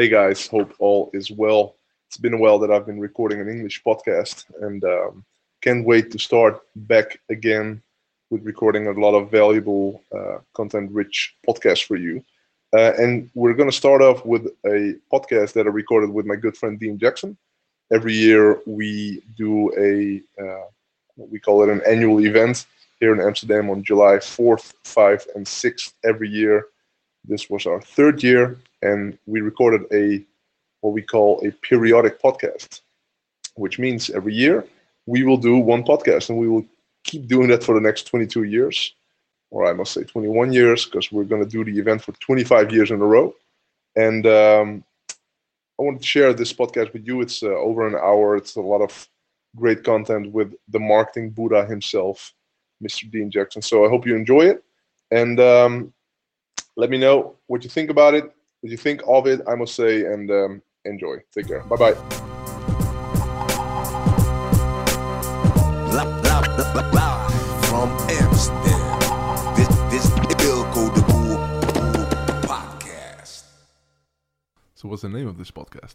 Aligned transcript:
Hey 0.00 0.08
guys, 0.08 0.46
hope 0.46 0.72
all 0.78 1.10
is 1.12 1.30
well. 1.30 1.74
It's 2.08 2.16
been 2.16 2.32
a 2.32 2.38
while 2.38 2.58
that 2.60 2.70
I've 2.70 2.86
been 2.86 2.98
recording 2.98 3.38
an 3.38 3.50
English 3.50 3.82
podcast 3.84 4.46
and 4.62 4.82
um, 4.82 5.26
can't 5.60 5.84
wait 5.84 6.10
to 6.12 6.18
start 6.18 6.62
back 6.74 7.20
again 7.28 7.82
with 8.30 8.42
recording 8.46 8.86
a 8.86 8.92
lot 8.92 9.12
of 9.12 9.30
valuable, 9.30 10.02
uh, 10.10 10.38
content 10.54 10.90
rich 10.90 11.36
podcasts 11.46 11.84
for 11.84 11.96
you. 11.96 12.24
Uh, 12.74 12.92
and 12.96 13.28
we're 13.34 13.52
going 13.52 13.68
to 13.68 13.76
start 13.76 14.00
off 14.00 14.24
with 14.24 14.46
a 14.64 14.94
podcast 15.12 15.52
that 15.52 15.66
I 15.66 15.68
recorded 15.68 16.08
with 16.08 16.24
my 16.24 16.36
good 16.36 16.56
friend 16.56 16.80
Dean 16.80 16.98
Jackson. 16.98 17.36
Every 17.92 18.14
year 18.14 18.62
we 18.66 19.22
do 19.36 19.70
a, 19.76 20.22
uh, 20.42 20.64
we 21.18 21.38
call 21.38 21.62
it 21.62 21.68
an 21.68 21.82
annual 21.86 22.24
event 22.24 22.64
here 23.00 23.12
in 23.12 23.20
Amsterdam 23.20 23.68
on 23.68 23.84
July 23.84 24.16
4th, 24.16 24.72
5th, 24.82 25.26
and 25.34 25.44
6th 25.44 25.92
every 26.04 26.30
year. 26.30 26.68
This 27.24 27.50
was 27.50 27.66
our 27.66 27.80
third 27.80 28.22
year, 28.22 28.58
and 28.82 29.18
we 29.26 29.40
recorded 29.40 29.82
a 29.92 30.24
what 30.80 30.94
we 30.94 31.02
call 31.02 31.44
a 31.46 31.50
periodic 31.66 32.20
podcast, 32.20 32.80
which 33.54 33.78
means 33.78 34.10
every 34.10 34.34
year 34.34 34.64
we 35.06 35.24
will 35.24 35.36
do 35.36 35.58
one 35.58 35.84
podcast, 35.84 36.30
and 36.30 36.38
we 36.38 36.48
will 36.48 36.64
keep 37.04 37.26
doing 37.26 37.48
that 37.48 37.64
for 37.64 37.74
the 37.74 37.80
next 37.80 38.04
22 38.04 38.44
years, 38.44 38.94
or 39.50 39.66
I 39.66 39.72
must 39.72 39.92
say 39.92 40.04
21 40.04 40.52
years, 40.52 40.84
because 40.84 41.10
we're 41.10 41.24
going 41.24 41.42
to 41.42 41.48
do 41.48 41.64
the 41.64 41.78
event 41.78 42.02
for 42.02 42.12
25 42.12 42.72
years 42.72 42.90
in 42.90 43.00
a 43.00 43.06
row. 43.06 43.34
And 43.96 44.26
um, 44.26 44.84
I 45.78 45.82
wanted 45.82 46.02
to 46.02 46.06
share 46.06 46.32
this 46.32 46.52
podcast 46.52 46.92
with 46.92 47.06
you. 47.06 47.20
It's 47.20 47.42
uh, 47.42 47.48
over 47.48 47.86
an 47.86 47.94
hour. 47.94 48.36
It's 48.36 48.56
a 48.56 48.60
lot 48.60 48.82
of 48.82 49.08
great 49.56 49.82
content 49.82 50.30
with 50.32 50.54
the 50.68 50.78
marketing 50.78 51.30
Buddha 51.30 51.66
himself, 51.66 52.32
Mr. 52.82 53.10
Dean 53.10 53.30
Jackson. 53.30 53.62
So 53.62 53.84
I 53.84 53.88
hope 53.88 54.06
you 54.06 54.14
enjoy 54.14 54.42
it. 54.42 54.62
And 55.10 55.40
um, 55.40 55.92
let 56.80 56.88
me 56.88 56.96
know 56.96 57.36
what 57.46 57.62
you 57.62 57.68
think 57.68 57.90
about 57.90 58.14
it, 58.14 58.24
what 58.62 58.70
you 58.70 58.78
think 58.78 59.02
of 59.06 59.26
it, 59.26 59.42
I 59.46 59.54
must 59.54 59.74
say, 59.74 60.06
and 60.06 60.30
um, 60.30 60.62
enjoy. 60.86 61.16
Take 61.30 61.48
care. 61.48 61.62
Bye 61.64 61.76
bye. 61.76 61.94
From 67.68 67.90
Amsterdam, 68.08 69.54
this 69.56 69.68
this 69.92 70.06
Eelco 70.42 70.94
de 70.94 71.02
Boer 71.02 71.38
podcast. 72.48 73.44
So 74.74 74.88
what's 74.88 75.02
the 75.02 75.08
name 75.10 75.28
of 75.28 75.36
this 75.36 75.50
podcast? 75.50 75.94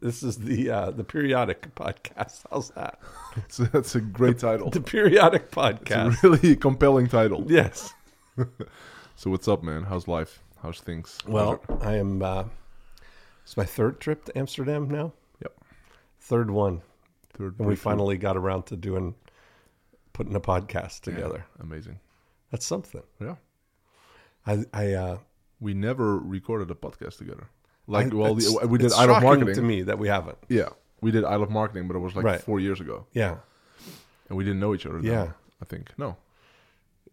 This 0.00 0.22
is 0.22 0.38
the 0.38 0.70
uh, 0.70 0.90
the 0.92 1.04
periodic 1.04 1.74
podcast. 1.74 2.44
How's 2.50 2.70
that? 2.70 3.00
So 3.48 3.64
that's 3.64 3.94
a 3.96 4.00
great 4.00 4.38
title. 4.38 4.70
The 4.70 4.80
periodic 4.80 5.42
It's 5.46 5.54
podcast. 5.54 6.22
a 6.22 6.28
really 6.28 6.54
compelling 6.56 7.08
title. 7.08 7.44
Yes. 7.48 7.92
So 9.16 9.30
what's 9.30 9.48
up, 9.48 9.62
man? 9.62 9.84
How's 9.84 10.06
life? 10.08 10.42
How's 10.62 10.80
things? 10.80 11.18
Well, 11.26 11.60
I 11.80 11.94
am. 11.96 12.22
Uh, 12.22 12.44
it's 13.44 13.56
my 13.56 13.64
third 13.64 14.00
trip 14.00 14.24
to 14.26 14.38
Amsterdam 14.38 14.90
now. 14.90 15.12
Yep. 15.42 15.52
Third 16.20 16.50
one, 16.50 16.82
Third 17.32 17.54
and 17.58 17.66
we 17.66 17.72
brief- 17.72 17.80
finally 17.80 18.18
got 18.18 18.36
around 18.36 18.64
to 18.66 18.76
doing 18.76 19.14
putting 20.12 20.34
a 20.34 20.40
podcast 20.40 21.06
Yeah, 21.06 21.14
together. 21.14 21.46
amazing. 21.60 22.00
That's 22.50 22.66
something. 22.66 23.02
Yeah. 23.20 23.36
I 24.46 24.64
I 24.72 24.92
uh, 24.92 25.18
We 25.60 25.74
never 25.74 26.18
recorded 26.18 26.70
a 26.70 26.74
podcast 26.74 27.18
together. 27.18 27.48
Like, 27.86 28.12
I- 28.12 28.16
well, 28.16 28.34
the, 28.34 28.66
we 28.68 28.78
did 28.78 28.92
I 28.92 29.04
Love 29.06 29.22
Marketing. 29.22 29.54
to 29.54 29.62
me 29.62 29.82
that 29.82 29.98
we 29.98 30.08
haven't. 30.08 30.38
Yeah, 30.48 30.68
we 31.00 31.10
did 31.10 31.24
I 31.24 31.36
Love 31.36 31.50
Marketing, 31.50 31.86
but 31.88 31.96
it 31.96 32.00
was 32.00 32.14
like 32.16 32.24
Right. 32.24 32.40
four 32.40 32.60
years 32.60 32.80
ago, 32.80 33.06
Yeah, 33.12 33.36
and 34.28 34.36
we 34.36 34.44
didn't 34.44 34.60
know 34.60 34.74
each 34.74 34.84
other. 34.86 35.00
then, 35.00 35.10
Yeah. 35.12 35.32
I 35.62 35.64
think 35.64 35.90
no. 35.96 36.16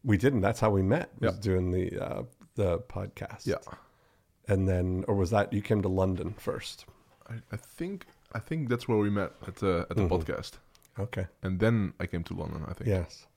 We 0.04 0.18
didn't. 0.18 0.42
That's 0.42 0.59
how 0.59 0.70
we 0.70 0.82
met. 0.82 1.09
Was 1.20 1.36
Yeah. 1.36 1.42
doing 1.42 1.72
the 1.72 2.00
uh, 2.00 2.23
the 2.56 2.80
podcast. 2.80 3.46
Yeah, 3.46 3.58
and 4.48 4.68
then 4.68 5.04
or 5.08 5.16
was 5.16 5.30
that 5.32 5.54
you 5.54 5.62
came 5.62 5.82
to 5.82 5.90
London 5.90 6.34
first? 6.38 6.86
I, 7.30 7.36
I 7.52 7.58
think 7.58 8.06
I 8.34 8.40
think 8.40 8.70
that's 8.70 8.88
where 8.88 8.98
we 8.98 9.09
met 9.09 9.31
at 9.48 9.56
the 9.56 9.86
at 9.90 9.96
the 9.96 10.04
Mhm. 10.04 10.09
podcast, 10.09 10.52
Okay. 11.00 11.28
and 11.42 11.59
then 11.59 11.94
I 12.00 12.06
came 12.08 12.24
to 12.26 12.34
London. 12.34 12.64
I 12.68 12.74
think. 12.74 12.88
Yes. 12.90 13.28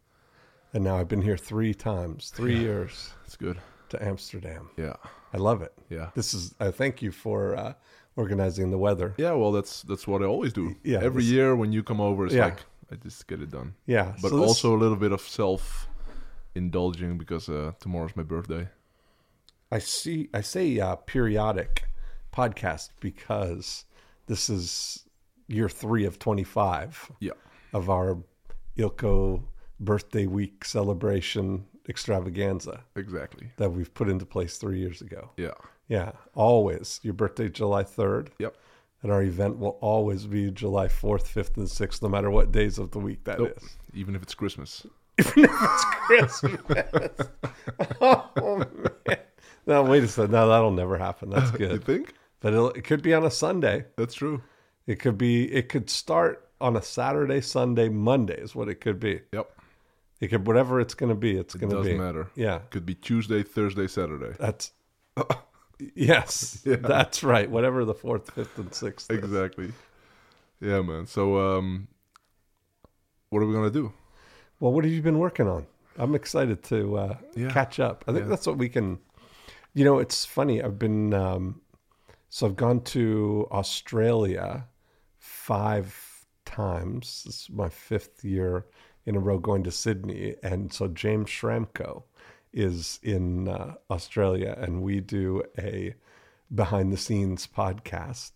And 0.75 0.84
now 0.84 0.97
I've 0.99 1.09
been 1.09 1.22
here 1.22 1.37
three 1.38 1.72
times, 1.75 2.31
three 2.31 2.55
Yeah. 2.55 2.60
years 2.69 3.15
it's 3.25 3.37
good. 3.37 3.59
to 3.88 4.03
Amsterdam. 4.05 4.69
Yeah, 4.76 4.97
I 5.32 5.37
love 5.38 5.62
it. 5.62 5.72
yeah, 5.88 6.10
This 6.15 6.34
is. 6.34 6.55
I 6.59 6.72
thank 6.72 7.00
you 7.03 7.12
for 7.12 7.55
uh, 7.56 7.72
organizing 8.16 8.71
the 8.72 8.78
weather. 8.78 9.15
yeah. 9.16 9.32
Well, 9.32 9.53
that's 9.53 9.82
that's 9.82 10.06
what 10.09 10.22
I 10.22 10.25
always 10.26 10.53
do. 10.53 10.75
Yeah, 10.82 11.03
every 11.05 11.22
year 11.25 11.55
when 11.55 11.72
you 11.72 11.82
come 11.84 12.00
over, 12.00 12.26
it's 12.26 12.34
Yeah. 12.34 12.47
like 12.47 12.65
I 12.91 12.97
just 12.97 13.26
get 13.28 13.41
it 13.41 13.50
done. 13.50 13.75
Yeah, 13.87 14.15
but 14.22 14.31
so 14.31 14.38
this- 14.41 14.49
also 14.49 14.75
a 14.76 14.78
little 14.78 14.97
bit 14.99 15.12
of 15.12 15.21
self 15.21 15.88
indulging 16.56 17.19
because 17.19 17.49
uh, 17.49 17.72
tomorrow's 17.81 18.17
my 18.17 18.22
birthday. 18.22 18.69
I 19.71 19.78
see. 19.78 20.28
I 20.33 20.41
say 20.41 20.78
uh, 20.81 20.97
periodic 20.97 21.84
podcast 22.33 22.91
because 23.00 23.84
this 24.27 24.49
is 24.49 25.05
year 25.49 25.69
three 25.69 26.05
of 26.05 26.19
twenty 26.19 26.44
five 26.44 27.11
Yeah, 27.21 27.33
of 27.72 27.91
our 27.91 28.19
Eelco 28.77 29.43
birthday 29.81 30.27
week 30.27 30.65
celebration 30.65 31.67
extravaganza 31.89 32.83
exactly. 32.97 33.50
that 33.56 33.71
we've 33.71 33.93
put 33.94 34.09
into 34.09 34.27
place 34.27 34.59
three 34.59 34.78
years 34.81 35.00
ago. 35.03 35.31
Yeah, 35.37 35.53
Yeah, 35.88 36.12
always 36.34 36.99
your 37.03 37.15
birthday 37.15 37.49
July 37.49 37.84
third. 37.84 38.31
yep. 38.38 38.56
And 39.03 39.12
our 39.12 39.23
event 39.23 39.59
will 39.59 39.78
always 39.83 40.27
be 40.27 40.50
July 40.50 40.88
4th, 40.88 41.27
5th, 41.33 41.59
and 41.59 41.67
6th, 41.69 42.03
no 42.03 42.09
matter 42.09 42.31
what 42.31 42.50
days 42.50 42.78
of 42.78 42.91
the 42.91 42.99
week 42.99 43.23
that 43.25 43.34
is. 43.38 43.41
Nope. 43.41 43.59
Even 43.94 44.17
if 44.17 44.23
it's 44.23 44.34
Christmas. 44.34 44.84
Even 45.19 45.44
if 45.44 45.50
it's 45.53 45.84
Christmas. 45.84 47.28
oh, 48.00 48.65
man. 49.06 49.19
No, 49.66 49.82
wait 49.82 50.04
a 50.04 50.09
second. 50.09 50.32
No, 50.32 50.49
that'll 50.49 50.71
never 50.72 50.99
happen. 50.99 51.31
That's 51.31 51.50
You 51.59 51.59
good. 51.59 51.84
think? 51.84 52.15
But 52.41 52.53
it'll, 52.53 52.71
it 52.71 52.84
could 52.84 53.03
be 53.03 53.15
on 53.15 53.25
a 53.25 53.31
Sunday. 53.31 53.87
That's 53.97 54.15
true. 54.15 54.43
It 54.87 55.00
could 55.00 55.19
be, 55.19 55.53
it 55.53 55.69
could 55.69 55.91
start 55.91 56.49
on 56.60 56.76
a 56.76 56.82
Saturday, 56.82 57.41
Sunday, 57.41 57.88
Monday 57.88 58.38
is 58.41 58.55
what 58.55 58.69
it 58.69 58.76
could 58.81 59.00
be. 59.00 59.21
Yep. 59.32 59.50
It 60.21 60.28
could, 60.28 60.47
whatever 60.47 60.81
it's 60.81 60.94
going 60.94 61.09
to 61.10 61.15
be, 61.16 61.37
it's 61.37 61.55
It 61.55 61.59
going 61.59 61.71
to 61.71 61.76
be. 61.82 61.88
doesn't 61.91 61.99
matter. 61.99 62.31
Yeah. 62.37 62.60
Could 62.71 62.87
be 62.87 62.94
Tuesday, 62.94 63.43
Thursday, 63.43 63.87
Saturday. 63.88 64.37
That's, 64.38 64.72
yes, 65.94 66.62
Yeah. 66.65 66.76
that's 66.76 67.22
right. 67.25 67.50
Whatever 67.50 67.84
the 67.84 67.94
4th, 67.94 68.26
5th, 68.26 68.56
and 68.59 68.71
6th 68.71 69.10
is. 69.10 69.19
Exactly. 69.19 69.72
Yeah, 70.60 70.81
man. 70.82 71.06
So, 71.06 71.38
um, 71.59 71.88
what 73.31 73.43
are 73.43 73.47
we 73.47 73.53
gonna 73.53 73.71
do? 73.71 73.93
Well, 74.61 74.72
what 74.72 74.84
have 74.84 74.93
you 74.93 75.03
been 75.03 75.19
working 75.19 75.49
on? 75.49 75.67
I'm 75.99 76.15
excited 76.15 76.62
to 76.65 76.97
uh, 76.97 77.17
Yeah. 77.34 77.50
catch 77.50 77.81
up. 77.81 78.05
I 78.06 78.12
think 78.12 78.25
Yeah. 78.25 78.31
that's 78.31 78.47
what 78.47 78.59
we 78.59 78.69
can. 78.69 78.99
You 79.75 79.84
know, 79.84 79.99
it's 79.99 80.25
funny. 80.25 80.62
I've 80.62 80.78
been 80.78 81.12
um, 81.15 81.61
so 82.28 82.47
I've 82.47 82.56
gone 82.56 82.81
to 82.84 83.47
Australia 83.50 84.67
five 85.19 86.27
times. 86.44 87.22
This 87.25 87.43
is 87.43 87.50
my 87.50 87.69
fifth 87.69 88.25
year 88.25 88.67
in 89.05 89.17
a 89.17 89.21
row 89.21 89.39
going 89.39 89.62
to 89.65 89.71
Sydney, 89.71 90.34
and 90.43 90.73
so 90.73 90.88
James 90.88 91.28
Schramko 91.28 92.03
is 92.53 92.99
in 93.03 93.49
uh, 93.49 93.75
Australia, 93.91 94.56
and 94.59 94.83
we 94.83 95.00
do 95.00 95.43
a 95.59 95.94
behind 96.55 96.93
the 96.93 96.97
scenes 96.97 97.47
podcast, 97.47 98.33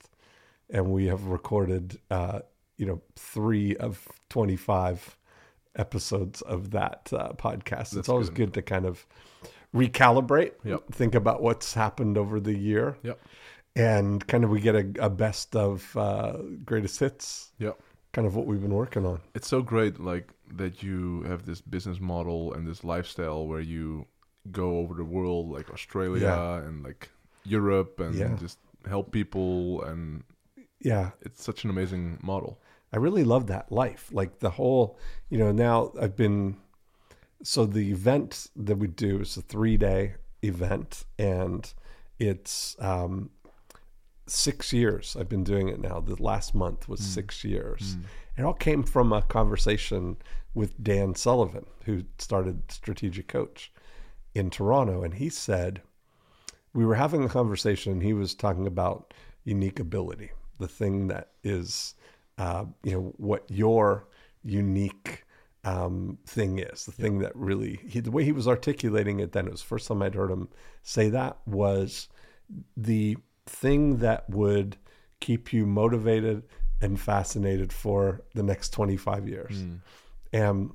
and 0.69 0.91
we 0.93 1.07
have 1.07 1.25
recorded, 1.27 1.99
uh, 2.11 2.41
you 2.77 2.87
know, 2.87 3.01
three 3.17 3.77
of 3.77 4.07
twenty 4.29 4.57
five 4.57 5.17
episodes 5.81 6.43
of 6.43 6.71
that 6.71 7.11
uh, 7.13 7.33
podcast. 7.47 7.91
That's 7.91 7.97
it's 7.97 8.09
always 8.09 8.29
good. 8.29 8.53
good 8.53 8.55
to 8.55 8.63
kind 8.63 8.87
of 8.87 9.07
recalibrate, 9.75 10.53
Yep. 10.65 10.81
think 10.93 11.15
about 11.15 11.43
what's 11.43 11.75
happened 11.75 12.19
over 12.19 12.41
the 12.41 12.57
year, 12.57 12.97
Yep. 13.03 13.19
and 13.77 14.27
kind 14.27 14.45
of 14.45 14.51
we 14.51 14.61
get 14.61 14.75
a, 14.75 14.87
a 15.01 15.11
best 15.11 15.57
of 15.57 15.97
uh, 15.97 16.37
greatest 16.65 16.99
hits, 17.01 17.53
Yep. 17.59 17.79
kind 18.13 18.27
of 18.27 18.35
what 18.37 18.47
we've 18.47 18.61
been 18.61 18.75
working 18.75 19.07
on. 19.07 19.21
It's 19.35 19.49
so 19.49 19.63
great, 19.63 20.01
like 20.01 20.29
that 20.57 20.83
you 20.83 21.23
have 21.23 21.47
this 21.47 21.61
business 21.61 22.01
model 22.01 22.53
and 22.55 22.67
this 22.67 22.83
lifestyle 22.85 23.47
where 23.47 23.61
you 23.61 24.07
go 24.51 24.79
over 24.79 24.95
the 24.95 25.05
world, 25.05 25.51
like 25.51 25.71
Australia 25.71 26.23
Yeah. 26.23 26.67
and 26.69 26.83
like 26.83 27.11
Europe, 27.45 28.01
and 28.01 28.15
Yeah. 28.15 28.37
just 28.37 28.59
help 28.89 29.13
people, 29.13 29.83
and 29.85 30.25
Yeah, 30.83 31.11
it's 31.21 31.43
such 31.45 31.65
an 31.65 31.71
amazing 31.71 32.19
model. 32.23 32.59
I 32.93 32.97
really 32.97 33.25
love 33.25 33.47
that 33.49 33.71
life. 33.71 34.11
Like 34.13 34.41
the 34.41 34.51
whole, 34.51 34.99
you 35.29 35.39
know, 35.39 35.53
now 35.53 35.93
I've 36.01 36.17
been, 36.17 36.57
so 37.43 37.65
the 37.65 37.91
event 37.91 38.49
that 38.57 38.77
we 38.77 38.89
do 38.89 39.21
is 39.21 39.37
a 39.37 39.43
three 39.43 39.77
day 39.77 40.15
event 40.43 41.05
and 41.19 41.73
it's 42.19 42.77
um, 42.81 43.31
six 44.27 44.73
years. 44.73 45.17
I've 45.19 45.29
been 45.29 45.45
doing 45.45 45.69
it 45.69 45.81
now. 45.81 46.01
The 46.01 46.21
last 46.23 46.55
month 46.55 46.89
was 46.89 47.01
six 47.01 47.45
years. 47.45 47.97
It 48.37 48.43
all 48.43 48.55
came 48.55 48.83
from 48.83 49.13
a 49.13 49.23
conversation 49.23 50.17
with 50.55 50.83
Dan 50.83 51.15
Sullivan, 51.15 51.67
who 51.85 52.05
started 52.19 52.71
Strategic 52.71 53.29
Coach 53.29 53.73
in 54.35 54.51
Toronto. 54.51 55.03
And 55.03 55.15
he 55.15 55.29
said, 55.29 55.83
we 56.73 56.85
were 56.85 56.95
having 56.95 57.25
a 57.25 57.29
conversation 57.29 57.93
and 57.93 58.03
he 58.03 58.13
was 58.13 58.35
talking 58.35 58.67
about 58.67 59.13
unique 59.45 59.81
ability, 59.81 60.31
the 60.59 60.69
thing 60.69 61.09
that 61.09 61.31
is, 61.43 61.95
uh, 62.41 62.65
you 62.83 62.93
know, 62.93 63.13
what 63.19 63.45
your 63.51 64.09
unique 64.43 65.25
um, 65.65 66.17
thing 66.27 66.59
is, 66.59 66.87
the 66.87 66.93
thing 66.93 67.19
that 67.19 67.37
really, 67.37 67.81
he, 67.87 68.01
the 68.01 68.11
way 68.11 68.25
he 68.25 68.33
was 68.33 68.49
articulating 68.49 69.21
it 69.21 69.33
then, 69.33 69.47
it 69.47 69.51
was 69.51 69.61
the 69.61 69.67
first 69.67 69.87
time 69.87 70.01
I'd 70.01 70.15
heard 70.15 70.31
him 70.31 70.49
say 70.83 71.11
that 71.11 71.37
was 71.47 72.09
the 72.79 73.19
thing 73.45 73.99
that 73.99 74.31
would 74.31 74.79
keep 75.21 75.53
you 75.53 75.67
motivated 75.67 76.45
and 76.81 76.99
fascinated 76.99 77.75
for 77.75 78.23
the 78.35 78.43
next 78.43 78.71
25 78.71 79.29
years. 79.29 79.63
And 80.33 80.71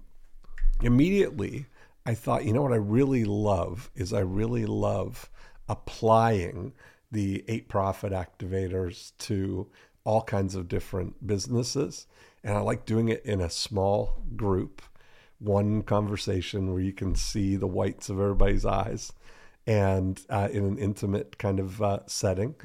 immediately 0.83 1.65
I 2.05 2.13
thought, 2.13 2.45
you 2.45 2.53
know 2.53 2.61
what 2.61 2.73
I 2.73 2.77
really 2.77 3.25
love 3.25 3.89
is 3.95 4.13
I 4.13 4.19
really 4.19 4.67
love 4.67 5.31
applying 5.67 6.73
the 7.11 7.43
eight 7.47 7.69
profit 7.69 8.13
activators 8.13 9.13
to 9.17 9.67
all 10.05 10.21
kinds 10.21 10.55
of 10.55 10.69
different 10.69 11.27
businesses. 11.27 12.07
And 12.43 12.55
I 12.55 12.61
like 12.61 12.85
doing 12.85 13.09
it 13.09 13.25
in 13.25 13.41
a 13.41 13.49
small 13.49 14.21
group, 14.35 14.81
one 15.39 15.81
conversation 15.81 16.71
where 16.71 16.81
you 16.81 16.93
can 16.93 17.15
see 17.15 17.57
the 17.57 17.67
whites 17.67 18.07
of 18.07 18.19
everybody's 18.19 18.65
eyes 18.65 19.11
and 19.67 20.21
uh, 20.29 20.47
in 20.51 20.63
an 20.63 20.77
intimate 20.77 21.37
kind 21.37 21.59
of 21.59 21.81
uh, 21.81 21.99
setting. 22.05 22.55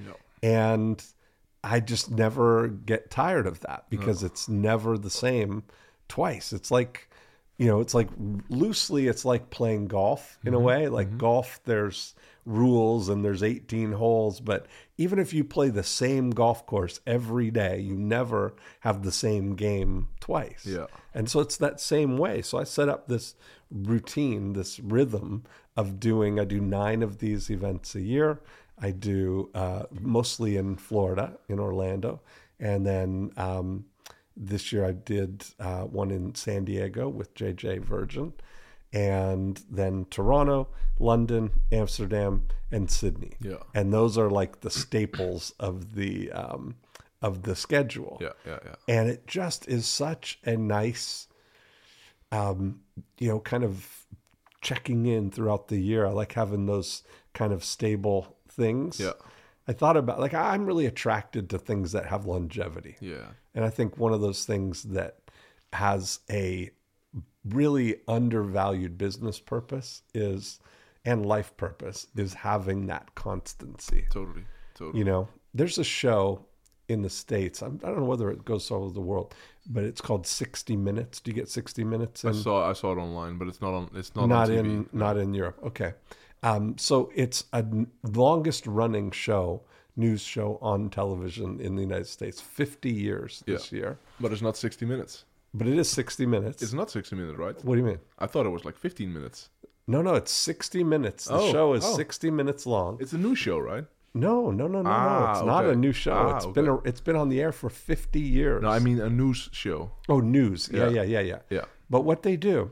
And 0.43 1.03
I 1.65 1.81
just 1.81 2.11
never 2.11 2.69
get 2.69 3.11
tired 3.11 3.47
of 3.47 3.61
that 3.61 3.87
because 3.91 4.23
it's 4.23 4.49
never 4.49 4.97
the 4.97 5.11
same 5.11 5.65
twice. 6.09 6.53
It's 6.53 6.71
like, 6.71 7.09
you 7.59 7.67
know, 7.67 7.81
it's 7.81 7.95
like 7.95 8.09
loosely, 8.51 9.09
it's 9.09 9.25
like 9.25 9.51
playing 9.51 9.89
golf 9.89 10.39
in 10.45 10.55
a 10.55 10.59
way. 10.59 10.89
Like 10.89 11.19
golf, 11.19 11.61
there's 11.65 12.15
rules 12.45 13.09
and 13.09 13.25
there's 13.25 13.43
18 13.43 13.93
holes, 13.93 14.41
but 14.41 14.67
even 14.97 15.19
if 15.19 15.33
you 15.33 15.45
play 15.45 15.69
the 15.69 15.83
same 15.83 16.31
golf 16.31 16.67
course 16.67 17.01
every 17.07 17.51
day, 17.51 17.79
you 17.81 17.95
never 17.95 18.55
have 18.81 19.03
the 19.03 19.13
same 19.13 19.55
game 19.55 20.09
twice. 20.21 20.65
Yeah. 20.67 20.87
And 21.15 21.31
so 21.31 21.41
it's 21.41 21.57
that 21.59 21.81
same 21.81 22.19
way. 22.19 22.43
So 22.43 22.59
I 22.59 22.65
set 22.65 22.89
up 22.89 23.09
this 23.09 23.35
routine, 23.71 24.53
this 24.53 24.81
rhythm 24.81 25.45
of 25.77 26.01
doing, 26.01 26.41
I 26.41 26.45
do 26.45 26.61
nine 26.61 27.03
of 27.03 27.19
these 27.19 27.51
events 27.51 27.95
a 27.95 28.03
year. 28.03 28.41
I 28.79 28.91
do 28.91 29.51
uh, 29.55 29.85
mostly 29.91 30.57
in 30.57 30.77
Florida, 30.77 31.39
in 31.49 31.59
Orlando. 31.61 32.21
And 32.59 32.87
then 32.87 33.33
um, 33.37 33.87
this 34.37 34.73
year 34.73 34.85
I 34.85 34.93
did 34.93 35.45
uh, 35.59 35.83
one 35.83 36.11
in 36.11 36.35
San 36.35 36.65
Diego 36.65 37.09
with 37.09 37.35
JJ 37.35 37.85
Virgin. 37.85 38.33
And 38.93 39.63
then 39.71 40.07
Toronto, 40.11 40.69
London, 40.99 41.53
Amsterdam, 41.71 42.49
and 42.73 42.91
Sydney. 42.91 43.33
Yeah. 43.41 43.59
And 43.75 43.93
those 43.93 44.19
are 44.19 44.29
like 44.31 44.61
the 44.61 44.71
staples 44.71 45.53
of 45.61 45.95
the 45.95 46.31
um, 46.33 46.75
of 47.23 47.43
the 47.43 47.55
schedule 47.55 48.17
Yeah, 48.21 48.31
yeah, 48.47 48.59
yeah. 48.65 48.75
and 48.89 49.11
it 49.11 49.27
just 49.27 49.69
is 49.69 49.87
such 49.87 50.39
a 50.45 50.57
nice 50.57 51.29
um 52.33 52.81
you 53.19 53.29
know 53.29 53.41
kind 53.41 53.63
of 53.65 54.07
checking 54.63 55.05
in 55.07 55.31
throughout 55.31 55.69
the 55.69 55.79
year 55.79 56.07
i 56.07 56.11
like 56.11 56.33
having 56.33 56.65
those 56.67 57.03
kind 57.35 57.53
of 57.53 57.65
stable 57.65 58.37
things 58.49 58.99
Yeah. 59.01 59.13
i 59.69 59.73
thought 59.73 59.97
about 59.97 60.19
like 60.21 60.33
i'm 60.35 60.65
really 60.65 60.87
attracted 60.87 61.51
to 61.51 61.59
things 61.59 61.93
that 61.93 62.07
have 62.07 62.25
longevity 62.27 62.97
Yeah. 63.01 63.27
and 63.55 63.65
i 63.65 63.71
think 63.71 63.99
one 63.99 64.13
of 64.15 64.21
those 64.23 64.45
things 64.45 64.85
that 64.85 65.19
has 65.73 66.21
a 66.31 66.71
really 67.45 67.97
undervalued 68.09 68.99
business 68.99 69.39
purpose 69.41 70.03
is 70.15 70.61
and 71.05 71.25
life 71.25 71.57
purpose 71.57 72.07
is 72.17 72.35
having 72.35 72.87
that 72.87 73.15
constancy 73.15 74.05
Totally. 74.11 74.45
Totally. 74.75 74.99
you 74.99 75.05
know, 75.05 75.29
there's 75.55 75.79
a 75.79 75.85
show 75.85 76.45
in 76.89 77.03
the 77.03 77.11
states. 77.11 77.63
I'm, 77.63 77.81
I 77.85 77.87
don't 77.87 78.01
know 78.01 78.05
whether 78.05 78.31
it 78.31 78.45
goes 78.45 78.71
all 78.71 78.85
over 78.85 78.93
the 78.93 79.01
world, 79.01 79.35
but 79.67 79.85
it's 79.85 80.01
called 80.01 80.27
60 80.27 80.77
Minutes. 80.77 81.21
Do 81.21 81.31
you 81.31 81.35
get 81.35 81.49
60 81.49 81.85
Minutes? 81.85 82.25
I 82.25 82.33
saw 82.33 82.69
I 82.69 82.73
saw 82.73 82.93
it 82.93 82.99
online, 82.99 83.39
but 83.39 83.49
it's 83.49 83.61
not 83.61 83.73
on 83.73 83.91
it's 83.95 84.15
not, 84.15 84.27
not 84.29 84.51
on 84.51 84.57
TV. 84.57 84.59
in 84.59 84.89
not 84.93 85.17
in 85.17 85.33
Europe. 85.33 85.59
Okay, 85.65 85.93
um, 86.43 86.77
so 86.79 87.11
it's 87.15 87.45
a 87.53 87.65
longest 88.03 88.67
running 88.67 89.11
show, 89.11 89.63
news 89.97 90.21
show 90.23 90.59
on 90.61 90.91
television 90.91 91.61
in 91.61 91.77
the 91.77 91.83
United 91.83 92.07
States. 92.07 92.41
50 92.41 92.91
years 92.91 93.43
this 93.47 93.71
year, 93.73 93.99
But 94.19 94.33
it's 94.33 94.43
not 94.43 94.57
60 94.57 94.85
minutes. 94.87 95.25
But 95.55 95.67
it 95.67 95.79
is 95.79 95.89
60 95.91 96.27
minutes. 96.27 96.63
It's 96.63 96.73
not 96.73 96.91
60 96.91 97.17
minutes, 97.17 97.39
right? 97.39 97.57
what 97.65 97.75
do 97.75 97.81
you 97.81 97.87
mean? 97.87 97.99
I 98.19 98.27
thought 98.27 98.47
it 98.47 98.51
was 98.51 98.65
like 98.65 98.77
15 98.77 99.13
minutes. 99.13 99.49
No, 99.87 100.03
no, 100.03 100.15
it's 100.15 100.31
60 100.33 100.85
minutes. 100.85 101.25
The 101.25 101.35
Oh, 101.35 101.51
show 101.53 101.75
is 101.75 101.85
oh. 101.85 101.97
60 101.97 102.31
minutes 102.31 102.65
long. 102.67 102.99
It's 103.01 103.13
a 103.13 103.19
new 103.19 103.35
show, 103.35 103.59
right? 103.59 103.85
No, 104.15 104.51
no, 104.51 104.67
no, 104.67 104.83
no, 104.83 104.83
no. 104.83 104.91
Ah, 104.91 105.33
It's 105.33 105.47
not 105.47 105.65
okay. 105.65 105.73
a 105.73 105.77
new 105.77 105.93
show. 105.93 106.13
Ah, 106.13 106.37
It's 106.37 106.47
been 106.47 106.69
a, 106.69 106.77
it's 106.81 107.01
been 107.01 107.17
on 107.17 107.29
the 107.29 107.41
air 107.41 107.53
for 107.53 107.69
50 107.71 108.21
years. 108.21 108.63
No, 108.63 108.69
I 108.69 108.79
mean 108.79 109.01
a 109.01 109.09
news 109.11 109.49
show. 109.53 109.93
Oh, 110.09 110.21
news. 110.21 110.69
Yeah, 110.73 110.89
Yeah. 110.89 111.03
yeah, 111.03 111.03
yeah, 111.03 111.21
yeah. 111.21 111.39
Yeah. 111.51 111.65
But 111.89 112.03
what 112.05 112.23
they 112.23 112.37
do 112.37 112.71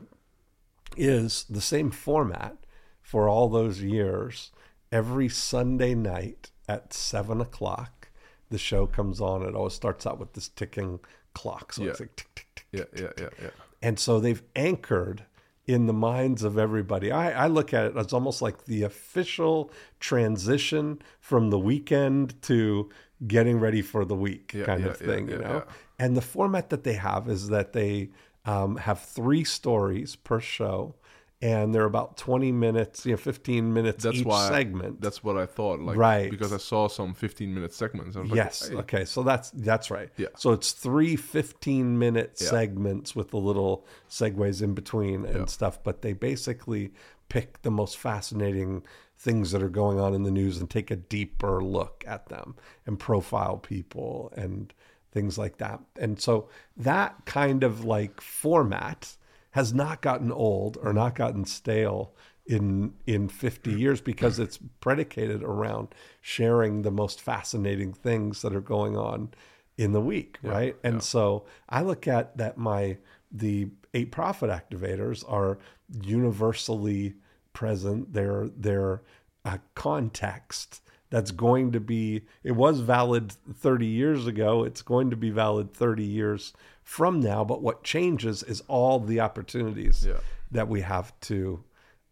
is 0.97 1.45
the 1.49 1.61
same 1.61 1.91
format 1.91 2.57
for 3.01 3.27
all 3.29 3.49
those 3.49 3.81
years. 3.81 4.51
Every 4.91 5.29
Sunday 5.29 5.93
night 5.95 6.51
at 6.67 6.93
seven 6.93 7.41
o'clock, 7.41 8.09
the 8.49 8.57
show 8.57 8.87
comes 8.87 9.21
on. 9.21 9.43
It 9.43 9.55
always 9.55 9.73
starts 9.73 10.05
out 10.07 10.19
with 10.19 10.33
this 10.33 10.47
ticking 10.49 10.99
clock. 11.33 11.73
So 11.73 11.83
it's 11.83 11.99
Yeah. 11.99 12.03
like 12.05 12.15
tick, 12.15 12.27
tick, 12.35 12.47
tick. 12.48 12.48
Yeah, 12.71 12.83
yeah, 12.95 13.11
yeah, 13.17 13.29
yeah. 13.41 13.49
And 13.81 13.99
so 13.99 14.19
they've 14.19 14.43
anchored 14.55 15.23
in 15.65 15.85
the 15.85 15.93
minds 15.93 16.43
of 16.43 16.57
everybody. 16.57 17.11
I, 17.11 17.45
I 17.45 17.47
look 17.47 17.73
at 17.73 17.85
it 17.85 17.97
as 17.97 18.11
almost 18.13 18.41
like 18.41 18.65
the 18.65 18.83
official 18.83 19.71
transition 19.99 21.01
from 21.19 21.49
the 21.51 21.59
weekend 21.59 22.41
to 22.43 22.89
getting 23.27 23.59
ready 23.59 23.81
for 23.81 24.05
the 24.05 24.15
week 24.15 24.51
Yeah, 24.53 24.65
kind 24.65 24.83
yeah, 24.83 24.89
of 24.89 25.01
yeah, 25.01 25.07
thing, 25.07 25.29
you 25.29 25.37
know? 25.37 25.63
yeah. 25.67 25.73
And 25.99 26.15
the 26.17 26.21
format 26.21 26.69
that 26.69 26.83
they 26.83 26.93
have 26.93 27.27
is 27.29 27.49
that 27.49 27.73
they 27.73 28.09
um, 28.45 28.77
have 28.77 28.99
three 29.01 29.43
stories 29.43 30.15
per 30.15 30.39
show. 30.39 30.95
And 31.41 31.73
they're 31.73 31.85
about 31.85 32.17
20 32.17 32.51
minutes, 32.51 33.05
you 33.05 33.13
know, 33.13 33.17
15 33.17 33.73
minutes 33.73 34.03
That's 34.03 34.17
each 34.17 34.25
why 34.25 34.49
segment. 34.49 34.99
That's 34.99 35.23
what 35.23 35.37
I 35.37 35.45
thought. 35.45 35.79
Like, 35.79 35.95
Right. 35.97 36.29
Because 36.29 36.51
I 36.51 36.57
saw 36.57 36.89
some 36.89 37.13
15 37.13 37.53
minute 37.53 37.73
segments. 37.73 38.17
I 38.17 38.21
was 38.21 38.31
yes. 38.31 38.61
like, 38.63 38.91
hey, 38.91 38.97
Okay. 38.97 39.05
So 39.05 39.23
that's 39.23 39.49
that's 39.51 39.89
right. 39.89 40.09
Yeah. 40.17 40.27
So 40.35 40.51
it's 40.51 40.73
three 40.73 41.15
15 41.15 41.97
minute 41.97 42.37
Yeah. 42.41 42.49
segments 42.49 43.15
with 43.15 43.29
the 43.29 43.37
little 43.37 43.85
segues 44.09 44.61
in 44.61 44.73
between 44.73 45.23
and 45.23 45.37
Yeah. 45.37 45.45
stuff. 45.45 45.81
But 45.81 46.01
they 46.01 46.11
basically 46.11 46.91
pick 47.29 47.61
the 47.61 47.71
most 47.71 47.97
fascinating 47.97 48.83
things 49.17 49.51
that 49.51 49.63
are 49.63 49.69
going 49.69 49.97
on 49.97 50.13
in 50.13 50.23
the 50.23 50.31
news 50.31 50.57
and 50.59 50.69
take 50.69 50.91
a 50.91 50.95
deeper 50.97 51.63
look 51.63 52.03
at 52.05 52.27
them 52.27 52.55
and 52.85 52.99
profile 52.99 53.57
people 53.57 54.33
and 54.35 54.73
things 55.13 55.37
like 55.37 55.57
that. 55.57 55.79
And 55.97 56.19
so 56.19 56.49
that 56.75 57.15
kind 57.25 57.63
of 57.63 57.85
like 57.85 58.19
format 58.19 59.15
has 59.51 59.73
not 59.73 60.01
gotten 60.01 60.31
old 60.31 60.77
or 60.81 60.93
not 60.93 61.15
gotten 61.15 61.45
stale 61.45 62.13
in 62.45 62.93
in 63.05 63.29
50 63.29 63.71
years 63.71 64.01
because 64.01 64.39
it's 64.39 64.59
predicated 64.79 65.43
around 65.43 65.89
sharing 66.21 66.81
the 66.81 66.91
most 66.91 67.21
fascinating 67.21 67.93
things 67.93 68.41
that 68.41 68.55
are 68.55 68.61
going 68.61 68.97
on 68.97 69.29
in 69.77 69.91
the 69.91 70.01
week 70.01 70.37
right? 70.43 70.75
And 70.83 71.01
so 71.03 71.45
i 71.69 71.81
look 71.81 72.07
at 72.07 72.37
that 72.37 72.57
my 72.57 72.97
the 73.31 73.69
eight 73.93 74.11
profit 74.11 74.49
activators 74.49 75.23
are 75.31 75.57
universally 76.01 77.15
present. 77.53 78.13
They're 78.13 78.49
they're 78.55 79.01
a 79.45 79.59
context 79.75 80.81
that's 81.09 81.31
going 81.31 81.71
to 81.71 81.79
be 81.79 82.21
it 82.43 82.51
was 82.51 82.81
valid 82.81 83.31
30 83.31 83.85
years 83.85 84.27
ago. 84.27 84.63
It's 84.63 84.81
going 84.81 85.09
to 85.09 85.15
be 85.15 85.29
valid 85.29 85.73
30 85.73 86.03
years 86.03 86.53
from 86.97 87.19
now 87.31 87.41
but 87.51 87.59
what 87.67 87.77
changes 87.83 88.37
is 88.53 88.59
all 88.67 88.95
the 89.11 89.19
opportunities 89.27 89.97
Yeah. 90.11 90.19
that 90.57 90.67
we 90.73 90.79
have 90.81 91.07
to 91.29 91.39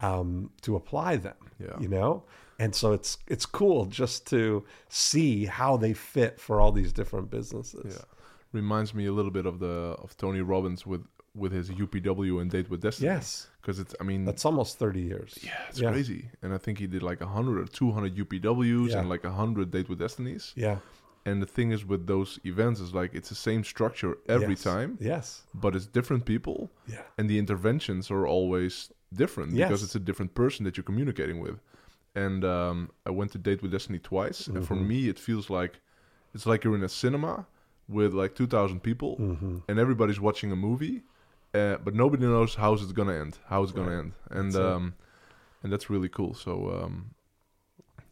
um, 0.10 0.29
to 0.65 0.75
apply 0.81 1.12
them 1.27 1.39
Yeah. 1.65 1.77
you 1.84 1.89
know 1.96 2.12
and 2.63 2.72
so 2.79 2.88
it's 2.98 3.12
it's 3.34 3.46
cool 3.60 3.79
just 4.01 4.17
to 4.34 4.63
see 5.07 5.34
how 5.60 5.72
they 5.84 5.93
fit 5.93 6.34
for 6.46 6.55
all 6.62 6.72
these 6.79 6.91
different 7.00 7.27
businesses 7.38 7.93
Yeah. 7.96 8.05
Reminds 8.62 8.91
me 9.00 9.03
a 9.07 9.13
little 9.17 9.31
bit 9.39 9.46
of 9.51 9.55
the 9.65 9.75
of 10.03 10.10
Tony 10.24 10.41
Robbins 10.53 10.81
with 10.91 11.03
with 11.41 11.51
his 11.60 11.67
UPW 11.84 12.34
and 12.41 12.50
Date 12.55 12.67
with 12.72 12.81
Destiny. 12.88 13.10
yes 13.13 13.27
Because 13.62 13.77
it's, 13.84 13.93
I 14.01 14.03
mean, 14.10 14.22
that's 14.29 14.46
almost 14.50 14.72
30 14.79 15.01
years 15.12 15.31
yeah, 15.50 15.69
it's 15.69 15.79
yeah. 15.81 15.91
crazy. 15.91 16.22
And 16.41 16.50
I 16.57 16.60
think 16.63 16.75
he 16.84 16.88
did 16.96 17.03
like 17.12 17.19
100 17.22 17.57
or 17.63 17.65
200 17.65 18.15
UPWs 18.24 18.89
Yeah. 18.89 19.00
and 19.00 19.10
like 19.13 19.24
100 19.24 19.72
Date 19.75 19.88
with 19.89 20.00
Destinies. 20.05 20.53
yeah 20.55 20.77
And 21.27 21.41
the 21.41 21.51
thing 21.57 21.69
is 21.75 21.81
with 21.91 22.03
those 22.07 22.39
events 22.51 22.79
is 22.86 22.91
like 23.00 23.12
it's 23.17 23.29
the 23.29 23.41
same 23.50 23.63
structure 23.74 24.13
every 24.38 24.55
Yes. 24.55 24.63
time, 24.72 24.91
yes 25.13 25.27
but 25.63 25.75
it's 25.75 25.88
different 25.98 26.24
people. 26.34 26.60
yeah 26.93 27.03
and 27.17 27.27
the 27.29 27.39
interventions 27.43 28.12
are 28.15 28.25
always 28.36 28.74
different 29.22 29.50
because 29.60 29.81
it's 29.86 29.96
a 30.01 30.05
different 30.10 30.31
person 30.41 30.62
that 30.65 30.74
you're 30.77 30.89
communicating 30.91 31.39
with. 31.46 31.57
And 32.25 32.41
um, 32.57 32.77
I 33.10 33.12
went 33.19 33.29
to 33.36 33.39
Date 33.48 33.62
with 33.63 33.72
Destiny 33.72 34.00
twice, 34.12 34.39
and 34.53 34.63
for 34.69 34.75
Mm-hmm. 34.75 34.88
me, 34.91 35.00
it 35.13 35.19
feels 35.27 35.46
like 35.60 35.74
it's 36.36 36.46
like 36.51 36.60
you're 36.63 36.77
in 36.81 36.84
a 36.91 36.93
cinema 37.03 37.34
with 37.98 38.12
like 38.22 38.31
two 38.39 38.48
thousand 38.55 38.79
people, 38.89 39.13
Mm-hmm. 39.19 39.57
and 39.67 39.75
everybody's 39.86 40.22
watching 40.27 40.50
a 40.51 40.55
movie, 40.69 40.98
uh, 41.60 41.75
but 41.86 41.93
nobody 42.03 42.24
knows 42.36 42.55
how 42.55 42.69
it's 42.74 42.91
gonna 43.00 43.17
end, 43.25 43.34
how 43.51 43.60
it's 43.63 43.74
gonna 43.77 43.89
Right. 43.91 44.00
end, 44.03 44.12
and 44.39 44.48
That's 44.53 44.65
um, 44.75 44.84
and 45.63 45.69
that's 45.74 45.88
really 45.93 46.10
cool. 46.17 46.34
So 46.46 46.51
um, 46.77 46.93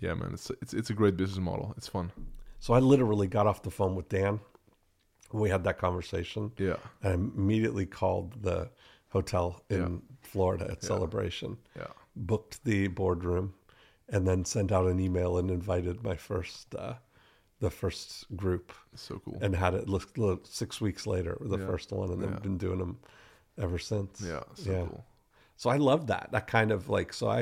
yeah, 0.04 0.14
man, 0.20 0.32
it's 0.38 0.48
it's 0.64 0.74
it's 0.80 0.90
a 0.90 0.98
great 1.02 1.16
business 1.22 1.40
model. 1.50 1.68
It's 1.78 1.88
fun. 1.98 2.08
So 2.66 2.74
i 2.74 2.80
literally 2.80 3.28
got 3.28 3.46
off 3.50 3.62
the 3.62 3.70
phone 3.80 3.94
with 3.96 4.10
dan 4.10 4.40
when 5.30 5.42
we 5.44 5.50
had 5.50 5.64
that 5.64 5.78
conversation 5.78 6.52
Yeah, 6.58 6.78
and 7.04 7.12
I 7.12 7.40
immediately 7.42 7.86
called 7.86 8.42
the 8.42 8.70
hotel 9.10 9.64
in 9.70 9.82
Yeah. 9.94 10.00
Florida 10.22 10.66
at 10.74 10.84
Celebration, 10.84 11.58
yeah, 11.76 11.92
booked 12.16 12.64
the 12.64 12.88
boardroom, 12.88 13.54
and 14.14 14.28
then 14.28 14.46
sent 14.46 14.72
out 14.72 14.86
an 14.94 15.00
email 15.00 15.38
and 15.40 15.50
invited 15.52 16.04
my 16.04 16.16
first 16.16 16.74
uh, 16.76 16.96
the 17.60 17.70
first 17.70 18.08
group 18.36 18.74
so 18.96 19.20
cool. 19.26 19.38
and 19.42 19.56
had 19.56 19.74
it 19.80 19.88
look, 19.88 20.18
look 20.18 20.40
six 20.62 20.82
weeks 20.82 21.04
later 21.08 21.38
the 21.42 21.60
Yeah. 21.60 21.68
first 21.72 21.92
one 21.92 22.10
and 22.14 22.22
then 22.22 22.32
Yeah. 22.34 22.40
been 22.40 22.58
doing 22.58 22.80
them 22.80 22.94
ever 23.66 23.80
since 23.92 24.22
yeah, 24.22 24.44
so 24.56 24.72
yeah. 24.72 24.86
cool. 24.90 25.06
so 25.56 25.70
i 25.76 25.78
love 25.78 26.08
that 26.08 26.26
that 26.36 26.46
kind 26.58 26.72
of 26.72 26.90
like 26.90 27.10
so 27.20 27.26
i 27.30 27.42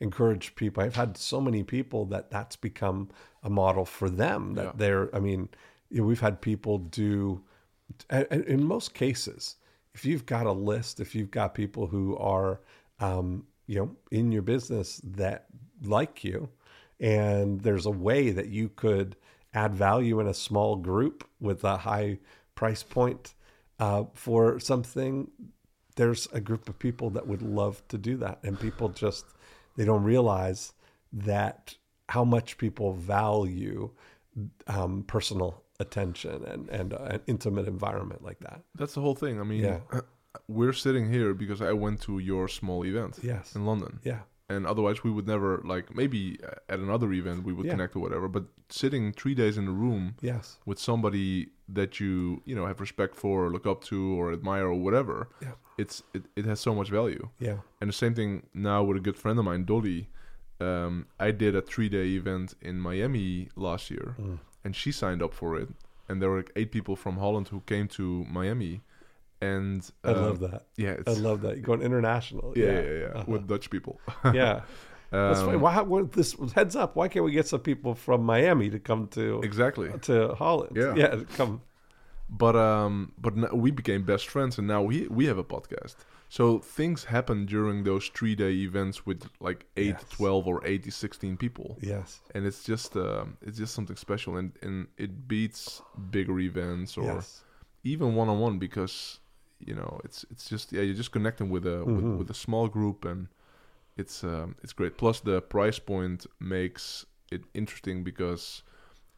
encourage 0.00 0.46
people 0.62 0.82
i've 0.82 0.96
had 1.04 1.16
so 1.16 1.38
many 1.40 1.62
people 1.76 2.04
that 2.12 2.24
that's 2.30 2.56
become 2.68 3.08
a 3.46 3.50
model 3.50 3.84
for 3.98 4.08
them 4.22 4.40
that 4.54 4.64
Yeah. 4.64 4.72
they're 4.80 5.06
i 5.18 5.20
mean 5.28 5.42
you 5.90 6.00
know, 6.00 6.06
we've 6.10 6.24
had 6.28 6.36
people 6.40 6.76
do 6.78 7.42
in 8.50 8.60
most 8.64 8.88
cases 9.04 9.56
if 9.94 10.04
you've 10.04 10.26
got 10.26 10.46
a 10.46 10.52
list 10.72 11.00
if 11.00 11.14
you've 11.14 11.30
got 11.40 11.54
people 11.54 11.86
who 11.86 12.16
are 12.34 12.60
um, 13.00 13.46
you 13.66 13.76
know 13.78 13.90
in 14.10 14.32
your 14.32 14.42
business 14.42 15.00
that 15.04 15.46
like 15.84 16.24
you 16.24 16.48
and 17.00 17.60
there's 17.60 17.86
a 17.86 17.90
way 18.08 18.30
that 18.38 18.48
you 18.48 18.68
could 18.82 19.16
add 19.54 19.72
value 19.74 20.18
in 20.20 20.26
a 20.26 20.34
small 20.34 20.76
group 20.76 21.16
with 21.40 21.62
a 21.64 21.76
high 21.76 22.18
price 22.54 22.82
point 22.82 23.34
uh, 23.78 24.04
for 24.14 24.58
something 24.58 25.30
there's 25.96 26.26
a 26.32 26.40
group 26.40 26.68
of 26.68 26.78
people 26.78 27.08
that 27.10 27.26
would 27.26 27.42
love 27.42 27.82
to 27.88 27.98
do 27.98 28.16
that 28.16 28.38
and 28.42 28.58
people 28.58 28.88
just 28.88 29.24
they 29.76 29.84
don't 29.84 30.04
realize 30.04 30.72
that 31.12 31.76
how 32.08 32.24
much 32.24 32.56
people 32.58 32.92
value 32.92 33.90
um, 34.66 35.02
personal 35.06 35.62
attention 35.80 36.44
and 36.44 36.68
and 36.70 36.92
uh, 36.94 36.98
an 37.10 37.20
intimate 37.26 37.66
environment 37.68 38.22
like 38.22 38.38
that 38.40 38.62
That's 38.78 38.94
the 38.94 39.00
whole 39.00 39.14
thing. 39.14 39.40
I 39.40 39.44
mean, 39.44 39.62
Yeah. 39.64 39.80
we're 40.48 40.72
sitting 40.72 41.10
here 41.12 41.34
because 41.34 41.60
I 41.60 41.72
went 41.72 42.00
to 42.02 42.18
your 42.18 42.48
small 42.48 42.84
event 42.84 43.18
Yes. 43.22 43.54
in 43.56 43.64
London. 43.66 44.00
yeah 44.04 44.20
and 44.48 44.64
otherwise 44.64 45.02
we 45.02 45.10
would 45.10 45.26
never 45.26 45.60
like 45.64 45.86
maybe 45.96 46.38
at 46.68 46.78
another 46.78 47.12
event 47.12 47.38
we 47.44 47.52
would 47.52 47.66
Yeah. 47.66 47.72
connect 47.74 47.96
or 47.96 48.00
whatever 48.06 48.28
but 48.28 48.44
sitting 48.68 49.12
three 49.12 49.34
days 49.34 49.58
in 49.58 49.66
a 49.66 49.72
room 49.84 50.14
yes 50.30 50.58
with 50.64 50.78
somebody 50.78 51.48
that 51.78 51.98
you 52.00 52.42
you 52.48 52.54
know 52.56 52.64
have 52.70 52.78
respect 52.80 53.14
for 53.22 53.34
or 53.44 53.50
look 53.50 53.66
up 53.66 53.80
to 53.90 53.96
or 54.20 54.32
admire 54.32 54.66
or 54.74 54.78
whatever 54.86 55.16
Yeah. 55.42 55.54
it's 55.82 55.96
it, 56.16 56.22
it 56.36 56.44
has 56.50 56.60
so 56.60 56.72
much 56.80 56.90
value 57.00 57.24
yeah 57.48 57.58
and 57.80 57.88
the 57.92 57.98
same 58.04 58.14
thing 58.14 58.30
now 58.54 58.84
with 58.86 58.96
a 59.02 59.04
good 59.08 59.16
friend 59.22 59.36
of 59.40 59.44
mine 59.50 59.64
dolly 59.72 60.00
um, 60.60 61.06
i 61.20 61.30
did 61.30 61.54
a 61.54 61.62
three 61.62 61.88
day 61.88 62.06
event 62.16 62.54
in 62.62 62.78
miami 62.80 63.48
last 63.56 63.90
year 63.90 64.14
Mm. 64.18 64.38
and 64.64 64.74
she 64.76 64.90
signed 64.92 65.22
up 65.22 65.34
for 65.34 65.56
it 65.58 65.68
and 66.08 66.20
there 66.22 66.30
were 66.30 66.38
like 66.38 66.52
eight 66.56 66.70
people 66.72 66.96
from 66.96 67.18
holland 67.18 67.48
who 67.48 67.60
came 67.66 67.88
to 67.88 68.24
miami 68.30 68.80
and 69.40 69.90
i 70.04 70.08
um, 70.12 70.22
love 70.22 70.38
that 70.40 70.64
yeah 70.76 70.96
i 71.06 71.12
love 71.12 71.42
that 71.42 71.56
you're 71.56 71.64
going 71.66 71.82
international 71.82 72.52
yeah 72.56 72.64
yeah 72.64 72.80
yeah, 72.80 73.06
Uh-huh. 73.14 73.24
with 73.26 73.46
dutch 73.46 73.68
people 73.70 74.00
yeah 74.32 74.60
That's 75.10 75.40
funny. 75.40 75.54
Um, 75.54 75.60
Why, 75.60 75.80
what, 75.82 76.12
this 76.12 76.34
heads 76.54 76.74
up. 76.74 76.96
Why 76.96 77.06
can't 77.08 77.24
we 77.24 77.30
get 77.30 77.46
some 77.46 77.60
people 77.60 77.94
from 77.94 78.24
Miami 78.24 78.68
to 78.70 78.80
come 78.80 79.06
to 79.18 79.40
exactly 79.44 79.88
to 80.08 80.34
Holland? 80.34 80.76
Yeah. 80.76 80.94
yeah, 80.96 81.22
come. 81.38 81.60
but 82.28 82.56
um 82.56 83.12
but 83.16 83.32
we 83.56 83.70
became 83.70 84.02
best 84.02 84.26
friends 84.28 84.58
and 84.58 84.66
now 84.66 84.82
we 84.82 85.06
we 85.18 85.26
have 85.30 85.38
a 85.38 85.44
podcast 85.44 85.94
so 86.28 86.58
things 86.58 87.04
happen 87.04 87.46
during 87.46 87.84
those 87.84 88.08
three 88.08 88.34
day 88.34 88.52
events 88.52 89.06
with 89.06 89.28
like 89.40 89.66
8 89.76 89.86
Yes. 89.86 90.04
12 90.10 90.46
or 90.46 90.60
80 90.66 90.90
16 90.90 91.36
people. 91.36 91.76
Yes, 91.80 92.20
and 92.34 92.44
it's 92.46 92.64
just 92.64 92.96
um 92.96 93.36
it's 93.42 93.58
just 93.58 93.74
something 93.74 93.96
special 93.96 94.36
and 94.36 94.52
and 94.62 94.88
it 94.98 95.28
beats 95.28 95.82
bigger 96.10 96.38
events 96.40 96.96
or 96.98 97.04
yes, 97.04 97.44
even 97.84 98.14
one-on-one 98.14 98.58
because 98.58 99.20
you 99.58 99.74
know 99.74 100.00
it's 100.04 100.24
it's 100.30 100.48
just 100.48 100.72
yeah 100.72 100.82
you're 100.82 100.94
just 100.96 101.12
connecting 101.12 101.48
with 101.50 101.66
a 101.66 101.84
with, 101.84 102.04
Mhm. 102.04 102.18
with 102.18 102.30
a 102.30 102.34
small 102.34 102.68
group 102.68 103.04
and 103.04 103.28
it's 103.96 104.22
um 104.24 104.54
it's 104.62 104.72
great. 104.74 104.96
Plus 104.98 105.20
the 105.20 105.40
price 105.40 105.78
point 105.78 106.26
makes 106.40 107.06
it 107.30 107.42
interesting 107.54 108.04
because 108.04 108.62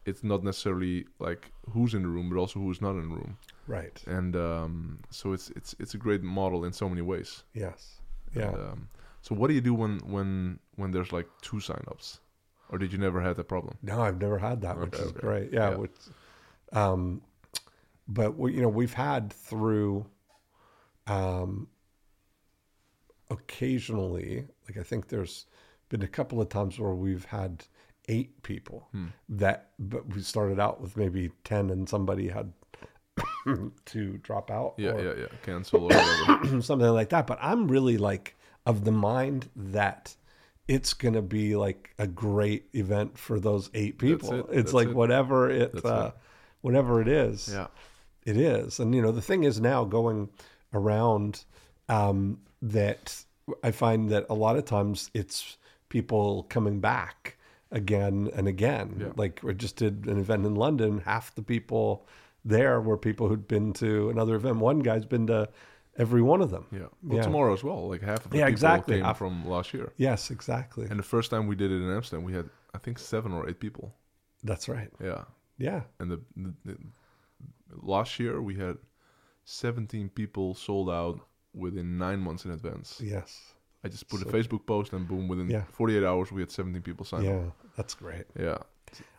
it's 0.05 0.23
not 0.23 0.43
necessarily 0.45 1.07
like 1.19 1.51
who's 1.73 1.93
in 1.95 2.03
the 2.03 2.09
room 2.09 2.29
but 2.31 2.39
also 2.39 2.61
who's 2.61 2.81
not 2.81 2.93
in 2.93 3.09
the 3.09 3.15
room 3.17 3.37
right. 3.69 4.03
and 4.07 4.35
um, 4.37 4.99
so 5.11 5.33
it's 5.33 5.51
it's 5.51 5.75
it's 5.79 5.95
a 5.95 5.99
great 5.99 6.23
model 6.23 6.65
in 6.65 6.73
so 6.73 6.89
many 6.89 7.03
ways. 7.03 7.45
Yes, 7.55 8.01
yeah. 8.35 8.49
And, 8.49 8.57
um, 8.57 8.89
so 9.23 9.35
what 9.35 9.49
do 9.49 9.55
you 9.55 9.61
do 9.61 9.75
when 9.75 9.99
when 10.01 10.59
when 10.77 10.91
there's 10.91 11.13
like 11.13 11.29
two 11.43 11.57
signups, 11.59 12.19
or 12.71 12.79
did 12.79 12.93
you 12.93 12.99
never 12.99 13.21
have 13.21 13.37
that 13.37 13.49
problem? 13.49 13.77
No, 13.83 14.01
I've 14.03 14.21
never 14.21 14.39
had 14.39 14.61
that, 14.63 14.79
which 14.79 14.95
Okay, 14.95 15.03
is 15.05 15.11
okay. 15.11 15.21
great. 15.21 15.53
Yeah, 15.53 15.71
Yeah. 15.71 15.77
which, 15.77 15.97
um, 16.73 17.23
but 18.09 18.37
we, 18.39 18.55
you 18.55 18.63
know, 18.63 18.69
we've 18.69 18.95
had 18.95 19.33
through, 19.33 20.07
um, 21.07 21.69
occasionally, 23.31 24.47
like 24.67 24.79
I 24.79 24.83
think 24.83 25.09
there's 25.09 25.47
been 25.89 26.03
a 26.03 26.09
couple 26.09 26.41
of 26.41 26.49
times 26.49 26.79
where 26.79 26.95
we've 26.95 27.25
had 27.27 27.65
eight 28.09 28.43
people 28.43 28.89
Hmm. 28.93 29.07
that, 29.29 29.71
but 29.79 30.15
we 30.15 30.23
started 30.23 30.59
out 30.59 30.81
with 30.81 30.97
maybe 30.97 31.31
ten, 31.45 31.71
and 31.71 31.89
somebody 31.89 32.29
had 32.29 32.53
to 33.87 34.19
drop 34.19 34.51
out. 34.51 34.75
Yeah, 34.77 34.91
or- 34.91 35.05
yeah, 35.05 35.21
yeah. 35.23 35.27
Cancel 35.43 35.85
or 35.85 35.89
whatever. 35.89 36.63
something 36.63 36.89
like 36.89 37.11
that. 37.11 37.27
But 37.27 37.39
I'm 37.41 37.69
really 37.69 37.99
like 37.99 38.37
of 38.67 38.85
the 38.85 38.93
mind 38.93 39.49
that 39.57 40.15
it's 40.69 40.93
gonna 40.93 41.23
be 41.23 41.57
like 41.57 41.95
a 41.99 42.07
great 42.07 42.69
event 42.75 43.19
for 43.19 43.41
those 43.41 43.71
eight 43.75 43.99
people. 43.99 44.33
it. 44.33 44.39
It's 44.39 44.55
That's 44.55 44.73
like 44.75 44.89
it. 44.89 44.95
whatever 44.95 45.51
it, 45.51 45.85
uh, 45.85 46.09
it. 46.09 46.15
whatever 46.61 47.01
it 47.01 47.09
is, 47.09 47.49
yeah, 47.51 47.69
it 48.25 48.37
is. 48.37 48.79
And 48.79 48.95
you 48.95 49.01
know, 49.01 49.13
the 49.13 49.23
thing 49.23 49.45
is 49.45 49.61
now 49.61 49.85
going 49.85 50.29
around 50.75 51.45
um, 51.89 52.41
that 52.61 53.25
I 53.63 53.71
find 53.71 54.11
that 54.11 54.27
a 54.29 54.35
lot 54.35 54.57
of 54.57 54.67
times 54.67 55.11
it's 55.15 55.57
people 55.89 56.45
coming 56.51 56.81
back 56.81 57.39
again 57.71 58.31
and 58.35 58.47
again. 58.47 58.99
Yeah. 59.01 59.13
Like 59.17 59.41
we 59.43 59.55
just 59.55 59.77
did 59.77 60.07
an 60.07 60.19
event 60.19 60.45
in 60.45 60.55
London. 60.55 60.99
Half 60.99 61.35
the 61.35 61.43
people 61.43 62.07
there 62.49 62.81
were 62.81 62.97
people 62.99 63.29
who'd 63.29 63.47
been 63.49 63.73
to 63.75 64.11
another 64.11 64.35
event. 64.37 64.57
One 64.57 64.79
guy's 64.81 65.05
been 65.07 65.27
to 65.29 65.49
every 65.97 66.23
one 66.23 66.41
of 66.43 66.51
them. 66.51 66.65
yeah. 66.71 66.87
Well, 67.03 67.17
Yeah. 67.19 67.23
tomorrow 67.23 67.53
as 67.53 67.63
well. 67.65 67.89
Like 67.89 68.03
half 68.03 68.25
of 68.25 68.31
the 68.31 68.39
Yeah, 68.39 68.45
people 68.47 68.53
exactly. 68.55 69.01
came 69.03 69.15
from 69.15 69.47
last 69.47 69.75
year. 69.75 69.93
Yes, 69.97 70.31
exactly. 70.31 70.87
And 70.91 70.99
the 70.99 71.09
first 71.15 71.31
time 71.31 71.47
we 71.47 71.57
did 71.57 71.71
it 71.71 71.81
in 71.83 71.91
Amsterdam, 71.91 72.25
we 72.25 72.33
had 72.33 72.49
I 72.75 72.79
think 72.79 72.99
seven 72.99 73.33
or 73.33 73.49
eight 73.49 73.61
people. 73.61 73.95
That's 74.45 74.69
right. 74.69 74.91
Yeah, 75.01 75.25
Yeah. 75.59 75.83
and 76.01 76.11
the, 76.11 76.21
the, 76.37 76.55
the 76.65 76.77
last 77.83 78.19
year 78.21 78.41
we 78.41 78.55
had 78.55 78.77
17 79.45 80.09
people 80.11 80.55
sold 80.55 80.91
out 80.91 81.21
within 81.55 81.99
nine 81.99 82.21
months 82.21 82.45
in 82.45 82.51
advance. 82.53 83.01
Yes. 83.03 83.55
I 83.85 83.89
just 83.89 84.09
put 84.09 84.21
So- 84.21 84.29
a 84.29 84.33
Facebook 84.33 84.67
post 84.67 84.93
and 84.93 85.09
boom, 85.09 85.29
within 85.29 85.49
Yeah. 85.51 85.65
48 85.73 86.05
hours 86.05 86.31
we 86.31 86.41
had 86.43 86.51
17 86.51 86.83
people 86.83 87.05
sign 87.07 87.25
Yeah. 87.25 87.37
up. 87.49 87.57
That's 87.77 87.95
great. 87.95 88.27
Yeah, 88.39 88.59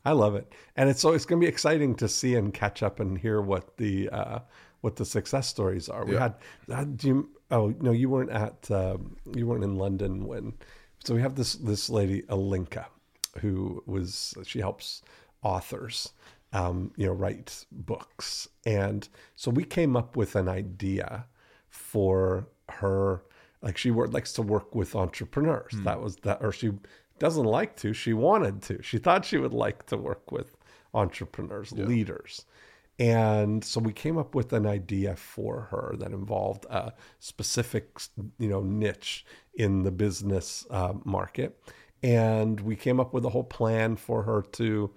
I 0.05 0.11
love 0.13 0.35
it, 0.35 0.51
and 0.75 0.89
it's 0.89 1.01
so 1.01 1.11
it's 1.13 1.25
going 1.25 1.41
to 1.41 1.45
be 1.45 1.49
exciting 1.49 1.95
to 1.95 2.07
see 2.07 2.35
and 2.35 2.53
catch 2.53 2.81
up 2.83 2.99
and 2.99 3.17
hear 3.17 3.41
what 3.41 3.77
the 3.77 4.09
uh, 4.09 4.39
what 4.81 4.95
the 4.95 5.05
success 5.05 5.47
stories 5.47 5.89
are. 5.89 6.05
We 6.05 6.13
Yeah. 6.13 6.31
had, 6.67 6.97
do 6.97 7.07
you, 7.07 7.29
oh 7.51 7.73
no, 7.81 7.91
you 7.91 8.09
weren't 8.09 8.31
at 8.31 8.69
um, 8.71 9.17
you 9.35 9.45
weren't 9.47 9.63
in 9.63 9.75
London 9.77 10.25
when. 10.25 10.53
So 11.03 11.15
we 11.15 11.21
have 11.21 11.35
this 11.35 11.53
this 11.55 11.89
lady 11.89 12.23
Alinka, 12.23 12.85
who 13.39 13.83
was 13.85 14.33
she 14.45 14.59
helps 14.59 15.01
authors, 15.43 16.13
um, 16.53 16.91
you 16.97 17.05
know, 17.07 17.13
write 17.13 17.65
books, 17.71 18.47
and 18.65 19.07
so 19.35 19.51
we 19.51 19.63
came 19.63 19.95
up 19.95 20.15
with 20.17 20.35
an 20.35 20.47
idea 20.49 21.25
for 21.69 22.47
her. 22.69 23.23
Like 23.61 23.77
she 23.77 23.91
work, 23.91 24.13
likes 24.13 24.31
to 24.33 24.41
work 24.41 24.73
with 24.73 24.95
entrepreneurs. 24.95 25.73
That 25.83 26.01
was 26.01 26.15
that, 26.17 26.37
or 26.41 26.53
she 26.53 26.71
doesn't 27.19 27.45
like 27.45 27.75
to. 27.77 27.93
She 27.93 28.13
wanted 28.13 28.61
to. 28.63 28.81
She 28.81 28.97
thought 28.97 29.25
she 29.25 29.37
would 29.37 29.53
like 29.53 29.85
to 29.87 29.97
work 29.97 30.31
with 30.31 30.57
entrepreneurs, 30.93 31.71
leaders. 31.71 32.45
And 32.99 33.63
so 33.63 33.79
we 33.79 33.93
came 33.93 34.17
up 34.17 34.35
with 34.35 34.51
an 34.51 34.65
idea 34.65 35.15
for 35.15 35.61
her 35.71 35.95
that 35.99 36.11
involved 36.11 36.65
a 36.69 36.93
specific, 37.19 38.01
you 38.37 38.49
know, 38.49 38.61
niche 38.61 39.25
in 39.53 39.83
the 39.83 39.91
business 39.91 40.65
uh, 40.69 40.93
market. 41.05 41.57
And 42.03 42.59
we 42.59 42.75
came 42.75 42.99
up 42.99 43.13
with 43.13 43.23
a 43.23 43.29
whole 43.29 43.43
plan 43.43 43.95
for 43.95 44.23
her 44.23 44.41
to 44.53 44.91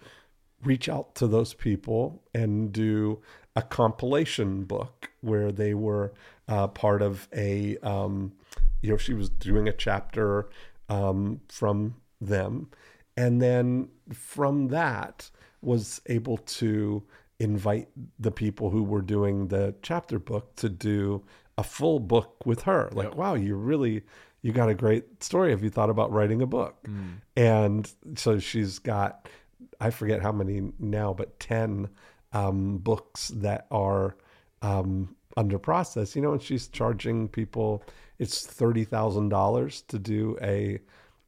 reach 0.64 0.88
out 0.88 1.14
to 1.16 1.26
those 1.26 1.54
people 1.54 2.22
and 2.34 2.72
do 2.72 3.20
a 3.54 3.62
compilation 3.62 4.64
book 4.64 5.10
where 5.20 5.52
they 5.52 5.74
were 5.74 6.12
uh, 6.48 6.68
part 6.68 7.02
of 7.02 7.28
a, 7.34 7.76
um, 7.78 8.32
you 8.80 8.90
know, 8.90 8.96
she 8.96 9.14
was 9.14 9.28
doing 9.28 9.68
a 9.68 9.72
chapter 9.72 10.48
um, 10.88 11.40
from 11.48 11.94
them. 12.26 12.68
And 13.16 13.40
then 13.42 13.88
from 14.12 14.68
that 14.68 15.30
was 15.60 16.00
able 16.06 16.38
to 16.38 17.02
invite 17.38 17.88
the 18.18 18.30
people 18.30 18.70
who 18.70 18.82
were 18.82 19.02
doing 19.02 19.48
the 19.48 19.74
chapter 19.82 20.18
book 20.18 20.54
to 20.56 20.68
do 20.68 21.22
a 21.58 21.62
full 21.62 21.98
book 22.00 22.44
with 22.46 22.62
her. 22.62 22.88
Like, 22.92 23.08
Yep. 23.08 23.14
wow, 23.16 23.34
you 23.34 23.54
really 23.56 24.02
you 24.40 24.52
got 24.52 24.68
a 24.68 24.74
great 24.74 25.22
story. 25.22 25.50
Have 25.50 25.62
you 25.62 25.70
thought 25.70 25.90
about 25.90 26.10
writing 26.10 26.42
a 26.42 26.46
book? 26.46 26.84
And 27.36 27.90
so 28.16 28.38
she's 28.38 28.78
got 28.78 29.28
I 29.80 29.90
forget 29.90 30.22
how 30.22 30.32
many 30.32 30.72
now, 30.78 31.12
but 31.12 31.38
ten 31.40 31.88
um, 32.32 32.78
books 32.78 33.28
that 33.28 33.66
are 33.70 34.16
um, 34.62 35.14
under 35.36 35.58
process. 35.58 36.14
You 36.16 36.22
know, 36.22 36.32
and 36.32 36.42
she's 36.42 36.68
charging 36.68 37.28
people 37.28 37.84
it's 38.18 38.46
thirty 38.46 38.84
thousand 38.84 39.28
dollars 39.30 39.82
to 39.88 39.98
do 39.98 40.36
a 40.40 40.78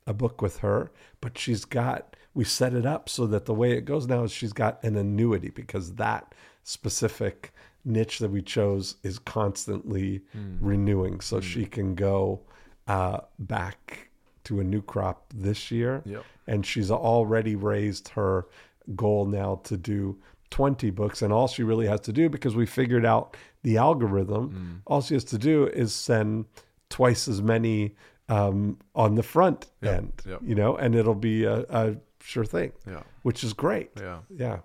a 0.06 0.14
book 0.14 0.42
with 0.42 0.58
her, 0.58 0.90
but 1.20 1.38
she's 1.38 1.64
got 1.64 2.16
we 2.34 2.44
set 2.44 2.75
it 2.75 2.84
up 2.84 3.08
so 3.08 3.26
that 3.28 3.46
the 3.46 3.54
way 3.54 3.73
it 3.73 3.84
goes 3.84 4.08
now 4.08 4.25
is 4.25 4.32
she's 4.32 4.52
got 4.52 4.82
an 4.82 4.96
annuity 4.96 5.50
because 5.50 5.94
that 5.94 6.34
specific 6.64 7.52
niche 7.84 8.18
that 8.18 8.30
we 8.30 8.42
chose 8.42 8.96
is 9.02 9.18
constantly 9.18 10.23
hmm. 10.32 10.56
renewing, 10.61 11.20
so 11.20 11.37
hmm. 11.37 11.42
she 11.42 11.64
can 11.64 11.94
go 11.94 12.40
uh, 12.88 13.20
back 13.38 14.08
to 14.44 14.61
a 14.61 14.64
new 14.64 14.82
crop 14.82 15.32
this 15.34 15.70
year, 15.70 16.02
Yep. 16.04 16.25
and 16.46 16.66
she's 16.66 16.90
already 16.90 17.54
raised 17.56 18.08
her 18.08 18.46
goal 18.94 19.26
now 19.26 19.61
to 19.64 19.76
do 19.76 20.18
20 20.50 20.90
books. 20.90 21.23
And 21.23 21.32
all 21.32 21.49
she 21.49 21.62
really 21.62 21.87
has 21.87 22.00
to 22.00 22.12
do 22.12 22.28
because 22.28 22.54
we 22.54 22.66
figured 22.66 23.04
out 23.06 23.37
the 23.62 23.78
algorithm 23.78 24.50
hmm. 24.50 24.73
all 24.87 25.00
she 25.00 25.14
has 25.14 25.25
to 25.25 25.38
do 25.38 25.66
is 25.68 25.94
send 25.94 26.46
twice 26.90 27.26
as 27.28 27.40
many 27.40 27.94
um, 28.28 28.78
on 28.94 29.14
the 29.16 29.22
front 29.22 29.66
Yep, 29.82 29.94
end 29.94 30.12
yep. 30.26 30.40
you 30.42 30.54
know 30.54 30.76
and 30.76 30.94
it'll 30.94 31.14
be 31.32 31.44
a, 31.44 31.64
a 31.68 31.96
sure 32.20 32.44
thing 32.46 32.72
Yeah. 32.86 33.02
which 33.22 33.44
is 33.44 33.52
great 33.52 33.90
Yeah. 34.00 34.18
yeah 34.30 34.58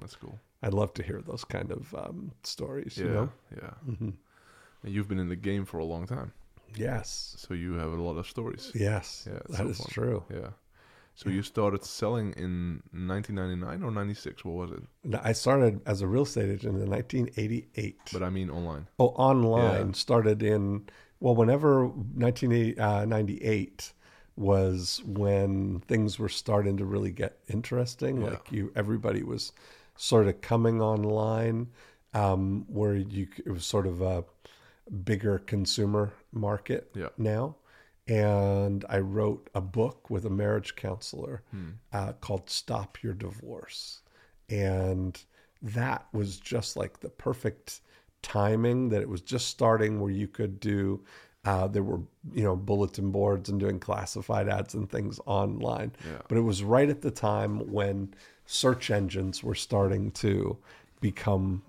That's 0.00 0.16
cool. 0.16 0.38
i'd 0.62 0.74
love 0.74 0.92
to 0.94 1.02
hear 1.02 1.20
those 1.22 1.44
kind 1.44 1.72
of 1.72 1.94
um, 1.94 2.32
stories 2.42 2.96
Yeah. 2.98 3.04
you 3.06 3.10
know 3.12 3.28
Yeah. 3.62 3.74
Mm-hmm. 3.90 4.10
And 4.82 4.92
you've 4.94 5.08
been 5.08 5.18
in 5.20 5.28
the 5.28 5.36
game 5.50 5.64
for 5.64 5.78
a 5.78 5.84
long 5.84 6.06
time, 6.06 6.32
yes 6.76 7.34
so 7.38 7.54
you 7.54 7.72
have 7.74 7.92
a 7.92 8.02
lot 8.02 8.16
of 8.18 8.26
stories. 8.26 8.70
yes 8.74 9.26
Yeah, 9.30 9.40
that 9.48 9.56
so 9.58 9.68
is 9.68 9.78
fun. 9.78 9.86
true 9.90 10.22
Yeah. 10.30 10.50
So 11.14 11.30
you 11.30 11.42
started 11.42 11.82
selling 11.84 12.32
in 12.36 12.80
1999 12.92 13.82
or 13.82 13.90
96? 13.90 14.44
What 14.44 14.54
was 14.54 14.70
it? 14.78 15.14
I 15.30 15.32
started 15.32 15.80
as 15.84 16.00
a 16.00 16.06
real 16.06 16.22
estate 16.22 16.48
agent 16.48 16.76
in 16.80 16.88
1988 16.88 17.98
But 18.12 18.22
I 18.22 18.30
mean 18.30 18.50
online. 18.50 18.86
Oh, 19.00 19.08
online 19.30 19.86
Yeah. 19.88 19.92
started 19.94 20.42
in 20.44 20.88
well, 21.20 21.34
whenever 21.34 21.86
1998 21.86 23.92
was 24.36 25.02
when 25.04 25.80
things 25.80 26.18
were 26.18 26.28
starting 26.28 26.76
to 26.76 26.84
really 26.84 27.10
get 27.10 27.38
interesting. 27.48 28.20
Yeah. 28.20 28.30
Like 28.30 28.52
you, 28.52 28.72
everybody 28.76 29.22
was 29.22 29.52
sort 29.96 30.28
of 30.28 30.40
coming 30.40 30.80
online, 30.80 31.68
um, 32.14 32.64
where 32.68 32.94
you 32.94 33.26
it 33.44 33.50
was 33.50 33.64
sort 33.64 33.86
of 33.86 34.00
a 34.00 34.24
bigger 35.04 35.38
consumer 35.40 36.12
market 36.32 36.90
Yeah. 36.94 37.08
now. 37.18 37.56
And 38.06 38.84
I 38.88 39.00
wrote 39.00 39.50
a 39.54 39.60
book 39.60 40.08
with 40.08 40.24
a 40.24 40.30
marriage 40.30 40.76
counselor 40.76 41.42
Hmm. 41.50 41.70
uh, 41.92 42.12
called 42.14 42.48
"Stop 42.48 43.02
Your 43.02 43.12
Divorce," 43.12 44.02
and 44.48 45.20
that 45.60 46.06
was 46.12 46.38
just 46.38 46.76
like 46.76 47.00
the 47.00 47.10
perfect 47.10 47.80
timing 48.22 48.88
that 48.90 49.02
it 49.02 49.08
was 49.08 49.20
just 49.20 49.48
starting 49.48 50.00
where 50.00 50.10
you 50.10 50.28
could 50.28 50.60
do 50.60 51.04
uh, 51.44 51.66
there 51.66 51.82
were 51.82 52.00
you 52.32 52.42
know 52.42 52.56
bulletin 52.56 53.10
boards 53.10 53.48
and 53.48 53.58
doing 53.60 53.78
classified 53.78 54.48
ads 54.48 54.74
and 54.74 54.90
things 54.90 55.18
online. 55.24 55.92
Yeah. 56.04 56.18
but 56.28 56.36
it 56.36 56.42
was 56.42 56.62
right 56.62 56.88
at 56.88 57.00
the 57.00 57.10
time 57.10 57.72
when 57.72 58.14
search 58.44 58.90
engines 58.90 59.42
were 59.42 59.54
starting 59.54 60.10
to 60.10 60.58
become 61.00 61.62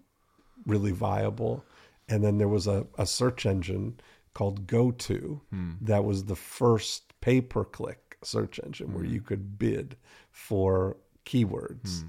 really 0.66 0.92
viable. 0.92 1.64
And 2.08 2.24
then 2.24 2.38
there 2.40 2.48
was 2.48 2.68
a, 2.68 2.88
a 2.98 3.06
search 3.06 3.46
engine 3.46 4.00
called 4.34 4.66
goto 4.68 5.42
hmm. 5.50 5.72
that 5.82 6.04
was 6.04 6.26
the 6.26 6.36
first 6.36 7.14
pay-per-click 7.22 8.18
search 8.24 8.60
engine 8.66 8.94
where 8.94 9.04
hmm. 9.04 9.14
you 9.14 9.22
could 9.22 9.60
bid 9.60 9.96
for 10.32 10.98
keywords 11.26 12.02
hmm. 12.02 12.08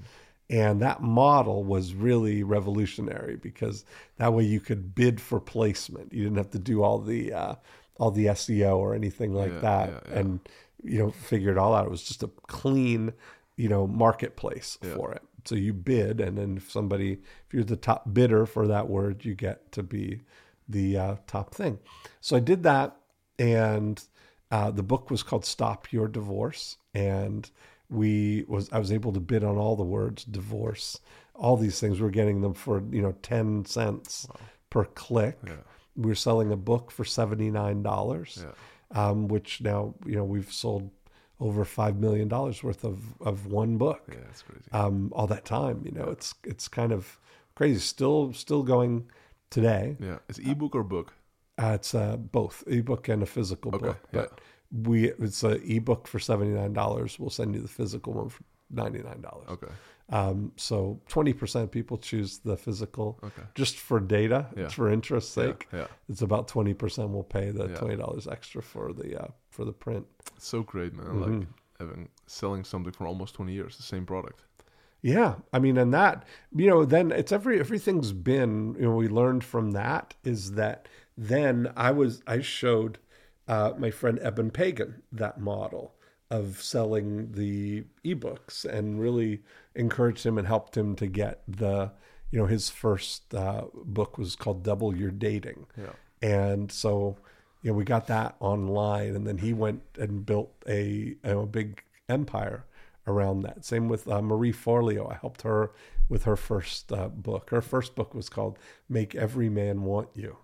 And 0.51 0.81
that 0.81 1.01
model 1.01 1.63
was 1.63 1.93
really 1.93 2.43
revolutionary 2.43 3.37
because 3.37 3.85
that 4.17 4.33
way 4.33 4.43
you 4.43 4.59
could 4.59 4.93
bid 4.93 5.21
for 5.21 5.39
placement. 5.39 6.11
You 6.13 6.23
didn't 6.25 6.37
have 6.37 6.51
to 6.51 6.59
do 6.59 6.83
all 6.83 6.99
the 6.99 7.33
uh, 7.33 7.55
all 7.97 8.11
the 8.11 8.25
SEO 8.27 8.77
or 8.77 8.93
anything 8.93 9.33
like 9.33 9.53
Yeah, 9.53 9.59
that, 9.59 9.89
yeah, 9.89 9.99
yeah. 10.11 10.19
and 10.19 10.39
you 10.83 10.99
know 10.99 11.11
figure 11.11 11.51
it 11.51 11.57
all 11.57 11.73
out. 11.73 11.85
It 11.85 11.91
was 11.91 12.03
just 12.03 12.21
a 12.21 12.27
clean, 12.47 13.13
you 13.55 13.69
know, 13.69 13.87
marketplace 13.87 14.77
for 14.81 15.13
it. 15.13 15.21
So 15.45 15.55
you 15.55 15.73
bid, 15.73 16.19
and 16.19 16.37
then 16.37 16.57
if 16.57 16.69
somebody, 16.69 17.13
if 17.13 17.53
you're 17.53 17.63
the 17.63 17.75
top 17.77 18.13
bidder 18.13 18.45
for 18.45 18.67
that 18.67 18.89
word, 18.89 19.23
you 19.25 19.33
get 19.33 19.71
to 19.71 19.81
be 19.81 20.21
the 20.69 20.97
uh, 20.97 21.15
top 21.27 21.55
thing. 21.55 21.79
So 22.19 22.35
I 22.35 22.39
did 22.41 22.61
that, 22.63 22.95
and 23.39 24.03
uh, 24.51 24.69
the 24.71 24.83
book 24.83 25.09
was 25.09 25.23
called 25.23 25.45
"Stop 25.45 25.91
Your 25.93 26.07
Divorce," 26.07 26.77
and 26.93 27.49
we 27.91 28.45
was 28.47 28.71
I 28.71 28.79
was 28.79 28.91
able 28.91 29.13
to 29.13 29.19
bid 29.19 29.43
on 29.43 29.57
all 29.57 29.75
the 29.75 29.83
words 29.83 30.23
divorce, 30.23 30.99
all 31.35 31.57
these 31.57 31.79
things. 31.79 31.99
We're 32.01 32.09
getting 32.09 32.41
them 32.41 32.53
for 32.53 32.81
you 32.89 33.01
know 33.01 33.13
ten 33.21 33.65
cents 33.65 34.27
per 34.69 34.85
click. 34.85 35.37
Yeah. 35.45 35.53
We're 35.95 36.15
selling 36.15 36.51
a 36.51 36.55
book 36.57 36.89
for 36.89 37.03
seventy 37.05 37.51
nine 37.51 37.83
dollars, 37.83 38.43
Yeah. 38.43 39.09
um, 39.09 39.27
which 39.27 39.61
now 39.61 39.93
you 40.05 40.15
know 40.15 40.23
we've 40.23 40.51
sold 40.51 40.89
over 41.39 41.65
five 41.65 41.97
million 41.97 42.27
dollars 42.29 42.63
worth 42.63 42.83
of 42.85 42.99
of 43.21 43.45
one 43.47 43.77
book. 43.77 44.01
Yeah, 44.09 44.19
that's 44.25 44.41
crazy. 44.41 44.71
Um, 44.71 45.11
all 45.13 45.27
that 45.27 45.43
time, 45.45 45.81
you 45.85 45.91
know, 45.91 46.09
it's 46.09 46.33
it's 46.45 46.67
kind 46.69 46.93
of 46.93 47.19
crazy. 47.55 47.79
Still 47.79 48.31
still 48.33 48.63
going 48.63 49.09
today. 49.49 49.97
yeah. 49.99 50.19
Is 50.29 50.39
ebook 50.39 50.75
or 50.75 50.83
book? 50.83 51.13
Uh, 51.61 51.73
it's 51.75 51.93
uh, 51.93 52.15
both 52.15 52.63
ebook 52.67 53.09
and 53.09 53.21
a 53.21 53.25
physical 53.25 53.75
Okay, 53.75 53.87
book, 53.87 53.99
yeah. 54.13 54.25
We 54.71 55.11
it's 55.11 55.43
a 55.43 55.59
ebook 55.71 56.07
for 56.07 56.19
seventy 56.19 56.51
nine 56.51 56.73
dollars. 56.73 57.19
We'll 57.19 57.29
send 57.29 57.55
you 57.55 57.61
the 57.61 57.67
physical 57.67 58.13
one 58.13 58.29
for 58.29 58.43
ninety 58.69 58.99
nine 59.03 59.21
dollars. 59.21 59.47
Okay. 59.49 59.67
Um, 60.09 60.51
so 60.57 60.99
twenty 61.07 61.33
percent 61.33 61.63
of 61.65 61.71
people 61.71 61.97
choose 61.97 62.39
the 62.39 62.57
physical 62.57 63.19
Okay. 63.23 63.43
just 63.55 63.77
for 63.77 63.99
data. 63.99 64.47
Yeah. 64.57 64.65
It's 64.65 64.73
for 64.73 64.89
interest's 64.91 65.35
Yeah, 65.37 65.43
sake. 65.45 65.67
yeah. 65.73 65.87
It's 66.09 66.21
about 66.21 66.47
twenty 66.47 66.73
percent 66.73 67.11
will 67.11 67.23
pay 67.23 67.51
the 67.51 67.67
Yeah. 67.69 67.75
twenty 67.75 67.95
dollars 67.95 68.27
extra 68.27 68.61
for 68.61 68.91
the 68.93 69.23
uh, 69.23 69.27
for 69.49 69.65
the 69.65 69.73
print. 69.73 70.05
It's 70.35 70.47
so 70.47 70.63
great, 70.63 70.93
man. 70.93 71.05
Mm-hmm. 71.07 71.39
Like 71.39 71.47
having 71.79 72.09
selling 72.27 72.63
something 72.63 72.93
for 72.93 73.07
almost 73.07 73.33
20 73.35 73.51
years, 73.53 73.75
the 73.75 73.81
same 73.83 74.05
product. 74.05 74.43
Yeah, 75.01 75.35
I 75.51 75.57
mean, 75.57 75.77
and 75.79 75.91
that 75.95 76.25
you 76.55 76.67
know, 76.67 76.85
then 76.85 77.11
it's 77.11 77.31
every 77.31 77.59
everything's 77.59 78.11
been 78.13 78.75
you 78.75 78.83
know 78.83 78.95
we 78.95 79.07
learned 79.07 79.43
from 79.43 79.71
that 79.71 80.13
is 80.23 80.51
that 80.53 80.87
then 81.17 81.71
I 81.75 81.91
was 81.91 82.21
I 82.27 82.41
showed 82.41 82.99
uh, 83.53 83.69
my 83.83 83.91
friend 83.99 84.17
Eben 84.21 84.49
Pagan 84.51 84.91
that 85.11 85.35
model 85.39 85.85
of 86.29 86.43
selling 86.73 87.09
the 87.33 87.83
ebooks 88.05 88.63
and 88.65 89.01
really 89.05 89.33
encouraged 89.75 90.25
him 90.25 90.37
and 90.39 90.47
helped 90.47 90.73
him 90.77 90.95
to 90.95 91.07
get 91.07 91.35
the 91.61 91.91
you 92.31 92.39
know 92.39 92.45
his 92.57 92.69
first 92.69 93.33
uh, 93.35 93.63
book 93.97 94.17
was 94.17 94.35
called 94.35 94.63
Double 94.63 94.91
Your 95.01 95.11
Dating, 95.11 95.65
Yeah. 95.77 95.93
and 96.39 96.71
so 96.71 97.17
you 97.61 97.71
know 97.71 97.77
we 97.77 97.83
got 97.83 98.07
that 98.07 98.35
online 98.39 99.11
and 99.17 99.27
then 99.27 99.37
he 99.39 99.51
went 99.65 99.81
and 100.03 100.25
built 100.25 100.51
a 100.67 101.15
a 101.23 101.45
big 101.45 101.83
empire 102.07 102.59
around 103.07 103.41
that. 103.41 103.65
Same 103.65 103.89
with 103.89 104.07
uh, 104.07 104.21
marie 104.21 104.53
forleo. 104.53 105.11
I 105.11 105.15
helped 105.15 105.41
her 105.41 105.71
with 106.07 106.23
her 106.23 106.37
first 106.37 106.91
uh, 106.93 107.09
book. 107.09 107.49
Her 107.49 107.61
first 107.61 107.95
book 107.95 108.13
was 108.15 108.29
called 108.29 108.57
make 108.87 109.11
every 109.15 109.49
man 109.49 109.75
want 109.83 110.09
you 110.13 110.37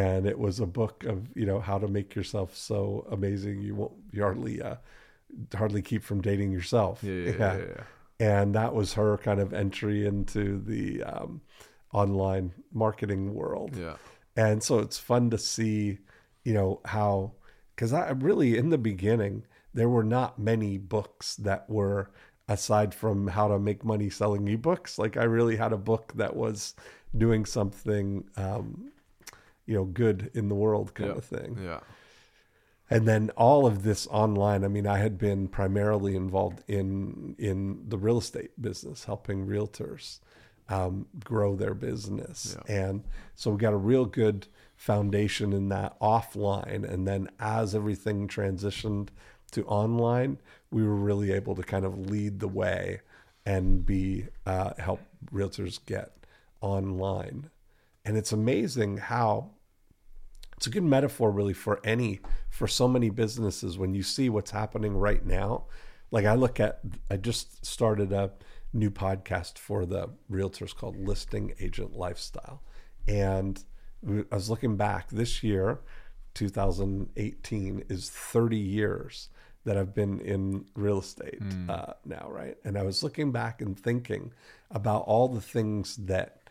and 0.00 0.26
it 0.26 0.38
was 0.38 0.58
a 0.60 0.66
book 0.66 1.04
of 1.04 1.16
you 1.36 1.46
know 1.50 1.60
how 1.60 1.78
to 1.78 1.88
make 1.88 2.14
yourself 2.18 2.56
so 2.56 3.06
amazing 3.10 3.60
you 3.66 3.74
won't 3.74 3.92
you 4.12 4.22
hardly 4.22 4.54
uh 4.62 4.76
hardly 5.54 5.82
keep 5.82 6.02
from 6.02 6.20
dating 6.20 6.50
yourself 6.52 7.02
Yeah, 7.02 7.12
yeah, 7.12 7.30
yeah, 7.30 7.56
yeah, 7.56 7.64
yeah. 7.76 7.84
and 8.40 8.54
that 8.54 8.74
was 8.74 8.94
her 8.94 9.18
kind 9.18 9.40
of 9.40 9.52
entry 9.52 10.06
into 10.06 10.42
the 10.72 11.02
um, 11.02 11.40
online 11.92 12.52
marketing 12.72 13.34
world 13.34 13.76
Yeah. 13.76 13.96
and 14.36 14.62
so 14.62 14.78
it's 14.78 14.98
fun 14.98 15.30
to 15.30 15.38
see 15.38 15.98
you 16.44 16.54
know 16.54 16.80
how 16.84 17.32
because 17.74 17.92
i 17.92 18.10
really 18.10 18.56
in 18.56 18.70
the 18.70 18.78
beginning 18.78 19.44
there 19.74 19.88
were 19.88 20.04
not 20.04 20.38
many 20.38 20.78
books 20.78 21.36
that 21.36 21.68
were 21.68 22.10
aside 22.48 22.94
from 22.94 23.28
how 23.28 23.48
to 23.48 23.58
make 23.58 23.84
money 23.84 24.10
selling 24.10 24.44
ebooks 24.46 24.98
like 24.98 25.16
i 25.16 25.24
really 25.24 25.56
had 25.56 25.72
a 25.72 25.78
book 25.78 26.12
that 26.16 26.34
was 26.34 26.74
doing 27.16 27.44
something 27.44 28.24
um 28.36 28.90
you 29.66 29.74
know 29.74 29.84
good 29.84 30.30
in 30.34 30.48
the 30.48 30.54
world 30.54 30.94
kind 30.94 31.10
Yeah. 31.10 31.16
of 31.16 31.24
thing. 31.24 31.58
Yeah. 31.62 31.80
and 32.90 33.06
then 33.08 33.30
all 33.36 33.64
of 33.66 33.82
this 33.84 34.06
online 34.10 34.64
i 34.64 34.68
mean 34.68 34.86
i 34.86 34.98
had 34.98 35.16
been 35.18 35.48
primarily 35.48 36.14
involved 36.16 36.62
in 36.68 37.34
in 37.38 37.84
the 37.88 37.96
real 37.98 38.18
estate 38.18 38.50
business 38.60 39.04
helping 39.04 39.46
realtors 39.46 40.20
um, 40.68 41.06
grow 41.22 41.54
their 41.56 41.74
business. 41.74 42.56
And 42.66 43.04
so 43.34 43.50
we 43.50 43.58
got 43.58 43.74
a 43.74 43.76
real 43.92 44.06
good 44.06 44.46
foundation 44.76 45.52
in 45.52 45.68
that 45.68 45.98
offline. 46.00 46.88
And 46.90 47.06
then 47.06 47.28
as 47.40 47.74
everything 47.74 48.26
transitioned 48.26 49.08
to 49.50 49.64
online 49.66 50.38
we 50.70 50.82
were 50.82 50.94
really 50.94 51.30
able 51.32 51.54
to 51.56 51.62
kind 51.62 51.84
of 51.84 51.98
lead 52.10 52.40
the 52.40 52.48
way 52.48 53.00
and 53.44 53.84
be 53.84 54.26
uh, 54.46 54.72
help 54.78 55.00
realtors 55.32 55.78
get 55.84 56.14
online 56.62 57.50
and 58.04 58.16
it's 58.16 58.32
amazing 58.32 58.96
how 58.98 59.50
it's 60.56 60.66
a 60.66 60.70
good 60.70 60.84
metaphor 60.84 61.30
really 61.30 61.52
for 61.52 61.80
any 61.84 62.20
for 62.50 62.68
so 62.68 62.86
many 62.86 63.10
businesses 63.10 63.78
when 63.78 63.94
you 63.94 64.02
see 64.02 64.28
what's 64.28 64.50
happening 64.50 64.96
right 64.96 65.24
now. 65.24 65.64
Like 66.10 66.24
i 66.24 66.34
look 66.34 66.60
at 66.60 66.80
i 67.10 67.16
just 67.16 67.64
started 67.64 68.12
a 68.12 68.32
new 68.72 68.90
podcast 68.90 69.58
for 69.58 69.84
the 69.84 70.10
realtors 70.30 70.74
called 70.74 70.96
listing 70.96 71.54
agent 71.60 71.96
lifestyle. 71.96 72.62
And 73.08 73.62
i 74.06 74.34
was 74.34 74.50
looking 74.50 74.76
back 74.76 75.08
this 75.10 75.42
year 75.42 75.80
2018 76.34 77.84
is 77.88 78.10
30 78.10 78.56
years 78.56 79.28
that 79.64 79.76
I've 79.76 79.94
been 79.94 80.20
in 80.20 80.64
real 80.74 80.98
estate 80.98 81.40
uh, 81.68 81.92
now, 82.04 82.26
right? 82.28 82.56
And 82.64 82.76
I 82.76 82.82
was 82.82 83.02
looking 83.02 83.30
back 83.30 83.62
and 83.62 83.78
thinking 83.78 84.32
about 84.70 85.02
all 85.02 85.28
the 85.28 85.40
things 85.40 85.96
that 85.96 86.41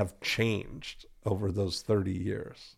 have 0.00 0.18
changed 0.20 1.04
over 1.26 1.52
those 1.52 1.82
30 1.82 2.10
years. 2.10 2.76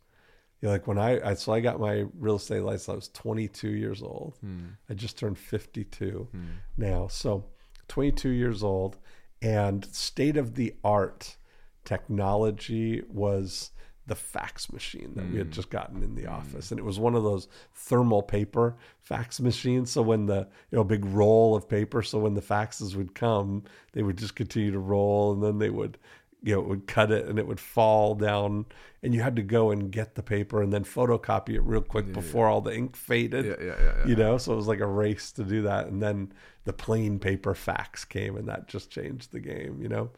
You 0.61 0.66
know, 0.66 0.72
like 0.72 0.88
when 0.88 0.98
I, 0.98 1.30
I 1.30 1.35
so 1.35 1.52
I 1.52 1.61
got 1.61 1.78
my 1.78 2.04
real 2.18 2.37
estate 2.37 2.62
license, 2.62 2.88
I 2.88 2.94
was 2.94 3.08
22 3.11 3.70
years 3.70 4.02
old. 4.02 4.38
Hmm. 4.40 4.70
I 4.90 4.94
just 4.94 5.18
turned 5.18 5.38
52 5.38 6.28
hmm. 6.30 6.44
now. 6.76 7.06
So 7.06 7.44
22 7.88 8.30
years 8.30 8.64
old 8.64 8.98
and 9.40 9.85
state 9.85 10.37
of 10.37 10.56
the 10.56 10.74
art 10.82 11.37
technology 11.85 13.02
was 13.08 13.70
the 14.06 14.14
fax 14.16 14.72
machine 14.72 15.12
that 15.14 15.30
we 15.30 15.38
had 15.38 15.46
hmm. 15.46 15.52
just 15.52 15.70
gotten 15.70 16.02
in 16.02 16.16
the 16.16 16.26
office 16.26 16.72
and 16.72 16.80
it 16.80 16.85
was 16.85 16.98
one 16.98 17.14
of 17.14 17.22
those 17.22 17.46
thermal 17.72 18.20
paper 18.20 18.76
fax 19.00 19.38
machines 19.38 19.92
so 19.92 20.02
when 20.02 20.26
the 20.26 20.48
you 20.70 20.76
know 20.76 20.82
big 20.82 21.04
roll 21.04 21.54
of 21.54 21.68
paper 21.68 22.02
so 22.02 22.18
when 22.18 22.35
the 22.35 22.42
faxes 22.42 22.96
would 22.96 23.14
come 23.14 23.62
they 23.92 24.02
would 24.02 24.18
just 24.18 24.35
continue 24.35 24.72
to 24.72 24.78
roll 24.80 25.32
and 25.32 25.42
then 25.42 25.58
they 25.58 25.70
would 25.70 25.98
you 26.42 26.55
know 26.55 26.61
it 26.61 26.66
would 26.66 26.87
cut 26.87 27.11
it 27.11 27.26
and 27.26 27.38
it 27.38 27.46
would 27.46 27.61
fall 27.61 28.14
down 28.14 28.66
and 29.02 29.14
you 29.14 29.20
had 29.22 29.37
to 29.37 29.42
go 29.42 29.70
and 29.70 29.90
get 29.90 30.14
the 30.14 30.22
paper 30.22 30.62
and 30.62 30.72
then 30.72 30.85
photocopy 30.85 31.55
it 31.55 31.61
real 31.62 31.81
quick 31.81 32.12
before 32.12 32.48
all 32.48 32.61
the 32.61 32.74
ink 32.74 32.96
faded 32.96 33.44
Yeah, 33.44 33.55
yeah, 33.61 33.74
yeah, 33.81 33.92
yeah. 33.98 34.07
you 34.07 34.16
know? 34.16 34.38
So 34.38 34.52
it 34.52 34.57
was 34.57 34.68
like 34.68 34.81
a 34.81 34.87
race 34.87 35.33
to 35.33 35.44
do 35.44 35.62
that. 35.62 35.87
And 35.88 36.00
then 36.02 36.33
the 36.64 36.72
plain 36.72 37.18
paper 37.18 37.55
fax 37.55 38.05
came 38.05 38.37
and 38.37 38.48
that 38.48 38.68
just 38.68 38.90
changed 38.90 39.33
the 39.33 39.40
game 39.40 39.81
you 39.81 39.88
know? 39.88 40.11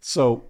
So 0.00 0.44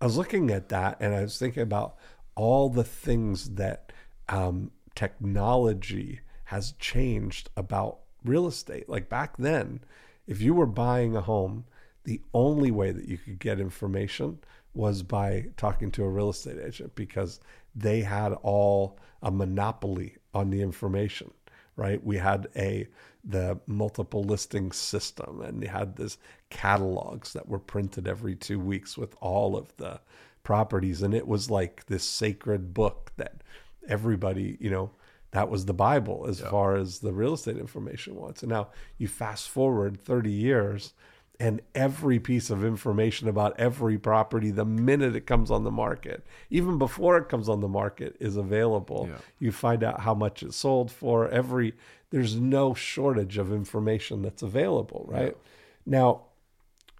i 0.00 0.04
was 0.04 0.16
looking 0.18 0.50
at 0.50 0.68
that 0.68 0.98
and 1.00 1.14
i 1.14 1.22
was 1.22 1.38
thinking 1.38 1.62
about 1.62 1.96
all 2.34 2.68
the 2.68 2.84
things 2.84 3.54
that 3.54 3.92
um, 4.28 4.70
technology 4.94 6.20
has 6.44 6.72
changed 6.72 7.48
about 7.56 8.00
real 8.24 8.46
estate. 8.46 8.88
Like 8.88 9.08
back 9.08 9.36
then 9.38 9.80
if 10.26 10.40
you 10.40 10.52
were 10.54 10.66
buying 10.66 11.16
a 11.16 11.20
home 11.20 11.64
the 12.06 12.20
only 12.32 12.70
way 12.70 12.90
that 12.90 13.06
you 13.06 13.18
could 13.18 13.38
get 13.38 13.60
information 13.60 14.38
was 14.74 15.02
by 15.02 15.46
talking 15.56 15.90
to 15.90 16.04
a 16.04 16.08
real 16.08 16.30
estate 16.30 16.58
agent 16.58 16.94
because 16.94 17.40
they 17.74 18.00
had 18.00 18.32
all 18.42 18.98
a 19.22 19.30
monopoly 19.30 20.16
on 20.34 20.50
the 20.50 20.62
information 20.62 21.30
right? 21.76 22.02
We 22.02 22.16
had 22.16 22.48
a 22.56 22.88
the 23.28 23.58
multiple 23.66 24.22
listing 24.22 24.70
system 24.70 25.40
and 25.42 25.60
they 25.60 25.66
had 25.66 25.96
this 25.96 26.16
catalogs 26.48 27.32
that 27.32 27.48
were 27.48 27.58
printed 27.58 28.06
every 28.06 28.36
two 28.36 28.60
weeks 28.60 28.96
with 28.96 29.16
all 29.20 29.56
of 29.56 29.76
the 29.78 30.00
properties. 30.44 31.02
And 31.02 31.12
it 31.12 31.26
was 31.26 31.50
like 31.50 31.86
this 31.86 32.04
sacred 32.04 32.72
book 32.72 33.12
that 33.16 33.42
everybody 33.88 34.56
you 34.60 34.70
know 34.70 34.90
that 35.30 35.48
was 35.48 35.66
the 35.66 35.74
bible 35.74 36.26
as 36.28 36.40
far 36.40 36.76
as 36.76 36.98
the 37.00 37.12
real 37.12 37.34
estate 37.34 37.58
information 37.58 38.14
was. 38.14 38.42
And 38.42 38.50
now 38.50 38.68
you 38.96 39.08
fast 39.08 39.48
forward 39.48 40.00
30 40.00 40.30
years 40.30 40.94
and 41.38 41.60
every 41.74 42.18
piece 42.18 42.48
of 42.50 42.64
information 42.64 43.28
about 43.28 43.58
every 43.58 43.98
property 43.98 44.50
the 44.50 44.64
minute 44.64 45.14
it 45.14 45.26
comes 45.26 45.50
on 45.50 45.64
the 45.64 45.70
market 45.70 46.26
even 46.50 46.78
before 46.78 47.18
it 47.18 47.28
comes 47.28 47.48
on 47.48 47.60
the 47.60 47.68
market 47.68 48.16
is 48.20 48.36
available 48.36 49.06
Yeah. 49.10 49.18
you 49.38 49.52
find 49.52 49.82
out 49.84 50.00
how 50.00 50.14
much 50.14 50.42
it 50.42 50.54
sold 50.54 50.90
for 50.90 51.28
every 51.28 51.74
there's 52.10 52.36
no 52.36 52.72
shortage 52.74 53.36
of 53.38 53.52
information 53.52 54.22
that's 54.22 54.42
available 54.42 55.04
right 55.08 55.36
now 55.84 56.22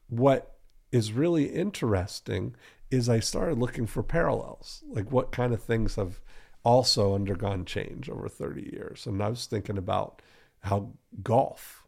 what 0.09 0.57
is 0.92 1.12
really 1.12 1.46
interesting 1.46 2.55
is 2.90 3.09
I 3.09 3.18
started 3.18 3.59
looking 3.59 3.87
for 3.87 4.03
parallels, 4.05 4.85
like 4.88 5.11
what 5.11 5.33
kind 5.33 5.53
of 5.53 5.61
things 5.62 5.96
have 5.96 6.20
also 6.64 7.14
undergone 7.16 7.64
change 7.64 8.09
over 8.09 8.29
30 8.29 8.70
years. 8.72 9.07
And 9.07 9.20
I 9.20 9.29
was 9.29 9.46
thinking 9.46 9.77
about 9.77 10.22
how 10.61 10.92
golf, 11.25 11.85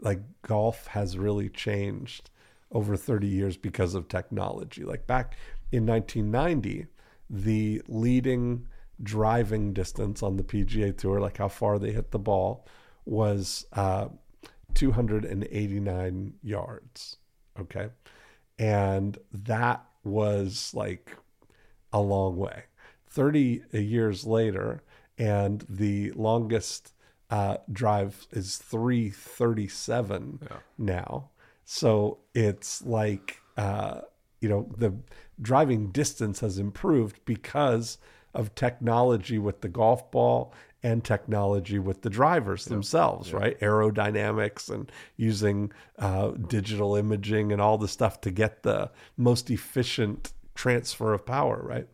like 0.00 0.20
golf 0.42 0.86
has 0.88 1.18
really 1.18 1.48
changed 1.48 2.30
over 2.72 2.96
30 2.96 3.26
years 3.26 3.56
because 3.56 3.94
of 3.94 4.08
technology. 4.08 4.84
Like 4.84 5.06
back 5.06 5.36
in 5.72 5.86
1990, 5.86 6.86
the 7.28 7.82
leading 7.88 8.66
driving 9.02 9.72
distance 9.72 10.22
on 10.22 10.36
the 10.36 10.42
PGA 10.42 10.96
Tour, 10.96 11.20
like 11.20 11.38
how 11.38 11.48
far 11.48 11.78
they 11.78 11.92
hit 11.92 12.10
the 12.10 12.18
ball, 12.18 12.66
was 13.04 13.66
uh, 13.72 14.08
289 14.74 16.34
yards. 16.42 17.16
Okay. 17.58 17.88
And 18.58 19.18
that 19.32 19.84
was 20.04 20.72
like 20.74 21.16
a 21.92 22.00
long 22.00 22.36
way. 22.36 22.64
30 23.08 23.62
years 23.72 24.26
later, 24.26 24.82
and 25.18 25.64
the 25.68 26.12
longest 26.12 26.92
uh, 27.30 27.58
drive 27.70 28.26
is 28.30 28.56
337 28.58 30.40
now. 30.78 31.30
So 31.64 32.18
it's 32.34 32.82
like, 32.82 33.40
uh, 33.56 34.02
you 34.40 34.48
know, 34.48 34.68
the 34.76 34.94
driving 35.40 35.90
distance 35.90 36.40
has 36.40 36.58
improved 36.58 37.18
because 37.24 37.98
of 38.34 38.54
technology 38.54 39.38
with 39.38 39.62
the 39.62 39.68
golf 39.68 40.10
ball 40.10 40.52
and 40.82 41.02
technology 41.02 41.78
with 41.80 42.02
the 42.02 42.10
drivers 42.10 42.66
themselves, 42.66 43.32
right? 43.32 43.58
Aerodynamics 43.60 44.70
and 44.72 44.92
using 45.16 45.72
uh, 45.98 46.28
digital 46.30 46.94
imaging 46.94 47.50
and 47.50 47.60
all 47.60 47.78
the 47.78 47.88
stuff 47.88 48.20
to 48.20 48.30
get 48.30 48.62
the 48.62 48.90
most 49.16 49.50
efficient 49.50 50.32
transfer 50.54 51.12
of 51.12 51.26
power, 51.26 51.60
right? 51.64 51.88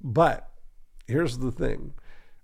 But 0.00 0.48
here's 1.08 1.38
the 1.38 1.50
thing 1.50 1.94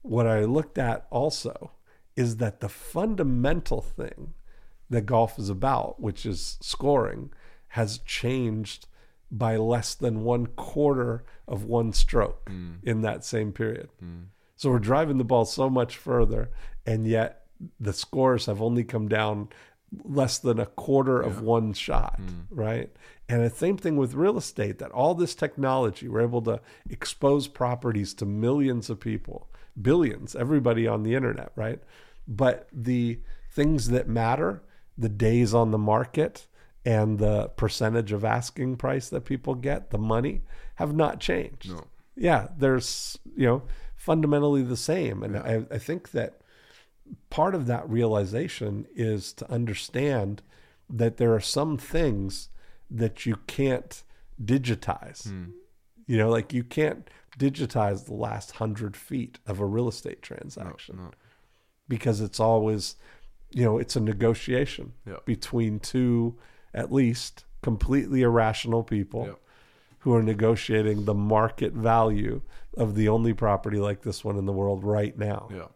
what 0.03 0.27
I 0.27 0.45
looked 0.45 0.79
at 0.79 1.07
also 1.11 1.71
is 2.17 2.39
that 2.39 2.61
the 2.61 2.69
fundamental 2.69 3.81
thing 3.81 4.35
that 4.89 5.07
golf 5.07 5.39
is 5.39 5.51
about, 5.51 6.01
which 6.01 6.25
is 6.25 6.59
scoring, 6.61 7.31
has 7.69 7.99
changed 7.99 8.87
by 9.31 9.57
less 9.57 9.95
than 9.95 10.25
one 10.25 10.47
quarter 10.47 11.25
of 11.49 11.65
one 11.65 11.93
stroke 11.93 12.49
mm. 12.49 12.77
in 12.83 13.03
that 13.03 13.25
same 13.25 13.53
period. 13.53 13.89
Mm. 14.03 14.27
So 14.57 14.71
we're 14.71 14.79
driving 14.79 15.19
the 15.19 15.25
ball 15.25 15.45
so 15.45 15.69
much 15.69 15.97
further, 15.97 16.51
and 16.87 17.07
yet 17.07 17.45
the 17.79 17.93
scores 17.93 18.47
have 18.47 18.63
only 18.63 18.85
come 18.85 19.09
down 19.09 19.49
less 20.05 20.39
than 20.39 20.59
a 20.59 20.67
quarter 20.67 21.21
of 21.21 21.43
one 21.43 21.73
shot, 21.73 22.21
mm. 22.21 22.45
right? 22.51 22.91
And 23.29 23.45
the 23.45 23.51
same 23.51 23.77
thing 23.77 23.97
with 23.97 24.15
real 24.15 24.39
estate 24.39 24.79
that 24.79 24.93
all 24.93 25.15
this 25.15 25.35
technology, 25.35 26.09
we're 26.09 26.23
able 26.23 26.43
to 26.43 26.61
expose 26.89 27.49
properties 27.49 28.15
to 28.15 28.27
millions 28.27 28.89
of 28.89 29.01
people, 29.01 29.49
billions, 29.81 30.37
everybody 30.37 30.87
on 30.87 31.03
the 31.03 31.15
internet, 31.15 31.53
right? 31.57 31.81
But 32.27 32.69
the 32.73 33.21
things 33.51 33.89
that 33.89 34.09
matter, 34.09 34.63
the 34.99 35.09
days 35.09 35.55
on 35.55 35.71
the 35.71 35.79
market 35.79 36.47
and 36.85 37.19
the 37.19 37.49
percentage 37.49 38.13
of 38.13 38.25
asking 38.25 38.77
price 38.77 39.09
that 39.09 39.25
people 39.25 39.55
get, 39.55 39.91
the 39.91 39.99
money, 39.99 40.43
have 40.77 40.95
not 40.95 41.21
changed. 41.21 41.71
No. 41.71 41.85
Yeah, 42.15 42.49
there's, 42.57 43.19
you 43.37 43.47
know, 43.47 43.63
fundamentally 43.95 44.63
the 44.63 44.77
same. 44.77 45.23
And 45.23 45.37
I, 45.37 45.65
I 45.71 45.79
think 45.79 46.13
that 46.13 46.41
part 47.31 47.55
of 47.55 47.67
that 47.67 47.89
realization 47.89 48.87
is 48.95 49.33
to 49.35 49.51
understand 49.51 50.43
that 50.89 51.17
there 51.17 51.35
are 51.35 51.41
some 51.41 51.77
things 51.77 52.49
that 52.91 53.27
you 53.27 53.37
can't 53.47 54.03
digitize. 54.43 55.29
Hmm. 55.29 55.51
You 56.07 56.19
know, 56.19 56.31
like 56.31 56.53
you 56.53 56.63
can't 56.63 57.11
digitize 57.39 58.07
the 58.07 58.15
last 58.15 58.53
hundred 58.53 58.97
feet 58.97 59.39
of 59.47 59.61
a 59.61 59.67
real 59.67 59.89
estate 59.89 60.23
transaction 60.23 60.97
no. 60.97 61.11
Because 61.89 62.21
it's 62.21 62.41
always, 62.41 62.97
you 63.51 63.65
know, 63.65 63.79
it's 63.79 63.97
a 63.97 64.01
negotiation 64.01 64.93
Yeah. 65.07 65.17
between 65.25 65.79
two, 65.81 66.37
at 66.75 66.93
least, 66.93 67.45
completely 67.63 68.23
irrational 68.23 68.83
people 68.85 69.27
Yeah. 69.27 69.35
who 70.01 70.15
are 70.15 70.23
negotiating 70.23 71.05
the 71.05 71.15
market 71.15 71.73
value 71.73 72.43
of 72.77 72.95
the 72.95 73.09
only 73.09 73.33
property 73.33 73.79
like 73.79 74.03
this 74.03 74.25
one 74.25 74.37
in 74.37 74.47
the 74.47 74.53
world 74.53 74.85
right 74.85 75.17
now 75.19 75.49
Yeah. 75.51 75.69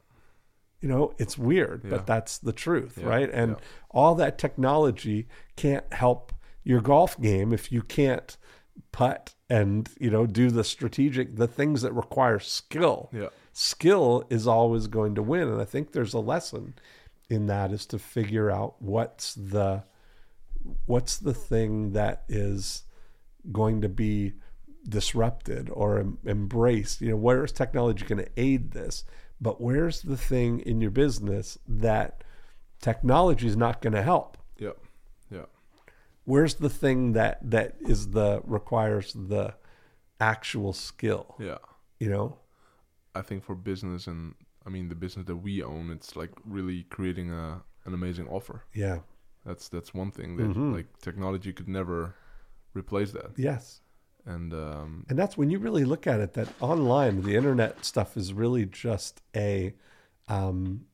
you 0.80 0.88
know 0.88 1.12
it's 1.18 1.36
weird 1.38 1.82
Yeah. 1.84 1.90
but 1.90 2.06
that's 2.06 2.38
the 2.38 2.52
truth 2.52 2.98
Yeah, 3.00 3.08
right 3.08 3.30
and 3.32 3.52
yeah. 3.52 3.64
all 3.90 4.14
that 4.16 4.38
technology 4.38 5.26
can't 5.56 5.90
help 5.92 6.32
your 6.62 6.80
golf 6.80 7.18
game 7.20 7.52
if 7.52 7.72
you 7.72 7.82
can't 7.82 8.36
putt 8.92 9.34
and 9.48 9.88
you 9.98 10.10
know 10.10 10.26
do 10.26 10.50
the 10.50 10.62
strategic 10.64 11.36
the 11.36 11.48
things 11.48 11.82
that 11.82 11.92
require 11.92 12.38
skill 12.38 13.08
Yeah. 13.12 13.28
Skill 13.62 14.24
is 14.30 14.46
always 14.46 14.86
going 14.86 15.14
to 15.14 15.22
win 15.22 15.46
and 15.46 15.60
i 15.60 15.64
think 15.66 15.92
there's 15.92 16.14
a 16.14 16.18
lesson 16.18 16.72
in 17.28 17.46
that 17.46 17.70
is 17.72 17.84
to 17.84 17.98
figure 17.98 18.50
out 18.50 18.80
what's 18.80 19.34
the 19.34 19.82
what's 20.86 21.18
the 21.18 21.34
thing 21.34 21.92
that 21.92 22.24
is 22.28 22.84
going 23.52 23.82
to 23.82 23.88
be 23.88 24.32
disrupted 24.88 25.68
or 25.74 25.98
em- 25.98 26.16
embraced 26.26 27.02
you 27.02 27.10
know 27.10 27.16
where 27.16 27.44
is 27.44 27.52
technology 27.52 28.04
going 28.06 28.18
to 28.24 28.30
aid 28.40 28.70
this 28.72 29.04
but 29.40 29.60
where's 29.60 30.00
the 30.02 30.16
thing 30.16 30.60
in 30.60 30.80
your 30.80 30.90
business 30.90 31.58
that 31.68 32.24
technology 32.80 33.46
is 33.46 33.56
not 33.58 33.82
going 33.82 33.92
to 33.92 34.02
help 34.02 34.38
Yeah. 34.58 34.70
Yeah. 35.30 35.44
where's 36.24 36.54
the 36.54 36.70
thing 36.70 37.12
that 37.12 37.38
that 37.50 37.76
is 37.80 38.08
the 38.12 38.40
requires 38.44 39.12
the 39.12 39.52
actual 40.18 40.72
skill 40.72 41.36
Yeah. 41.38 41.58
you 41.98 42.08
know 42.08 42.38
I 43.14 43.22
think 43.22 43.44
for 43.44 43.54
business 43.54 44.06
and 44.06 44.34
I 44.66 44.70
mean, 44.70 44.88
the 44.88 44.94
business 44.94 45.26
that 45.26 45.36
we 45.36 45.62
own, 45.62 45.90
it's 45.90 46.16
like 46.16 46.32
really 46.44 46.84
creating 46.84 47.30
a 47.32 47.62
an 47.86 47.94
amazing 47.94 48.28
offer. 48.28 48.64
Yeah. 48.74 48.98
That's 49.46 49.68
that's 49.68 49.94
one 49.94 50.10
thing 50.10 50.36
that 50.36 50.48
Mhm. 50.48 50.72
like 50.74 50.86
technology 51.00 51.52
could 51.52 51.68
never 51.68 52.14
replace 52.74 53.12
that. 53.12 53.30
Yes. 53.38 53.80
And 54.26 54.52
um, 54.52 55.06
And 55.08 55.18
that's 55.18 55.36
when 55.38 55.50
you 55.50 55.58
really 55.58 55.84
look 55.84 56.06
at 56.06 56.20
it 56.20 56.34
that 56.34 56.48
online, 56.60 57.22
the 57.22 57.34
internet 57.36 57.84
stuff 57.84 58.16
is 58.16 58.32
really 58.34 58.66
just 58.66 59.22
a, 59.34 59.74
um, 60.28 60.84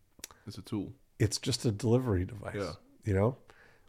it's 0.47 0.59
a 0.59 0.63
tool. 0.63 0.93
it's 1.19 1.39
just 1.39 1.65
a 1.65 1.73
delivery 1.73 2.25
device. 2.25 2.55
Yeah. 2.55 2.73
You 3.05 3.15
know, 3.15 3.37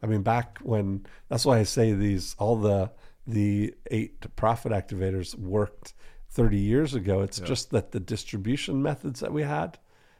I 0.01 0.07
mean, 0.07 0.23
back 0.23 0.57
when 0.63 1.05
that's 1.29 1.45
why 1.45 1.59
I 1.59 1.63
say 1.63 1.93
these 1.93 2.35
all 2.39 2.55
the 2.57 2.91
the 3.27 3.75
eight 3.91 4.35
profit 4.35 4.71
activators 4.71 5.35
worked 5.35 5.93
30 6.37 6.57
years 6.57 6.93
ago. 6.93 7.21
It's 7.23 7.39
Yeah. 7.39 7.45
just 7.47 7.71
that 7.71 7.91
the 7.93 7.99
distribution 7.99 8.81
methods 8.81 9.19
that 9.21 9.33
we 9.33 9.41
had, 9.41 9.79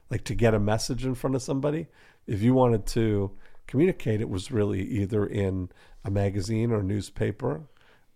like 0.10 0.23
to 0.25 0.34
get 0.36 0.56
a 0.56 0.60
message 0.60 1.06
in 1.06 1.13
front 1.13 1.36
of 1.36 1.43
somebody, 1.43 1.86
if 2.25 2.41
you 2.41 2.56
wanted 2.56 2.88
to 2.88 3.32
communicate, 3.67 4.19
it 4.19 4.30
was 4.30 4.51
really 4.51 4.82
either 4.82 5.25
in 5.27 5.69
a 6.03 6.10
magazine 6.10 6.71
or 6.71 6.82
newspaper, 6.82 7.67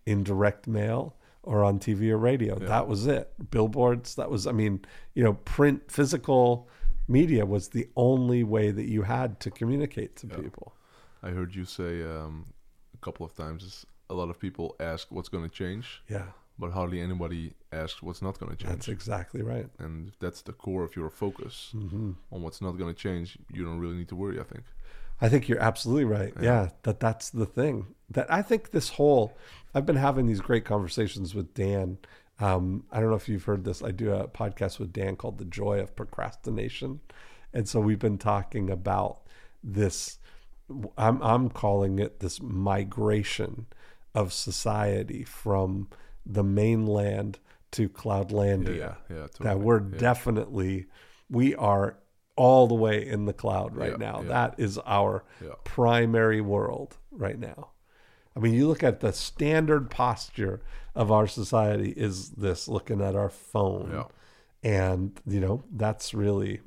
in 0.06 0.24
direct 0.24 0.68
mail, 0.68 1.16
or 1.44 1.64
on 1.64 1.78
TV 1.80 2.10
or 2.10 2.18
radio. 2.18 2.58
Yeah. 2.60 2.68
That 2.68 2.88
was 2.88 3.06
it. 3.06 3.34
Billboards. 3.52 4.16
That 4.16 4.32
was, 4.32 4.48
I 4.48 4.52
mean, 4.52 4.84
you 5.14 5.24
know, 5.24 5.34
print, 5.34 5.92
physical 5.92 6.68
media 7.08 7.46
was 7.46 7.70
the 7.70 7.88
only 7.96 8.44
way 8.44 8.72
that 8.72 8.86
you 8.88 9.04
had 9.04 9.40
to 9.42 9.52
communicate 9.52 10.16
to 10.18 10.28
Yeah. 10.28 10.38
people. 10.38 10.74
I 11.22 11.30
heard 11.30 11.54
you 11.54 11.66
say 11.66 12.02
um, 12.04 12.48
a 12.96 12.98
couple 13.06 13.26
of 13.28 13.36
times. 13.36 13.86
A 14.10 14.14
lot 14.16 14.30
of 14.32 14.40
people 14.40 14.76
ask 14.80 15.12
what's 15.12 15.30
going 15.30 15.44
to 15.48 15.56
change, 15.64 16.02
Yeah, 16.10 16.28
but 16.62 16.72
hardly 16.72 17.02
anybody 17.02 17.54
asks 17.74 18.02
what's 18.06 18.22
not 18.22 18.40
going 18.40 18.52
to 18.52 18.58
change. 18.58 18.72
that's 18.74 18.88
exactly 18.88 19.42
right. 19.42 19.68
and 19.80 20.10
if 20.10 20.20
that's 20.20 20.42
the 20.44 20.54
core 20.54 20.84
of 20.84 20.96
your 20.96 21.10
focus 21.10 21.70
hmm 21.74 22.12
on 22.32 22.42
what's 22.44 22.62
not 22.62 22.74
going 22.80 22.94
to 22.94 23.00
change, 23.08 23.38
you 23.52 23.66
don't 23.66 23.80
really 23.80 23.96
need 24.02 24.08
to 24.10 24.16
worry. 24.16 24.40
I 24.40 24.44
think. 24.44 24.64
I 25.24 25.30
think 25.30 25.48
you're 25.50 25.66
absolutely 25.72 26.06
right. 26.06 26.34
Yeah. 26.38 26.44
Yeah. 26.44 26.70
that 26.84 27.00
that's 27.00 27.30
the 27.42 27.46
thing. 27.46 27.76
That 28.10 28.28
I 28.32 28.42
think 28.50 28.72
this 28.72 28.90
whole 28.90 29.26
I've 29.74 29.86
been 29.86 30.04
having 30.10 30.26
these 30.28 30.42
great 30.50 30.66
conversations 30.66 31.34
with 31.36 31.54
Dan. 31.54 31.98
Um, 32.40 32.86
I 32.92 33.00
don't 33.00 33.10
know 33.10 33.16
if 33.24 33.30
you've 33.30 33.44
heard 33.44 33.64
this. 33.66 33.84
I 33.84 33.92
do 33.92 34.12
a 34.14 34.28
podcast 34.28 34.80
with 34.80 34.92
Dan 34.94 35.16
called 35.16 35.38
The 35.38 35.46
Joy 35.46 35.80
of 35.80 35.96
Procrastination. 35.96 37.00
And 37.54 37.68
so 37.70 37.80
we've 37.80 38.00
been 38.00 38.18
talking 38.18 38.70
about 38.70 39.20
this 39.64 40.18
I'm 40.98 41.22
I'm 41.22 41.50
calling 41.50 42.00
it 42.00 42.20
this 42.20 42.42
migration 42.42 43.68
of 44.16 44.34
society 44.34 45.24
from 45.24 45.88
the 46.26 46.44
mainland 46.44 47.40
to 47.72 47.90
Cloudlandia. 47.90 48.78
Yeah, 48.78 48.94
yeah, 49.10 49.28
totally. 49.28 49.50
that 49.50 49.60
we're 49.60 49.82
yeah. 49.82 49.98
definitely 49.98 50.88
we 51.30 51.56
are 51.56 51.98
all 52.36 52.68
the 52.68 52.76
way 52.76 53.06
in 53.06 53.26
the 53.26 53.34
cloud 53.34 53.76
right 53.76 53.98
now. 54.00 54.22
that 54.24 54.56
is 54.58 54.78
our 54.80 55.24
primary 55.64 56.42
world 56.42 56.98
right 57.12 57.40
now. 57.40 57.70
I 58.36 58.40
mean 58.40 58.54
you 58.54 58.68
look 58.68 58.84
at 58.84 59.00
the 59.00 59.14
standard 59.14 59.90
posture 59.90 60.62
of 60.96 61.12
our 61.12 61.28
society 61.28 61.92
is 61.92 62.30
this 62.32 62.68
looking 62.68 63.02
at 63.02 63.16
our 63.16 63.30
phone. 63.30 63.92
And 64.64 65.20
you 65.26 65.40
know 65.40 65.64
that's 65.72 66.14
really 66.14 66.62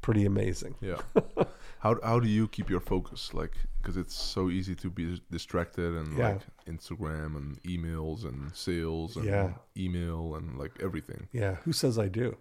pretty 0.00 0.24
amazing. 0.24 0.76
Yeah. 0.80 1.00
how 1.80 1.96
how 2.02 2.20
do 2.20 2.28
you 2.28 2.48
keep 2.48 2.68
your 2.70 2.80
focus? 2.80 3.32
Like, 3.34 3.54
because 3.78 3.96
it's 3.96 4.14
so 4.14 4.50
easy 4.50 4.74
to 4.76 4.90
be 4.90 5.20
distracted 5.30 5.94
and 5.94 6.16
Yeah. 6.18 6.28
like 6.32 6.40
Instagram 6.66 7.36
and 7.36 7.62
emails 7.62 8.24
and 8.24 8.54
sales 8.54 9.16
and 9.16 9.24
Yeah. 9.26 9.50
email 9.76 10.34
and 10.36 10.58
like 10.58 10.72
everything. 10.82 11.28
yeah 11.32 11.54
who 11.64 11.72
says 11.72 11.98
i 11.98 12.08
do 12.08 12.36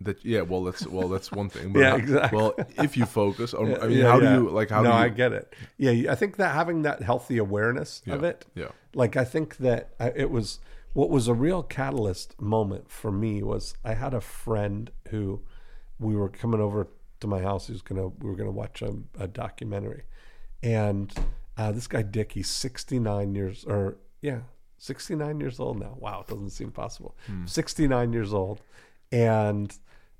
That 0.00 0.22
yeah. 0.24 0.42
Well, 0.42 0.62
that's 0.64 0.86
well, 0.86 1.08
that's 1.08 1.30
one 1.32 1.48
thing. 1.48 1.66
But 1.72 1.80
Yeah, 1.80 1.90
how- 1.90 1.96
exactly. 1.96 2.36
Well, 2.36 2.54
if 2.86 2.96
you 2.98 3.06
focus, 3.06 3.54
um, 3.54 3.60
or, 3.70 3.82
I 3.82 3.86
mean, 3.88 3.98
Yeah, 3.98 4.10
how 4.12 4.20
yeah. 4.20 4.36
do 4.36 4.42
you 4.44 4.50
like? 4.50 4.68
How 4.70 4.82
no 4.82 4.90
do 4.90 4.96
you? 4.98 5.02
i 5.04 5.08
get 5.08 5.32
it 5.32 5.54
yeah 5.78 6.12
i 6.12 6.14
think 6.14 6.36
that 6.36 6.54
having 6.54 6.82
that 6.82 6.98
healthy 7.02 7.38
awareness 7.38 8.02
of 8.06 8.22
it 8.24 8.44
Yeah. 8.54 8.72
like 8.94 9.16
i 9.16 9.24
think 9.24 9.56
that 9.66 9.82
I, 9.98 10.08
it 10.24 10.30
was 10.30 10.58
what 10.92 11.08
was 11.16 11.28
a 11.28 11.34
real 11.46 11.62
catalyst 11.62 12.28
moment 12.40 12.90
for 12.90 13.10
me 13.22 13.42
was 13.42 13.74
i 13.90 13.94
had 13.94 14.12
a 14.14 14.20
friend 14.20 14.90
who 15.10 15.40
we 15.98 16.14
were 16.20 16.28
coming 16.42 16.60
over 16.60 16.88
to 17.20 17.26
my 17.26 17.40
house 17.40 17.66
he 17.66 17.72
was 17.72 17.82
gonna 17.82 18.08
we 18.08 18.28
were 18.30 18.36
gonna 18.36 18.50
watch 18.50 18.82
a, 18.82 18.94
a 19.18 19.26
documentary. 19.26 20.04
And 20.62 21.12
uh, 21.56 21.72
this 21.72 21.86
guy 21.86 22.02
dick 22.02 22.32
he's 22.32 22.48
69 22.48 23.34
years 23.34 23.64
or 23.64 23.96
yeah 24.20 24.40
69 24.78 25.40
years 25.40 25.58
old 25.60 25.78
now. 25.78 25.96
Wow 25.98 26.20
it 26.20 26.28
doesn't 26.28 26.50
seem 26.50 26.70
possible. 26.70 27.16
69 27.46 28.12
years 28.12 28.32
old. 28.34 28.60
And 29.12 29.74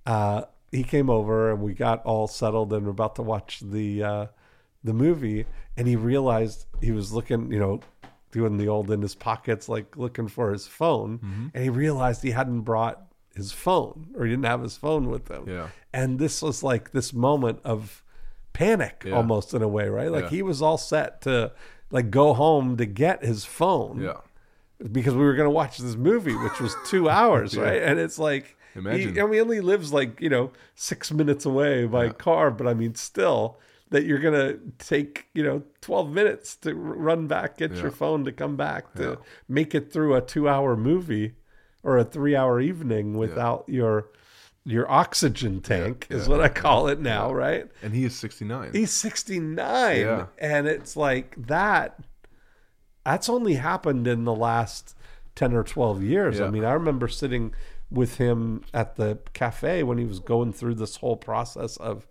uh, 0.07 0.43
he 0.71 0.83
came 0.85 1.11
over 1.11 1.51
and 1.51 1.61
we 1.61 1.75
got 1.75 2.05
all 2.05 2.27
settled 2.27 2.73
and 2.73 2.85
we're 2.85 2.93
about 2.93 3.17
to 3.17 3.23
watch 3.23 3.61
the 3.61 4.03
uh, 4.03 4.27
the 4.85 4.93
movie. 4.95 5.47
And 5.77 5.87
he 5.87 5.97
realized 5.97 6.67
he 6.81 6.93
was 6.93 7.13
looking 7.13 7.53
you 7.53 7.59
know 7.59 7.81
doing 8.33 8.57
the 8.57 8.69
old 8.69 8.91
in 8.91 9.03
his 9.03 9.15
pockets 9.15 9.69
like 9.69 9.97
looking 9.97 10.29
for 10.29 10.53
his 10.53 10.67
phone. 10.67 11.19
Mm-hmm. 11.19 11.47
and 11.55 11.65
he 11.65 11.71
realized 11.71 12.23
he 12.23 12.33
hadn't 12.33 12.63
brought 12.63 13.06
his 13.37 13.53
phone 13.53 14.09
or 14.17 14.25
he 14.25 14.31
didn't 14.31 14.47
have 14.47 14.63
his 14.63 14.77
phone 14.77 15.09
with 15.11 15.29
him 15.29 15.45
Yeah. 15.49 15.69
and 15.93 16.19
this 16.19 16.43
was 16.43 16.63
like 16.63 16.93
this 16.93 17.13
moment 17.13 17.61
of 17.65 18.03
panic 18.53 19.03
Yeah. 19.07 19.15
almost 19.15 19.53
in 19.55 19.63
a 19.63 19.69
way 19.69 19.89
right 19.89 20.11
like 20.11 20.25
Yeah. 20.25 20.31
he 20.31 20.43
was 20.43 20.63
all 20.63 20.79
set 20.79 21.21
to 21.23 21.53
like 21.91 22.11
go 22.11 22.33
home 22.35 22.77
to 22.79 22.87
get 22.87 23.25
his 23.25 23.45
phone 23.45 24.01
Yeah. 24.01 24.21
because 24.91 25.15
we 25.15 25.21
were 25.25 25.35
going 25.35 25.47
to 25.47 25.51
watch 25.51 25.79
this 25.79 25.95
movie, 25.97 26.35
which 26.35 26.61
was 26.61 26.75
two 26.87 27.09
hours, 27.19 27.55
Yeah. 27.55 27.63
right? 27.63 27.83
And 27.83 27.99
it's 28.01 28.19
like, 28.19 28.57
Imagine. 28.75 29.15
He, 29.15 29.21
I 29.21 29.25
mean, 29.25 29.33
he 29.35 29.41
only 29.41 29.61
lives 29.61 29.93
like 29.93 30.21
you 30.21 30.29
know 30.29 30.51
six 30.75 31.11
minutes 31.13 31.47
away 31.47 31.87
by 31.87 32.11
car, 32.11 32.51
but 32.51 32.67
I 32.67 32.75
mean, 32.75 32.95
still, 32.95 33.59
that 33.91 34.05
you're 34.05 34.19
going 34.19 34.35
to 34.35 34.59
take 34.79 35.27
you 35.33 35.43
know 35.43 35.63
twelve 35.81 36.11
minutes 36.13 36.57
to 36.57 36.75
run 36.75 37.27
back, 37.27 37.57
get 37.57 37.73
your 37.77 37.91
phone 37.91 38.25
to 38.27 38.33
come 38.33 38.57
back 38.57 38.93
to 38.97 39.19
make 39.49 39.75
it 39.75 39.91
through 39.93 40.15
a 40.15 40.21
two-hour 40.21 40.77
movie 40.77 41.37
or 41.87 41.97
a 41.99 42.05
three-hour 42.05 42.61
evening 42.61 43.17
without 43.17 43.65
your 43.69 44.09
your 44.65 44.91
oxygen 44.91 45.61
tank 45.61 46.07
is 46.11 46.27
yeah, 46.27 46.29
what 46.35 46.41
I 46.41 46.49
call 46.49 46.89
it 46.89 46.99
now, 47.01 47.33
right? 47.33 47.67
And 47.83 47.95
he 47.95 48.05
is 48.05 48.15
sixty 48.19 48.45
nine. 48.45 48.71
He's 48.73 48.91
69 48.91 49.97
Yeah. 50.01 50.27
and 50.39 50.67
it's 50.67 50.97
like 50.97 51.35
that 51.47 51.99
that's 53.05 53.29
only 53.29 53.55
happened 53.55 54.07
in 54.09 54.25
the 54.25 54.35
last 54.35 54.97
10 55.37 55.53
or 55.55 55.63
12 55.63 56.03
years. 56.03 56.41
I 56.41 56.51
mean, 56.51 56.65
I 56.65 56.73
remember 56.73 57.07
sitting 57.07 57.55
with 57.89 58.17
him 58.17 58.63
at 58.75 58.97
the 58.97 59.19
cafe 59.33 59.85
when 59.85 59.97
he 59.99 60.05
was 60.05 60.19
going 60.19 60.53
through 60.53 60.75
this 60.75 60.97
whole 60.97 61.17
process 61.17 61.77
of 61.77 62.05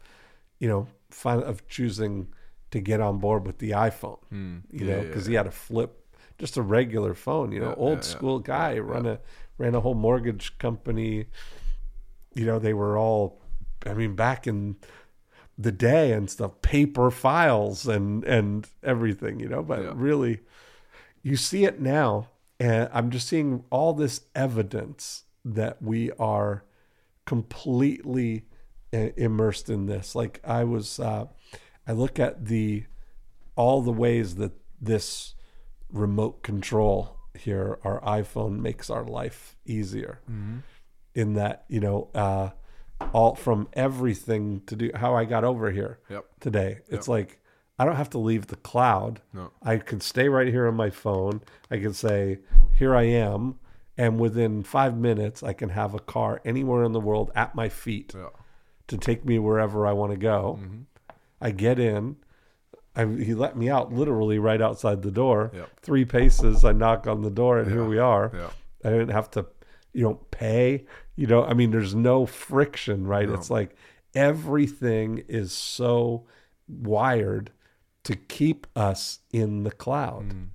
you 0.57 0.69
know, 0.69 0.87
of 1.25 1.67
choosing 1.67 2.29
to 2.71 2.79
get 2.79 3.01
on 3.01 3.17
board 3.19 3.45
with 3.45 3.57
the 3.57 3.71
iPhone. 3.71 4.19
You 4.31 4.37
Hmm. 4.37 4.57
Yeah, 4.71 4.85
know, 4.87 4.95
yeah, 5.01 5.07
because 5.07 5.25
he 5.25 5.33
had 5.33 5.47
a 5.47 5.51
flip 5.51 6.01
just 6.37 6.57
a 6.57 6.61
regular 6.61 7.13
phone, 7.13 7.51
you 7.53 7.59
know, 7.59 7.69
Yeah, 7.69 7.75
old 7.75 7.99
yeah, 7.99 8.05
yeah. 8.05 8.15
school 8.15 8.39
guy, 8.39 8.79
run 8.79 9.05
a 9.05 9.19
ran 9.57 9.75
a 9.75 9.81
whole 9.81 9.95
mortgage 9.95 10.57
company. 10.57 11.27
You 12.33 12.45
know, 12.45 12.59
they 12.59 12.73
were 12.73 12.97
all 12.97 13.41
I 13.85 13.93
mean, 13.93 14.15
back 14.15 14.47
in 14.47 14.77
the 15.57 15.71
day 15.71 16.11
and 16.11 16.29
stuff, 16.29 16.61
paper 16.61 17.11
files 17.11 17.87
and 17.87 18.23
and 18.25 18.67
everything, 18.83 19.39
you 19.39 19.47
know. 19.47 19.63
But 19.63 19.81
Yeah. 19.83 19.93
really, 19.95 20.41
you 21.21 21.37
see 21.37 21.65
it 21.65 21.79
now, 21.79 22.29
and 22.59 22.89
I'm 22.93 23.09
just 23.11 23.27
seeing 23.27 23.63
all 23.69 23.93
this 23.93 24.21
evidence 24.33 25.23
that 25.43 25.81
we 25.81 26.11
are 26.13 26.63
completely 27.25 28.45
immersed 28.91 29.69
in 29.69 29.85
this. 29.87 30.15
Like 30.15 30.39
I 30.43 30.63
was, 30.63 30.99
uh, 30.99 31.25
I 31.87 31.91
look 31.91 32.19
at 32.19 32.45
the 32.45 32.85
all 33.55 33.81
the 33.81 33.91
ways 33.91 34.35
that 34.35 34.53
this 34.81 35.35
remote 35.89 36.43
control 36.43 37.17
here, 37.37 37.79
our 37.83 37.99
iPhone, 38.01 38.59
makes 38.59 38.89
our 38.89 39.03
life 39.03 39.55
easier. 39.65 40.19
In 41.13 41.33
that, 41.35 41.63
you 41.69 41.79
know, 41.79 42.09
uh, 42.13 42.49
all 43.13 43.35
from 43.35 43.67
everything 43.73 44.61
to 44.67 44.75
do 44.75 44.91
how 44.95 45.15
I 45.15 45.25
got 45.25 45.43
over 45.43 45.71
here 45.71 45.99
Yep. 46.09 46.25
today. 46.39 46.79
It's 46.89 47.07
like 47.07 47.39
I 47.77 47.83
don't 47.85 47.95
have 47.97 48.09
to 48.11 48.17
leave 48.17 48.47
the 48.47 48.55
cloud. 48.55 49.21
No. 49.33 49.51
I 49.61 49.77
can 49.77 49.99
stay 49.99 50.29
right 50.29 50.47
here 50.47 50.67
on 50.67 50.75
my 50.75 50.89
phone. 50.89 51.41
I 51.69 51.77
can 51.79 51.93
say, 51.93 52.39
"Here 52.77 52.95
I 52.95 53.03
am," 53.03 53.59
and 53.97 54.17
within 54.19 54.63
five 54.63 54.97
minutes, 54.97 55.43
I 55.43 55.51
can 55.53 55.69
have 55.69 55.93
a 55.93 55.99
car 55.99 56.41
anywhere 56.45 56.83
in 56.83 56.93
the 56.93 57.01
world 57.01 57.31
at 57.35 57.53
my 57.55 57.67
feet 57.69 58.13
Yeah. 58.15 58.29
to 58.87 58.97
take 58.97 59.25
me 59.25 59.39
wherever 59.39 59.85
I 59.85 59.91
want 59.93 60.11
to 60.13 60.17
go. 60.17 60.59
Mm-hmm. 60.61 60.81
I 61.41 61.51
get 61.51 61.79
in. 61.79 62.15
I, 62.95 63.05
he 63.05 63.33
let 63.33 63.57
me 63.57 63.69
out 63.69 63.93
literally 63.93 64.39
right 64.39 64.61
outside 64.61 65.01
the 65.01 65.11
door. 65.11 65.51
Yep. 65.53 65.79
Three 65.81 66.05
paces. 66.05 66.63
I 66.63 66.71
knock 66.71 67.07
on 67.07 67.21
the 67.21 67.29
door, 67.29 67.59
and 67.59 67.71
here 67.71 67.83
we 67.83 67.99
are. 67.99 68.31
Yeah. 68.33 68.49
I 68.83 68.89
didn't 68.89 69.09
have 69.09 69.31
to, 69.31 69.45
you 69.93 70.03
know, 70.03 70.15
pay. 70.31 70.85
You 71.15 71.27
know, 71.27 71.43
I 71.43 71.53
mean, 71.53 71.71
there's 71.71 71.95
no 71.95 72.25
friction, 72.25 73.07
right? 73.07 73.27
No. 73.27 73.35
It's 73.35 73.49
like 73.49 73.75
everything 74.13 75.23
is 75.27 75.51
so 75.51 76.25
wired 76.67 77.51
to 78.03 78.15
keep 78.15 78.67
us 78.75 79.19
in 79.31 79.63
the 79.63 79.71
cloud. 79.71 80.29
Mm. 80.29 80.47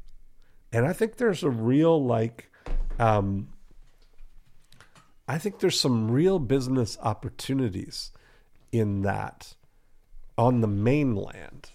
And 0.72 0.86
I 0.86 0.92
think 0.92 1.16
there's 1.16 1.42
a 1.42 1.50
real 1.50 2.02
like 2.02 2.50
um 2.98 3.48
I 5.28 5.38
think 5.38 5.60
there's 5.60 5.78
some 5.78 6.10
real 6.10 6.38
business 6.38 6.98
opportunities 7.02 8.10
in 8.72 9.02
that 9.02 9.54
on 10.36 10.60
the 10.60 10.66
mainland 10.66 11.70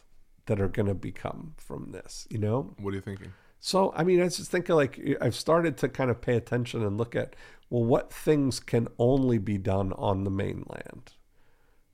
that 0.47 0.59
are 0.61 0.67
going 0.67 0.87
to 0.87 0.93
become 0.93 1.53
from 1.57 1.91
this, 1.91 2.27
you 2.29 2.37
know? 2.37 2.73
What 2.79 2.91
are 2.91 2.97
you 2.97 3.01
thinking? 3.01 3.33
So, 3.59 3.91
I 3.95 4.03
mean, 4.03 4.21
I 4.21 4.25
was 4.25 4.37
just 4.37 4.51
thinking 4.51 4.75
like 4.75 4.99
I've 5.21 5.35
started 5.35 5.77
to 5.77 5.89
kind 5.89 6.11
of 6.11 6.21
pay 6.21 6.35
attention 6.35 6.83
and 6.83 6.97
look 6.97 7.15
at, 7.15 7.35
well, 7.69 7.83
what 7.83 8.13
things 8.13 8.59
can 8.59 8.87
only 8.99 9.39
be 9.39 9.57
done 9.57 9.91
on 9.93 10.23
the 10.23 10.29
mainland, 10.29 11.13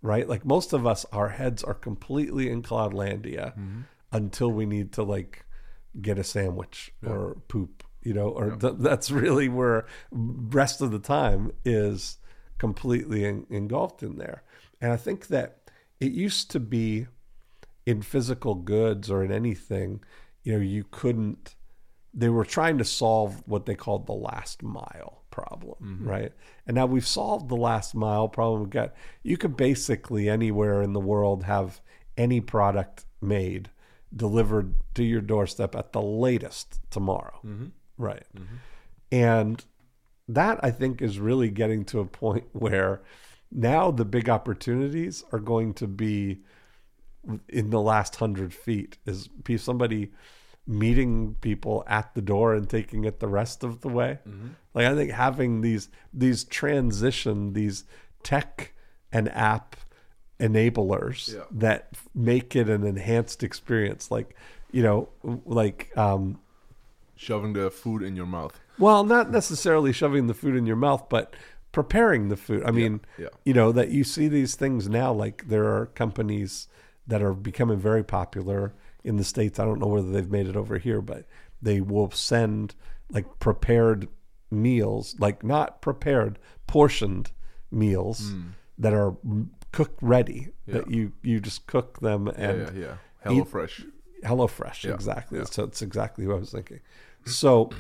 right? 0.02 0.28
Like 0.28 0.44
most 0.44 0.74
of 0.74 0.86
us, 0.86 1.06
our 1.14 1.30
heads 1.30 1.64
are 1.64 1.74
completely 1.74 2.50
in 2.50 2.62
Cloudlandia 2.62 3.54
mm-hmm. 3.58 3.82
until 4.12 4.52
we 4.52 4.66
need 4.66 4.92
to 4.94 5.04
like 5.04 5.46
get 6.02 6.20
a 6.20 6.24
sandwich 6.24 6.92
or 7.06 7.38
poop, 7.48 7.84
you 8.02 8.14
know, 8.14 8.28
or 8.28 8.58
th- 8.58 8.76
that's 8.80 9.10
really 9.10 9.48
where 9.48 9.86
rest 10.12 10.82
of 10.82 10.92
the 10.92 11.00
time 11.00 11.52
is 11.64 12.18
completely 12.58 13.24
en- 13.24 13.46
engulfed 13.50 14.04
in 14.04 14.18
there. 14.18 14.44
And 14.82 14.92
I 14.92 14.98
think 14.98 15.28
that 15.28 15.70
it 16.02 16.12
used 16.12 16.52
to 16.52 16.60
be 16.60 17.08
in 17.91 18.01
physical 18.01 18.56
goods 18.56 19.12
or 19.12 19.23
in 19.23 19.32
anything, 19.32 20.01
you 20.43 20.54
know, 20.54 20.60
you 20.60 20.86
couldn't. 20.89 21.56
They 22.13 22.30
were 22.30 22.45
trying 22.45 22.77
to 22.80 22.86
solve 22.86 23.43
what 23.45 23.65
they 23.65 23.75
called 23.75 24.08
the 24.08 24.13
last 24.13 24.63
mile 24.63 25.23
problem, 25.30 25.75
mm-hmm. 25.82 26.10
right? 26.10 26.32
And 26.65 26.75
now 26.75 26.86
we've 26.86 27.08
solved 27.08 27.47
the 27.49 27.56
last 27.56 27.95
mile 27.95 28.27
problem. 28.27 28.62
We've 28.62 28.69
got 28.69 28.93
you 29.23 29.38
could 29.38 29.56
basically 29.56 30.30
anywhere 30.30 30.82
in 30.82 30.93
the 30.93 30.99
world 30.99 31.43
have 31.43 31.82
any 32.17 32.41
product 32.41 33.06
made 33.21 33.69
delivered 34.13 34.75
to 34.95 35.04
your 35.04 35.21
doorstep 35.21 35.75
at 35.75 35.93
the 35.93 36.01
latest 36.01 36.80
tomorrow, 36.89 37.39
mm-hmm. 37.45 37.67
right? 37.97 38.25
Mm-hmm. 38.36 38.56
And 39.12 39.65
that 40.27 40.60
I 40.63 40.71
think 40.71 41.01
is 41.01 41.19
really 41.19 41.49
getting 41.49 41.86
to 41.86 41.99
a 41.99 42.06
point 42.06 42.45
where 42.54 43.01
now 43.51 43.91
the 43.91 44.06
big 44.06 44.30
opportunities 44.30 45.23
are 45.32 45.39
going 45.39 45.73
to 45.75 45.88
be 45.88 46.41
in 47.50 47.70
the 47.70 47.82
last 47.82 48.16
hundred 48.16 48.54
feet 48.54 48.98
is 49.06 49.30
somebody 49.58 50.12
meeting 50.68 51.36
people 51.42 51.84
at 51.88 52.14
the 52.16 52.22
door 52.22 52.54
and 52.54 52.70
taking 52.70 53.04
it 53.04 53.20
the 53.20 53.28
rest 53.28 53.64
of 53.64 53.82
the 53.82 53.90
way. 53.90 54.20
Like 54.74 54.86
I 54.86 54.96
think 54.96 55.12
having 55.12 55.62
these 55.62 55.90
these 56.14 56.44
transition, 56.44 57.54
these 57.54 57.84
tech 58.24 58.74
and 59.12 59.30
app 59.30 59.76
enablers 60.40 61.34
Yeah. 61.34 61.44
that 61.52 61.90
make 62.16 62.56
it 62.56 62.70
an 62.70 62.84
enhanced 62.86 63.44
experience. 63.44 64.10
Like 64.12 64.36
you 64.72 64.82
know, 64.84 65.10
like 65.46 65.92
um, 65.98 66.40
Shoving 67.16 67.54
the 67.54 67.70
food 67.70 68.02
in 68.02 68.16
your 68.16 68.26
mouth. 68.26 68.60
well, 68.80 69.04
not 69.04 69.30
necessarily 69.32 69.92
shoving 69.94 70.28
the 70.28 70.34
food 70.34 70.56
in 70.56 70.66
your 70.66 70.76
mouth, 70.78 71.08
but 71.10 71.36
preparing 71.72 72.30
the 72.30 72.38
food. 72.38 72.64
I 72.66 72.72
mean, 72.72 73.02
yeah. 73.18 73.28
you 73.46 73.54
know, 73.54 73.72
that 73.74 73.90
you 73.90 74.04
see 74.04 74.28
these 74.28 74.56
things 74.56 74.90
now, 74.90 75.14
like 75.14 75.48
there 75.48 75.66
are 75.66 75.86
companies 75.88 76.68
that 77.12 77.21
are 77.21 77.34
becoming 77.34 77.78
very 77.78 78.04
popular 78.04 78.74
in 79.04 79.17
the 79.17 79.24
States. 79.24 79.60
I 79.60 79.65
don't 79.65 79.80
know 79.80 79.88
whether 79.88 80.10
they've 80.10 80.32
made 80.32 80.47
it 80.47 80.56
over 80.56 80.78
here, 80.78 81.02
but 81.02 81.26
they 81.62 81.82
will 81.82 82.10
send 82.12 82.74
like 83.10 83.39
prepared 83.39 84.08
meals, 84.50 85.15
like 85.19 85.43
not 85.43 85.82
prepared, 85.82 86.39
portioned 86.67 87.32
meals 87.69 88.34
that 88.78 88.93
are 88.93 89.15
cooked 89.74 90.00
ready, 90.02 90.50
that 90.67 90.86
Hmm. 90.86 90.93
You, 90.93 91.12
you 91.21 91.39
just 91.41 91.67
cook 91.67 92.00
them 92.00 92.28
and 92.30 92.76
yeah, 92.78 92.82
yeah. 92.82 92.95
Hello 93.24 93.43
Fresh. 93.43 93.84
HelloFresh, 94.24 94.84
Yeah, 94.86 94.93
exactly. 94.93 95.39
yeah. 95.39 95.45
So 95.45 95.65
that's 95.65 95.82
exactly 95.82 96.28
what 96.28 96.36
I 96.38 96.39
was 96.39 96.52
thinking. 96.52 96.80
So, 97.26 97.71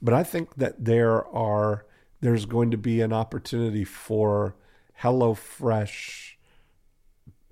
but 0.00 0.14
I 0.14 0.22
think 0.22 0.54
that 0.56 0.84
there 0.84 1.26
are 1.28 1.84
there's 2.20 2.46
going 2.46 2.70
to 2.70 2.76
be 2.78 3.00
an 3.02 3.12
opportunity 3.12 3.84
for 3.84 4.54
HelloFresh 5.00 6.31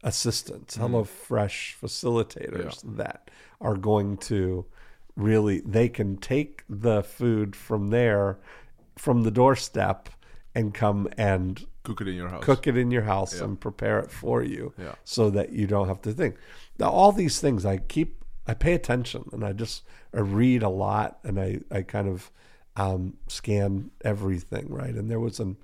assistants, 0.03 0.77
HelloFresh 0.77 1.77
facilitators 1.81 2.81
that 2.97 3.31
are 3.61 3.77
going 3.77 4.17
to 4.17 4.65
really 5.17 5.61
they 5.61 5.89
can 5.89 6.17
take 6.17 6.63
the 6.69 7.03
food 7.03 7.55
from 7.55 7.89
there 7.89 8.39
from 8.97 9.23
the 9.23 9.31
doorstep 9.31 10.09
and 10.55 10.73
come 10.73 11.09
and 11.19 11.67
Cook 11.83 12.01
it 12.01 12.09
in 12.09 12.15
your 12.15 12.29
house. 12.29 12.45
cook 12.45 12.67
it 12.67 12.77
in 12.77 12.91
your 12.91 13.03
house 13.03 13.39
Yeah. 13.39 13.45
and 13.45 13.61
prepare 13.61 13.99
it 14.01 14.11
for 14.11 14.43
you 14.43 14.73
Yeah. 14.79 14.95
so 15.05 15.31
that 15.31 15.53
you 15.53 15.67
don't 15.67 15.89
have 15.89 16.03
to 16.03 16.13
think. 16.13 16.37
Now, 16.79 16.91
all 16.91 17.13
these 17.13 17.41
things 17.41 17.65
I 17.67 17.79
keep, 17.79 18.25
I 18.47 18.55
pay 18.55 18.73
attention 18.75 19.29
and 19.33 19.45
I 19.45 19.53
just 19.53 19.83
I 20.15 20.21
read 20.21 20.63
a 20.63 20.69
lot 20.69 21.19
and 21.25 21.39
I, 21.39 21.61
I 21.71 21.83
kind 21.83 22.09
of 22.09 22.31
um, 22.77 23.17
scan 23.29 23.91
everything, 24.03 24.69
right? 24.69 24.95
And 24.95 25.11
there 25.11 25.21
was 25.21 25.41
an 25.41 25.57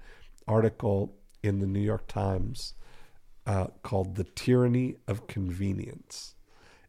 article 0.46 1.14
in 1.42 1.60
the 1.60 1.66
New 1.66 1.80
York 1.80 2.06
Times 2.08 2.74
uh, 3.46 3.68
called 3.82 4.16
The 4.16 4.24
Tyranny 4.24 4.96
of 5.06 5.26
Convenience. 5.26 6.34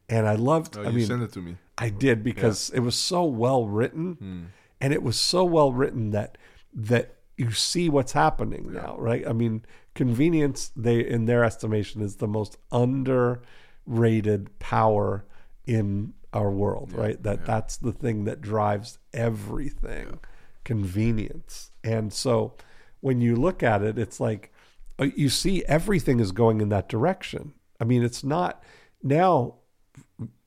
And 0.09 0.27
I 0.27 0.35
loved, 0.35 0.77
Oh, 0.77 0.83
I 0.83 0.87
you 0.89 0.97
mean, 0.97 1.05
send 1.07 1.23
it 1.23 1.31
to 1.33 1.39
me. 1.41 1.57
I 1.77 1.89
did 1.89 2.23
because 2.23 2.69
it 2.71 2.79
was 2.79 2.95
so 2.95 3.23
well 3.25 3.67
written, 3.67 4.13
Hmm. 4.15 4.43
and 4.81 4.93
it 4.93 5.03
was 5.03 5.19
so 5.19 5.43
well 5.45 5.71
written 5.71 6.11
that 6.11 6.37
that 6.73 7.15
you 7.37 7.51
see 7.51 7.87
what's 7.89 8.13
happening 8.13 8.71
now, 8.73 8.95
right? 8.97 9.27
I 9.27 9.33
mean, 9.33 9.63
convenience 9.93 10.71
they 10.75 10.99
in 11.07 11.25
their 11.25 11.43
estimation 11.43 12.01
is 12.01 12.15
the 12.15 12.27
most 12.27 12.57
underrated 12.71 14.57
power 14.59 15.25
in 15.65 16.13
our 16.33 16.51
world, 16.51 16.93
right? 16.93 17.21
That 17.23 17.45
that's 17.45 17.77
the 17.77 17.91
thing 17.91 18.23
that 18.25 18.41
drives 18.41 18.97
everything, 19.13 20.19
convenience. 20.63 21.71
And 21.83 22.11
so 22.13 22.53
when 23.01 23.21
you 23.21 23.35
look 23.35 23.61
at 23.63 23.81
it, 23.83 23.97
it's 23.97 24.19
like 24.19 24.51
you 24.99 25.29
see 25.29 25.63
everything 25.65 26.19
is 26.19 26.31
going 26.31 26.61
in 26.61 26.69
that 26.69 26.89
direction. 26.89 27.53
I 27.79 27.83
mean, 27.83 28.03
it's 28.03 28.23
not 28.23 28.63
now 29.03 29.55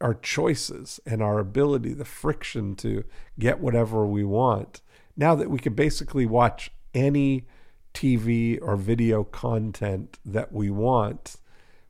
our 0.00 0.14
choices 0.14 1.00
and 1.06 1.22
our 1.22 1.38
ability, 1.38 1.92
the 1.92 2.04
friction 2.04 2.74
to 2.76 3.04
get 3.38 3.60
whatever 3.60 4.06
we 4.06 4.24
want. 4.24 4.80
Now 5.16 5.34
that 5.34 5.50
we 5.50 5.58
can 5.58 5.74
basically 5.74 6.26
watch 6.26 6.70
any 6.94 7.46
TV 7.94 8.58
or 8.60 8.76
video 8.76 9.24
content 9.24 10.18
that 10.24 10.52
we 10.52 10.70
want, 10.70 11.36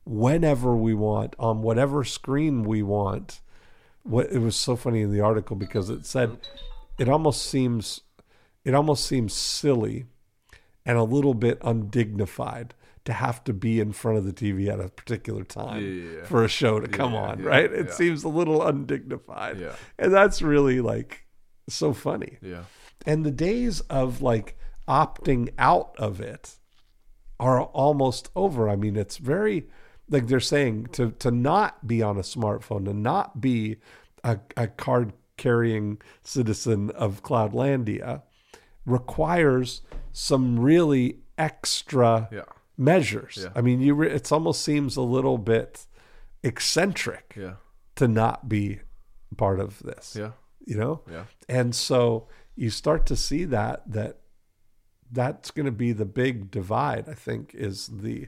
whenever 0.05 0.75
we 0.75 0.93
want, 0.93 1.35
on 1.39 1.61
whatever 1.61 2.03
screen 2.03 2.63
we 2.63 2.83
want. 2.83 3.39
What 4.03 4.31
it 4.31 4.39
was 4.39 4.55
so 4.55 4.75
funny 4.75 5.01
in 5.01 5.11
the 5.11 5.21
article 5.21 5.55
because 5.55 5.89
it 5.91 6.05
said 6.07 6.37
it 6.97 7.07
almost 7.07 7.45
seems 7.45 8.01
it 8.65 8.73
almost 8.73 9.05
seems 9.05 9.31
silly 9.33 10.07
and 10.85 10.97
a 10.97 11.03
little 11.03 11.33
bit 11.33 11.57
undignified 11.61 12.73
to 13.05 13.13
have 13.13 13.43
to 13.43 13.53
be 13.53 13.79
in 13.79 13.91
front 13.91 14.17
of 14.17 14.25
the 14.25 14.33
TV 14.33 14.67
at 14.71 14.79
a 14.79 14.89
particular 14.89 15.43
time 15.43 15.83
Yeah, 15.83 16.25
for 16.25 16.43
a 16.43 16.47
show 16.47 16.79
to 16.79 16.87
come 16.87 17.13
Yeah, 17.13 17.21
on, 17.21 17.39
yeah, 17.39 17.49
right? 17.49 17.71
It 17.71 17.91
seems 17.93 18.23
a 18.23 18.29
little 18.29 18.65
undignified. 18.65 19.59
Yeah. 19.59 19.73
And 19.97 20.13
that's 20.13 20.41
really 20.41 20.81
like 20.81 21.25
so 21.67 21.93
funny. 21.93 22.37
Yeah. 22.41 22.63
And 23.05 23.25
the 23.25 23.31
days 23.31 23.81
of 23.81 24.21
like 24.21 24.57
opting 24.87 25.49
out 25.57 25.95
of 25.97 26.21
it 26.21 26.57
are 27.39 27.63
almost 27.63 28.29
over. 28.35 28.69
I 28.69 28.75
mean, 28.75 28.95
it's 28.95 29.17
very 29.17 29.67
like 30.09 30.27
they're 30.27 30.39
saying 30.39 30.87
to 30.93 31.11
to 31.11 31.31
not 31.31 31.87
be 31.87 32.03
on 32.03 32.17
a 32.17 32.21
smartphone, 32.21 32.85
to 32.85 32.93
not 32.93 33.41
be 33.41 33.77
a, 34.23 34.39
a 34.55 34.67
card 34.67 35.13
carrying 35.37 35.99
citizen 36.21 36.91
of 36.91 37.23
Cloudlandia 37.23 38.21
requires 38.85 39.81
some 40.13 40.59
really 40.59 41.19
extra 41.37 42.27
Yeah. 42.31 42.43
measures. 42.77 43.39
Yeah. 43.41 43.49
I 43.55 43.61
mean, 43.61 43.81
you 43.81 43.93
re- 43.95 44.11
it 44.11 44.31
almost 44.31 44.61
seems 44.61 44.95
a 44.97 45.01
little 45.01 45.37
bit 45.37 45.85
eccentric 46.43 47.33
Yeah. 47.37 47.55
to 47.95 48.07
not 48.07 48.49
be 48.49 48.79
part 49.37 49.59
of 49.59 49.79
this. 49.83 50.15
Yeah. 50.15 50.31
You 50.65 50.77
know? 50.77 51.01
Yeah. 51.09 51.25
And 51.49 51.73
so 51.75 52.27
you 52.55 52.69
start 52.69 53.05
to 53.07 53.15
see 53.15 53.45
that 53.45 53.89
that 53.91 54.17
that's 55.11 55.51
going 55.51 55.65
to 55.65 55.71
be 55.71 55.91
the 55.91 56.05
big 56.05 56.51
divide 56.51 57.09
I 57.09 57.13
think 57.13 57.53
is 57.53 57.87
the 57.87 58.27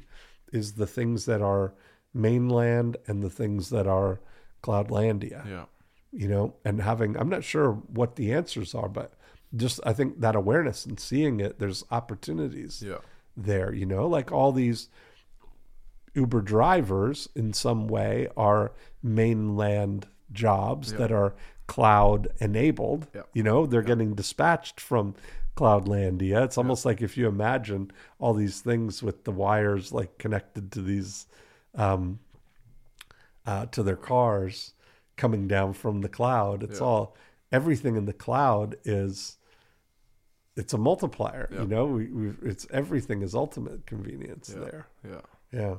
is 0.51 0.73
the 0.73 0.87
things 0.87 1.25
that 1.25 1.41
are 1.41 1.73
mainland 2.13 2.97
and 3.07 3.23
the 3.23 3.29
things 3.29 3.69
that 3.69 3.87
are 3.87 4.19
cloudlandia 4.61 5.45
Yeah. 5.47 5.65
you 6.11 6.27
know 6.27 6.55
and 6.63 6.81
having 6.81 7.17
i'm 7.17 7.27
not 7.29 7.43
sure 7.43 7.71
what 7.73 8.15
the 8.17 8.31
answers 8.31 8.75
are 8.75 8.87
but 8.87 9.13
just 9.55 9.79
i 9.85 9.93
think 9.93 10.19
that 10.19 10.35
awareness 10.35 10.85
and 10.85 10.99
seeing 10.99 11.39
it 11.39 11.59
there's 11.59 11.83
opportunities 11.91 12.81
Yeah. 12.81 12.97
there 13.37 13.73
you 13.73 13.85
know 13.85 14.07
like 14.07 14.31
all 14.31 14.51
these 14.51 14.89
uber 16.15 16.41
drivers 16.41 17.27
in 17.35 17.53
some 17.53 17.87
way 17.87 18.27
are 18.37 18.71
mainland 19.01 20.07
jobs 20.31 20.91
Yeah. 20.91 20.97
that 20.99 21.11
are 21.11 21.35
cloud 21.67 22.27
enabled 22.39 23.07
Yeah. 23.15 23.21
you 23.33 23.43
know 23.43 23.65
they're 23.65 23.81
getting 23.81 24.13
dispatched 24.15 24.79
from 24.79 25.15
cloudlandia 25.55 26.43
it's 26.43 26.57
almost 26.57 26.83
like 26.83 27.01
if 27.01 27.15
you 27.17 27.27
imagine 27.27 27.91
all 28.19 28.33
these 28.33 28.59
things 28.61 29.03
with 29.03 29.23
the 29.23 29.31
wires 29.31 29.91
like 29.93 30.17
connected 30.17 30.71
to 30.71 30.81
these 30.81 31.27
um 31.75 32.19
uh, 33.45 33.65
to 33.67 33.83
their 33.83 33.95
cars 33.97 34.73
coming 35.15 35.47
down 35.47 35.73
from 35.73 36.01
the 36.01 36.09
cloud 36.09 36.63
it's 36.63 36.81
all 36.81 37.15
everything 37.51 37.95
in 37.95 38.05
the 38.05 38.13
cloud 38.13 38.75
is 38.83 39.37
it's 40.55 40.73
a 40.73 40.77
multiplier. 40.77 41.49
Yeah. 41.51 41.61
You 41.61 41.67
know, 41.67 41.85
we, 41.87 42.07
we 42.07 42.33
it's 42.43 42.67
everything 42.71 43.21
is 43.23 43.33
ultimate 43.35 43.85
convenience 43.85 44.53
Yeah. 44.55 44.63
there. 44.65 44.87
Yeah. 45.07 45.21
Yeah, 45.51 45.75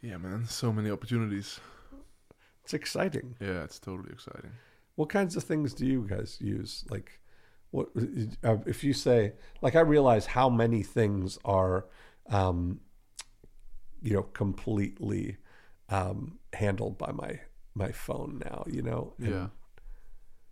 Yeah, 0.00 0.16
man. 0.18 0.46
So 0.46 0.72
many 0.72 0.90
opportunities. 0.90 1.60
it's 2.64 2.74
exciting. 2.74 3.36
Yeah, 3.40 3.64
it's 3.64 3.78
totally 3.78 4.12
exciting. 4.12 4.52
What 4.94 5.08
kinds 5.10 5.36
of 5.36 5.42
things 5.44 5.74
do 5.74 5.86
you 5.86 6.06
guys 6.08 6.38
use? 6.40 6.84
Like, 6.90 7.20
what 7.70 7.88
uh, 8.44 8.58
if 8.66 8.82
you 8.84 8.92
say 8.92 9.32
like 9.60 9.74
I 9.76 9.80
realize 9.80 10.26
how 10.26 10.48
many 10.48 10.82
things 10.82 11.38
are, 11.44 11.86
um, 12.30 12.80
you 14.02 14.14
know, 14.14 14.22
completely 14.22 15.36
um, 15.88 16.38
handled 16.52 16.96
by 16.98 17.12
my 17.12 17.40
my 17.74 17.92
phone 17.92 18.40
now. 18.44 18.64
You 18.66 18.82
know, 18.82 19.14
And- 19.18 19.28
Yeah. 19.28 19.46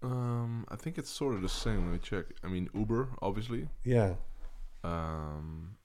Um, 0.05 0.67
I 0.69 0.77
think 0.77 0.99
it's 0.99 1.11
sort 1.11 1.35
of 1.35 1.41
the 1.43 1.49
same. 1.49 1.85
Let 1.87 1.93
me 1.95 1.99
check. 1.99 2.27
I 2.45 2.49
mean, 2.49 2.69
Uber, 2.75 3.09
obviously. 3.23 3.69
yeah, 3.85 4.15
Um, 4.83 5.77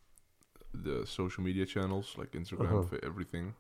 the 0.74 1.06
social 1.08 1.44
media 1.44 1.66
channels 1.66 2.16
like 2.18 2.32
Instagram, 2.32 2.66
Uh-huh. 2.80 2.82
for 2.84 3.00
everything. 3.06 3.54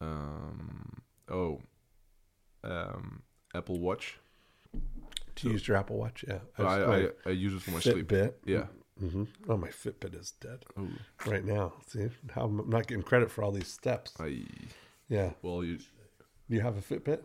Um, 0.00 1.02
oh, 1.30 1.60
um, 2.62 3.22
Apple 3.54 3.78
Watch. 3.80 4.18
to 5.36 5.50
use 5.50 5.66
your 5.66 5.76
Apple 5.76 5.96
Watch. 5.96 6.24
Yeah, 6.28 6.40
I, 6.58 6.62
was 6.62 7.08
I, 7.26 7.30
I 7.30 7.32
use 7.32 7.54
it 7.54 7.62
for 7.62 7.70
my 7.72 7.80
sleep. 7.80 8.08
Fitbit. 8.08 8.34
Yeah. 8.44 8.66
hmm 8.98 9.24
Oh, 9.48 9.56
my 9.56 9.68
Fitbit 9.70 10.14
is 10.20 10.32
dead 10.32 10.64
Oh, 10.76 10.88
right 11.26 11.44
now. 11.44 11.72
See, 11.86 12.08
how 12.34 12.42
I'm 12.44 12.68
not 12.68 12.86
getting 12.86 13.02
credit 13.02 13.30
for 13.30 13.42
all 13.42 13.50
these 13.52 13.68
steps. 13.68 14.12
I 14.20 14.44
Yeah, 15.08 15.30
well, 15.42 15.64
you 15.64 15.78
you 16.48 16.60
have 16.60 16.76
a 16.76 16.82
Fitbit? 16.82 17.20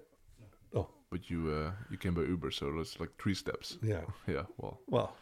But 1.12 1.30
you 1.30 1.50
uh 1.50 1.72
you 1.90 1.98
came 1.98 2.14
by 2.14 2.22
Uber, 2.22 2.52
so 2.52 2.72
that's 2.78 3.00
like 3.00 3.10
three 3.22 3.34
steps. 3.36 3.78
yeah. 3.82 4.02
Yeah. 4.28 4.44
Well, 4.58 4.80
Well, 4.88 5.16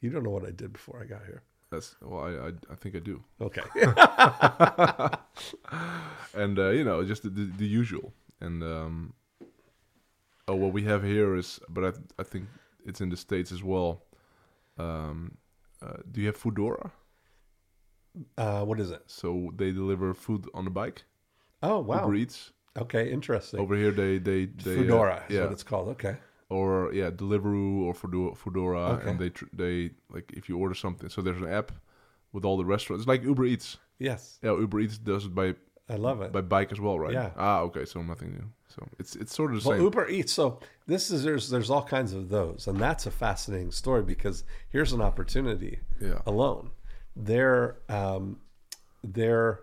you 0.00 0.10
don't 0.10 0.22
know 0.24 0.30
what 0.30 0.44
I 0.46 0.50
did 0.50 0.72
before 0.72 1.00
I 1.02 1.06
got 1.06 1.24
here. 1.26 1.42
that's 1.70 1.96
well, 2.02 2.24
I 2.24 2.48
I, 2.48 2.52
I 2.72 2.76
think 2.76 2.96
I 2.96 3.00
do. 3.00 3.22
Okay. 3.40 3.62
and 6.34 6.58
uh, 6.58 6.70
you 6.70 6.84
know 6.84 7.04
just 7.04 7.22
the, 7.22 7.30
the, 7.30 7.44
the 7.56 7.66
usual 7.66 8.12
and 8.40 8.62
um 8.62 9.12
oh 10.48 10.54
what 10.56 10.72
we 10.72 10.82
have 10.84 11.02
here 11.02 11.34
is 11.36 11.60
but 11.68 11.84
i 11.84 11.92
i 12.18 12.22
think 12.24 12.46
it's 12.86 13.00
in 13.00 13.08
the 13.10 13.16
states 13.16 13.52
as 13.52 13.62
well 13.62 14.02
um 14.78 15.36
uh, 15.82 15.96
do 16.10 16.20
you 16.20 16.26
have 16.26 16.36
foodora 16.42 16.90
uh, 18.36 18.64
what 18.64 18.80
is 18.80 18.90
it? 18.90 19.02
so 19.06 19.50
they 19.56 19.70
deliver 19.72 20.12
food 20.14 20.46
on 20.54 20.64
the 20.64 20.70
bike 20.70 21.04
Oh, 21.62 21.80
wow. 21.80 22.00
uber 22.02 22.14
eats 22.14 22.52
Okay, 22.82 23.10
interesting. 23.12 23.60
over 23.60 23.74
here 23.76 23.90
they 23.90 24.18
they, 24.18 24.46
they 24.46 24.74
uh, 24.74 24.78
Foodora 24.82 25.28
is 25.28 25.34
yeah 25.36 25.42
what 25.44 25.52
it's 25.52 25.62
called. 25.62 25.88
Okay. 25.88 26.16
or 26.50 26.92
yeah 26.94 27.10
deliveroo 27.10 27.82
or 27.86 27.94
Foodora, 27.94 28.36
foodora 28.36 28.88
Okay. 28.98 29.10
and 29.10 29.18
they 29.18 29.30
tr- 29.30 29.52
they 29.52 29.90
like 30.10 30.32
if 30.32 30.48
you 30.48 30.56
order 30.58 30.74
something 30.74 31.08
so 31.10 31.20
there's 31.22 31.40
an 31.42 31.48
app 31.60 31.72
with 32.32 32.44
all 32.44 32.56
the 32.56 32.64
restaurants 32.64 33.02
it's 33.02 33.08
like 33.08 33.22
uber 33.22 33.44
eats 33.44 33.76
Yes, 33.98 34.38
yeah 34.42 34.52
uber 34.52 34.80
eats 34.80 34.96
does 34.98 35.24
it 35.26 35.34
by 35.34 35.54
I 35.90 35.96
love 35.96 36.20
it. 36.22 36.30
by 36.32 36.40
bike 36.42 36.70
as 36.72 36.80
well 36.80 36.98
right 36.98 37.12
Yeah. 37.12 37.30
ah 37.36 37.60
okay 37.68 37.84
so 37.84 38.02
nothing 38.02 38.30
new 38.32 38.48
so 38.74 38.86
it's 38.98 39.16
it's 39.16 39.34
sort 39.34 39.52
of 39.54 39.62
the 39.62 39.68
well, 39.68 39.78
same 39.78 39.84
Uber 39.84 40.08
Eats. 40.08 40.32
So 40.32 40.60
this 40.86 41.10
is 41.10 41.24
there's 41.24 41.48
there's 41.48 41.70
all 41.70 41.82
kinds 41.82 42.12
of 42.12 42.28
those, 42.28 42.66
and 42.68 42.78
that's 42.78 43.06
a 43.06 43.10
fascinating 43.10 43.70
story 43.72 44.02
because 44.02 44.44
here's 44.68 44.92
an 44.92 45.00
opportunity. 45.00 45.80
Yeah. 46.00 46.20
Alone, 46.26 46.70
there 47.16 47.78
um, 47.88 48.40
there 49.02 49.60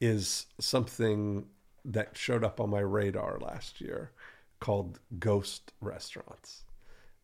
is 0.00 0.46
something 0.58 1.44
that 1.88 2.16
showed 2.16 2.44
up 2.44 2.60
on 2.60 2.70
my 2.70 2.80
radar 2.80 3.38
last 3.40 3.80
year 3.80 4.12
called 4.60 5.00
ghost 5.18 5.72
restaurants. 5.80 6.62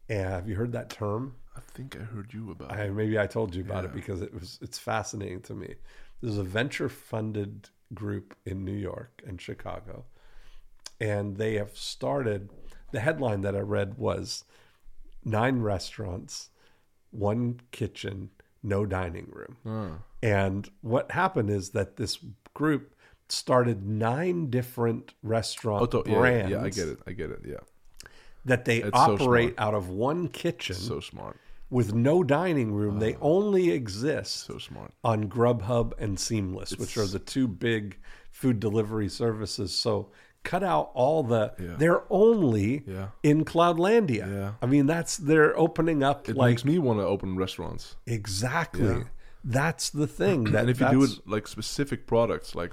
And 0.09 0.27
have 0.29 0.49
you 0.49 0.57
heard 0.57 0.73
that 0.73 0.91
term? 0.91 1.37
I 1.57 1.61
think 1.61 1.97
I 1.97 2.05
heard 2.05 2.35
you 2.35 2.51
about. 2.51 2.73
I, 2.73 2.89
maybe 2.89 3.19
I 3.19 3.27
told 3.27 3.55
you 3.55 3.62
about 3.62 3.85
it 3.85 3.95
because 3.95 4.23
it 4.23 4.35
was 4.35 4.59
it's 4.61 4.79
fascinating 4.79 5.41
to 5.43 5.55
me. 5.55 5.75
There's 6.21 6.39
a 6.39 6.43
venture 6.45 6.89
funded 6.89 7.69
group 7.93 8.35
in 8.45 8.65
New 8.65 8.77
York 8.77 9.23
and 9.27 9.41
Chicago, 9.41 10.05
and 11.01 11.37
they 11.37 11.55
have 11.55 11.77
started. 11.77 12.51
The 12.93 13.01
headline 13.01 13.41
that 13.43 13.57
I 13.57 13.61
read 13.61 13.99
was 13.99 14.45
nine 15.25 15.61
restaurants, 15.61 16.51
one 17.11 17.61
kitchen, 17.73 18.31
no 18.62 18.87
dining 18.87 19.29
room. 19.33 19.57
And 20.23 20.69
what 20.81 21.11
happened 21.11 21.51
is 21.51 21.71
that 21.71 21.97
this 21.97 22.19
group 22.53 22.94
started 23.29 23.87
nine 23.87 24.51
different 24.51 25.14
restaurant 25.22 25.83
oh, 25.95 26.03
to- 26.03 26.11
yeah, 26.11 26.18
brands 26.18 26.51
yeah, 26.51 26.62
I 26.62 26.68
get 26.70 26.89
it. 26.89 26.99
I 27.07 27.12
get 27.12 27.31
it. 27.31 27.41
Yeah, 27.47 27.57
that 28.45 28.64
they 28.64 28.79
It's 28.83 28.91
operate 28.97 29.55
smart. 29.55 29.68
out 29.68 29.75
of 29.75 29.89
one 29.89 30.29
kitchen 30.29 30.77
so 30.77 31.01
smart, 31.01 31.39
with 31.70 31.95
no 31.95 32.22
dining 32.22 32.72
room. 32.72 32.99
they 32.99 33.14
ah. 33.14 33.18
only 33.22 33.70
exist 33.70 34.47
so 34.47 34.59
smart. 34.59 34.93
on 35.03 35.29
Grubhub 35.29 35.93
and 35.99 36.18
Seamless, 36.18 36.77
which 36.77 36.97
are 36.97 37.07
the 37.07 37.18
two 37.18 37.49
big 37.49 37.99
food 38.31 38.61
delivery 38.61 39.09
services. 39.09 39.72
So 39.72 40.11
cut 40.43 40.62
out 40.62 40.91
all 40.95 41.22
the. 41.22 41.55
Yeah. 41.59 41.77
They're 41.79 42.03
only 42.11 42.83
Yeah. 42.87 43.09
in 43.22 43.45
Cloudlandia. 43.45 44.31
Yeah. 44.31 44.53
I 44.61 44.66
mean, 44.66 44.87
that's 44.87 45.16
they're 45.16 45.59
opening 45.59 46.03
up 46.03 46.29
It 46.29 46.37
like 46.37 46.51
makes 46.51 46.64
me 46.64 46.79
want 46.79 46.99
to 47.01 47.05
open 47.07 47.37
restaurants. 47.37 47.97
exactly. 48.07 48.87
Yeah. 48.87 49.03
That's 49.43 49.91
the 49.91 50.07
thing. 50.07 50.45
That 50.53 50.61
and 50.62 50.70
if 50.70 50.81
you 50.81 50.91
do 50.91 51.05
it 51.05 51.11
like 51.27 51.47
specific 51.49 52.07
products, 52.07 52.55
like 52.55 52.72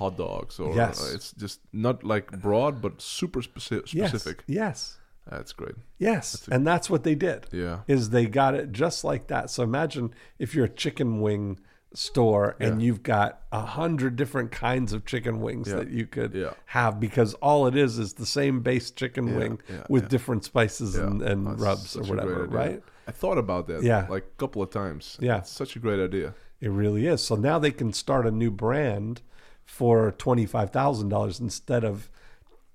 hot 0.00 0.16
dogs, 0.16 0.58
or 0.60 0.74
Yes. 0.74 1.02
uh, 1.02 1.14
it's 1.14 1.32
just 1.32 1.60
not 1.72 2.04
like 2.04 2.26
broad, 2.40 2.80
but 2.82 3.00
super 3.00 3.40
speci- 3.42 3.86
specific. 3.88 4.44
yes, 4.46 4.98
That's 5.30 5.52
great. 5.52 5.76
yes, 5.98 6.46
and 6.50 6.66
that's 6.66 6.88
what 6.90 7.02
they 7.02 7.14
did. 7.14 7.46
Yeah. 7.52 7.80
is 7.88 8.10
they 8.10 8.26
got 8.26 8.54
it 8.54 8.72
just 8.72 9.04
like 9.04 9.26
that. 9.28 9.50
So 9.50 9.62
imagine 9.62 10.12
if 10.38 10.54
you're 10.54 10.66
a 10.66 10.76
chicken 10.84 11.20
wing 11.20 11.58
store 11.94 12.56
and 12.60 12.80
Yeah. 12.80 12.86
you've 12.86 13.02
got 13.02 13.40
a 13.52 13.60
hundred 13.78 14.16
different 14.16 14.50
kinds 14.50 14.92
of 14.92 15.04
chicken 15.06 15.40
wings 15.40 15.68
Yeah. 15.68 15.76
that 15.76 15.88
you 15.90 16.04
could 16.06 16.34
Yeah. 16.34 16.52
have 16.66 17.00
because 17.00 17.32
all 17.34 17.66
it 17.66 17.74
is 17.76 17.98
is 17.98 18.14
the 18.14 18.26
same 18.26 18.60
base 18.60 18.90
chicken 18.90 19.34
wing 19.36 19.60
with 19.88 20.08
different 20.08 20.44
spices 20.44 20.96
and, 20.96 21.22
and 21.22 21.46
That's 21.46 21.60
rubs 21.60 21.96
or 21.96 22.02
a 22.02 22.06
whatever, 22.06 22.44
right? 22.46 22.82
I 23.08 23.12
thought 23.12 23.38
about 23.38 23.66
that. 23.68 23.82
Yeah. 23.82 24.06
like 24.10 24.24
a 24.24 24.36
couple 24.38 24.60
of 24.62 24.70
times. 24.70 25.16
Yeah. 25.20 25.38
it's 25.38 25.50
such 25.50 25.74
a 25.76 25.78
great 25.78 26.00
idea. 26.00 26.34
It 26.60 26.70
really 26.70 27.06
is. 27.06 27.22
So 27.22 27.34
now 27.36 27.58
they 27.58 27.70
can 27.70 27.92
start 27.92 28.26
a 28.26 28.30
new 28.30 28.50
brand 28.50 29.22
for 29.66 30.12
twenty 30.12 30.46
five 30.46 30.70
thousand 30.70 31.10
dollars 31.10 31.38
instead 31.40 31.84
of 31.84 32.08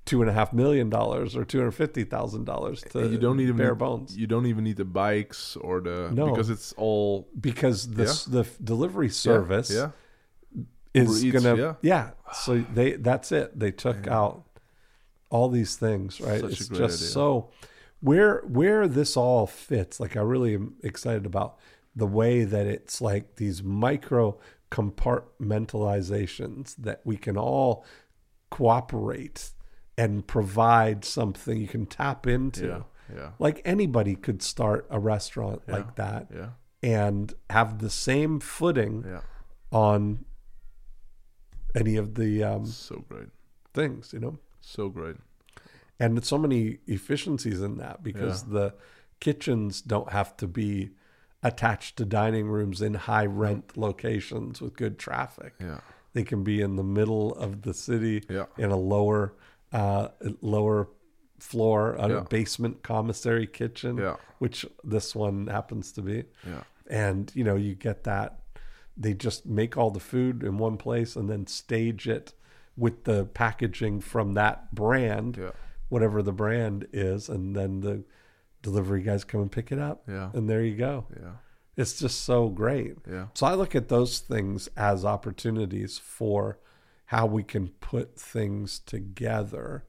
two 0.06 0.22
and 0.22 0.30
a 0.30 0.34
half 0.34 0.52
million 0.52 0.90
dollars 0.90 1.36
or 1.36 1.44
two 1.46 1.58
hundred 1.60 1.72
fifty 1.72 2.04
thousand 2.04 2.44
dollars 2.46 2.82
to 2.82 3.00
And 3.00 3.12
you 3.12 3.18
don't 3.18 3.40
even 3.40 3.56
bare 3.58 3.72
need, 3.72 3.78
bones. 3.80 4.18
You 4.18 4.28
don't 4.28 4.46
even 4.46 4.64
need 4.64 4.78
the 4.78 4.86
bikes 4.86 5.56
or 5.56 5.80
the 5.82 6.10
No. 6.14 6.30
because 6.32 6.50
it's 6.50 6.74
all 6.74 7.28
because 7.40 7.90
the 7.92 8.04
Yeah. 8.06 8.42
the 8.44 8.50
delivery 8.64 9.10
service 9.10 9.72
Yeah, 9.72 9.92
is 10.94 11.24
Uber 11.24 11.38
Eats, 11.38 11.46
gonna 11.46 11.78
yeah. 11.82 12.12
So 12.34 12.60
they 12.74 12.94
that's 12.94 13.32
it. 13.32 13.58
They 13.58 13.72
took 13.72 14.08
out 14.08 14.44
all 15.30 15.50
these 15.50 15.76
things, 15.78 16.20
right? 16.20 16.42
Such 16.42 16.52
it's 16.52 16.68
just 16.68 17.00
idea. 17.00 17.10
so 17.10 17.50
where 18.02 18.42
where 18.48 18.88
this 18.88 19.16
all 19.16 19.48
fits. 19.48 20.00
Like 20.00 20.18
I 20.18 20.22
really 20.22 20.56
am 20.56 20.76
excited 20.84 21.26
about 21.26 21.58
the 21.96 22.08
way 22.08 22.44
that 22.44 22.66
it's 22.68 23.02
like 23.02 23.36
these 23.36 23.62
micro 23.64 24.38
compartmentalizations 24.72 26.76
that 26.78 27.02
we 27.04 27.18
can 27.18 27.38
all 27.38 27.86
cooperate 28.50 29.52
and 29.98 30.26
provide 30.28 31.06
something 31.06 31.60
you 31.60 31.68
can 31.68 31.86
tap 31.86 32.26
into. 32.28 32.68
yeah, 32.68 32.82
yeah, 33.16 33.32
Like 33.40 33.62
anybody 33.66 34.16
could 34.16 34.42
start 34.42 34.88
a 34.90 35.00
restaurant 35.00 35.62
Yeah. 35.68 35.74
like 35.76 35.96
that 35.96 36.28
yeah, 36.34 36.50
and 36.82 37.34
have 37.50 37.80
the 37.80 37.90
same 37.90 38.40
footing 38.40 39.04
yeah. 39.08 39.22
on 39.72 40.26
any 41.76 41.96
of 41.98 42.16
the 42.16 42.44
um, 42.44 42.66
So 42.66 43.04
great, 43.08 43.30
things, 43.74 44.12
you 44.14 44.20
know. 44.20 44.38
so 44.62 44.90
great. 44.90 45.16
And 46.00 46.24
so 46.26 46.38
many 46.38 46.80
efficiencies 46.88 47.62
in 47.62 47.78
that 47.78 48.02
because 48.04 48.44
the 48.46 48.74
kitchens 49.20 49.82
don't 49.82 50.12
have 50.12 50.36
to 50.38 50.48
be 50.48 50.92
attached 51.44 51.98
to 51.98 52.06
dining 52.06 52.48
rooms 52.48 52.82
in 52.82 52.94
high 52.94 53.26
rent 53.26 53.76
locations 53.78 54.62
with 54.62 54.76
good 54.76 55.00
traffic. 55.00 55.54
Yeah, 55.60 55.80
They 56.14 56.24
can 56.24 56.44
be 56.44 56.62
in 56.62 56.76
the 56.76 56.84
middle 56.84 57.34
of 57.36 57.62
the 57.64 57.74
city 57.74 58.24
Yeah. 58.30 58.46
in 58.58 58.70
a 58.72 58.78
lower 58.78 59.34
uh, 59.74 60.10
lower 60.42 60.90
floor, 61.40 61.94
a 61.98 62.10
Yeah. 62.10 62.20
basement 62.30 62.84
commissary 62.84 63.48
kitchen, 63.48 63.96
Yeah. 63.98 64.18
which 64.40 64.66
this 64.84 65.16
one 65.16 65.48
happens 65.48 65.94
to 65.94 66.02
be. 66.02 66.26
yeah, 66.46 66.64
and 66.88 67.32
you 67.34 67.44
know 67.46 67.56
you 67.56 67.74
get 67.76 68.04
that 68.04 68.40
they 68.98 69.14
just 69.14 69.46
make 69.46 69.78
all 69.78 69.90
the 69.90 70.00
food 70.02 70.44
in 70.44 70.58
one 70.58 70.76
place 70.78 71.16
and 71.16 71.30
then 71.30 71.48
stage 71.48 72.08
it 72.10 72.34
with 72.76 73.06
the 73.06 73.24
packaging 73.34 74.02
from 74.02 74.34
that 74.34 74.76
brand 74.76 75.38
yeah, 75.38 75.52
whatever 75.88 76.22
the 76.22 76.34
brand 76.34 76.86
is 76.92 77.30
and 77.30 77.56
then 77.56 77.80
the 77.80 78.04
delivery 78.62 79.02
guys 79.02 79.24
come 79.24 79.42
and 79.42 79.52
pick 79.52 79.72
it 79.72 79.80
up 79.80 80.04
Yeah. 80.08 80.30
and 80.34 80.50
there 80.50 80.64
you 80.64 80.76
go 80.76 81.06
yeah, 81.20 81.32
it's 81.78 82.00
just 82.00 82.22
so 82.22 82.50
great 82.50 82.96
yeah. 83.10 83.28
so 83.34 83.46
i 83.48 83.54
look 83.54 83.76
at 83.76 83.88
those 83.90 84.20
things 84.20 84.70
as 84.78 85.04
opportunities 85.06 85.98
for 85.98 86.60
how 87.06 87.26
we 87.26 87.44
can 87.44 87.68
put 87.80 88.18
things 88.20 88.80
together 88.80 89.86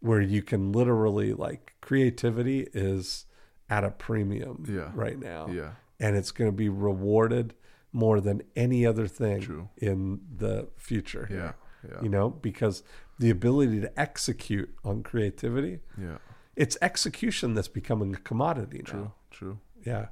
where 0.00 0.20
you 0.20 0.42
can 0.42 0.72
literally 0.72 1.32
like 1.32 1.74
creativity 1.80 2.66
is 2.74 3.26
at 3.70 3.82
a 3.84 3.90
premium 3.90 4.64
Yeah. 4.68 4.90
right 4.94 5.18
now. 5.18 5.48
Yeah. 5.48 5.72
And 5.98 6.14
it's 6.16 6.30
going 6.30 6.48
to 6.50 6.56
be 6.56 6.68
rewarded 6.68 7.54
more 7.92 8.20
than 8.20 8.42
any 8.54 8.84
other 8.86 9.08
thing 9.08 9.40
True. 9.40 9.68
in 9.78 10.20
the 10.36 10.68
future. 10.76 11.26
Yeah. 11.30 11.52
Yeah. 11.90 12.02
You 12.02 12.08
know, 12.10 12.30
because 12.30 12.82
the 13.18 13.30
ability 13.30 13.80
to 13.80 14.00
execute 14.00 14.72
on 14.84 15.02
creativity, 15.02 15.80
Yeah. 16.00 16.18
It's 16.56 16.76
execution 16.82 17.54
that's 17.54 17.68
becoming 17.68 18.14
a 18.14 18.18
commodity 18.18 18.78
now. 18.78 18.84
True. 18.92 19.12
True. 19.30 19.58
Yeah. 19.84 20.06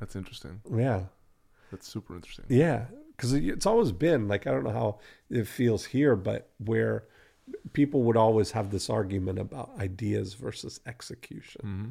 That's 0.00 0.16
interesting. 0.16 0.60
Yeah. 0.74 1.04
That's 1.70 1.86
super 1.88 2.14
interesting. 2.14 2.44
Yeah, 2.48 2.84
because 3.16 3.32
it's 3.32 3.66
always 3.66 3.92
been 3.92 4.28
like 4.28 4.46
I 4.46 4.50
don't 4.52 4.64
know 4.64 4.70
how 4.70 4.98
it 5.30 5.46
feels 5.46 5.84
here, 5.86 6.14
but 6.16 6.50
where 6.58 7.04
people 7.72 8.02
would 8.04 8.16
always 8.16 8.52
have 8.52 8.70
this 8.70 8.88
argument 8.88 9.38
about 9.38 9.70
ideas 9.78 10.34
versus 10.34 10.80
execution, 10.86 11.60
Mm-hmm. 11.64 11.90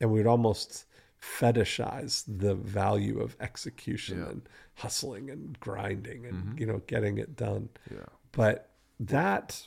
and 0.00 0.10
we'd 0.12 0.26
almost 0.26 0.86
fetishize 1.20 2.24
the 2.26 2.54
value 2.54 3.20
of 3.20 3.36
execution 3.40 4.18
Yeah. 4.18 4.22
Mm-hmm. 4.24 4.32
and 4.32 4.48
hustling 4.74 5.30
and 5.30 5.58
grinding 5.60 6.26
and 6.26 6.58
you 6.60 6.66
know 6.66 6.82
getting 6.86 7.18
it 7.18 7.36
done. 7.36 7.68
Yeah. 7.90 8.06
But 8.32 8.70
that 9.00 9.66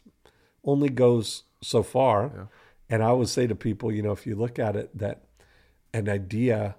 only 0.63 0.89
goes 0.89 1.43
so 1.61 1.81
far. 1.83 2.31
Yeah. 2.35 2.45
And 2.89 3.03
I 3.03 3.07
always 3.07 3.31
say 3.31 3.47
to 3.47 3.55
people, 3.55 3.91
you 3.91 4.01
know, 4.01 4.11
if 4.11 4.25
you 4.25 4.35
look 4.35 4.57
at 4.59 4.75
it, 4.75 4.97
that 4.97 5.25
an 5.93 6.09
idea, 6.09 6.75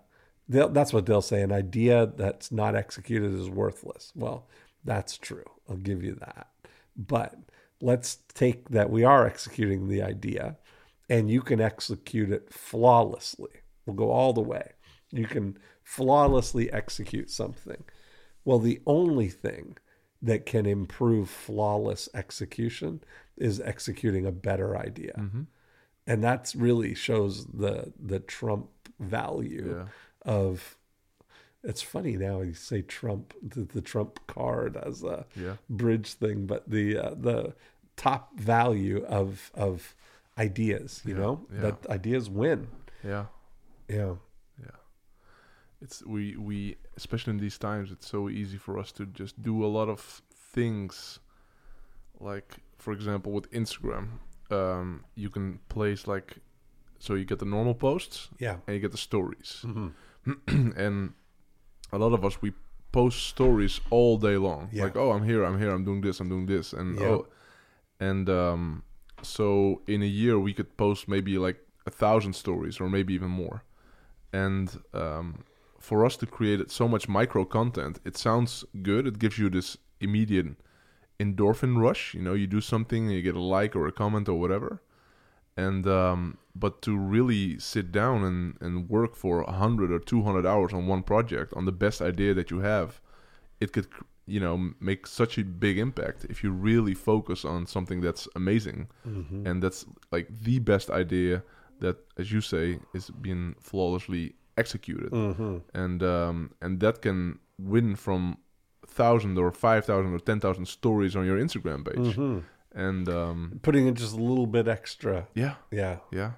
that's 0.49 0.93
what 0.93 1.07
they'll 1.07 1.23
say, 1.23 1.43
an 1.43 1.53
idea 1.53 2.13
that's 2.17 2.51
not 2.51 2.75
executed 2.75 3.33
is 3.33 3.49
worthless. 3.49 4.13
Well, 4.15 4.49
that's 4.85 5.17
true. 5.17 5.45
I'll 5.69 5.77
give 5.77 6.03
you 6.03 6.17
that. 6.17 6.49
But 6.97 7.37
let's 7.81 8.19
take 8.35 8.71
that 8.71 8.91
we 8.91 9.05
are 9.05 9.27
executing 9.27 9.89
the 9.89 10.03
idea 10.03 10.59
and 11.09 11.31
you 11.31 11.43
can 11.43 11.61
execute 11.61 12.31
it 12.31 12.53
flawlessly. 12.53 13.51
We'll 13.87 13.97
go 13.97 14.11
all 14.11 14.33
the 14.33 14.41
way. 14.41 14.73
You 15.11 15.27
can 15.27 15.59
flawlessly 15.83 16.73
execute 16.73 17.31
something. 17.31 17.83
Well, 18.45 18.59
the 18.59 18.81
only 18.87 19.29
thing 19.29 19.77
that 20.23 20.47
can 20.47 20.67
improve 20.67 21.31
flawless 21.31 22.09
execution 22.15 23.03
is 23.37 23.61
executing 23.61 24.27
a 24.27 24.33
better 24.33 24.77
idea. 24.77 25.15
Mm-hmm. 25.19 25.43
And 26.07 26.23
that's 26.25 26.55
really 26.57 26.95
shows 26.95 27.47
the 27.47 27.93
the 27.99 28.21
Trump 28.21 28.69
value 28.99 29.77
Yeah. 29.77 29.87
of 30.33 30.77
it's 31.63 31.83
funny 31.83 32.17
now 32.17 32.41
you 32.41 32.55
say 32.55 32.81
Trump 32.83 33.35
the, 33.43 33.65
the 33.65 33.83
Trump 33.83 34.19
card 34.27 34.77
as 34.77 35.03
a 35.05 35.27
Yeah. 35.37 35.57
bridge 35.69 36.15
thing, 36.15 36.47
but 36.47 36.69
the 36.71 36.97
uh, 36.99 37.15
the 37.15 37.55
top 37.97 38.39
value 38.41 39.05
of 39.05 39.51
of 39.55 39.95
ideas, 40.39 41.03
you 41.05 41.15
know, 41.15 41.47
yeah. 41.53 41.61
that 41.61 41.87
ideas 41.89 42.31
win. 42.31 42.69
Yeah, 43.05 43.27
yeah. 43.89 44.15
Yeah. 44.59 44.77
It's 45.83 46.03
we 46.05 46.37
we 46.37 46.77
especially 46.97 47.33
in 47.33 47.39
these 47.39 47.59
times 47.59 47.93
it's 47.93 48.09
so 48.09 48.29
easy 48.29 48.57
for 48.57 48.79
us 48.79 48.91
to 48.93 49.07
just 49.07 49.41
do 49.43 49.65
a 49.65 49.69
lot 49.69 49.89
of 49.89 50.23
things 50.55 51.19
like 52.19 52.57
for 52.79 52.93
example 52.93 53.33
with 53.33 53.51
Instagram 53.53 54.19
um 54.53 55.05
you 55.15 55.31
can 55.31 55.59
place 55.69 56.07
like 56.07 56.37
so 56.99 57.15
you 57.15 57.25
get 57.25 57.39
the 57.39 57.45
normal 57.47 57.75
posts 57.75 58.29
Yeah. 58.39 58.57
and 58.67 58.75
you 58.75 58.81
get 58.81 58.93
the 58.93 58.99
stories 58.99 59.63
Mm-hmm. 59.65 60.73
and 60.85 61.13
a 61.93 61.99
lot 61.99 62.13
of 62.13 62.25
us 62.25 62.43
we 62.43 62.53
post 62.93 63.27
stories 63.29 63.81
all 63.91 64.19
day 64.19 64.37
long 64.37 64.69
Yeah. 64.73 64.85
like 64.85 64.97
oh 64.97 65.13
i'm 65.13 65.25
here 65.25 65.45
i'm 65.45 65.59
here 65.59 65.71
i'm 65.71 65.85
doing 65.85 66.01
this 66.03 66.21
i'm 66.21 66.29
doing 66.29 66.47
this 66.47 66.73
and 66.73 66.99
Yeah. 66.99 67.09
oh 67.09 67.27
and 68.01 68.29
um 68.29 68.83
so 69.23 69.81
in 69.87 70.03
a 70.03 70.07
year 70.23 70.39
we 70.39 70.53
could 70.55 70.77
post 70.77 71.09
maybe 71.09 71.39
like 71.39 71.59
a 71.87 71.91
thousand 71.91 72.35
stories 72.35 72.81
or 72.81 72.89
maybe 72.89 73.15
even 73.15 73.31
more 73.31 73.63
and 74.33 74.81
um 74.95 75.45
for 75.79 76.05
us 76.05 76.17
to 76.17 76.27
create 76.27 76.71
so 76.71 76.87
much 76.89 77.09
micro 77.09 77.45
content 77.45 78.01
it 78.05 78.17
sounds 78.17 78.65
good 78.83 79.07
it 79.07 79.19
gives 79.19 79.39
you 79.39 79.49
this 79.51 79.77
immediate 80.01 80.47
endorphin 81.25 81.73
rush 81.87 82.03
you 82.17 82.23
know 82.27 82.35
you 82.41 82.47
do 82.57 82.61
something 82.73 83.03
and 83.07 83.13
you 83.17 83.23
get 83.23 83.35
a 83.37 83.41
like 83.59 83.73
or 83.79 83.87
a 83.87 83.93
comment 84.03 84.27
or 84.29 84.39
whatever 84.43 84.71
and 85.57 85.87
um, 85.87 86.39
but 86.55 86.81
to 86.83 86.97
really 86.97 87.59
sit 87.59 87.87
down 87.93 88.25
and, 88.25 88.57
and 88.61 88.89
work 88.89 89.15
for 89.15 89.43
100 89.45 89.93
or 89.93 89.99
200 89.99 90.47
hours 90.47 90.73
on 90.73 90.87
one 90.87 91.03
project 91.03 91.53
on 91.59 91.65
the 91.67 91.73
best 91.85 92.01
idea 92.01 92.33
that 92.35 92.51
you 92.51 92.61
have 92.61 93.01
it 93.61 93.73
could 93.75 93.87
you 94.27 94.41
know 94.41 94.57
make 94.81 95.07
such 95.07 95.37
a 95.39 95.45
big 95.45 95.77
impact 95.79 96.25
if 96.33 96.43
you 96.45 96.51
really 96.71 96.95
focus 96.95 97.45
on 97.45 97.67
something 97.67 98.01
that's 98.01 98.27
amazing 98.37 98.89
Mm-hmm. 99.07 99.47
and 99.47 99.63
that's 99.63 99.85
like 100.13 100.29
the 100.49 100.59
best 100.61 100.89
idea 100.91 101.43
that 101.81 101.97
as 102.21 102.31
you 102.35 102.41
say 102.41 102.79
is 102.95 103.11
being 103.11 103.55
flawlessly 103.61 104.35
executed 104.57 105.11
Mm-hmm. 105.13 105.57
and 105.75 106.03
um, 106.03 106.37
and 106.63 106.81
that 106.81 106.97
can 107.03 107.39
win 107.59 107.97
from 107.97 108.37
thousand 109.03 109.33
or 109.43 109.51
five 109.67 109.83
thousand 109.91 110.11
or 110.17 110.21
ten 110.31 110.39
thousand 110.45 110.67
stories 110.79 111.13
on 111.19 111.25
your 111.29 111.39
Instagram 111.47 111.81
page 111.89 112.09
Mm-hmm. 112.17 112.39
and 112.89 113.05
um, 113.21 113.39
Putting 113.63 113.85
in 113.89 113.95
just 113.95 114.15
a 114.21 114.23
little 114.31 114.47
bit 114.57 114.67
extra. 114.79 115.17
yeah 115.43 115.55
Yeah. 115.81 115.97
yeah 116.19 116.31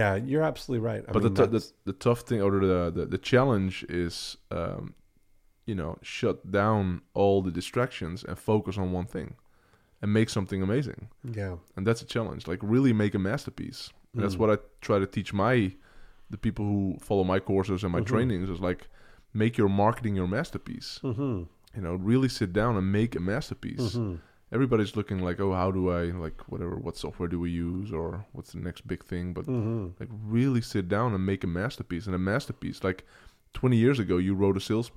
Yeah. 0.00 0.12
You're 0.28 0.46
absolutely 0.50 0.82
right. 0.92 1.02
I 1.08 1.12
but 1.12 1.22
mean, 1.22 1.34
the, 1.34 1.46
t- 1.46 1.52
the 1.56 1.62
the 1.90 1.96
tough 2.06 2.20
thing 2.28 2.40
or 2.46 2.50
the 2.72 2.90
the, 2.98 3.04
the 3.14 3.18
challenge 3.32 3.74
is 4.04 4.14
um, 4.58 4.94
you 5.70 5.74
know 5.80 5.92
shut 6.02 6.36
down 6.60 6.84
all 7.20 7.36
the 7.46 7.50
distractions 7.60 8.24
and 8.28 8.36
focus 8.38 8.76
on 8.82 8.86
one 8.98 9.06
thing 9.16 9.28
and 10.02 10.12
make 10.18 10.28
something 10.36 10.60
amazing 10.68 11.00
yeah. 11.40 11.54
and 11.76 11.82
that's 11.86 12.02
a 12.02 12.08
challenge 12.14 12.42
like 12.52 12.60
really 12.74 12.92
make 12.92 13.14
a 13.14 13.18
masterpiece 13.30 13.80
And 14.12 14.22
that's 14.22 14.36
Mm. 14.36 14.40
what 14.42 14.50
i 14.54 14.56
try 14.88 14.98
to 15.04 15.06
teach 15.16 15.30
my 15.32 15.54
the 16.32 16.38
people 16.46 16.64
who 16.72 16.84
follow 17.08 17.24
my 17.34 17.40
courses 17.50 17.82
and 17.84 17.92
my 17.96 18.00
Mhm. 18.02 18.06
trainings 18.12 18.48
is 18.54 18.60
like 18.68 18.82
make 19.42 19.54
your 19.60 19.70
marketing 19.84 20.14
your 20.20 20.28
masterpiece 20.38 20.90
Mm-hmm. 21.02 21.36
You 21.74 21.82
know 21.82 21.94
really 21.96 22.28
sit 22.28 22.52
down 22.52 22.76
and 22.76 22.90
make 22.92 23.14
a 23.16 23.20
masterpiece 23.20 23.96
Mm-hmm. 23.96 24.14
everybody's 24.52 24.94
looking 24.96 25.20
like 25.28 25.40
oh 25.40 25.52
how 25.52 25.70
do 25.70 25.90
i 25.90 26.02
like 26.26 26.38
whatever 26.52 26.76
what 26.76 26.96
software 26.96 27.28
do 27.28 27.38
we 27.40 27.50
use 27.50 27.92
or 27.92 28.24
what's 28.32 28.52
the 28.52 28.60
next 28.60 28.86
big 28.86 29.02
thing 29.04 29.32
but 29.32 29.46
Mm-hmm. 29.46 29.86
like 30.00 30.08
really 30.38 30.60
sit 30.60 30.88
down 30.88 31.14
and 31.14 31.24
make 31.26 31.42
a 31.44 31.46
masterpiece 31.62 32.06
and 32.06 32.14
a 32.14 32.18
masterpiece 32.18 32.82
like 32.84 33.04
20 33.54 33.76
years 33.76 33.98
ago 34.00 34.16
you 34.18 34.34
wrote 34.34 34.56
a 34.56 34.60
sales 34.60 34.90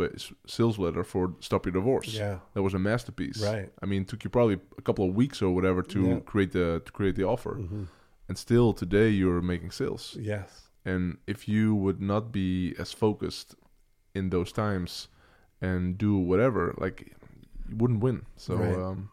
sales 0.48 0.78
letter 0.80 1.04
for 1.04 1.34
stop 1.40 1.66
your 1.66 1.74
divorce 1.74 2.08
Yeah. 2.14 2.40
that 2.54 2.64
was 2.64 2.74
a 2.74 2.80
masterpiece 2.80 3.40
Right. 3.52 3.70
i 3.84 3.86
mean 3.86 4.02
it 4.04 4.08
took 4.08 4.24
you 4.24 4.30
probably 4.30 4.58
a 4.78 4.82
couple 4.82 5.06
of 5.08 5.14
weeks 5.16 5.42
or 5.42 5.50
whatever 5.54 5.82
to 5.84 6.00
Yeah. 6.02 6.20
create 6.32 6.52
the 6.52 6.82
to 6.86 6.92
create 6.92 7.16
the 7.16 7.24
offer 7.34 7.56
Mm-hmm. 7.56 7.84
and 8.30 8.38
still 8.38 8.74
today 8.74 9.10
you're 9.20 9.42
making 9.54 9.72
sales 9.72 10.04
Yes. 10.20 10.50
and 10.86 11.18
if 11.34 11.48
you 11.48 11.76
would 11.84 12.02
not 12.02 12.32
be 12.32 12.74
as 12.84 12.92
focused 12.94 13.56
in 14.16 14.30
those 14.30 14.52
times 14.52 15.08
and 15.62 15.98
do 15.98 16.18
whatever 16.18 16.74
like 16.78 17.14
you 17.70 17.76
wouldn't 17.78 18.00
win 18.02 18.26
so 18.36 18.56
Right. 18.56 18.76
um 18.80 19.10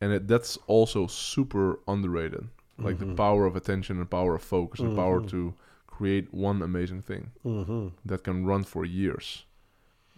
and 0.00 0.12
it, 0.12 0.26
that's 0.28 0.58
also 0.66 1.06
super 1.06 1.78
underrated 1.86 2.48
like 2.78 2.96
Mm-hmm. 2.96 3.10
the 3.10 3.14
power 3.16 3.46
of 3.46 3.54
attention 3.56 3.98
and 3.98 4.10
power 4.10 4.34
of 4.34 4.42
focus 4.42 4.80
and 4.80 4.96
power 4.96 5.20
to 5.28 5.54
create 5.86 6.32
one 6.34 6.62
amazing 6.62 7.02
thing 7.02 7.30
Mm-hmm. 7.44 7.88
that 8.04 8.24
can 8.24 8.44
run 8.44 8.64
for 8.64 8.84
years 8.84 9.44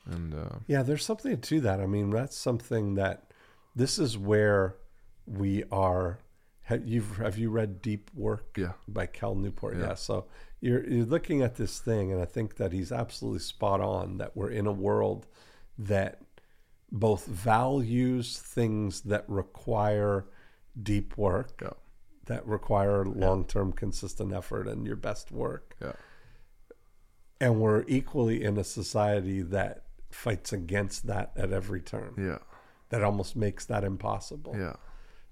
and 0.06 0.34
uh 0.34 0.58
Yeah, 0.66 0.82
there's 0.82 1.04
something 1.04 1.40
to 1.40 1.60
that. 1.60 1.80
I 1.80 1.86
mean, 1.86 2.10
that's 2.10 2.36
something 2.36 2.94
that 2.94 3.16
this 3.76 3.98
is 3.98 4.16
where 4.18 4.76
we 5.26 5.64
are. 5.72 6.18
Have 6.64 6.86
you 6.88 7.02
have 7.18 7.36
you 7.38 7.50
read 7.50 7.82
Deep 7.82 8.10
Work 8.14 8.56
yeah 8.56 8.72
by 8.88 9.06
Cal 9.06 9.34
Newport? 9.34 9.76
Yeah. 9.76 9.88
Yeah. 9.88 9.94
So 9.94 10.26
you're 10.60 10.84
you're 10.88 11.04
looking 11.06 11.42
at 11.42 11.56
this 11.56 11.78
thing, 11.78 12.10
and 12.12 12.20
I 12.20 12.24
think 12.24 12.56
that 12.56 12.72
he's 12.72 12.90
absolutely 12.92 13.40
spot 13.40 13.80
on. 13.80 14.16
That 14.18 14.36
we're 14.36 14.50
in 14.50 14.66
a 14.66 14.72
world 14.72 15.26
that 15.78 16.20
both 16.90 17.26
values 17.26 18.38
things 18.38 19.02
that 19.02 19.24
require 19.28 20.26
deep 20.80 21.16
work, 21.18 21.60
yeah 21.62 21.70
that 22.26 22.46
require 22.46 23.04
long 23.04 23.44
term 23.44 23.72
consistent 23.72 24.32
effort 24.32 24.66
and 24.66 24.86
your 24.86 24.96
best 24.96 25.30
work, 25.30 25.76
yeah 25.82 25.92
and 27.40 27.60
we're 27.60 27.84
equally 27.88 28.42
in 28.42 28.56
a 28.56 28.64
society 28.64 29.42
that 29.42 29.84
fights 30.10 30.52
against 30.52 31.06
that 31.08 31.32
at 31.36 31.52
every 31.52 31.80
turn. 31.80 32.14
yeah 32.16 32.38
That 32.90 33.02
almost 33.02 33.36
makes 33.36 33.64
that 33.66 33.84
impossible. 33.84 34.54
yeah 34.56 34.76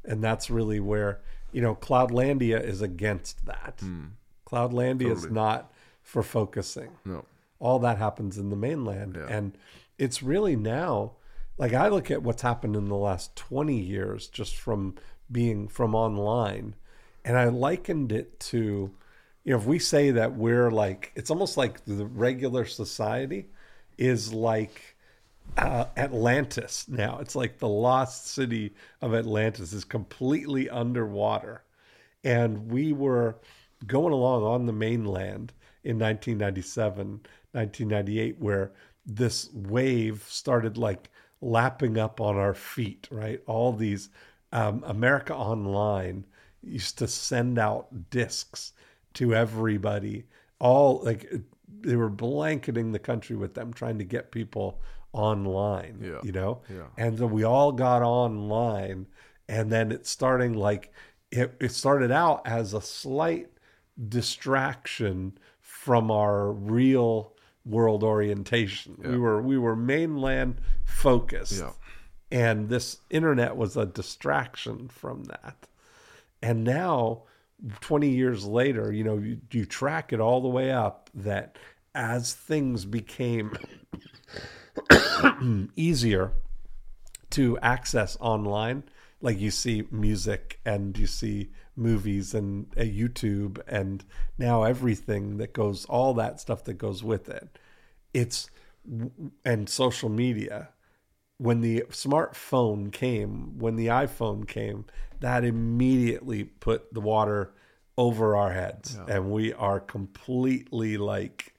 And 0.04 0.22
that's 0.22 0.50
really 0.50 0.80
where, 0.80 1.20
you 1.52 1.62
know, 1.62 1.74
Cloudlandia 1.74 2.62
is 2.62 2.82
against 2.82 3.46
that. 3.46 3.76
Hmm. 3.80 4.04
Cloudlandia 4.46 5.10
is 5.10 5.30
not 5.30 5.72
for 6.02 6.22
focusing. 6.22 6.90
no 7.04 7.24
All 7.58 7.78
that 7.80 7.98
happens 7.98 8.38
in 8.38 8.50
the 8.50 8.56
mainland. 8.56 9.16
Yeah. 9.18 9.34
And 9.34 9.56
it's 9.98 10.22
really 10.22 10.56
now, 10.56 11.12
like 11.58 11.72
I 11.72 11.88
look 11.88 12.10
at 12.10 12.22
what's 12.22 12.42
happened 12.42 12.76
in 12.76 12.88
the 12.88 12.96
last 12.96 13.34
20 13.36 13.78
years 13.78 14.28
just 14.28 14.56
from 14.56 14.96
being 15.30 15.68
from 15.68 15.94
online. 15.94 16.74
And 17.24 17.38
I 17.38 17.44
likened 17.46 18.10
it 18.12 18.40
to, 18.40 18.90
you 19.44 19.52
know, 19.52 19.58
if 19.58 19.64
we 19.64 19.78
say 19.78 20.10
that 20.10 20.34
we're 20.34 20.70
like, 20.70 21.12
it's 21.14 21.30
almost 21.30 21.56
like 21.56 21.84
the 21.84 22.04
regular 22.04 22.64
society 22.64 23.46
is 23.96 24.32
like 24.32 24.91
uh, 25.56 25.86
Atlantis 25.96 26.86
now. 26.88 27.18
It's 27.20 27.36
like 27.36 27.58
the 27.58 27.68
lost 27.68 28.28
city 28.28 28.74
of 29.00 29.14
Atlantis 29.14 29.72
is 29.72 29.84
completely 29.84 30.68
underwater. 30.70 31.62
And 32.24 32.70
we 32.70 32.92
were 32.92 33.36
going 33.86 34.12
along 34.12 34.44
on 34.44 34.66
the 34.66 34.72
mainland 34.72 35.52
in 35.84 35.98
1997, 35.98 37.20
1998, 37.52 38.38
where 38.38 38.72
this 39.04 39.50
wave 39.52 40.24
started 40.28 40.78
like 40.78 41.10
lapping 41.40 41.98
up 41.98 42.20
on 42.20 42.36
our 42.36 42.54
feet, 42.54 43.08
right? 43.10 43.42
All 43.46 43.72
these 43.72 44.08
um, 44.52 44.84
America 44.86 45.34
Online 45.34 46.24
used 46.62 46.98
to 46.98 47.08
send 47.08 47.58
out 47.58 48.10
discs 48.10 48.72
to 49.14 49.34
everybody. 49.34 50.24
All 50.60 51.00
like 51.02 51.30
they 51.80 51.96
were 51.96 52.08
blanketing 52.08 52.92
the 52.92 52.98
country 52.98 53.34
with 53.34 53.54
them, 53.54 53.72
trying 53.72 53.98
to 53.98 54.04
get 54.04 54.30
people 54.30 54.80
online. 55.12 55.98
Yeah. 56.02 56.20
You 56.22 56.32
know, 56.32 56.60
Yeah. 56.68 56.86
and 56.96 57.18
so 57.18 57.26
we 57.26 57.44
all 57.44 57.72
got 57.72 58.02
online, 58.02 59.06
and 59.48 59.70
then 59.70 59.92
it's 59.92 60.10
starting 60.10 60.54
like 60.54 60.92
it, 61.30 61.54
it 61.60 61.72
started 61.72 62.10
out 62.10 62.42
as 62.46 62.74
a 62.74 62.80
slight 62.80 63.48
distraction 64.08 65.36
from 65.60 66.10
our 66.10 66.52
real 66.52 67.34
world 67.64 68.02
orientation. 68.02 68.96
We 69.02 69.18
were 69.18 69.40
we 69.42 69.58
were 69.58 69.76
mainland 69.76 70.60
focused. 70.84 71.60
Yeah. 71.60 71.70
And 72.30 72.68
this 72.70 72.98
internet 73.10 73.56
was 73.56 73.76
a 73.76 73.84
distraction 73.84 74.88
from 74.88 75.24
that. 75.24 75.66
And 76.42 76.64
now 76.64 77.24
20 77.80 78.08
years 78.08 78.44
later, 78.46 78.90
you 78.90 79.04
know, 79.04 79.18
you, 79.18 79.38
you 79.50 79.66
track 79.66 80.12
it 80.14 80.20
all 80.20 80.40
the 80.40 80.48
way 80.48 80.72
up 80.72 81.10
that 81.14 81.58
as 81.94 82.32
things 82.32 82.84
became 82.86 83.52
easier 85.76 86.32
to 87.30 87.58
access 87.60 88.16
online, 88.20 88.84
like 89.20 89.38
you 89.38 89.50
see 89.50 89.84
music 89.90 90.60
and 90.64 90.96
you 90.98 91.06
see 91.06 91.50
movies 91.76 92.34
and 92.34 92.66
uh, 92.76 92.80
YouTube 92.82 93.60
and 93.66 94.04
now 94.38 94.62
everything 94.64 95.38
that 95.38 95.52
goes, 95.52 95.84
all 95.86 96.14
that 96.14 96.40
stuff 96.40 96.64
that 96.64 96.74
goes 96.74 97.02
with 97.02 97.28
it. 97.28 97.58
It's, 98.12 98.50
and 99.44 99.68
social 99.68 100.08
media. 100.08 100.68
When 101.38 101.60
the 101.60 101.84
smartphone 101.90 102.92
came, 102.92 103.58
when 103.58 103.76
the 103.76 103.86
iPhone 103.88 104.46
came, 104.46 104.84
that 105.20 105.44
immediately 105.44 106.44
put 106.44 106.92
the 106.92 107.00
water 107.00 107.52
over 107.96 108.36
our 108.36 108.52
heads. 108.52 108.96
And 109.08 109.30
we 109.30 109.52
are 109.52 109.80
completely 109.80 110.96
like, 110.96 111.51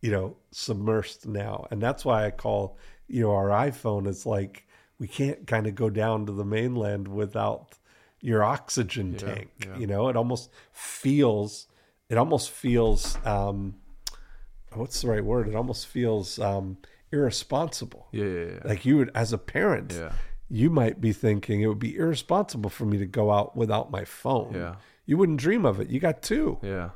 you 0.00 0.10
know, 0.10 0.36
submersed 0.52 1.26
now. 1.26 1.66
And 1.70 1.82
that's 1.82 2.04
why 2.04 2.24
I 2.26 2.30
call, 2.30 2.78
you 3.08 3.22
know, 3.22 3.32
our 3.32 3.48
iPhone 3.48 4.06
is 4.06 4.24
like 4.26 4.66
we 4.98 5.08
can't 5.08 5.46
kind 5.46 5.66
of 5.66 5.74
go 5.74 5.90
down 5.90 6.26
to 6.26 6.32
the 6.32 6.44
mainland 6.44 7.08
without 7.08 7.78
your 8.20 8.42
oxygen 8.42 9.14
tank. 9.14 9.48
You 9.78 9.86
know, 9.86 10.08
it 10.08 10.16
almost 10.16 10.50
feels 10.72 11.66
it 12.08 12.16
almost 12.18 12.50
feels 12.50 13.16
um 13.24 13.74
what's 14.74 15.00
the 15.02 15.08
right 15.08 15.24
word? 15.24 15.48
It 15.48 15.54
almost 15.54 15.86
feels 15.86 16.38
um 16.38 16.78
irresponsible. 17.12 18.08
Yeah, 18.12 18.24
yeah, 18.24 18.44
yeah. 18.44 18.58
Like 18.64 18.84
you 18.84 18.96
would 18.98 19.10
as 19.14 19.32
a 19.32 19.38
parent, 19.38 19.92
Yeah. 19.92 20.12
you 20.48 20.70
might 20.70 21.00
be 21.00 21.12
thinking 21.12 21.62
it 21.62 21.66
would 21.66 21.78
be 21.78 21.96
irresponsible 21.96 22.70
for 22.70 22.84
me 22.84 22.98
to 22.98 23.06
go 23.06 23.30
out 23.30 23.56
without 23.56 23.90
my 23.90 24.04
phone. 24.04 24.54
Yeah. 24.54 24.76
You 25.06 25.16
wouldn't 25.16 25.40
dream 25.40 25.64
of 25.64 25.80
it. 25.80 25.88
You 25.88 26.00
got 26.00 26.22
two 26.22 26.58
yeah. 26.62 26.90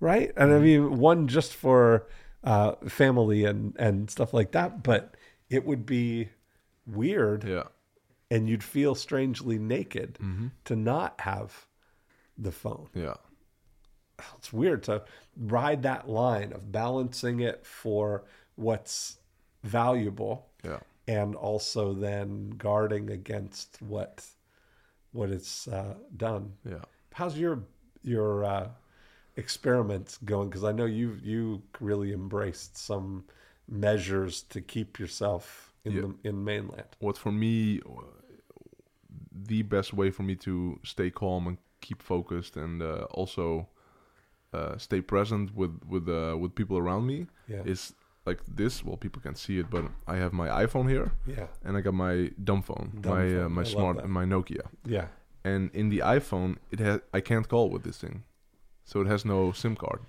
right? 0.00 0.32
And 0.36 0.52
I 0.52 0.58
mean, 0.58 0.98
one 0.98 1.28
just 1.28 1.54
for 1.54 2.06
uh, 2.44 2.74
family 2.88 3.44
and 3.44 3.74
and 3.78 4.08
stuff 4.10 4.32
like 4.32 4.52
that. 4.52 4.82
But 4.82 5.14
it 5.50 5.64
would 5.66 5.84
be 5.86 6.28
weird, 6.86 7.44
Yeah. 7.44 7.64
and 8.30 8.48
you'd 8.48 8.62
feel 8.64 8.94
strangely 8.94 9.58
naked 9.58 10.18
to 10.64 10.76
not 10.76 11.20
have 11.22 11.66
the 12.38 12.52
phone. 12.52 12.88
Yeah. 12.94 13.14
It's 14.38 14.52
weird 14.52 14.82
to 14.84 15.04
ride 15.36 15.82
that 15.82 16.08
line 16.08 16.52
of 16.52 16.70
balancing 16.70 17.40
it 17.40 17.66
for 17.66 18.24
what's 18.54 19.18
valuable 19.62 20.46
Yeah. 20.62 20.78
and 21.08 21.34
also 21.34 21.92
then 21.94 22.50
guarding 22.50 23.10
against 23.10 23.80
what 23.82 24.24
what 25.12 25.30
it's 25.30 25.66
uh, 25.68 25.94
done. 26.16 26.52
Yeah. 26.68 26.82
How's 27.12 27.38
your 27.38 27.64
your 28.02 28.44
uh, 28.44 28.68
experiments 29.36 30.18
going? 30.24 30.48
Because 30.48 30.64
I 30.64 30.72
know 30.72 30.86
you 30.86 31.18
you 31.22 31.62
really 31.80 32.12
embraced 32.12 32.76
some 32.76 33.24
measures 33.68 34.42
to 34.50 34.60
keep 34.60 34.98
yourself 34.98 35.72
in 35.84 35.92
Yeah. 35.92 36.00
the 36.02 36.28
in 36.28 36.44
mainland. 36.44 36.88
What 37.00 37.18
for 37.18 37.32
me, 37.32 37.80
the 39.32 39.62
best 39.62 39.92
way 39.92 40.10
for 40.10 40.22
me 40.22 40.34
to 40.36 40.78
stay 40.84 41.10
calm 41.10 41.46
and 41.46 41.58
keep 41.80 42.02
focused 42.02 42.56
and 42.56 42.82
uh, 42.82 43.06
also 43.10 43.68
uh, 44.52 44.78
stay 44.78 45.00
present 45.00 45.54
with 45.54 45.80
with 45.88 46.08
uh, 46.08 46.36
with 46.38 46.54
people 46.54 46.78
around 46.78 47.06
me 47.06 47.26
Yeah. 47.48 47.62
is 47.64 47.94
like 48.26 48.40
this. 48.56 48.84
Well, 48.84 48.96
people 48.96 49.20
can 49.22 49.34
see 49.34 49.58
it, 49.58 49.70
but 49.70 49.84
I 50.06 50.16
have 50.16 50.32
my 50.32 50.48
iPhone 50.66 50.88
here 50.90 51.10
Yeah, 51.26 51.46
and 51.64 51.76
I 51.76 51.80
got 51.82 51.94
my 51.94 52.30
dumb 52.42 52.62
phone, 52.62 52.92
Dumb 53.00 53.12
my 53.14 53.26
phone, 53.26 53.40
uh, 53.42 53.44
I 53.44 53.48
my 53.48 53.62
love 53.62 53.70
smart, 53.72 54.08
my 54.08 54.24
Nokia. 54.24 54.62
yeah, 54.86 55.06
And 55.44 55.70
in 55.74 55.90
the 55.90 55.98
iPhone, 55.98 56.56
it 56.70 56.78
has 56.80 57.00
I 57.12 57.20
can't 57.20 57.48
call 57.48 57.68
with 57.70 57.82
this 57.82 57.98
thing, 57.98 58.22
so 58.84 59.00
it 59.00 59.06
has 59.06 59.24
no 59.24 59.52
SIM 59.52 59.76
card. 59.76 60.00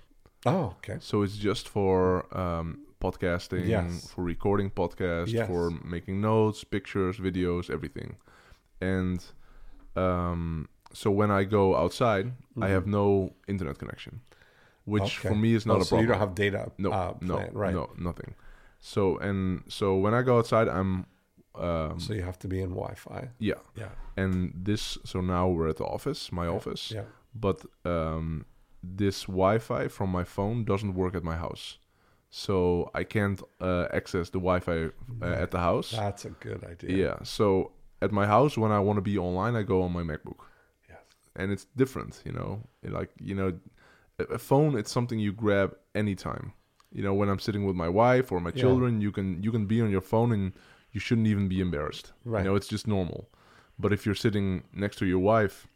Oh, 0.44 0.74
okay. 0.78 0.98
So 1.00 1.22
it's 1.22 1.36
just 1.36 1.68
for 1.68 2.26
um, 2.36 2.78
podcasting, 3.00 3.66
Yes. 3.66 4.08
for 4.14 4.22
recording 4.24 4.70
podcasts, 4.70 5.32
Yes. 5.32 5.46
for 5.48 5.70
making 5.84 6.20
notes, 6.20 6.64
pictures, 6.64 7.18
videos, 7.18 7.68
everything. 7.70 8.16
And 8.80 9.24
um, 9.96 10.68
so 10.92 11.10
when 11.10 11.30
I 11.30 11.44
go 11.44 11.76
outside, 11.76 12.32
I 12.60 12.68
have 12.68 12.86
no 12.86 13.32
internet 13.48 13.78
connection, 13.78 14.20
which 14.84 15.02
Mm-hmm. 15.02 15.26
Okay. 15.26 15.28
for 15.28 15.34
me 15.40 15.54
is 15.54 15.66
not 15.66 15.78
Oh, 15.78 15.80
a 15.80 15.84
so 15.84 15.88
problem. 15.88 16.02
you 16.06 16.12
don't 16.12 16.20
have 16.20 16.34
data. 16.34 16.70
no, 16.78 16.92
uh, 16.92 17.14
no, 17.20 17.48
right? 17.52 17.74
no, 17.74 17.90
nothing. 17.98 18.34
So 18.80 19.16
and 19.18 19.62
so 19.68 19.96
when 19.96 20.14
I 20.14 20.22
go 20.22 20.38
outside, 20.38 20.68
I'm 20.68 21.06
um, 21.54 21.98
So 21.98 22.12
you 22.12 22.22
have 22.22 22.38
to 22.40 22.48
be 22.48 22.60
in 22.60 22.70
Wi-Fi. 22.70 23.30
yeah. 23.38 23.54
Yeah, 23.74 23.88
And 24.16 24.52
this, 24.54 24.98
so 25.04 25.20
now 25.22 25.48
we're 25.48 25.68
at 25.68 25.78
the 25.78 25.86
office, 25.86 26.30
my 26.30 26.46
office 26.46 26.92
yeah. 26.94 27.04
but 27.34 27.64
um, 27.86 28.44
this 28.94 29.22
Wi-Fi 29.24 29.88
from 29.88 30.10
my 30.10 30.24
phone 30.24 30.64
doesn't 30.64 30.94
work 30.94 31.14
at 31.14 31.22
my 31.24 31.36
house, 31.36 31.78
so 32.30 32.90
I 32.94 33.04
can't 33.04 33.40
uh, 33.60 33.86
access 33.92 34.30
the 34.30 34.38
Wi-Fi 34.38 34.90
uh, 35.22 35.42
at 35.42 35.50
the 35.50 35.58
house. 35.60 35.90
That's 35.92 36.24
a 36.24 36.30
good 36.30 36.64
idea. 36.64 36.96
Yeah, 36.96 37.16
so 37.22 37.72
at 38.02 38.12
my 38.12 38.26
house, 38.26 38.56
when 38.58 38.72
I 38.72 38.80
want 38.80 38.96
to 38.98 39.02
be 39.02 39.18
online, 39.18 39.56
I 39.56 39.62
go 39.62 39.82
on 39.82 39.92
my 39.92 40.02
MacBook, 40.02 40.40
Yes. 40.88 40.98
and 41.34 41.50
it's 41.52 41.66
different, 41.76 42.22
you 42.24 42.32
know. 42.32 42.60
Like 42.82 43.10
you 43.20 43.34
know, 43.34 43.52
a, 44.18 44.24
a 44.34 44.38
phone 44.38 44.78
it's 44.78 44.90
something 44.92 45.18
you 45.18 45.32
grab 45.32 45.76
anytime. 45.94 46.52
You 46.92 47.02
know, 47.02 47.14
when 47.14 47.28
I'm 47.28 47.40
sitting 47.40 47.64
with 47.66 47.76
my 47.76 47.88
wife 47.88 48.30
or 48.32 48.40
my 48.40 48.50
Yeah. 48.54 48.60
children, 48.62 49.00
you 49.00 49.12
can 49.12 49.42
you 49.42 49.50
can 49.52 49.66
be 49.66 49.80
on 49.82 49.90
your 49.90 50.02
phone 50.02 50.32
and 50.32 50.52
you 50.92 51.00
shouldn't 51.00 51.26
even 51.26 51.48
be 51.48 51.60
embarrassed. 51.60 52.12
Right. 52.24 52.40
You 52.40 52.44
know, 52.50 52.56
it's 52.56 52.68
just 52.68 52.86
normal. 52.86 53.28
But 53.78 53.92
if 53.92 54.06
you're 54.06 54.14
sitting 54.26 54.62
next 54.72 54.96
to 54.98 55.06
your 55.06 55.18
wife 55.18 55.66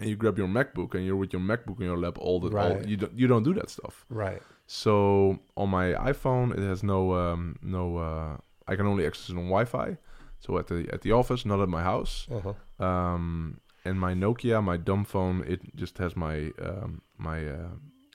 and 0.00 0.08
you 0.10 0.16
grab 0.16 0.36
your 0.38 0.48
MacBook 0.48 0.94
and 0.94 1.04
you're 1.06 1.16
with 1.16 1.32
your 1.32 1.42
MacBook 1.42 1.78
in 1.80 1.86
your 1.86 1.98
lap 1.98 2.16
all 2.18 2.38
the 2.40 2.48
all, 2.48 2.74
Right. 2.74 2.86
you 2.88 2.96
don't 2.96 3.12
you 3.20 3.26
don't 3.26 3.42
do 3.42 3.54
that 3.54 3.68
stuff. 3.70 4.04
Right. 4.08 4.42
So 4.66 5.38
on 5.56 5.68
my 5.70 5.86
iPhone, 6.12 6.52
it 6.56 6.62
has 6.72 6.82
no 6.82 7.14
um, 7.14 7.56
no. 7.62 7.96
Uh, 7.98 8.36
I 8.66 8.76
can 8.76 8.86
only 8.86 9.06
access 9.06 9.30
it 9.30 9.36
on 9.38 9.48
Wi-Fi. 9.48 9.96
So 10.40 10.58
at 10.58 10.66
the 10.66 10.88
at 10.92 11.00
the 11.02 11.12
office, 11.12 11.44
not 11.46 11.60
at 11.60 11.68
my 11.68 11.82
house. 11.82 12.26
Uh-huh. 12.30 12.54
Um, 12.84 13.60
and 13.84 13.98
my 13.98 14.12
Nokia, 14.14 14.62
my 14.62 14.76
dumb 14.76 15.04
phone, 15.04 15.42
it 15.46 15.60
just 15.74 15.98
has 15.98 16.14
my 16.16 16.52
um, 16.62 17.00
my 17.16 17.38
uh, 17.48 17.70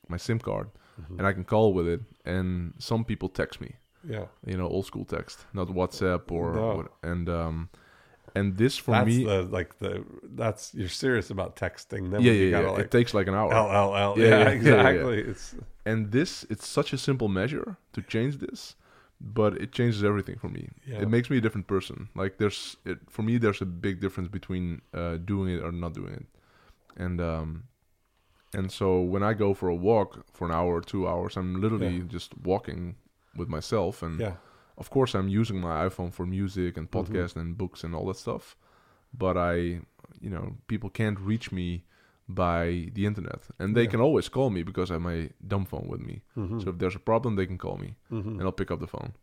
my 0.07 0.17
SIM 0.17 0.39
card, 0.39 0.67
Mm-hmm. 1.01 1.17
and 1.17 1.27
I 1.27 1.33
can 1.33 1.43
call 1.43 1.73
with 1.73 1.87
it. 1.87 2.01
And 2.25 2.73
some 2.77 3.03
people 3.03 3.27
text 3.29 3.59
me, 3.59 3.71
Yeah. 4.07 4.25
you 4.45 4.55
know, 4.57 4.67
old 4.67 4.85
school 4.85 5.05
text, 5.05 5.45
not 5.53 5.67
WhatsApp 5.69 6.31
or 6.31 6.53
No. 6.53 6.75
what, 6.77 6.87
and 7.01 7.27
um, 7.29 7.69
and 8.35 8.57
this 8.57 8.77
for 8.77 8.91
that's 8.91 9.07
me, 9.07 9.23
the 9.25 9.43
like 9.43 9.77
the 9.79 10.03
that's 10.23 10.73
you're 10.73 10.89
serious 10.89 11.29
about 11.29 11.55
texting. 11.55 12.11
Then 12.11 12.21
yeah, 12.21 12.31
yeah, 12.31 12.51
gotta 12.51 12.65
yeah. 12.67 12.71
like 12.71 12.85
it 12.85 12.91
takes 12.91 13.13
like 13.13 13.27
an 13.27 13.35
hour. 13.35 13.51
LLL. 13.51 14.17
Yeah, 14.17 14.23
Yeah, 14.23 14.29
yeah, 14.29 14.37
yeah, 14.37 14.43
yeah, 14.43 14.49
exactly. 14.51 15.19
It's 15.21 15.55
and 15.85 16.11
this 16.11 16.45
it's 16.49 16.67
such 16.67 16.93
a 16.93 16.97
simple 16.97 17.27
measure 17.27 17.77
to 17.93 18.01
change 18.01 18.37
this 18.37 18.75
but 19.19 19.55
it 19.57 19.71
changes 19.71 20.03
everything 20.03 20.37
for 20.37 20.49
me 20.49 20.69
Yeah. 20.85 21.01
it 21.01 21.09
makes 21.09 21.29
me 21.29 21.37
a 21.37 21.41
different 21.41 21.67
person 21.67 22.09
like 22.15 22.37
there's 22.37 22.75
it, 22.85 22.99
for 23.09 23.21
me 23.23 23.37
there's 23.37 23.61
a 23.61 23.65
big 23.65 24.01
difference 24.01 24.29
between 24.29 24.81
uh, 24.93 25.15
doing 25.17 25.49
it 25.55 25.61
or 25.63 25.71
not 25.71 25.93
doing 25.93 26.13
it 26.13 26.25
and 26.97 27.21
um 27.21 27.63
and 28.53 28.71
so 28.71 28.99
when 29.01 29.23
i 29.23 29.33
go 29.33 29.53
for 29.53 29.69
a 29.69 29.75
walk 29.75 30.25
for 30.33 30.45
an 30.47 30.53
hour 30.53 30.75
or 30.75 30.81
two 30.81 31.07
hours 31.07 31.37
i'm 31.37 31.61
literally 31.61 32.01
just 32.01 32.37
walking 32.43 32.95
with 33.35 33.47
myself 33.47 34.03
and 34.03 34.19
yeah. 34.19 34.33
Of 34.77 34.89
course 34.89 35.13
i'm 35.17 35.27
using 35.41 35.59
my 35.61 35.85
iphone 35.87 36.11
for 36.11 36.25
music 36.25 36.77
and 36.77 36.89
Mm-hmm. 36.91 37.15
podcast 37.15 37.35
and 37.35 37.57
books 37.57 37.83
and 37.83 37.93
all 37.95 38.05
that 38.07 38.17
stuff 38.17 38.55
but 39.13 39.35
i 39.37 39.53
you 40.21 40.29
know 40.29 40.45
people 40.67 40.89
can't 40.89 41.19
reach 41.19 41.51
me 41.51 41.83
by 42.27 42.89
the 42.95 43.05
internet 43.05 43.41
and 43.59 43.75
they 43.75 43.83
Yeah. 43.83 43.91
can 43.91 44.01
always 44.01 44.29
call 44.29 44.49
me 44.49 44.63
because 44.63 44.91
i 44.91 44.95
have 44.95 45.01
my 45.13 45.29
dumb 45.47 45.65
phone 45.65 45.87
with 45.87 46.01
me 46.01 46.15
Mm-hmm. 46.37 46.59
so 46.61 46.69
if 46.71 46.77
there's 46.79 46.95
a 46.95 47.05
problem 47.11 47.35
they 47.35 47.47
can 47.47 47.57
call 47.57 47.77
me 47.77 47.95
and 48.09 48.41
i'll 48.41 48.51
pick 48.61 48.71
up 48.71 48.79
the 48.79 48.87
phone 48.87 49.13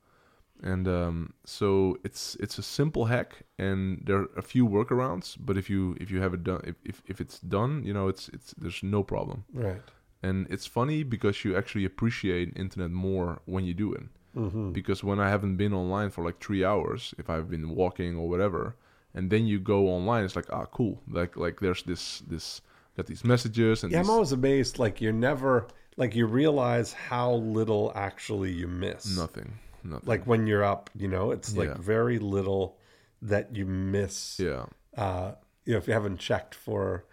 and 0.62 0.86
um, 0.86 1.32
so 1.44 1.96
it's 2.04 2.36
it's 2.44 2.58
a 2.58 2.62
simple 2.62 3.06
hack 3.06 3.30
and 3.58 4.02
there 4.06 4.18
are 4.18 4.28
a 4.36 4.42
few 4.42 4.68
workarounds 4.68 5.36
but 5.40 5.56
if 5.56 5.70
you 5.70 5.96
if 6.00 6.10
you 6.10 6.20
have 6.20 6.34
it 6.34 6.42
done 6.44 6.60
if, 6.70 6.76
if, 6.84 7.02
if 7.06 7.20
it's 7.20 7.38
done 7.40 7.82
you 7.86 7.94
know 7.94 8.08
it's 8.08 8.28
it's 8.36 8.54
there's 8.62 8.82
no 8.82 9.02
problem 9.02 9.44
Right. 9.54 9.82
and 10.22 10.46
it's 10.50 10.66
funny 10.66 11.02
because 11.02 11.44
you 11.44 11.56
actually 11.56 11.86
appreciate 11.86 12.52
internet 12.56 12.90
more 12.90 13.40
when 13.46 13.64
you 13.64 13.72
do 13.74 13.94
it. 13.94 14.02
Mm-hmm. 14.36 14.72
Because 14.72 15.02
when 15.02 15.18
I 15.18 15.28
haven't 15.28 15.56
been 15.56 15.72
online 15.72 16.10
for 16.10 16.24
like 16.24 16.38
three 16.40 16.64
hours, 16.64 17.14
if 17.18 17.28
I've 17.28 17.50
been 17.50 17.74
walking 17.74 18.16
or 18.16 18.28
whatever, 18.28 18.76
and 19.14 19.28
then 19.30 19.46
you 19.46 19.58
go 19.58 19.88
online, 19.88 20.24
it's 20.24 20.36
like 20.36 20.52
ah 20.52 20.66
cool, 20.66 21.00
like 21.10 21.36
like 21.36 21.60
there's 21.60 21.82
this 21.82 22.20
this 22.28 22.60
got 22.96 23.06
these 23.06 23.24
messages 23.24 23.82
and 23.82 23.92
Yeah, 23.92 23.98
these, 23.98 24.06
I'm 24.08 24.10
always 24.14 24.32
amazed. 24.32 24.78
Like 24.78 25.00
you're 25.00 25.12
never 25.12 25.66
like 25.96 26.14
you 26.14 26.26
realize 26.26 26.92
how 26.92 27.32
little 27.34 27.92
actually 27.96 28.52
you 28.52 28.68
miss. 28.68 29.16
nothing, 29.16 29.58
nothing. 29.82 30.08
Like 30.08 30.26
when 30.26 30.46
you're 30.46 30.64
up, 30.64 30.90
you 30.94 31.08
know, 31.08 31.32
it's 31.32 31.56
like 31.56 31.68
Yeah. 31.68 31.74
very 31.78 32.18
little 32.18 32.78
that 33.22 33.54
you 33.56 33.66
miss. 33.66 34.38
yeah, 34.38 34.66
Uh, 34.96 35.32
you 35.64 35.72
know, 35.72 35.78
if 35.78 35.86
you 35.88 35.92
haven't 35.92 36.18
checked 36.18 36.54
for 36.54 37.04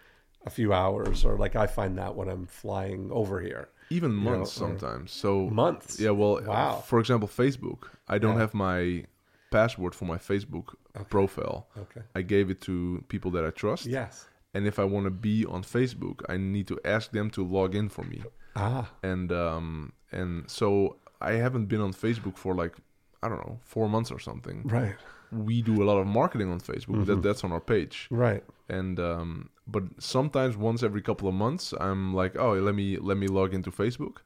a 0.46 0.50
few 0.50 0.72
hours, 0.72 1.24
or 1.24 1.36
like 1.36 1.56
I 1.56 1.66
find 1.66 1.98
that 1.98 2.14
when 2.14 2.28
I'm 2.28 2.46
flying 2.46 3.10
over 3.10 3.40
here, 3.40 3.68
even 3.90 4.10
know, 4.24 4.30
months 4.30 4.56
or- 4.56 4.60
sometimes. 4.66 5.12
So 5.12 5.48
months. 5.50 5.98
Yeah, 6.00 6.10
well, 6.10 6.40
Wow. 6.44 6.82
For 6.86 6.98
example, 7.00 7.28
Facebook. 7.28 7.88
I 8.08 8.18
don't 8.18 8.34
Yeah. 8.34 8.40
have 8.40 8.54
my 8.54 9.04
password 9.50 9.94
for 9.94 10.04
my 10.04 10.18
Facebook 10.18 10.74
profile. 11.10 11.66
Okay. 11.76 12.02
I 12.14 12.22
gave 12.22 12.50
it 12.50 12.60
to 12.62 13.04
people 13.08 13.30
that 13.32 13.44
I 13.44 13.50
trust. 13.50 13.86
Yes. 13.86 14.28
And 14.54 14.66
if 14.66 14.78
I 14.78 14.84
want 14.84 15.04
to 15.04 15.10
be 15.10 15.44
on 15.46 15.62
Facebook, 15.62 16.22
I 16.28 16.36
need 16.36 16.66
to 16.68 16.78
ask 16.84 17.10
them 17.12 17.30
to 17.30 17.44
log 17.44 17.74
in 17.74 17.88
for 17.88 18.04
me. 18.04 18.22
Ah. 18.56 18.90
And 19.02 19.30
um 19.32 19.92
and 20.12 20.50
so 20.50 20.96
I 21.20 21.32
haven't 21.32 21.66
been 21.66 21.80
on 21.80 21.92
Facebook 21.92 22.36
for 22.36 22.54
like 22.54 22.74
I 23.22 23.28
don't 23.28 23.38
know 23.46 23.58
four 23.62 23.88
months 23.88 24.10
or 24.10 24.18
something. 24.18 24.62
Right. 24.64 24.96
We 25.30 25.60
do 25.62 25.82
a 25.82 25.86
lot 25.90 25.98
of 25.98 26.06
marketing 26.06 26.50
on 26.50 26.60
Facebook. 26.60 27.04
That 27.06 27.22
that's 27.22 27.44
on 27.44 27.52
our 27.52 27.60
page. 27.60 28.06
Right. 28.10 28.44
And 28.68 28.98
um, 29.00 29.50
but 29.68 29.84
sometimes 29.98 30.56
once 30.56 30.82
every 30.82 31.02
couple 31.02 31.28
of 31.28 31.34
months, 31.34 31.74
I'm 31.78 32.14
like, 32.14 32.36
oh, 32.38 32.54
let 32.54 32.74
me 32.74 32.96
let 32.96 33.18
me 33.18 33.28
log 33.28 33.52
into 33.52 33.70
Facebook, 33.70 34.18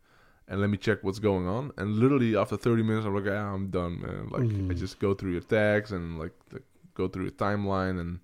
and 0.48 0.60
let 0.60 0.70
me 0.70 0.78
check 0.78 1.02
what's 1.02 1.18
going 1.18 1.48
on. 1.48 1.72
And 1.76 1.96
literally 1.96 2.36
after 2.36 2.56
30 2.56 2.82
minutes, 2.84 3.06
I'm 3.06 3.14
like, 3.14 3.26
ah, 3.26 3.52
I'm 3.52 3.68
done, 3.68 4.00
man. 4.00 4.28
Like 4.30 4.70
I 4.70 4.74
just 4.74 5.00
go 5.00 5.14
through 5.14 5.32
your 5.32 5.40
tags 5.40 5.90
and 5.90 6.18
like 6.18 6.32
the, 6.50 6.62
go 6.94 7.08
through 7.08 7.24
your 7.24 7.32
timeline 7.32 8.00
and 8.00 8.20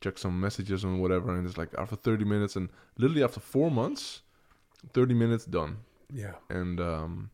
check 0.00 0.16
some 0.16 0.40
messages 0.40 0.82
and 0.84 1.00
whatever. 1.00 1.36
And 1.36 1.46
it's 1.46 1.58
like 1.58 1.74
after 1.76 1.96
30 1.96 2.24
minutes, 2.24 2.56
and 2.56 2.70
literally 2.96 3.22
after 3.22 3.40
four 3.40 3.70
months, 3.70 4.22
30 4.94 5.14
minutes 5.14 5.44
done. 5.44 5.78
Yeah. 6.12 6.34
And 6.48 6.80
um, 6.80 7.30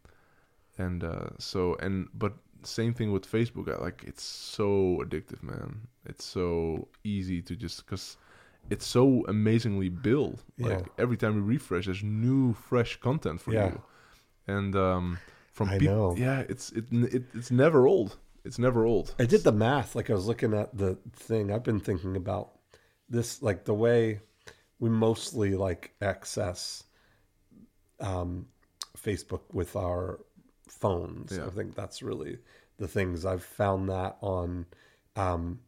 and 0.79 1.05
uh, 1.05 1.29
so 1.39 1.77
and 1.81 2.09
but 2.15 2.33
same 2.65 2.95
thing 2.95 3.13
with 3.13 3.31
Facebook. 3.31 3.73
I, 3.73 3.81
like 3.81 4.03
it's 4.05 4.25
so 4.25 5.01
addictive, 5.05 5.43
man. 5.43 5.87
It's 6.07 6.25
so 6.25 6.89
easy 7.05 7.41
to 7.43 7.55
just 7.55 7.85
because 7.85 8.17
it's 8.71 8.87
so 8.87 9.25
amazingly 9.29 9.89
built. 9.89 10.43
Like 10.59 10.71
Yeah. 10.81 10.83
every 10.99 11.17
time 11.17 11.35
we 11.35 11.41
refresh, 11.43 11.87
there's 11.87 12.03
new, 12.03 12.55
fresh 12.55 12.97
content 13.01 13.41
for 13.41 13.53
Yeah. 13.53 13.67
you. 13.73 13.83
And 14.47 14.75
um, 14.77 15.19
from 15.53 15.69
people, 15.79 16.15
yeah, 16.19 16.41
it's 16.49 16.71
it, 16.73 16.85
it 16.91 17.25
it's 17.35 17.51
never 17.51 17.87
old. 17.87 18.17
It's 18.45 18.59
never 18.59 18.85
old. 18.85 19.15
I 19.21 19.25
did 19.27 19.45
the 19.45 19.53
math. 19.53 19.95
Like 19.95 20.11
I 20.11 20.15
was 20.15 20.27
looking 20.27 20.53
at 20.53 20.77
the 20.77 20.97
thing. 21.13 21.53
I've 21.53 21.63
been 21.63 21.79
thinking 21.81 22.17
about 22.17 22.51
this, 23.09 23.41
like 23.43 23.65
the 23.65 23.75
way 23.75 24.21
we 24.81 24.89
mostly 24.91 25.55
like 25.55 25.93
access 26.01 26.83
um, 28.01 28.47
Facebook 28.99 29.43
with 29.53 29.77
our 29.77 30.19
phones. 30.69 31.37
Yeah. 31.37 31.47
I 31.47 31.51
think 31.51 31.75
that's 31.77 32.03
really 32.03 32.39
the 32.79 32.89
things 32.89 33.25
I've 33.25 33.45
found 33.45 33.89
that 33.91 34.17
on 34.23 34.67
um, 35.15 35.61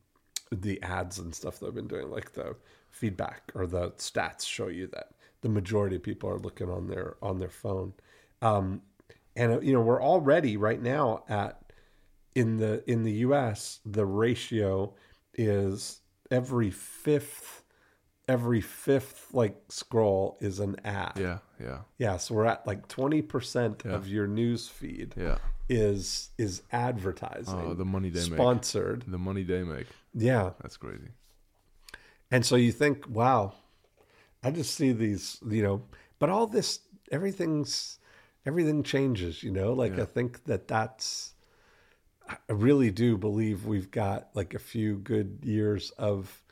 the 0.50 0.82
ads 0.82 1.18
and 1.20 1.32
stuff 1.34 1.60
that 1.60 1.66
I've 1.68 1.74
been 1.74 1.86
doing, 1.86 2.10
like 2.10 2.32
the 2.32 2.56
feedback 2.94 3.50
or 3.54 3.66
the 3.66 3.90
stats 3.92 4.46
show 4.46 4.68
you 4.68 4.86
that 4.88 5.08
the 5.42 5.48
majority 5.48 5.96
of 5.96 6.02
people 6.02 6.30
are 6.30 6.38
looking 6.38 6.70
on 6.70 6.86
their 6.86 7.16
on 7.22 7.38
their 7.38 7.50
phone. 7.50 7.92
Um, 8.40 8.82
and 9.36 9.52
uh, 9.52 9.60
you 9.60 9.72
know 9.72 9.80
we're 9.80 10.02
already 10.02 10.56
right 10.56 10.80
now 10.80 11.24
at 11.28 11.60
in 12.34 12.56
the 12.56 12.88
in 12.90 13.02
the 13.02 13.12
US 13.28 13.80
the 13.84 14.06
ratio 14.06 14.94
is 15.34 16.00
every 16.30 16.70
fifth 16.70 17.62
every 18.28 18.60
fifth 18.60 19.28
like 19.32 19.56
scroll 19.68 20.38
is 20.40 20.60
an 20.60 20.76
ad. 20.84 21.12
Yeah, 21.20 21.38
yeah, 21.60 21.78
Yeah, 21.98 22.16
so 22.16 22.34
we're 22.34 22.46
at 22.46 22.66
like 22.66 22.88
20% 22.88 23.84
Yeah. 23.84 23.90
of 23.92 24.08
your 24.08 24.26
news 24.26 24.66
feed 24.68 25.14
yeah. 25.16 25.36
is 25.68 26.30
is 26.38 26.62
advertising. 26.72 27.54
Oh, 27.60 27.74
the 27.74 27.84
money 27.84 28.08
they 28.08 28.20
make. 28.30 28.38
sponsored. 28.38 29.04
The 29.06 29.18
money 29.18 29.42
they 29.42 29.62
make. 29.62 29.86
Yeah. 30.14 30.50
That's 30.62 30.76
crazy. 30.78 31.08
And 32.34 32.44
so 32.44 32.56
you 32.56 32.72
think, 32.72 33.08
wow, 33.08 33.54
I 34.42 34.50
just 34.50 34.74
see 34.74 34.90
these, 34.90 35.38
you 35.48 35.62
know, 35.62 35.82
but 36.18 36.30
all 36.30 36.48
this 36.48 36.80
everything's 37.12 38.00
everything 38.44 38.82
changes, 38.82 39.42
you 39.44 39.52
know? 39.52 39.72
Like 39.72 39.96
I 40.00 40.04
think 40.04 40.42
that 40.46 40.66
that's 40.66 41.34
I 42.28 42.36
really 42.52 42.90
do 42.90 43.16
believe 43.16 43.66
we've 43.66 43.90
got 43.90 44.30
like 44.34 44.52
a 44.54 44.58
few 44.58 44.96
good 44.96 45.38
years 45.44 45.92
of 45.92 46.42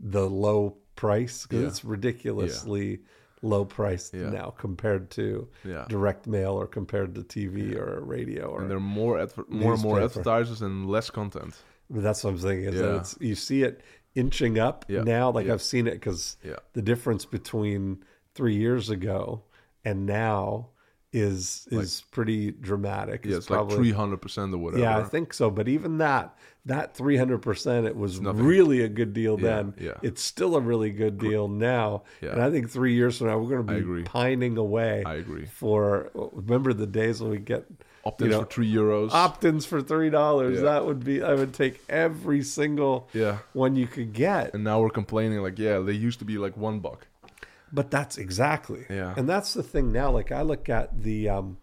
the 0.00 0.28
low 0.28 0.76
price 0.96 1.44
because 1.46 1.60
Yeah. 1.62 1.68
it's 1.68 1.84
ridiculously 1.84 3.02
low 3.42 3.64
priced 3.64 4.14
Yeah. 4.14 4.30
now 4.30 4.50
compared 4.58 5.08
to 5.10 5.46
Yeah. 5.64 5.84
direct 5.88 6.26
mail 6.26 6.54
or 6.60 6.66
compared 6.66 7.14
to 7.14 7.22
TV 7.22 7.76
or 7.76 8.00
radio 8.00 8.46
or 8.48 8.62
And 8.62 8.70
there 8.70 8.78
are 8.78 8.80
more 8.80 9.20
adver- 9.20 9.46
more 9.48 9.74
and 9.74 9.82
more 9.82 10.00
advertisers 10.00 10.62
and 10.62 10.88
less 10.90 11.10
content. 11.10 11.54
But 11.90 12.02
that's 12.02 12.24
what 12.24 12.30
I'm 12.30 12.38
saying 12.40 12.64
is 12.64 12.74
that 12.74 12.84
Yeah. 12.92 12.98
it's 13.00 13.16
you 13.20 13.36
see 13.36 13.62
it 13.62 13.82
inching 14.18 14.58
up 14.58 14.84
Yeah. 14.88 15.02
now. 15.02 15.30
Like 15.30 15.46
Yeah. 15.46 15.54
I've 15.54 15.62
seen 15.62 15.86
it 15.86 15.92
because 15.94 16.36
Yeah. 16.44 16.56
the 16.72 16.82
difference 16.82 17.24
between 17.24 18.02
three 18.34 18.56
years 18.56 18.90
ago 18.90 19.44
and 19.84 20.06
now 20.06 20.70
is 21.10 21.66
is 21.70 22.04
pretty 22.10 22.50
dramatic. 22.50 23.24
Yeah, 23.24 23.36
it's 23.38 23.48
like 23.48 23.70
three 23.70 23.92
hundred 23.92 24.18
percent 24.20 24.52
or 24.52 24.58
whatever. 24.58 24.82
Yeah, 24.82 24.98
I 24.98 25.04
think 25.04 25.32
so. 25.32 25.48
But 25.50 25.66
even 25.66 25.96
that 25.98 26.36
that 26.66 26.94
three 26.94 27.16
hundred 27.16 27.38
percent, 27.40 27.86
it 27.86 27.96
was 27.96 28.20
really 28.20 28.82
a 28.82 28.88
good 28.90 29.14
deal 29.14 29.40
Yeah, 29.40 29.46
then. 29.48 29.74
yeah. 29.80 29.94
It's 30.02 30.22
still 30.22 30.54
a 30.54 30.60
really 30.60 30.90
good 30.90 31.16
deal 31.16 31.48
now. 31.48 32.02
Yeah. 32.20 32.32
And 32.32 32.42
I 32.42 32.50
think 32.50 32.68
three 32.68 32.92
years 32.94 33.16
from 33.16 33.28
now 33.28 33.38
we're 33.38 33.48
going 33.48 33.66
to 33.66 33.72
be 33.72 33.78
agree. 33.78 34.02
pining 34.02 34.58
away. 34.58 35.02
I 35.06 35.14
agree. 35.14 35.46
For 35.46 36.10
remember 36.14 36.74
the 36.74 36.86
days 36.86 37.22
when 37.22 37.30
we 37.30 37.38
get 37.38 37.64
Opt-ins 38.08 38.30
you 38.30 38.36
know, 38.36 38.44
for 38.44 38.50
three 38.50 38.72
euros. 38.72 39.10
opt-ins 39.12 39.66
for 39.66 39.82
three 39.82 40.10
dollars. 40.10 40.56
Yeah. 40.56 40.64
That 40.64 40.86
would 40.86 41.04
be. 41.04 41.22
I 41.22 41.34
would 41.34 41.52
take 41.52 41.80
every 41.88 42.42
single 42.42 43.08
yeah. 43.12 43.38
one 43.52 43.76
you 43.76 43.86
could 43.86 44.12
get. 44.12 44.54
And 44.54 44.64
now 44.64 44.80
we're 44.80 44.90
complaining 44.90 45.40
like, 45.42 45.58
yeah, 45.58 45.78
they 45.78 45.92
used 45.92 46.18
to 46.20 46.24
be 46.24 46.38
like 46.38 46.56
one 46.56 46.80
buck. 46.80 47.06
But 47.72 47.90
that's 47.90 48.16
exactly. 48.16 48.86
Yeah. 48.88 49.12
And 49.16 49.28
that's 49.28 49.52
the 49.54 49.62
thing 49.62 49.92
now. 49.92 50.10
Like 50.10 50.32
I 50.32 50.42
look 50.42 50.68
at 50.68 51.02
the, 51.02 51.28
um, 51.28 51.58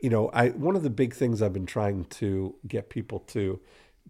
you 0.00 0.10
know, 0.10 0.30
I 0.30 0.48
one 0.48 0.74
of 0.74 0.82
the 0.82 0.90
big 0.90 1.14
things 1.14 1.40
I've 1.40 1.52
been 1.52 1.66
trying 1.66 2.06
to 2.06 2.56
get 2.66 2.90
people 2.90 3.20
to 3.28 3.60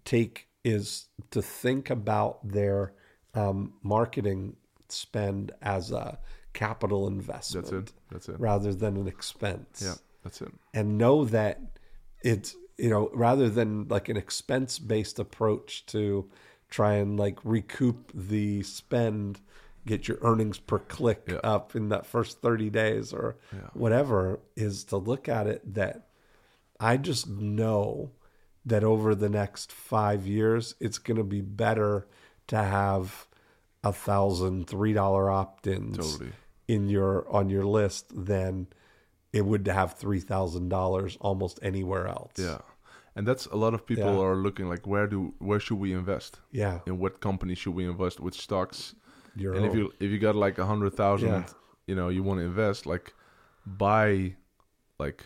take 0.04 0.48
is 0.64 1.08
to 1.30 1.42
think 1.42 1.90
about 1.90 2.48
their 2.48 2.94
um, 3.34 3.74
marketing 3.82 4.56
spend 4.88 5.52
as 5.60 5.90
a 5.90 6.18
capital 6.54 7.06
investment 7.06 7.66
That's 7.66 7.90
it. 7.90 7.92
That's 8.10 8.28
it. 8.28 8.40
rather 8.40 8.72
than 8.72 8.96
an 8.96 9.06
expense. 9.06 9.82
Yeah, 9.84 9.94
that's 10.24 10.40
it. 10.42 10.52
and 10.72 10.98
know 10.98 11.24
that 11.26 11.60
it's 12.22 12.56
you 12.76 12.90
know 12.90 13.10
rather 13.14 13.48
than 13.48 13.86
like 13.88 14.08
an 14.08 14.16
expense 14.16 14.78
based 14.80 15.18
approach 15.20 15.86
to 15.86 16.28
try 16.70 16.94
and 16.94 17.18
like 17.18 17.38
recoup 17.44 18.10
the 18.14 18.62
spend 18.62 19.40
get 19.86 20.08
your 20.08 20.18
earnings 20.22 20.58
per 20.58 20.78
click 20.78 21.24
Yeah. 21.28 21.36
up 21.44 21.76
in 21.76 21.90
that 21.90 22.06
first 22.06 22.40
30 22.40 22.70
days 22.70 23.12
or 23.12 23.36
Yeah. 23.52 23.68
whatever 23.74 24.40
is 24.56 24.82
to 24.84 24.96
look 24.96 25.28
at 25.28 25.46
it 25.46 25.74
that 25.74 26.08
i 26.80 26.96
just 26.96 27.28
know 27.28 28.10
that 28.66 28.82
over 28.82 29.14
the 29.14 29.28
next 29.28 29.70
five 29.70 30.26
years 30.26 30.74
it's 30.80 30.98
going 30.98 31.18
to 31.18 31.22
be 31.24 31.42
better 31.42 32.08
to 32.46 32.56
have 32.56 33.28
a 33.84 33.92
thousand 33.92 34.66
three 34.66 34.94
dollar 34.94 35.30
opt-ins 35.30 35.96
Totally. 35.98 36.32
in 36.66 36.88
your 36.88 37.28
on 37.30 37.50
your 37.50 37.66
list 37.66 38.06
than 38.26 38.66
it 39.38 39.44
would 39.50 39.66
have 39.80 39.90
three 40.02 40.20
thousand 40.32 40.68
dollars 40.68 41.16
almost 41.20 41.58
anywhere 41.62 42.06
else. 42.18 42.32
Yeah. 42.38 42.58
And 43.16 43.26
that's 43.28 43.46
a 43.46 43.56
lot 43.64 43.74
of 43.74 43.80
people 43.90 44.12
Yeah. 44.14 44.26
are 44.26 44.36
looking 44.46 44.66
like 44.72 44.84
where 44.92 45.06
do 45.14 45.18
where 45.48 45.60
should 45.64 45.80
we 45.86 45.90
invest? 45.92 46.40
yeah. 46.62 46.78
In 46.86 46.94
what 47.02 47.12
company 47.28 47.54
should 47.54 47.74
we 47.80 47.84
invest? 47.92 48.16
Which 48.20 48.38
stocks? 48.48 48.94
Your 49.36 49.54
and 49.56 49.64
if 49.66 49.74
you 49.78 49.84
if 50.04 50.08
you 50.12 50.18
got 50.28 50.34
like 50.46 50.56
a 50.64 50.66
hundred 50.72 50.92
thousand, 51.02 51.28
Yeah. 51.28 51.44
you 51.88 51.94
know, 51.98 52.08
you 52.16 52.22
want 52.28 52.38
to 52.40 52.44
invest, 52.52 52.86
like 52.86 53.06
buy 53.66 54.34
like 54.98 55.20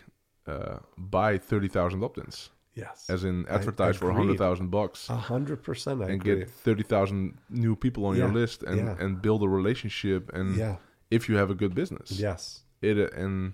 uh 0.47 0.77
buy 0.97 1.37
thirty 1.37 1.67
thousand 1.67 2.03
opt-ins. 2.03 2.49
yes, 2.75 3.09
As 3.09 3.23
in 3.23 3.45
advertise 3.47 3.97
for 3.97 4.09
a 4.09 4.13
hundred 4.13 4.37
thousand 4.37 4.69
bucks. 4.71 5.09
a 5.09 5.15
hundred 5.15 5.59
percent, 5.63 6.01
and 6.01 6.11
agree. 6.21 6.39
get 6.39 6.49
30,000 6.49 7.37
new 7.49 7.75
people 7.75 8.05
on 8.05 8.15
your 8.15 8.31
list 8.41 8.63
and, 8.63 8.77
yeah. 8.77 8.95
and 9.03 9.21
build 9.21 9.41
a 9.43 9.47
relationship 9.59 10.21
and 10.33 10.55
yeah, 10.55 10.75
if 11.11 11.21
you 11.29 11.37
have 11.37 11.49
a 11.51 11.55
good 11.55 11.73
business 11.75 12.07
yes, 12.11 12.63
it 12.81 12.97
and 13.13 13.53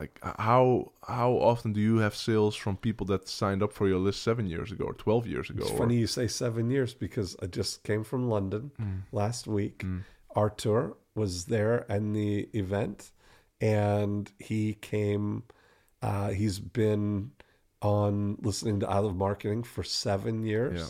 like 0.00 0.18
how 0.38 0.92
how 1.06 1.32
often 1.32 1.72
do 1.72 1.80
you 1.80 1.98
have 1.98 2.14
sales 2.14 2.54
from 2.56 2.76
people 2.76 3.04
that 3.06 3.28
signed 3.28 3.62
up 3.62 3.72
for 3.72 3.88
your 3.88 3.98
list 3.98 4.22
7 4.22 4.46
years 4.46 4.70
ago 4.72 4.84
or 4.84 4.94
12 4.94 5.26
years 5.26 5.50
ago 5.50 5.62
It's 5.62 5.72
or- 5.72 5.78
funny 5.78 5.96
you 5.96 6.06
say 6.06 6.28
seven 6.28 6.70
years 6.70 6.94
because 6.94 7.36
I 7.42 7.46
just 7.46 7.82
came 7.82 8.04
from 8.04 8.28
London 8.28 8.70
Mm. 8.80 9.02
last 9.12 9.46
week. 9.46 9.84
Artur 10.36 10.94
was 11.14 11.46
there 11.46 11.78
in 11.88 12.12
the 12.12 12.48
event, 12.52 13.10
and 13.60 14.30
he 14.38 14.74
came. 14.74 15.42
Uh, 16.00 16.28
he's 16.30 16.60
been 16.60 17.32
on 17.82 18.36
listening 18.40 18.80
to 18.80 18.88
I 18.88 18.98
Love 18.98 19.16
Marketing 19.16 19.62
for 19.64 19.82
seven 19.82 20.44
years. 20.44 20.78
Yeah. 20.80 20.86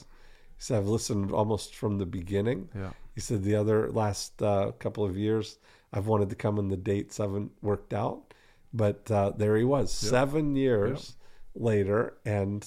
He 0.57 0.63
said, 0.63 0.79
I've 0.79 0.89
listened 0.89 1.31
almost 1.33 1.75
from 1.75 1.99
the 1.99 2.07
beginning. 2.07 2.69
Yeah. 2.75 2.91
He 3.15 3.21
said 3.21 3.43
the 3.43 3.55
other 3.57 3.91
last 3.91 4.43
uh, 4.43 4.73
couple 4.79 5.05
of 5.05 5.17
years, 5.17 5.59
I've 5.93 6.07
wanted 6.09 6.29
to 6.31 6.37
come 6.37 6.59
and 6.59 6.71
the 6.71 6.77
dates 6.77 7.17
haven't 7.19 7.53
worked 7.63 7.95
out. 7.95 8.28
But 8.73 9.11
uh, 9.11 9.31
there 9.37 9.57
he 9.57 9.65
was, 9.65 9.93
seven 9.93 10.55
years 10.55 11.17
later, 11.55 12.15
and 12.25 12.67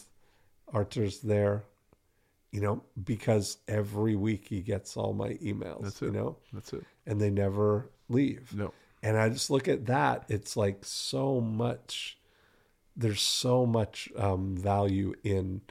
Arthur's 0.74 1.20
there, 1.20 1.64
you 2.52 2.60
know, 2.62 2.84
because 3.04 3.58
every 3.68 4.16
week 4.16 4.48
he 4.48 4.62
gets 4.62 4.98
all 4.98 5.14
my 5.14 5.30
emails, 5.36 5.84
That's 5.84 6.02
you 6.02 6.08
it. 6.08 6.14
know, 6.14 6.38
That's 6.52 6.74
it. 6.74 6.84
and 7.06 7.22
they 7.22 7.30
never 7.30 7.90
leave. 8.10 8.54
No. 8.56 8.74
And 9.04 9.18
I 9.18 9.30
just 9.30 9.50
look 9.50 9.68
at 9.68 9.86
that. 9.88 10.26
It's 10.28 10.56
like 10.58 10.86
so 10.86 11.40
much. 11.42 12.18
There's 12.96 13.22
so 13.22 13.66
much 13.66 14.10
um, 14.18 14.56
value 14.58 15.14
in 15.24 15.62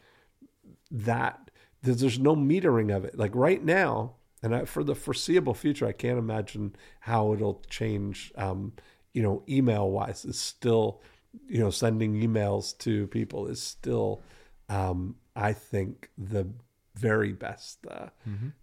that. 0.91 1.51
There's, 1.83 2.01
there's 2.01 2.19
no 2.19 2.35
metering 2.37 2.95
of 2.95 3.05
it. 3.05 3.17
Like 3.19 3.35
right 3.35 3.63
now, 3.63 4.15
and 4.43 4.55
I, 4.55 4.65
for 4.65 4.83
the 4.83 4.95
foreseeable 4.95 5.55
future, 5.55 5.87
I 5.87 5.93
can't 5.93 6.19
imagine 6.19 6.75
how 7.01 7.33
it'll 7.35 7.63
change. 7.69 8.33
Um, 8.37 8.73
you 9.13 9.23
know, 9.23 9.43
email 9.49 9.91
wise, 9.91 10.25
is 10.25 10.39
still, 10.39 11.01
you 11.49 11.59
know, 11.59 11.71
sending 11.71 12.15
emails 12.15 12.77
to 12.79 13.07
people 13.09 13.47
is 13.47 13.63
still, 13.63 14.23
um, 14.69 15.17
I 15.35 15.53
think, 15.53 16.11
the 16.19 16.49
very 16.95 17.33
best 17.33 17.79
uh, 17.91 18.09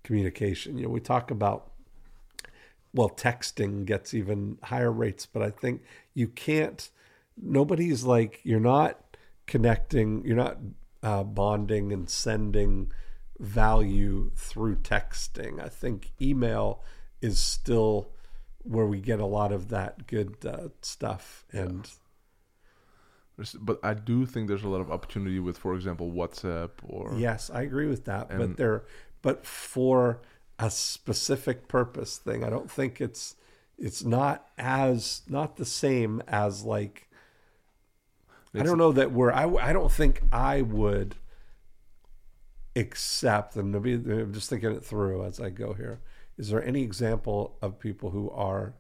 communication. 0.04 0.78
You 0.78 0.86
know, 0.86 0.90
we 0.92 1.00
talk 1.00 1.32
about 1.32 1.72
well, 2.94 3.10
texting 3.10 3.86
gets 3.86 4.14
even 4.14 4.58
higher 4.64 4.92
rates, 4.92 5.26
but 5.26 5.44
I 5.44 5.52
think 5.52 5.84
you 6.14 6.28
can't. 6.28 6.90
Nobody's 7.40 8.04
like 8.04 8.40
you're 8.44 8.60
not 8.60 9.00
connecting, 9.46 10.26
you're 10.26 10.36
not 10.36 10.58
uh, 11.04 11.24
bonding 11.24 11.94
and 11.94 12.10
sending 12.10 12.92
value 13.40 14.32
through 14.36 14.78
texting. 14.78 15.64
I 15.64 15.70
think 15.70 16.12
email 16.20 16.82
is 17.22 17.40
still 17.40 18.10
where 18.68 18.86
we 18.86 19.00
get 19.00 19.20
a 19.20 19.26
lot 19.26 19.52
of 19.52 19.70
that 19.70 20.08
good 20.08 20.36
uh, 20.46 20.70
stuff, 20.82 21.46
and 21.52 21.90
There's, 23.36 23.54
but 23.54 23.80
I 23.84 23.94
do 23.94 24.26
think 24.26 24.48
there's 24.48 24.64
a 24.64 24.70
lot 24.70 24.82
of 24.82 24.92
opportunity 24.92 25.40
with, 25.40 25.58
for 25.58 25.74
example, 25.76 26.12
WhatsApp 26.12 26.72
or 26.84 27.14
yes, 27.18 27.50
I 27.50 27.62
agree 27.62 27.88
with 27.88 28.06
that. 28.06 28.30
And- 28.30 28.40
but 28.40 28.58
there, 28.58 28.84
but 29.22 29.46
for 29.46 30.22
a 30.60 30.70
specific 30.72 31.68
purpose 31.68 32.18
thing, 32.18 32.44
I 32.44 32.50
don't 32.50 32.70
think 32.70 33.00
it's 33.00 33.36
it's 33.78 34.04
not 34.04 34.48
as 34.58 35.22
not 35.28 35.58
the 35.58 35.66
same 35.66 36.22
as 36.28 36.64
like 36.64 37.08
I 38.56 38.64
don't 38.64 38.80
know 38.80 38.92
that 38.94 39.12
we're. 39.12 39.32
I, 39.32 39.46
I 39.70 39.72
don't 39.74 39.92
think 39.92 40.24
I 40.32 40.64
would 40.64 41.16
accept, 42.76 43.56
and 43.56 43.72
maybe 43.72 43.94
I'm 43.94 44.34
just 44.34 44.50
thinking 44.50 44.72
it 44.72 44.84
through 44.84 45.24
as 45.26 45.40
I 45.40 45.50
go 45.52 45.74
here. 45.74 46.00
Is 46.38 46.50
there 46.50 46.64
any 46.64 46.82
example 46.84 47.58
of 47.62 47.80
people 47.80 48.10
who 48.12 48.30
are 48.32 48.74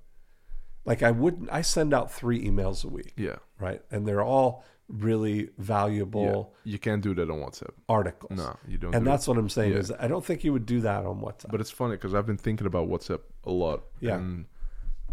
like 0.86 1.04
I 1.04 1.12
wouldn't? 1.12 1.50
I 1.52 1.62
send 1.62 1.94
out 1.94 2.12
three 2.12 2.40
emails 2.48 2.86
a 2.86 2.88
week, 2.88 3.14
yeah, 3.18 3.38
right? 3.60 3.82
And 3.92 4.08
they're 4.08 4.24
all 4.24 4.64
really 4.88 5.40
yeah. 5.42 5.48
valuable 5.58 6.54
You 6.64 6.80
can't 6.80 7.02
do 7.02 7.14
that 7.16 7.30
on 7.30 7.40
WhatsApp. 7.40 7.72
articles. 7.90 8.32
No, 8.38 8.56
you 8.68 8.78
don't. 8.78 8.96
and 8.96 9.04
do 9.04 9.10
that's 9.12 9.28
it. 9.28 9.30
what 9.32 9.38
I'm 9.38 9.50
saying 9.50 9.74
Yeah. 9.74 9.80
is 9.80 9.92
I 9.92 10.08
don't 10.08 10.24
think 10.24 10.44
you 10.46 10.54
would 10.54 10.66
do 10.66 10.80
that 10.82 11.06
on 11.06 11.20
WhatsApp. 11.20 11.52
But 11.52 11.60
it's 11.62 11.72
funny 11.72 11.96
because 11.96 12.14
I've 12.14 12.26
been 12.26 12.38
thinking 12.38 12.68
about 12.68 12.88
WhatsApp 12.88 13.20
a 13.44 13.52
lot. 13.52 13.84
Yeah. 14.00 14.16
And 14.16 14.46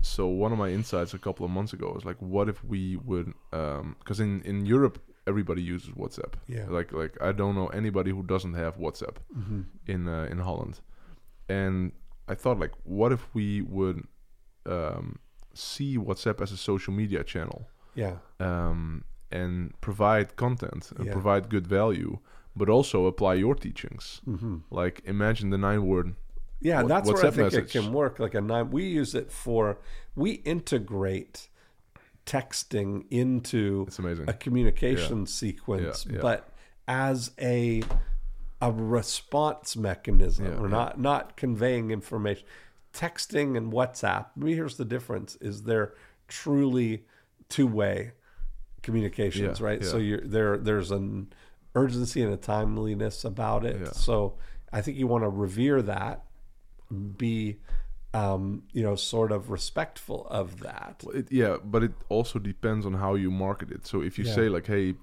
so 0.01 0.27
one 0.29 0.53
of 0.53 0.59
my 0.59 0.69
insights 0.69 1.13
a 1.15 1.19
couple 1.19 1.45
of 1.45 1.51
months 1.51 1.73
ago 1.73 1.91
was 1.93 2.05
like, 2.05 2.19
what 2.21 2.49
if 2.49 2.63
we 2.63 2.97
would? 2.97 3.33
Because 3.51 4.21
in 4.21 4.43
in 4.43 4.65
Europe, 4.67 4.99
everybody 5.27 5.63
uses 5.63 5.91
WhatsApp. 5.95 6.35
Yeah. 6.47 6.67
Like 6.69 6.93
like 6.93 7.17
I 7.21 7.33
don't 7.33 7.55
know 7.57 7.67
anybody 7.69 8.11
who 8.13 8.23
doesn't 8.23 8.55
have 8.55 8.77
WhatsApp 8.79 9.17
Mm-hmm. 9.37 9.63
in 9.89 10.07
uh, 10.09 10.29
in 10.31 10.39
Holland. 10.39 10.79
And 11.49 11.93
I 12.29 12.35
thought 12.35 12.59
like, 12.59 12.73
what 12.85 13.13
if 13.13 13.23
we 13.35 13.61
would 13.63 14.07
um, 14.67 15.19
see 15.53 15.99
WhatsApp 15.99 16.41
as 16.41 16.53
a 16.53 16.57
social 16.57 16.93
media 16.93 17.23
channel? 17.25 17.69
yeah, 17.97 18.17
um, 18.41 19.05
and 19.31 19.73
provide 19.81 20.35
content 20.37 20.91
and 20.97 21.07
Yeah. 21.07 21.13
provide 21.13 21.49
good 21.49 21.67
value, 21.67 22.19
but 22.57 22.69
also 22.69 23.07
apply 23.07 23.35
your 23.35 23.55
teachings. 23.55 24.21
mm-hmm. 24.27 24.57
Like 24.71 25.01
imagine 25.05 25.51
the 25.51 25.59
nine 25.59 25.85
word. 25.87 26.15
yeah. 26.61 26.83
What- 26.83 26.89
that's 26.89 27.09
where 27.13 27.27
I 27.27 27.31
think 27.31 27.53
message. 27.53 27.77
it 27.77 27.79
can 27.79 27.93
work. 27.93 28.19
Like 28.19 28.35
a 28.35 28.41
nine, 28.41 28.71
we 28.71 28.85
use 29.01 29.15
it 29.15 29.31
for 29.31 29.79
we 30.17 30.31
integrate 30.55 31.49
texting 32.27 33.05
into 33.11 33.85
It's 33.87 33.99
amazing. 33.99 34.29
a 34.29 34.33
communication 34.33 35.27
sequence, 35.27 36.07
Yeah, 36.07 36.15
yeah. 36.17 36.21
but 36.23 36.49
as 36.89 37.31
a 37.39 37.83
a 38.61 38.71
response 38.73 39.77
mechanism, 39.77 40.47
Yeah, 40.47 40.59
or 40.59 40.67
yeah. 40.69 40.77
not 40.77 41.01
not 41.01 41.37
conveying 41.37 41.91
information. 41.91 42.45
Texting 42.93 43.57
and 43.57 43.73
WhatsApp. 43.73 44.27
Here's 44.43 44.77
the 44.77 44.85
difference: 44.85 45.37
is 45.41 45.65
they're 45.65 45.95
truly 46.29 47.05
two 47.49 47.67
way 47.67 48.13
communications, 48.83 49.61
Yeah, 49.61 49.67
right? 49.67 49.85
So 49.85 49.97
you're 49.99 50.21
there. 50.21 50.57
There's 50.59 50.91
an 50.91 51.33
urgency 51.75 52.23
and 52.23 52.33
a 52.33 52.37
timeliness 52.37 53.25
about 53.25 53.65
it. 53.65 53.95
So 53.95 54.35
I 54.73 54.81
think 54.81 54.97
you 54.97 55.07
want 55.07 55.25
to 55.25 55.29
revere 55.29 55.83
that, 55.83 56.25
be 57.17 57.59
um, 58.13 58.63
you 58.73 58.83
know, 58.85 58.95
sort 58.95 59.33
of 59.33 59.51
respectful 59.51 60.27
of 60.29 60.61
that. 60.61 61.03
Well, 61.05 61.17
It, 61.17 61.33
yeah, 61.33 61.57
but 61.65 61.83
it 61.83 61.93
also 62.09 62.39
depends 62.39 62.87
on 62.87 62.95
how 62.95 63.17
you 63.17 63.31
market 63.33 63.73
it. 63.73 63.87
So 63.87 64.03
if 64.03 64.19
you 64.19 64.25
Yeah. 64.25 64.35
say 64.35 64.49
like, 64.49 64.67
"Hey, 64.67 64.95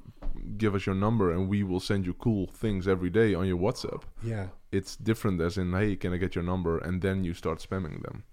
give 0.57 0.75
us 0.75 0.85
your 0.85 0.95
number 0.95 1.31
and 1.31 1.47
we 1.49 1.63
will 1.63 1.79
send 1.79 2.05
you 2.05 2.13
cool 2.13 2.47
things 2.47 2.87
every 2.87 3.09
day 3.09 3.33
on 3.33 3.45
your 3.47 3.57
WhatsApp," 3.57 4.03
Yeah. 4.23 4.47
it's 4.71 4.95
different 4.95 5.41
as 5.41 5.57
in, 5.57 5.73
"Hey, 5.73 5.95
can 5.95 6.13
I 6.13 6.17
get 6.17 6.35
your 6.35 6.43
number?" 6.43 6.77
and 6.77 7.01
then 7.01 7.23
you 7.23 7.33
start 7.33 7.59
spamming 7.59 8.01
them. 8.03 8.23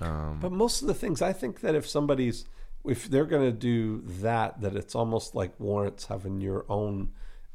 Um, 0.00 0.38
But 0.40 0.52
most 0.52 0.80
of 0.82 0.88
the 0.88 0.94
things, 0.94 1.20
I 1.22 1.32
think 1.32 1.60
that 1.60 1.74
if 1.74 1.86
somebody's, 1.88 2.44
if 2.84 3.08
they're 3.10 3.26
going 3.26 3.50
to 3.50 3.56
do 3.56 4.02
that, 4.22 4.60
that 4.60 4.76
it's 4.76 4.94
almost 4.94 5.34
like 5.34 5.58
warrants 5.58 6.06
having 6.06 6.40
your 6.40 6.64
own 6.68 7.10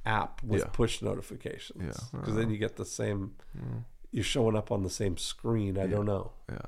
app 0.05 0.43
with 0.43 0.59
Yeah. 0.61 0.67
push 0.73 1.01
notifications. 1.01 1.81
Yeah. 2.13 2.19
Because 2.19 2.35
then 2.35 2.49
you 2.49 2.57
get 2.57 2.75
the 2.75 2.85
same, 2.85 3.35
you're 4.11 4.23
showing 4.25 4.55
up 4.57 4.71
on 4.71 4.83
the 4.83 4.89
same 4.89 5.15
screen. 5.17 5.77
I 5.77 5.87
don't 5.87 6.05
know. 6.05 6.33
yeah, 6.49 6.65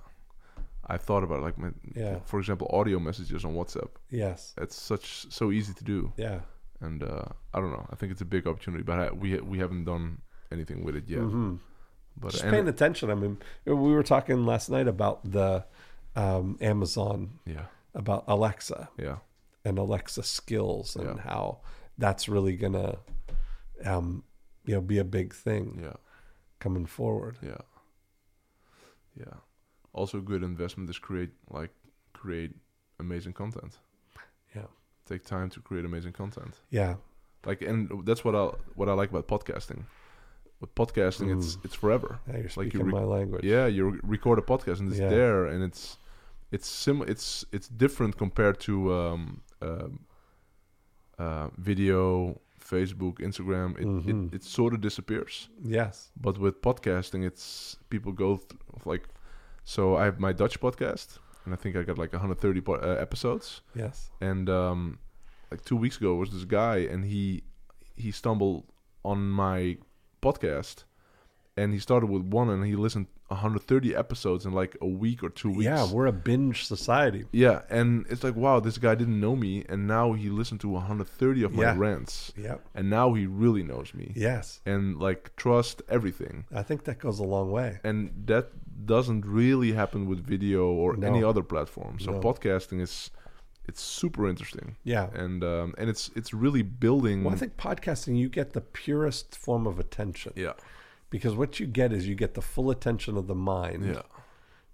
I 0.88 0.97
thought 0.97 1.24
about 1.24 1.39
it, 1.39 1.41
like, 1.41 1.57
my, 1.57 1.72
Yeah. 1.93 2.20
for 2.26 2.39
example, 2.39 2.68
audio 2.72 2.97
messages 2.99 3.43
on 3.43 3.53
WhatsApp. 3.55 3.89
Yes. 4.09 4.53
It's 4.57 4.76
such 4.80 5.26
so 5.30 5.51
easy 5.51 5.74
to 5.74 5.84
do. 5.84 6.13
Yeah. 6.16 6.39
And 6.86 7.04
uh, 7.04 7.26
I 7.54 7.60
don't 7.60 7.72
know. 7.72 7.86
I 7.92 7.96
think 7.96 8.12
it's 8.12 8.22
a 8.22 8.26
big 8.36 8.46
opportunity, 8.48 8.84
but 8.84 8.98
I, 9.00 9.12
we 9.12 9.40
we 9.52 9.58
haven't 9.60 9.86
done 9.86 10.22
anything 10.52 10.84
with 10.86 10.96
it 10.96 11.08
yet. 11.08 11.20
hmm 11.22 11.56
But 12.18 12.32
Just 12.32 12.46
paying 12.54 12.68
attention. 12.68 13.10
I 13.12 13.16
mean, 13.16 13.38
we 13.66 13.74
were 13.98 14.04
talking 14.04 14.46
last 14.46 14.70
night 14.70 14.88
about 14.88 15.18
the 15.38 15.66
um, 16.16 16.58
Amazon, 16.62 17.40
yeah, 17.46 17.66
about 17.94 18.24
Alexa 18.28 18.90
yeah, 18.98 19.18
and 19.66 19.78
Alexa 19.78 20.24
skills 20.24 20.96
and 20.96 21.18
Yeah. 21.18 21.24
how 21.30 21.60
that's 21.98 22.30
really 22.30 22.56
going 22.58 22.74
to, 22.74 22.98
um, 23.84 24.24
you 24.68 24.76
know, 24.76 24.82
be 24.82 24.98
a 25.00 25.04
big 25.04 25.34
thing 25.34 25.80
yeah, 25.84 25.98
coming 26.60 26.86
forward. 26.88 27.36
yeah, 27.42 27.64
yeah. 29.20 29.38
Also, 29.94 30.20
good 30.22 30.44
investment 30.44 30.90
is 30.90 31.00
create 31.00 31.32
like 31.50 31.72
create 32.14 32.52
amazing 33.00 33.34
content. 33.34 33.78
Yeah. 35.10 35.18
Take 35.18 35.26
time 35.26 35.49
to 35.51 35.60
create 35.62 35.86
amazing 35.86 36.14
content. 36.14 36.62
Yeah. 36.70 36.95
Like, 37.45 37.62
and 37.62 38.06
that's 38.06 38.24
what 38.26 38.36
I 38.36 38.51
what 38.76 38.89
I 38.89 38.93
like 38.93 39.12
about 39.12 39.28
podcasting. 39.28 39.84
With 40.62 40.74
podcasting, 40.76 41.38
it's 41.38 41.58
it's 41.64 41.76
forever. 41.76 42.20
Now 42.28 42.34
you're 42.36 42.43
Like 42.43 42.51
speaking 42.51 42.80
you 42.80 42.86
re- 42.86 42.93
my 42.93 43.03
language. 43.03 43.43
Yeah, 43.43 43.68
you 43.68 43.89
re- 43.89 43.99
record 44.03 44.39
a 44.39 44.41
podcast 44.41 44.80
and 44.80 44.89
it's 44.89 44.99
Yeah. 44.99 45.10
there, 45.10 45.45
and 45.45 45.64
it's 45.64 45.97
it's 46.51 46.68
sim 46.68 47.01
it's 47.08 47.45
it's 47.51 47.68
different 47.68 48.18
compared 48.18 48.60
to 48.62 48.74
um, 48.93 49.41
um, 49.62 49.99
uh, 51.20 51.49
video, 51.58 52.39
Facebook, 52.60 53.20
Instagram. 53.20 53.78
It, 53.78 53.86
Mhm. 53.86 54.08
it 54.30 54.36
it 54.36 54.43
sort 54.43 54.74
of 54.74 54.82
disappears. 54.82 55.49
Yes. 55.64 56.12
But 56.16 56.38
with 56.38 56.62
podcasting, 56.62 57.24
it's 57.26 57.78
people 57.89 58.12
go 58.12 58.38
th- 58.38 58.60
like. 58.86 59.08
So 59.64 59.95
I 59.97 60.06
have 60.06 60.20
my 60.20 60.34
Dutch 60.34 60.60
podcast, 60.60 61.20
and 61.46 61.54
I 61.54 61.58
think 61.58 61.76
I 61.76 61.84
got 61.84 61.98
like 61.98 62.12
130 62.14 62.62
po- 62.62 62.74
uh, 62.76 62.98
episodes. 63.00 63.62
Yes. 63.76 64.10
And 64.22 64.50
um, 64.50 65.00
like 65.52 65.64
two 65.64 65.78
weeks 65.78 65.98
ago 65.98 66.16
was 66.16 66.32
this 66.32 66.43
guy, 66.46 66.78
and 66.78 67.06
he 67.06 67.43
he 67.96 68.12
stumbled 68.12 68.66
on 69.04 69.30
my 69.30 69.78
podcast, 70.22 70.84
and 71.58 71.74
he 71.74 71.80
started 71.80 72.08
with 72.10 72.24
one, 72.24 72.50
and 72.50 72.66
he 72.66 72.76
listened 72.76 73.08
130 73.28 73.96
episodes 73.96 74.46
in 74.46 74.52
like 74.52 74.78
a 74.82 74.86
week 74.88 75.24
or 75.24 75.30
two 75.30 75.50
weeks. 75.50 75.64
Yeah, 75.64 75.91
we're 75.91 76.06
a 76.06 76.12
binge 76.12 76.66
society. 76.66 77.26
yeah, 77.32 77.62
and 77.72 78.06
it's 78.10 78.24
like 78.24 78.36
wow, 78.36 78.60
this 78.60 78.78
guy 78.78 78.93
didn't 78.96 79.20
know 79.20 79.36
me, 79.36 79.64
and 79.68 79.88
now 79.88 80.14
he 80.14 80.30
listened 80.30 80.62
to 80.62 80.70
130 80.70 81.43
of 81.43 81.54
my 81.54 81.64
Yeah. 81.64 81.76
rants, 81.78 82.32
Yep. 82.38 82.68
and 82.76 82.89
now 82.89 83.14
he 83.14 83.26
really 83.26 83.64
knows 83.64 83.93
me, 83.96 84.14
Yes. 84.16 84.62
and 84.66 84.98
like 85.00 85.36
trust 85.38 85.82
everything, 85.89 86.46
I 86.54 86.62
think 86.64 86.84
that 86.84 87.00
goes 87.00 87.18
a 87.20 87.24
long 87.24 87.50
way. 87.52 87.80
and 87.84 88.12
that 88.28 88.52
doesn't 88.84 89.26
really 89.26 89.71
happen 89.73 90.05
with 90.07 90.26
video 90.26 90.65
or 90.67 90.95
No. 90.95 91.07
any 91.07 91.23
other 91.23 91.43
platform. 91.43 91.99
So 91.99 92.11
No. 92.11 92.19
podcasting 92.19 92.82
is 92.82 93.11
it's 93.67 93.82
super 93.82 94.28
interesting, 94.30 94.76
Yeah. 94.84 95.09
and 95.13 95.43
um, 95.43 95.73
and 95.78 95.89
it's 95.89 96.11
it's 96.15 96.34
really 96.34 96.61
building. 96.61 97.23
Well, 97.23 97.34
I 97.34 97.38
think 97.38 97.57
podcasting, 97.57 98.17
you 98.17 98.30
get 98.30 98.53
the 98.53 98.61
purest 98.61 99.36
form 99.36 99.65
of 99.65 99.80
attention. 99.80 100.34
yeah, 100.36 100.53
Because 101.09 101.36
what 101.36 101.59
you 101.59 101.65
get 101.67 101.91
is 101.93 102.07
you 102.07 102.15
get 102.15 102.34
the 102.36 102.41
full 102.41 102.69
attention 102.69 103.17
of 103.17 103.26
the 103.28 103.36
mind. 103.36 103.86
yeah, 103.86 104.01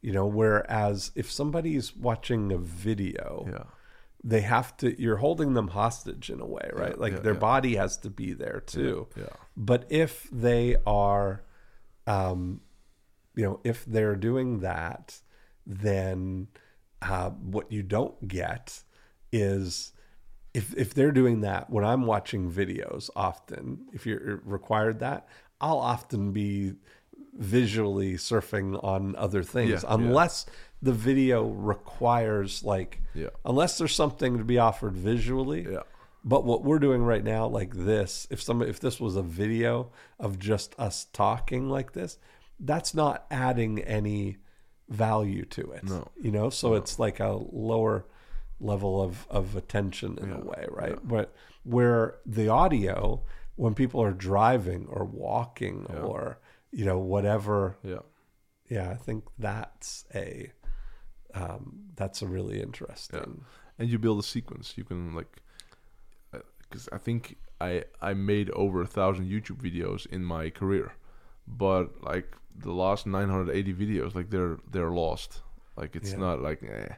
You 0.01 0.11
know, 0.11 0.25
whereas 0.25 1.11
if 1.15 1.31
somebody's 1.31 1.95
watching 1.95 2.51
a 2.51 2.57
video, 2.57 3.45
yeah, 3.49 3.63
they 4.23 4.41
have 4.41 4.75
to, 4.77 4.99
you're 5.01 5.17
holding 5.17 5.53
them 5.53 5.69
hostage 5.69 6.29
in 6.29 6.39
a 6.41 6.45
way, 6.45 6.69
right? 6.73 6.89
Yeah, 6.95 7.03
like 7.05 7.13
yeah, 7.13 7.19
their 7.19 7.33
yeah. 7.33 7.39
body 7.51 7.75
has 7.75 7.97
to 7.99 8.09
be 8.09 8.33
there 8.33 8.61
too. 8.65 9.07
yeah, 9.15 9.33
But 9.55 9.85
if 9.89 10.27
they 10.31 10.75
are, 10.85 11.43
um, 12.07 12.61
you 13.35 13.43
know, 13.45 13.59
if 13.63 13.85
they're 13.85 14.15
doing 14.15 14.59
that, 14.59 15.19
then 15.65 16.47
uh, 17.01 17.29
what 17.29 17.71
you 17.71 17.83
don't 17.83 18.27
get 18.27 18.83
is 19.31 19.93
if 20.53 20.75
if 20.75 20.93
they're 20.93 21.11
doing 21.13 21.41
that 21.41 21.69
when 21.69 21.85
I'm 21.85 22.05
watching 22.05 22.51
videos 22.51 23.09
often, 23.15 23.85
if 23.93 24.05
you're 24.05 24.41
required 24.43 24.99
that, 24.99 25.27
I'll 25.59 25.79
often 25.79 26.31
be 26.31 26.73
visually 27.33 28.15
surfing 28.15 28.81
on 28.83 29.15
other 29.15 29.41
things 29.43 29.69
Yeah, 29.69 29.79
yeah. 29.89 29.95
unless 29.95 30.45
the 30.81 30.91
video 30.91 31.47
requires 31.47 32.63
like 32.63 33.01
Yeah. 33.13 33.29
unless 33.45 33.77
there's 33.77 33.95
something 33.95 34.37
to 34.37 34.43
be 34.43 34.57
offered 34.57 34.97
visually 34.97 35.65
yeah, 35.71 35.83
but 36.25 36.43
what 36.43 36.63
we're 36.63 36.79
doing 36.79 37.01
right 37.03 37.23
now, 37.23 37.47
like 37.47 37.73
this, 37.73 38.27
if 38.29 38.41
some 38.41 38.61
if 38.61 38.79
this 38.79 38.99
was 38.99 39.15
a 39.15 39.23
video 39.23 39.91
of 40.19 40.37
just 40.39 40.75
us 40.77 41.05
talking 41.13 41.69
like 41.69 41.93
this, 41.93 42.17
that's 42.61 42.93
not 42.93 43.25
adding 43.31 43.79
any 43.79 44.37
value 44.87 45.45
to 45.45 45.71
it. 45.71 45.83
No. 45.83 46.07
You 46.21 46.31
know, 46.31 46.49
so 46.49 46.75
it's 46.75 46.99
like 46.99 47.19
a 47.19 47.39
lower 47.51 48.05
level 48.59 49.01
of, 49.01 49.25
of 49.29 49.55
attention 49.55 50.17
in 50.21 50.31
a 50.31 50.39
way, 50.39 50.67
right? 50.69 50.97
But 51.03 51.33
where 51.63 52.15
the 52.25 52.49
audio, 52.49 53.23
when 53.55 53.73
people 53.73 54.01
are 54.01 54.13
driving 54.13 54.87
or 54.89 55.03
walking 55.03 55.87
or, 55.87 56.39
you 56.71 56.85
know, 56.85 56.99
whatever, 56.99 57.77
yeah, 57.83 57.99
yeah, 58.69 58.89
I 58.89 58.95
think 58.95 59.25
that's 59.37 60.05
a 60.15 60.51
um, 61.33 61.85
that's 61.95 62.21
a 62.21 62.27
really 62.27 62.61
interesting. 62.61 63.19
and 63.79 63.89
you 63.89 63.97
build 63.97 64.19
a 64.19 64.23
sequence. 64.23 64.73
You 64.77 64.83
can 64.83 65.15
like, 65.15 65.41
because 66.69 66.87
I 66.91 66.97
think 66.97 67.37
I 67.59 67.85
I 68.01 68.13
made 68.13 68.49
over 68.51 68.81
a 68.81 68.87
thousand 68.87 69.25
YouTube 69.25 69.61
videos 69.61 70.05
in 70.05 70.23
my 70.23 70.49
career, 70.49 70.93
but 71.47 72.03
like 72.03 72.35
the 72.61 72.71
last 72.71 73.05
980 73.07 73.73
videos, 73.73 74.15
like 74.15 74.29
they're 74.29 74.57
they're 74.71 74.91
lost. 74.91 75.41
Like 75.77 75.95
it's 75.95 76.11
Yeah. 76.11 76.17
not 76.19 76.41
like, 76.41 76.61
eh. 76.63 76.93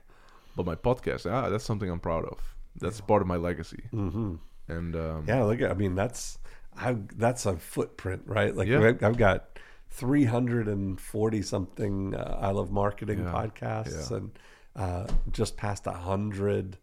But 0.56 0.66
my 0.66 0.76
podcast, 0.76 1.30
ah, 1.32 1.50
that's 1.50 1.64
something 1.64 1.90
I'm 1.90 2.00
proud 2.00 2.26
of. 2.26 2.40
That's 2.80 3.02
part 3.02 3.22
of 3.22 3.28
my 3.28 3.38
legacy. 3.38 3.84
hmm 3.92 4.36
And 4.68 4.96
um, 4.96 5.26
Yeah, 5.28 5.44
look 5.44 5.62
at. 5.62 5.72
I 5.72 5.74
mean, 5.74 5.96
that's 5.96 6.38
I. 6.76 6.98
That's 7.16 7.46
a 7.46 7.58
footprint, 7.58 8.24
right? 8.26 8.56
Like 8.56 8.68
Yeah. 8.68 8.94
I've- 9.02 9.18
got 9.18 9.60
three 9.90 10.26
hundred 10.26 10.68
and 10.68 11.00
forty 11.00 11.42
something. 11.42 12.16
Uh, 12.16 12.38
I 12.42 12.50
Love 12.52 12.72
Marketing 12.72 13.20
Yeah, 13.24 13.32
podcasts, 13.32 14.10
yeah. 14.12 14.18
and 14.18 14.32
uh, 14.76 15.08
just 15.32 15.56
past 15.58 15.86
a 15.88 15.92
hundred 15.92 16.78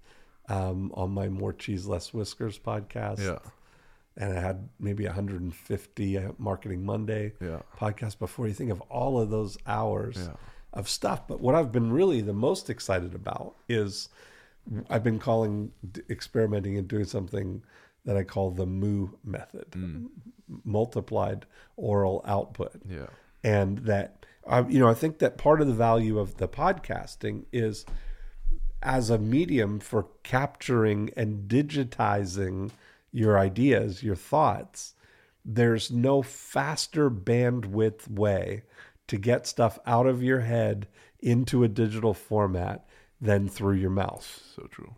um, 0.48 0.90
on 0.94 1.10
my 1.10 1.28
more 1.28 1.52
cheese 1.52 1.86
less 1.86 2.12
whiskers 2.14 2.58
podcast. 2.58 3.18
yeah, 3.18 3.38
and 4.20 4.36
I 4.36 4.40
had 4.40 4.68
maybe 4.78 5.04
150 5.06 6.18
uh, 6.18 6.32
Marketing 6.38 6.84
Monday 6.84 7.32
yeah, 7.40 7.60
podcasts 7.78 8.18
before. 8.18 8.46
You 8.46 8.54
think 8.54 8.70
of 8.70 8.80
all 8.82 9.18
of 9.18 9.30
those 9.30 9.56
hours 9.66 10.16
Yeah. 10.18 10.34
of 10.74 10.88
stuff. 10.88 11.26
But 11.26 11.40
what 11.40 11.54
I've 11.54 11.72
been 11.72 11.90
really 11.90 12.20
the 12.20 12.34
most 12.34 12.68
excited 12.70 13.14
about 13.14 13.56
is 13.68 14.10
I've 14.90 15.02
been 15.02 15.18
calling 15.18 15.72
experimenting 16.10 16.76
and 16.76 16.86
doing 16.86 17.06
something 17.06 17.62
that 18.04 18.16
I 18.16 18.22
call 18.24 18.50
the 18.50 18.66
moo 18.66 19.08
method, 19.24 19.74
multiplied 20.64 21.46
oral 21.76 22.22
output. 22.26 22.72
Yeah, 22.88 23.06
and 23.42 23.78
that 23.78 24.26
uh, 24.46 24.64
you 24.68 24.78
know 24.78 24.88
i 24.88 24.94
think 24.94 25.18
that 25.18 25.38
part 25.38 25.60
of 25.60 25.66
the 25.66 25.72
value 25.74 26.18
of 26.18 26.36
the 26.36 26.48
podcasting 26.48 27.44
is 27.52 27.86
as 28.82 29.10
a 29.10 29.18
medium 29.18 29.78
for 29.80 30.06
capturing 30.22 31.10
and 31.16 31.48
digitizing 31.48 32.70
your 33.12 33.38
ideas 33.38 34.02
your 34.02 34.16
thoughts 34.16 34.94
there's 35.44 35.90
no 35.90 36.22
faster 36.22 37.10
bandwidth 37.10 38.08
way 38.08 38.62
to 39.08 39.16
get 39.16 39.46
stuff 39.46 39.78
out 39.86 40.06
of 40.06 40.22
your 40.22 40.40
head 40.40 40.86
into 41.18 41.64
a 41.64 41.68
digital 41.68 42.14
format 42.14 42.86
than 43.20 43.48
through 43.48 43.74
your 43.74 43.90
mouth 43.90 44.42
so 44.54 44.62
true. 44.70 44.94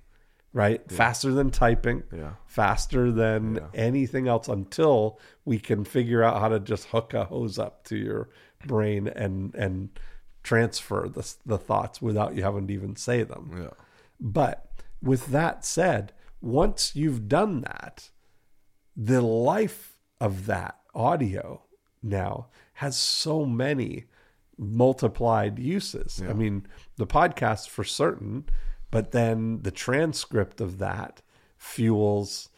right 0.52 0.90
faster 0.90 1.32
than 1.32 1.50
typing 1.50 2.02
Yeah, 2.12 2.32
faster 2.46 3.10
than 3.10 3.54
Yeah. 3.56 3.68
anything 3.74 4.28
else 4.28 4.48
until 4.48 5.18
we 5.44 5.58
can 5.58 5.84
figure 5.84 6.22
out 6.22 6.40
how 6.40 6.48
to 6.48 6.60
just 6.60 6.86
hook 6.88 7.14
a 7.14 7.24
hose 7.24 7.58
up 7.58 7.84
to 7.84 7.96
your 7.96 8.28
brain 8.66 9.08
and 9.08 9.54
and 9.54 9.88
transfer 10.42 11.08
the 11.08 11.34
the 11.46 11.58
thoughts 11.58 12.02
without 12.02 12.34
you 12.34 12.42
having 12.42 12.66
to 12.66 12.74
even 12.74 12.96
say 12.96 13.22
them. 13.22 13.52
yeah, 13.56 13.70
But 14.20 14.66
with 15.00 15.26
that 15.28 15.64
said, 15.64 16.12
once 16.42 16.94
you've 16.94 17.28
done 17.28 17.62
that, 17.62 18.10
the 18.96 19.22
life 19.22 19.96
of 20.20 20.46
that 20.46 20.78
audio 20.94 21.62
now 22.02 22.48
has 22.74 22.96
so 22.96 23.46
many 23.46 24.04
multiplied 24.58 25.58
uses. 25.58 26.22
I 26.28 26.32
mean, 26.32 26.66
the 26.96 27.06
podcast 27.06 27.68
for 27.68 27.84
certain, 27.84 28.44
but 28.90 29.12
then 29.12 29.62
the 29.62 29.70
transcript 29.70 30.60
of 30.60 30.78
that 30.78 31.22
fuels 31.56 32.50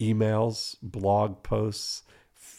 emails, 0.00 0.76
blog 0.82 1.42
posts, 1.42 2.02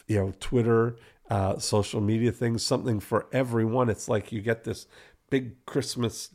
you 0.08 0.18
know, 0.18 0.34
Twitter, 0.40 0.98
uh, 1.30 1.58
social 1.58 2.02
media 2.02 2.32
things, 2.32 2.64
something 2.64 3.00
for 3.00 3.28
everyone. 3.32 3.90
It's 3.90 4.10
like 4.10 4.32
you 4.32 4.42
get 4.42 4.64
this 4.64 4.88
big 5.30 5.66
Christmas 5.66 6.32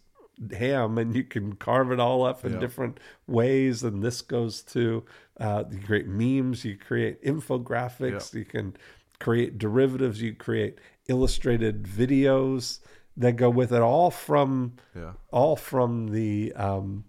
ham 0.57 0.99
and 0.99 1.15
you 1.15 1.25
can 1.25 1.55
carve 1.55 1.91
it 1.93 2.01
all 2.01 2.25
up 2.25 2.45
in 2.45 2.55
Yeah. 2.55 2.59
different 2.61 2.99
ways. 3.27 3.83
And 3.83 4.03
this 4.03 4.21
goes 4.23 4.63
to 4.65 5.05
uh, 5.41 5.65
you 5.71 5.79
create 5.81 6.07
memes, 6.07 6.65
you 6.65 6.77
create 6.77 7.23
infographics, 7.25 8.33
you 8.35 8.45
can 8.45 8.77
create 9.21 9.59
derivatives, 9.59 10.21
you 10.23 10.35
create 10.35 10.79
illustrated 11.09 11.85
videos 11.85 12.81
that 13.17 13.33
go 13.37 13.49
with 13.51 13.73
it, 13.73 13.81
all 13.83 14.11
from 14.11 14.75
yeah, 14.95 15.13
all 15.31 15.55
from 15.57 16.09
the 16.09 16.53
um, 16.55 17.05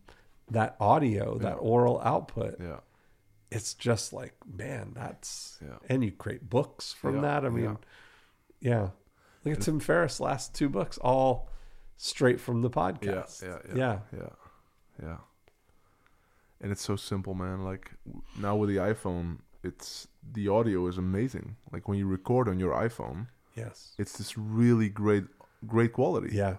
that 0.52 0.76
audio, 0.80 1.38
that 1.40 1.56
oral 1.56 2.00
output. 2.02 2.56
yeah, 2.60 2.80
It's 3.52 3.74
just 3.74 4.14
like 4.14 4.34
man, 4.52 4.92
that's 4.96 5.58
Yeah. 5.64 5.78
and 5.90 6.04
you 6.04 6.12
create 6.12 6.48
books 6.50 6.94
from 6.94 7.22
that. 7.22 7.44
I 7.46 7.50
mean, 7.50 7.78
yeah. 8.60 8.70
yeah. 8.72 8.90
Look 9.44 9.58
at 9.58 9.62
Tim 9.64 9.80
Ferriss' 9.80 10.20
last 10.20 10.54
two 10.56 10.70
books, 10.70 10.98
all 11.00 11.50
straight 11.98 12.39
from 12.39 12.62
the 12.62 12.70
podcast. 12.70 13.41
yeah, 13.43 13.58
yeah. 13.70 13.76
yeah, 13.76 14.00
yeah, 14.20 14.30
yeah. 15.02 15.18
And 16.62 16.72
it's 16.72 16.82
so 16.84 16.96
simple, 16.96 17.34
man. 17.34 17.64
Like 17.64 17.91
now 18.39 18.56
with 18.56 18.70
the 18.70 18.78
iPhone, 18.78 19.39
it's 19.64 20.08
the 20.34 20.48
audio 20.48 20.88
is 20.88 20.98
amazing. 20.98 21.58
Like 21.72 21.88
when 21.88 21.98
you 21.98 22.08
record 22.08 22.48
on 22.48 22.60
your 22.60 22.74
iPhone, 22.74 23.28
Yes. 23.56 23.93
it's 23.98 24.18
this 24.18 24.38
really 24.38 24.89
great, 24.89 25.26
great 25.68 25.93
quality. 25.93 26.36
Yeah. 26.36 26.58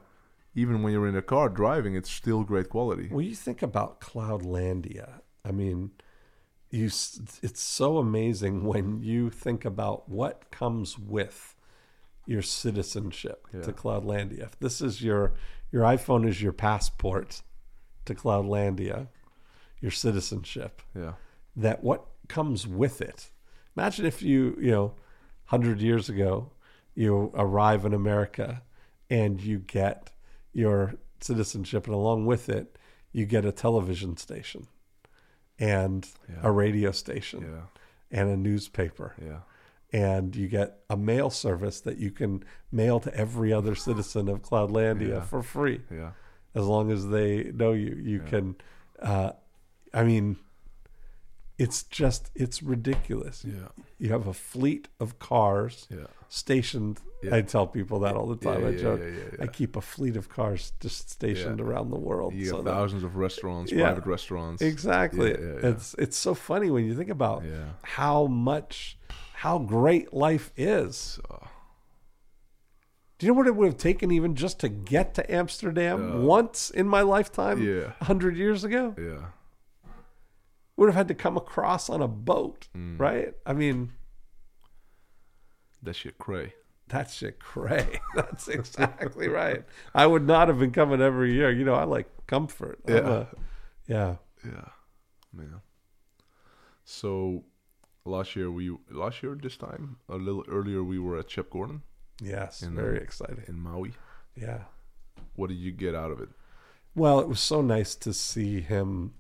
Even 0.54 0.82
when 0.82 0.92
you're 0.92 1.06
in 1.08 1.16
a 1.16 1.22
car 1.22 1.48
driving, 1.50 1.94
it's 1.96 2.10
still 2.10 2.42
great 2.44 2.70
quality. 2.70 3.08
Well, 3.10 3.20
you 3.20 3.34
think 3.34 3.60
about 3.62 4.00
Cloudlandia. 4.00 5.20
I 5.44 5.52
mean, 5.52 5.90
you. 6.70 6.86
It's 6.86 7.60
so 7.60 7.98
amazing 7.98 8.64
when 8.64 9.02
you 9.02 9.28
think 9.30 9.64
about 9.66 10.08
what 10.08 10.50
comes 10.50 10.98
with 10.98 11.54
your 12.26 12.42
citizenship 12.42 13.46
Yeah. 13.54 13.62
to 13.62 13.72
Cloudlandia. 13.72 14.42
If 14.44 14.58
this 14.58 14.80
is 14.80 15.02
your 15.02 15.32
your 15.72 15.82
iPhone 15.82 16.26
is 16.28 16.40
your 16.42 16.52
passport 16.52 17.42
to 18.04 18.14
Cloudlandia, 18.14 19.08
your 19.80 19.90
citizenship, 19.90 20.80
Yeah, 20.94 21.14
that 21.56 21.82
what 21.82 22.06
comes 22.28 22.66
with 22.66 23.00
it. 23.00 23.30
Imagine 23.76 24.06
if 24.06 24.22
you, 24.22 24.56
you 24.60 24.70
know, 24.70 24.94
100 25.48 25.80
years 25.80 26.08
ago, 26.08 26.50
you 26.94 27.30
arrive 27.34 27.84
in 27.84 27.92
America 27.92 28.62
and 29.10 29.40
you 29.40 29.58
get 29.58 30.10
your 30.52 30.94
citizenship, 31.20 31.86
and 31.86 31.94
along 31.94 32.26
with 32.26 32.48
it, 32.48 32.78
you 33.12 33.26
get 33.26 33.44
a 33.44 33.52
television 33.52 34.16
station 34.16 34.66
and 35.58 36.08
Yeah. 36.28 36.40
a 36.42 36.50
radio 36.52 36.90
station 36.92 37.42
yeah, 37.42 37.66
and 38.10 38.30
a 38.30 38.36
newspaper. 38.36 39.14
yeah, 39.20 39.40
And 39.92 40.34
you 40.34 40.48
get 40.48 40.80
a 40.90 40.96
mail 40.96 41.30
service 41.30 41.80
that 41.82 41.96
you 41.98 42.10
can 42.10 42.42
mail 42.72 42.98
to 43.00 43.14
every 43.14 43.52
other 43.52 43.74
citizen 43.74 44.28
of 44.28 44.42
Cloudlandia 44.42 45.08
Yeah. 45.08 45.20
for 45.20 45.42
free 45.42 45.80
yeah, 45.90 46.10
as 46.54 46.64
long 46.66 46.90
as 46.90 47.08
they 47.08 47.52
know 47.54 47.72
you. 47.72 47.94
You 47.94 48.20
can, 48.20 48.56
uh, 49.00 49.32
I 49.94 50.02
mean, 50.04 50.36
it's 51.58 51.84
just 51.84 52.30
it's 52.34 52.62
ridiculous. 52.62 53.44
Yeah. 53.44 53.68
You 53.98 54.10
have 54.10 54.26
a 54.26 54.34
fleet 54.34 54.88
of 55.00 55.18
cars 55.18 55.86
Yeah. 55.90 56.06
stationed. 56.28 57.00
Yeah. 57.22 57.36
I 57.36 57.40
tell 57.42 57.66
people 57.66 58.00
that 58.00 58.14
all 58.14 58.26
the 58.26 58.36
time. 58.36 58.60
Yeah, 58.62 58.66
I 58.68 58.70
yeah, 58.72 58.78
joke. 58.82 59.00
yeah, 59.00 59.06
yeah, 59.38 59.44
I 59.44 59.46
keep 59.46 59.74
a 59.76 59.80
fleet 59.80 60.16
of 60.16 60.28
cars 60.28 60.72
just 60.80 61.08
stationed 61.08 61.60
Yeah. 61.60 61.64
around 61.64 61.90
the 61.90 61.98
world. 61.98 62.34
You 62.34 62.46
so 62.46 62.56
have 62.56 62.64
that- 62.66 62.72
thousands 62.72 63.04
of 63.04 63.16
restaurants, 63.16 63.72
Yeah. 63.72 63.84
private 63.86 64.04
restaurants. 64.06 64.60
exactly. 64.60 65.30
Yeah, 65.30 65.38
yeah, 65.40 65.52
yeah. 65.62 65.68
It's 65.70 65.94
it's 65.94 66.16
so 66.18 66.34
funny 66.34 66.70
when 66.70 66.84
you 66.84 66.94
think 66.94 67.08
about 67.10 67.44
Yeah. 67.44 67.70
how 67.82 68.26
much 68.26 68.98
how 69.40 69.58
great 69.58 70.12
life 70.14 70.50
is. 70.56 71.18
Do 73.18 73.26
you 73.26 73.32
know 73.32 73.36
what 73.38 73.46
it 73.46 73.54
would 73.56 73.66
have 73.66 73.76
taken 73.78 74.10
even 74.10 74.34
just 74.34 74.60
to 74.60 74.68
get 74.68 75.14
to 75.14 75.30
Amsterdam 75.34 76.08
Yeah. 76.08 76.14
once 76.20 76.70
in 76.70 76.86
my 76.88 77.02
lifetime? 77.02 77.62
Yeah. 77.62 77.92
a 78.00 78.04
hundred 78.04 78.36
years 78.36 78.64
ago, 78.64 78.94
yeah. 78.98 79.26
would 80.76 80.86
have 80.88 80.94
had 80.96 81.08
to 81.08 81.14
come 81.14 81.36
across 81.36 81.88
on 81.88 82.00
a 82.02 82.08
boat, 82.08 82.68
Mm. 82.76 82.98
right? 82.98 83.34
I 83.46 83.52
mean, 83.52 83.92
That 85.82 85.94
shit 85.96 86.18
cray. 86.18 86.54
That 86.88 87.10
shit 87.10 87.38
cray. 87.38 88.00
That's 88.14 88.48
exactly 88.48 89.28
right. 89.28 89.64
I 89.94 90.06
would 90.06 90.26
not 90.26 90.48
have 90.48 90.58
been 90.58 90.72
coming 90.72 91.00
every 91.00 91.32
year. 91.34 91.50
You 91.50 91.64
know, 91.64 91.74
I 91.74 91.84
like 91.84 92.08
comfort. 92.26 92.80
Yeah. 92.88 93.08
a- 93.08 93.26
yeah. 93.86 94.16
Yeah, 94.44 94.68
man. 95.32 95.60
So 96.84 97.44
last 98.06 98.36
year 98.36 98.50
we 98.50 98.74
last 98.90 99.22
year 99.22 99.36
this 99.40 99.56
time 99.56 99.96
a 100.08 100.16
little 100.16 100.44
earlier 100.48 100.82
we 100.82 100.98
were 100.98 101.18
at 101.18 101.30
Shep 101.30 101.50
Gordon 101.50 101.82
Yes. 102.22 102.62
In, 102.62 102.74
very 102.74 102.98
uh, 102.98 103.02
exciting. 103.02 103.42
in 103.46 103.60
Maui. 103.60 103.92
Yeah. 104.34 104.60
What 105.34 105.48
did 105.48 105.58
you 105.58 105.70
get 105.70 105.94
out 105.94 106.10
of 106.10 106.18
it? 106.20 106.30
Well, 106.94 107.20
it 107.20 107.28
was 107.28 107.40
so 107.40 107.60
nice 107.60 107.94
to 107.96 108.14
see 108.14 108.62
him 108.62 109.12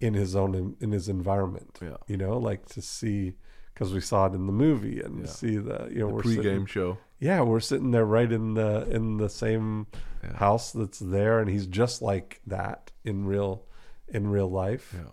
in 0.00 0.12
his 0.12 0.36
own 0.36 0.76
in 0.80 0.92
his 0.92 1.08
environment. 1.08 1.78
Yeah. 1.80 1.96
You 2.06 2.18
know, 2.18 2.36
like 2.36 2.66
to 2.74 2.82
see 2.82 3.36
because 3.72 3.94
we 3.94 4.00
saw 4.02 4.26
it 4.26 4.34
in 4.34 4.46
the 4.46 4.52
movie 4.52 5.00
and 5.00 5.20
Yeah. 5.20 5.26
see 5.30 5.56
the 5.56 5.88
you 5.90 6.00
know 6.00 6.08
The 6.08 6.14
we're 6.14 6.22
pre-game 6.22 6.42
sitting, 6.44 6.66
show. 6.66 6.98
yeah 7.18 7.40
we're 7.42 7.60
sitting 7.60 7.90
there 7.90 8.04
right 8.04 8.30
in 8.30 8.52
the 8.54 8.86
in 8.90 9.16
the 9.16 9.28
same 9.30 9.86
Yeah. 10.22 10.36
house 10.36 10.72
that's 10.72 10.98
there 10.98 11.40
and 11.40 11.48
he's 11.48 11.66
just 11.66 12.02
like 12.02 12.40
that 12.46 12.92
in 13.04 13.24
real 13.26 13.64
in 14.08 14.28
real 14.28 14.50
life. 14.50 14.94
Yeah, 14.94 15.12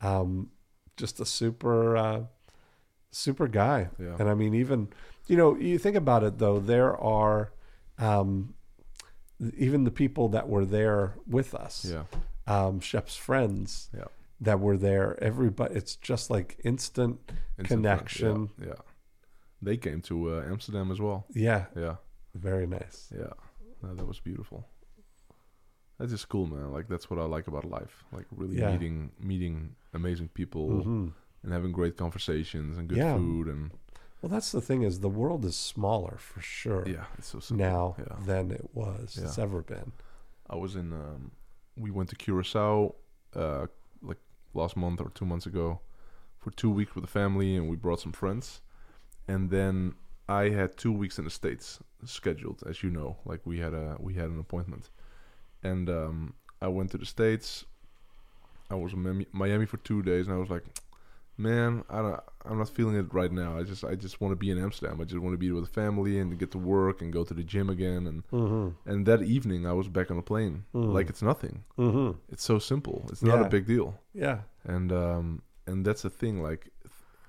um, 0.00 0.50
just 0.96 1.20
a 1.20 1.26
super 1.26 1.96
uh, 1.98 2.22
super 3.16 3.48
guy. 3.48 3.88
Yeah. 3.98 4.16
And 4.18 4.28
I 4.28 4.34
mean, 4.34 4.54
even 4.54 4.88
you 5.26 5.36
know, 5.36 5.56
you 5.56 5.78
think 5.78 5.96
about 5.96 6.22
it 6.22 6.38
though, 6.38 6.60
there 6.60 6.96
are 6.96 7.52
um, 7.98 8.54
even 9.56 9.84
the 9.84 9.90
people 9.90 10.28
that 10.30 10.48
were 10.48 10.64
there 10.64 11.14
with 11.26 11.54
us, 11.54 11.84
yeah, 11.84 12.04
um, 12.46 12.80
Shep's 12.80 13.16
friends 13.16 13.90
yeah. 13.96 14.04
that 14.40 14.60
were 14.60 14.76
there. 14.76 15.16
Everybody, 15.22 15.74
it's 15.74 15.96
just 15.96 16.30
like 16.30 16.58
instant, 16.64 17.18
Instant 17.58 17.68
connection. 17.68 18.50
Yeah, 18.60 18.66
yeah. 18.68 18.74
They 19.62 19.76
came 19.78 20.00
to 20.02 20.14
uh, 20.36 20.44
Amsterdam 20.52 20.90
as 20.92 21.00
well. 21.00 21.26
Yeah, 21.34 21.66
Yeah, 21.74 21.96
very 22.34 22.66
nice. 22.66 23.12
yeah. 23.12 23.32
No, 23.82 23.94
that 23.94 24.06
was 24.06 24.20
beautiful. 24.20 24.66
That's 25.98 26.12
just 26.12 26.28
cool, 26.28 26.46
man. 26.46 26.70
Like 26.72 26.88
that's 26.88 27.08
what 27.10 27.18
I 27.18 27.24
like 27.24 27.46
about 27.48 27.64
life. 27.64 28.04
Like 28.12 28.26
really 28.30 28.56
Yeah. 28.58 28.72
meeting 28.72 29.10
meeting 29.18 29.74
amazing 29.94 30.28
people 30.28 30.82
hmm 30.82 31.08
and 31.46 31.54
having 31.54 31.70
great 31.72 31.96
conversations 31.96 32.76
and 32.76 32.88
good 32.88 32.98
Yeah. 32.98 33.16
food 33.16 33.46
and 33.46 33.70
Well, 34.20 34.30
that's 34.30 34.50
the 34.50 34.60
thing 34.60 34.82
is 34.82 35.00
the 35.00 35.08
world 35.08 35.44
is 35.44 35.56
smaller 35.56 36.16
for 36.18 36.40
sure 36.40 36.82
yeah, 36.88 37.04
it's 37.16 37.28
so 37.28 37.38
simple. 37.38 37.64
now 37.66 37.96
Yeah. 37.98 38.16
than 38.26 38.50
it 38.50 38.68
was. 38.74 39.16
It's 39.16 39.38
ever 39.38 39.62
been. 39.62 39.92
I 40.50 40.56
was 40.56 40.74
in. 40.76 40.92
Um, 40.92 41.30
we 41.76 41.90
went 41.90 42.08
to 42.10 42.16
Curacao, 42.16 42.94
uh, 43.34 43.66
like 44.02 44.18
last 44.54 44.76
month 44.76 45.00
or 45.00 45.10
two 45.10 45.24
months 45.26 45.46
ago, 45.46 45.80
for 46.38 46.50
two 46.50 46.70
weeks 46.70 46.94
with 46.94 47.04
the 47.04 47.10
family, 47.10 47.54
and 47.56 47.68
we 47.68 47.76
brought 47.76 48.00
some 48.00 48.12
friends. 48.12 48.60
And 49.28 49.50
then 49.50 49.94
I 50.28 50.48
had 50.50 50.76
two 50.76 50.92
weeks 50.92 51.18
in 51.18 51.24
the 51.24 51.30
states 51.30 51.78
scheduled, 52.04 52.62
as 52.66 52.82
you 52.82 52.90
know. 52.90 53.18
Like 53.24 53.40
we 53.44 53.58
had 53.60 53.74
a 53.74 53.96
we 54.00 54.14
had 54.14 54.30
an 54.30 54.40
appointment, 54.40 54.90
and 55.62 55.88
um, 55.90 56.34
I 56.60 56.68
went 56.68 56.90
to 56.92 56.98
the 56.98 57.06
states. 57.06 57.64
I 58.70 58.74
was 58.74 58.92
in 58.94 59.26
Miami 59.32 59.66
for 59.66 59.76
two 59.78 60.02
days, 60.02 60.26
and 60.26 60.34
I 60.34 60.38
was 60.40 60.50
like, 60.50 60.64
"Man, 61.38 61.84
I 61.90 61.98
don't, 62.02 62.20
I'm 62.44 62.58
not 62.58 62.68
feeling 62.68 62.96
it 62.96 63.12
right 63.12 63.32
now. 63.32 63.58
I 63.58 63.62
just 63.62 63.84
I 63.84 63.94
just 63.94 64.20
want 64.20 64.32
to 64.32 64.36
be 64.36 64.50
in 64.50 64.58
Amsterdam. 64.58 65.00
I 65.00 65.04
just 65.04 65.20
want 65.20 65.34
to 65.34 65.38
be 65.38 65.50
with 65.50 65.64
the 65.66 65.70
family 65.82 66.18
and 66.20 66.38
get 66.38 66.50
to 66.52 66.58
work 66.58 67.02
and 67.02 67.12
go 67.12 67.24
to 67.24 67.34
the 67.34 67.44
gym 67.44 67.68
again 67.70 68.06
and." 68.06 68.22
hmm 68.30 68.68
And 68.90 69.06
that 69.06 69.22
evening, 69.22 69.66
I 69.66 69.72
was 69.72 69.88
back 69.88 70.10
on 70.10 70.18
a 70.18 70.22
plane. 70.22 70.64
Mm. 70.74 70.92
Like 70.92 71.08
it's 71.10 71.22
nothing. 71.22 71.64
hmm 71.76 72.10
It's 72.32 72.44
so 72.44 72.58
simple. 72.58 73.06
It's 73.10 73.22
not 73.22 73.38
Yeah. 73.40 73.46
a 73.46 73.50
big 73.50 73.66
deal. 73.66 73.88
Yeah. 74.14 74.38
And 74.64 74.90
um, 74.92 75.42
and 75.66 75.84
that's 75.86 76.02
the 76.02 76.10
thing. 76.10 76.42
Like 76.50 76.70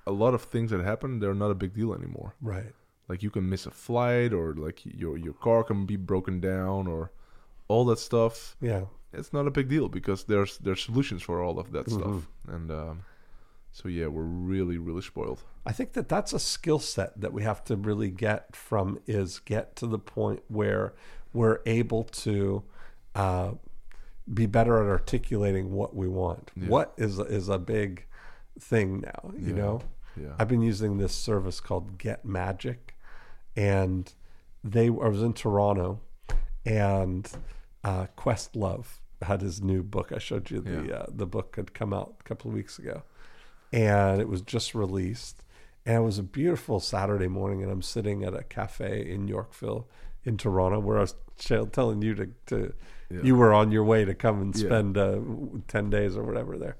a 0.05 0.11
lot 0.11 0.33
of 0.33 0.41
things 0.41 0.71
that 0.71 0.81
happen, 0.81 1.19
they're 1.19 1.33
not 1.45 1.51
a 1.51 1.55
big 1.63 1.73
deal 1.73 1.93
anymore. 1.93 2.33
Right. 2.41 2.73
Like 3.09 3.23
you 3.23 3.29
can 3.31 3.49
miss 3.49 3.65
a 3.65 3.71
flight, 3.71 4.31
or 4.33 4.53
like 4.53 4.79
your 4.85 5.17
your 5.17 5.33
car 5.33 5.63
can 5.63 5.85
be 5.85 5.97
broken 5.97 6.39
down, 6.39 6.87
or 6.87 7.11
all 7.67 7.85
that 7.85 7.99
stuff. 7.99 8.55
Yeah. 8.61 8.85
It's 9.13 9.31
not 9.33 9.47
a 9.47 9.51
big 9.51 9.67
deal 9.69 9.87
because 9.89 10.25
there's 10.25 10.57
there's 10.59 10.81
solutions 10.85 11.23
for 11.23 11.41
all 11.43 11.57
of 11.59 11.71
that 11.71 11.85
Mm-hmm. 11.87 11.99
stuff. 11.99 12.27
And 12.55 12.71
um, 12.71 13.03
so 13.77 13.87
yeah, 13.89 14.07
we're 14.07 14.23
really 14.53 14.77
really 14.79 15.01
spoiled. 15.03 15.41
I 15.65 15.71
think 15.71 15.93
that 15.93 16.07
that's 16.09 16.33
a 16.33 16.39
skill 16.39 16.79
set 16.79 17.19
that 17.21 17.31
we 17.33 17.43
have 17.43 17.63
to 17.65 17.75
really 17.75 18.09
get 18.09 18.55
from 18.55 18.99
is 19.05 19.39
get 19.39 19.75
to 19.77 19.85
the 19.87 19.99
point 19.99 20.41
where 20.47 20.93
we're 21.33 21.59
able 21.65 22.03
to 22.25 22.63
uh, 23.13 23.51
be 24.33 24.45
better 24.45 24.81
at 24.83 24.89
articulating 24.89 25.71
what 25.71 25.95
we 25.95 26.07
want. 26.07 26.51
Yeah. 26.55 26.69
What 26.69 26.93
is 26.97 27.19
is 27.19 27.49
a 27.49 27.59
big 27.59 28.05
thing 28.59 29.01
now, 29.01 29.31
you 29.37 29.49
Yeah. 29.53 29.61
know? 29.61 29.81
Yeah. 30.19 30.33
I've 30.39 30.47
been 30.47 30.63
using 30.63 30.97
this 30.97 31.13
service 31.13 31.59
called 31.59 31.99
Get 31.99 32.25
Magic, 32.25 32.95
and 33.55 34.11
they 34.63 34.87
I 34.87 35.07
was 35.15 35.21
in 35.21 35.33
Toronto, 35.33 35.99
and 36.65 37.29
uh, 37.83 38.07
Questlove 38.17 38.87
had 39.21 39.41
his 39.41 39.61
new 39.61 39.83
book. 39.83 40.11
I 40.11 40.17
showed 40.19 40.49
you 40.49 40.61
the 40.61 40.87
Yeah. 40.87 40.93
uh, 40.95 41.05
the 41.09 41.27
book 41.27 41.55
had 41.55 41.73
come 41.75 41.93
out 41.93 42.15
a 42.19 42.23
couple 42.23 42.49
of 42.49 42.55
weeks 42.55 42.79
ago, 42.79 43.03
and 43.71 44.21
it 44.21 44.27
was 44.29 44.41
just 44.41 44.73
released. 44.75 45.43
And 45.85 45.95
it 45.97 46.05
was 46.05 46.19
a 46.19 46.23
beautiful 46.23 46.79
Saturday 46.79 47.27
morning, 47.27 47.63
and 47.63 47.71
I'm 47.71 47.81
sitting 47.81 48.23
at 48.23 48.33
a 48.33 48.43
cafe 48.43 49.09
in 49.09 49.27
Yorkville, 49.27 49.87
in 50.25 50.35
Toronto, 50.37 50.79
where 50.79 50.97
I 50.97 51.01
was 51.01 51.15
telling 51.71 52.01
you 52.01 52.13
to, 52.15 52.29
to 52.47 52.73
Yeah. 53.09 53.21
you 53.23 53.35
were 53.37 53.53
on 53.53 53.71
your 53.71 53.85
way 53.85 54.03
to 54.03 54.13
come 54.13 54.41
and 54.41 54.55
Yeah. 54.55 54.65
spend 54.67 54.97
uh, 54.97 55.19
ten 55.67 55.89
days 55.89 56.17
or 56.17 56.23
whatever 56.23 56.57
there 56.57 56.75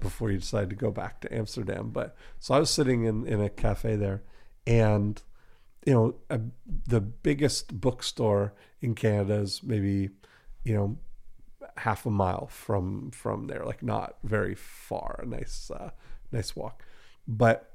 before 0.00 0.30
you 0.30 0.38
decided 0.38 0.68
to 0.70 0.76
go 0.76 0.90
back 0.90 1.20
to 1.22 1.34
Amsterdam. 1.34 1.90
But 1.90 2.14
so 2.38 2.54
I 2.54 2.58
was 2.60 2.68
sitting 2.70 3.04
in, 3.04 3.26
in 3.26 3.40
a 3.40 3.48
cafe 3.48 3.96
there, 3.96 4.22
and 4.66 5.22
you 5.86 5.94
know, 5.94 6.14
a, 6.28 6.38
the 6.86 7.00
biggest 7.00 7.80
bookstore 7.80 8.52
in 8.82 8.94
Canada 8.94 9.36
is 9.36 9.62
maybe, 9.62 10.10
you 10.64 10.74
know, 10.74 10.98
half 11.78 12.04
a 12.04 12.10
mile 12.10 12.48
from 12.48 13.10
from 13.10 13.46
there, 13.46 13.64
like 13.64 13.82
not 13.82 14.18
very 14.22 14.54
far. 14.54 15.20
A 15.22 15.26
nice 15.26 15.70
uh, 15.70 15.90
nice 16.32 16.54
walk, 16.56 16.82
but. 17.26 17.66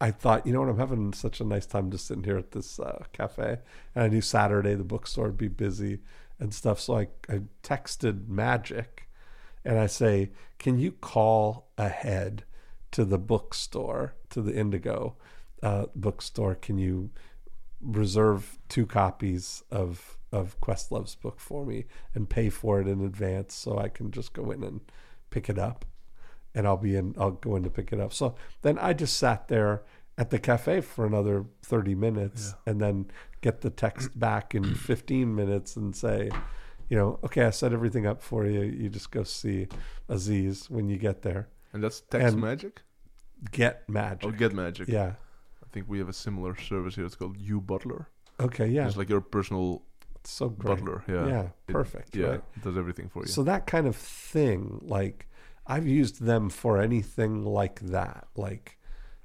I 0.00 0.10
thought, 0.10 0.44
you 0.44 0.52
know 0.52 0.58
what, 0.58 0.68
I'm 0.68 0.78
having 0.80 1.12
such 1.12 1.40
a 1.40 1.44
nice 1.44 1.64
time 1.64 1.88
just 1.92 2.08
sitting 2.08 2.24
here 2.24 2.36
at 2.36 2.50
this 2.50 2.80
uh, 2.80 3.04
cafe. 3.12 3.58
And 3.94 4.02
I 4.02 4.08
knew 4.08 4.20
Saturday 4.20 4.74
the 4.74 4.82
bookstore 4.82 5.26
would 5.26 5.36
be 5.36 5.46
busy 5.46 6.00
and 6.40 6.52
stuff. 6.52 6.80
So 6.80 6.98
I, 6.98 7.06
I 7.28 7.42
texted 7.62 8.26
Magic 8.26 9.08
and 9.64 9.78
I 9.78 9.86
say, 9.86 10.30
Can 10.58 10.78
you 10.78 10.92
call 10.92 11.70
ahead 11.78 12.44
to 12.90 13.04
the 13.04 13.18
bookstore, 13.18 14.14
to 14.30 14.42
the 14.42 14.54
Indigo 14.54 15.16
uh, 15.62 15.86
bookstore? 15.94 16.56
Can 16.56 16.78
you 16.78 17.10
reserve 17.80 18.58
two 18.68 18.86
copies 18.86 19.62
of 19.70 20.18
of 20.30 20.58
Questlove's 20.60 21.14
book 21.14 21.38
for 21.38 21.66
me 21.66 21.84
and 22.14 22.28
pay 22.28 22.48
for 22.48 22.80
it 22.80 22.88
in 22.88 23.04
advance 23.04 23.54
so 23.54 23.78
I 23.78 23.88
can 23.88 24.10
just 24.10 24.32
go 24.32 24.50
in 24.50 24.64
and 24.64 24.80
pick 25.30 25.48
it 25.48 25.58
up? 25.58 25.84
And 26.54 26.66
I'll 26.66 26.76
be 26.76 26.96
in. 26.96 27.14
I'll 27.18 27.30
go 27.32 27.56
in 27.56 27.62
to 27.62 27.70
pick 27.70 27.92
it 27.92 28.00
up. 28.00 28.12
So 28.12 28.34
then 28.62 28.78
I 28.78 28.92
just 28.92 29.16
sat 29.16 29.48
there 29.48 29.82
at 30.18 30.28
the 30.30 30.38
cafe 30.38 30.80
for 30.82 31.06
another 31.06 31.46
thirty 31.62 31.94
minutes, 31.94 32.54
and 32.66 32.80
then 32.80 33.06
get 33.40 33.62
the 33.62 33.70
text 33.70 34.18
back 34.18 34.54
in 34.54 34.74
fifteen 34.74 35.34
minutes 35.34 35.76
and 35.76 35.96
say, 35.96 36.30
you 36.90 36.96
know, 36.98 37.18
okay, 37.24 37.44
I 37.44 37.50
set 37.50 37.72
everything 37.72 38.06
up 38.06 38.22
for 38.22 38.44
you. 38.46 38.60
You 38.62 38.90
just 38.90 39.10
go 39.10 39.22
see 39.22 39.66
Aziz 40.08 40.68
when 40.68 40.88
you 40.90 40.98
get 40.98 41.22
there. 41.22 41.48
And 41.72 41.82
that's 41.82 42.00
text 42.02 42.34
And- 42.34 42.40
magic. 42.42 42.82
Get 43.50 43.88
magic. 43.88 44.24
Oh, 44.28 44.30
get 44.30 44.52
magic. 44.52 44.86
Yeah. 44.88 45.14
I 45.64 45.66
think 45.72 45.88
we 45.88 45.98
have 45.98 46.08
a 46.08 46.12
similar 46.12 46.54
service 46.56 46.94
here. 46.94 47.04
It's 47.06 47.16
called 47.16 47.36
You 47.38 47.60
Butler. 47.60 48.08
Okay. 48.38 48.66
Yeah. 48.68 48.86
It's 48.86 48.96
like 48.96 49.08
your 49.08 49.20
personal 49.20 49.82
It's 50.20 50.30
so 50.30 50.48
great. 50.50 50.76
butler. 50.76 51.02
Yeah. 51.08 51.26
Yeah. 51.26 51.42
It- 51.66 51.72
Perfect. 51.72 52.14
yeah. 52.14 52.26
right? 52.26 52.62
Does 52.62 52.76
everything 52.76 53.08
for 53.08 53.22
you. 53.22 53.28
So 53.28 53.42
that 53.44 53.66
kind 53.66 53.86
of 53.88 53.96
thing, 53.96 54.78
like 54.82 55.26
I've 55.66 55.86
used 55.86 56.22
them 56.22 56.50
for 56.50 56.80
anything 56.80 57.44
like 57.44 57.80
that, 57.80 58.26
like 58.36 58.78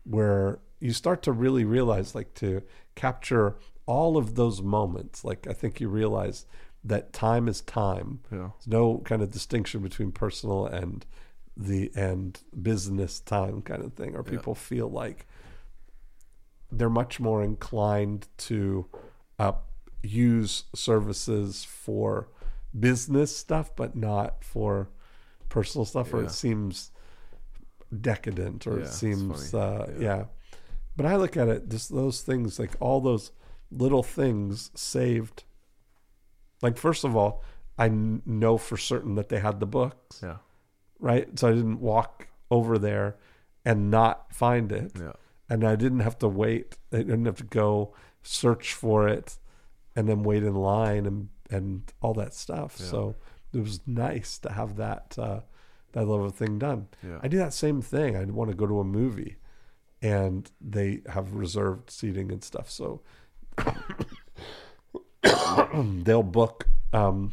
where 0.04 0.60
you 0.80 0.94
start 0.94 1.24
to 1.24 1.32
really 1.32 1.66
realize, 1.66 2.14
like 2.14 2.34
to 2.36 2.62
capture 2.96 3.58
all 3.86 4.18
of 4.18 4.36
those 4.36 4.62
moments. 4.62 5.24
Like 5.24 5.48
I 5.48 5.54
think 5.54 5.80
you 5.80 5.90
realize 5.90 6.46
that 6.84 7.14
time 7.14 7.48
is 7.48 7.62
time. 7.62 8.20
yeah. 8.32 8.50
There's 8.58 8.68
no 8.68 9.00
kind 9.00 9.22
of 9.22 9.32
distinction 9.32 9.82
between 9.82 10.12
personal 10.12 10.66
and 10.68 11.06
the 11.56 11.92
and 11.96 12.40
business 12.62 13.20
time 13.20 13.62
kind 13.64 13.84
of 13.84 13.94
thing, 13.94 14.16
or 14.16 14.24
people 14.24 14.54
feel 14.54 14.90
like 14.90 15.26
they're 16.72 16.90
much 16.90 17.20
more 17.20 17.44
inclined 17.44 18.28
to 18.38 18.86
uh, 19.40 19.54
use 20.04 20.66
services 20.76 21.64
for 21.64 22.30
business 22.78 23.36
stuff, 23.36 23.76
but 23.76 23.96
not 23.96 24.44
for 24.44 24.90
personal 25.58 25.86
stuff, 25.86 26.14
or 26.14 26.20
Yeah. 26.20 26.26
it 26.28 26.32
seems 26.32 26.92
decadent, 28.10 28.68
or 28.68 28.80
Yeah, 28.80 28.86
it 28.86 28.90
seems, 28.90 29.54
uh, 29.54 29.92
Yeah. 29.98 30.04
yeah. 30.08 30.26
But 30.96 31.06
I 31.06 31.16
look 31.16 31.38
at 31.38 31.48
it, 31.48 31.70
just 31.70 31.94
those 31.94 32.22
things, 32.22 32.60
like 32.60 32.76
all 32.80 33.00
those 33.02 33.32
little 33.72 34.04
things 34.04 34.72
saved. 34.76 35.44
Like, 36.62 36.78
first 36.78 37.04
of 37.04 37.16
all, 37.16 37.44
I 37.78 37.90
know 37.90 38.58
for 38.58 38.78
certain 38.78 39.16
that 39.16 39.30
they 39.30 39.40
had 39.40 39.60
the 39.60 39.66
books, 39.68 40.22
Yeah. 40.24 40.38
right? 41.00 41.38
So 41.40 41.50
I 41.50 41.54
didn't 41.54 41.80
walk 41.80 42.28
over 42.50 42.78
there 42.80 43.18
and 43.64 43.92
not 43.92 44.34
find 44.34 44.72
it 44.72 44.92
Yeah. 45.00 45.14
and 45.50 45.64
I 45.64 45.76
didn't 45.76 46.00
have 46.00 46.18
to 46.20 46.28
wait. 46.28 46.78
I 46.92 46.98
didn't 46.98 47.26
have 47.26 47.38
to 47.38 47.44
go 47.44 47.94
search 48.24 48.74
for 48.74 49.08
it 49.08 49.38
and 49.96 50.08
then 50.10 50.24
wait 50.24 50.44
in 50.44 50.56
line 50.56 51.06
and 51.06 51.30
and 51.50 51.94
all 52.02 52.14
that 52.14 52.34
stuff. 52.34 52.76
Yeah. 52.80 52.88
So 52.88 53.16
it 53.58 53.62
was 53.64 53.80
nice 53.88 54.38
to 54.40 54.52
have 54.52 54.76
that 54.78 55.16
uh, 55.18 55.40
that 55.94 56.06
little 56.08 56.30
thing 56.30 56.60
done. 56.60 56.88
Yeah. 57.04 57.20
I 57.24 57.28
do 57.28 57.38
that 57.38 57.54
same 57.54 57.82
thing. 57.82 58.16
I 58.16 58.24
want 58.26 58.50
to 58.52 58.56
go 58.56 58.68
to 58.68 58.80
a 58.80 58.84
movie, 58.84 59.38
and 60.02 60.50
they 60.62 61.02
have 61.08 61.34
reserved 61.34 61.90
seating 61.90 62.32
and 62.32 62.44
stuff. 62.44 62.70
So 62.70 63.02
they'll 66.04 66.24
book 66.24 66.68
um, 66.94 67.32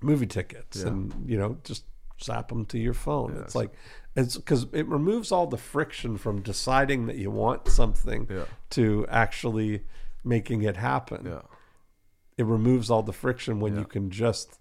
movie 0.00 0.26
tickets 0.26 0.80
Yeah. 0.82 0.88
and 0.88 1.14
you 1.26 1.38
know 1.38 1.56
just 1.64 1.84
zap 2.22 2.48
them 2.48 2.64
to 2.66 2.78
your 2.78 2.94
phone. 2.94 3.34
Yeah, 3.34 3.42
it's 3.42 3.54
like 3.54 3.72
it's 4.16 4.36
because 4.36 4.66
it 4.72 4.86
removes 4.88 5.32
all 5.32 5.46
the 5.46 5.56
friction 5.56 6.16
from 6.16 6.40
deciding 6.42 7.06
that 7.06 7.16
you 7.16 7.30
want 7.30 7.68
something 7.68 8.26
Yeah. 8.30 8.44
to 8.70 9.06
actually 9.08 9.82
making 10.24 10.62
it 10.62 10.76
happen. 10.76 11.26
Yeah. 11.26 11.42
It 12.36 12.46
removes 12.46 12.90
all 12.90 13.02
the 13.02 13.12
friction 13.12 13.60
when 13.60 13.76
you 13.76 13.84
can 13.84 14.10
just 14.10 14.58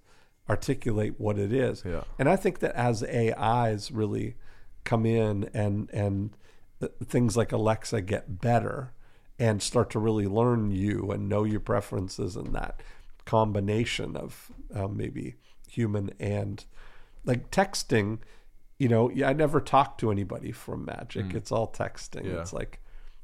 articulate 0.49 1.19
what 1.19 1.37
it 1.39 1.53
is. 1.53 1.83
Yeah. 1.85 2.03
And 2.19 2.27
I 2.29 2.35
think 2.35 2.59
that 2.59 2.75
as 2.75 3.03
AIs 3.03 3.91
really 3.91 4.35
come 4.83 5.05
in 5.05 5.49
and 5.53 5.89
and 5.93 6.31
things 7.05 7.37
like 7.37 7.51
Alexa 7.51 8.01
get 8.01 8.41
better 8.41 8.91
and 9.39 9.61
start 9.63 9.89
to 9.91 9.99
really 9.99 10.27
learn 10.27 10.71
you 10.71 11.11
and 11.11 11.29
know 11.29 11.43
your 11.45 11.59
preferences 11.61 12.35
and 12.35 12.53
that 12.53 12.81
combination 13.25 14.17
of 14.17 14.51
um, 14.75 14.97
maybe 14.97 15.35
human 15.69 16.11
and 16.19 16.65
like 17.25 17.49
texting 17.49 18.19
you 18.77 18.87
know 18.89 19.09
yeah, 19.11 19.29
i 19.29 19.33
never 19.33 19.61
talk 19.61 19.97
to 19.97 20.11
anybody 20.11 20.51
from 20.51 20.83
magic 20.85 21.33
it's 21.33 21.51
all 21.51 21.67
texting 21.71 22.23
Mm. 22.25 22.33
Yeah. 22.33 22.41
it's 22.41 22.51
like 22.53 22.79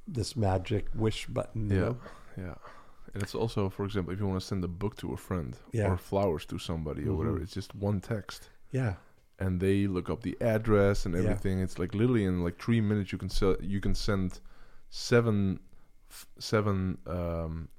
this 0.07 0.35
magic 0.37 0.87
wish 0.95 1.27
button 1.27 1.69
you 1.69 1.75
Yeah, 1.75 1.81
know? 1.83 1.97
yeah. 2.37 2.55
And 3.13 3.23
it's 3.23 3.35
also, 3.35 3.69
for 3.69 3.85
example, 3.85 4.13
if 4.13 4.19
you 4.19 4.27
want 4.27 4.39
to 4.41 4.45
send 4.45 4.63
a 4.63 4.67
book 4.67 4.95
to 4.97 5.13
a 5.13 5.17
friend 5.17 5.57
Yeah. 5.71 5.83
Mm-hmm. 5.83 5.93
or 5.93 5.97
flowers 5.97 6.45
to 6.47 6.57
somebody 6.59 7.07
or 7.07 7.15
whatever, 7.17 7.41
it's 7.41 7.53
just 7.53 7.73
one 7.75 7.99
text, 8.01 8.49
yeah 8.71 8.93
and 9.41 9.61
they 9.61 9.87
look 9.87 10.09
up 10.09 10.21
the 10.21 10.35
address 10.41 11.05
and 11.05 11.13
Yeah. 11.15 11.21
everything. 11.21 11.59
It's 11.61 11.79
like 11.79 11.93
literally 11.95 12.25
in 12.25 12.43
like 12.43 12.57
three 12.65 12.81
minutes 12.81 13.11
you 13.13 13.17
can 13.17 13.29
sell, 13.29 13.55
you 13.61 13.79
can 13.79 13.95
send 13.95 14.39
seven 14.89 15.59
f- 16.09 16.27
seven 16.39 16.97
um, 17.07 17.69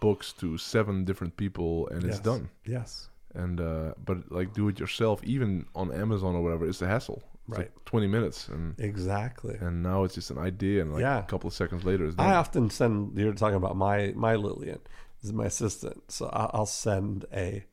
books 0.00 0.32
to 0.34 0.56
seven 0.58 1.04
different 1.04 1.36
people, 1.36 1.86
and 1.88 2.04
it's 2.04 2.16
Yes. 2.16 2.24
done. 2.24 2.48
yes 2.64 3.10
And 3.34 3.60
uh, 3.60 3.92
but 4.06 4.16
like 4.38 4.52
do 4.54 4.68
it 4.68 4.78
yourself, 4.80 5.22
even 5.24 5.66
on 5.74 5.92
Amazon 5.92 6.34
or 6.34 6.42
whatever, 6.42 6.66
it's 6.66 6.82
a 6.82 6.86
hassle. 6.86 7.22
Right. 7.48 7.58
like 7.58 7.84
twenty 7.84 8.06
minutes, 8.06 8.48
and 8.48 8.78
exactly 8.78 9.56
and 9.60 9.82
now 9.82 10.04
it's 10.04 10.14
just 10.14 10.30
an 10.30 10.38
idea, 10.38 10.80
and 10.82 10.92
like 10.92 11.00
Yeah. 11.02 11.18
a 11.18 11.22
couple 11.26 11.48
of 11.48 11.54
seconds 11.54 11.84
later, 11.84 12.04
it's 12.06 12.14
done. 12.14 12.26
I 12.26 12.34
often 12.36 12.70
send. 12.70 13.18
You're 13.18 13.32
talking 13.34 13.56
about 13.56 13.76
my 13.76 14.12
my 14.16 14.36
Lillian 14.36 14.78
this 15.20 15.28
is 15.28 15.32
my 15.32 15.46
assistant, 15.46 16.10
so 16.10 16.26
I- 16.32 16.50
I'll 16.52 16.66
send 16.66 17.24
a. 17.32 17.64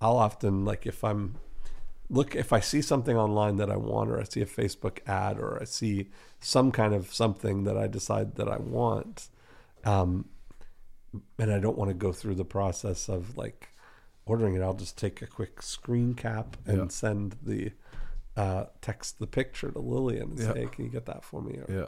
I'll 0.00 0.16
often 0.18 0.64
like 0.64 0.86
if 0.86 1.02
I'm 1.04 1.36
look 2.10 2.34
if 2.36 2.52
I 2.52 2.60
see 2.60 2.82
something 2.82 3.16
online 3.16 3.56
that 3.56 3.70
I 3.70 3.76
want, 3.76 4.10
or 4.10 4.20
I 4.20 4.24
see 4.24 4.42
a 4.42 4.46
Facebook 4.46 4.98
ad, 5.06 5.38
or 5.38 5.58
I 5.60 5.64
see 5.64 6.10
some 6.40 6.70
kind 6.70 6.92
of 6.94 7.12
something 7.14 7.64
that 7.64 7.78
I 7.78 7.86
decide 7.86 8.34
that 8.36 8.48
I 8.48 8.58
want, 8.58 9.28
um, 9.84 10.26
and 11.38 11.50
I 11.52 11.58
don't 11.58 11.78
want 11.78 11.88
to 11.90 11.94
go 11.94 12.12
through 12.12 12.34
the 12.34 12.44
process 12.44 13.08
of 13.08 13.36
like 13.38 13.68
ordering 14.26 14.54
it. 14.54 14.62
I'll 14.62 14.74
just 14.74 14.98
take 14.98 15.22
a 15.22 15.26
quick 15.26 15.62
screen 15.62 16.14
cap 16.14 16.56
and 16.66 16.76
Yeah. 16.78 16.88
send 16.88 17.36
the 17.42 17.72
uh, 18.36 18.64
text 18.80 19.18
the 19.18 19.26
picture 19.26 19.70
to 19.70 19.78
Lillian 19.78 20.30
and 20.30 20.38
Yeah. 20.38 20.52
say, 20.52 20.60
hey, 20.62 20.66
"Can 20.66 20.84
you 20.84 20.90
get 20.90 21.06
that 21.06 21.22
for 21.24 21.40
me?" 21.42 21.58
Or, 21.58 21.66
yeah, 21.72 21.86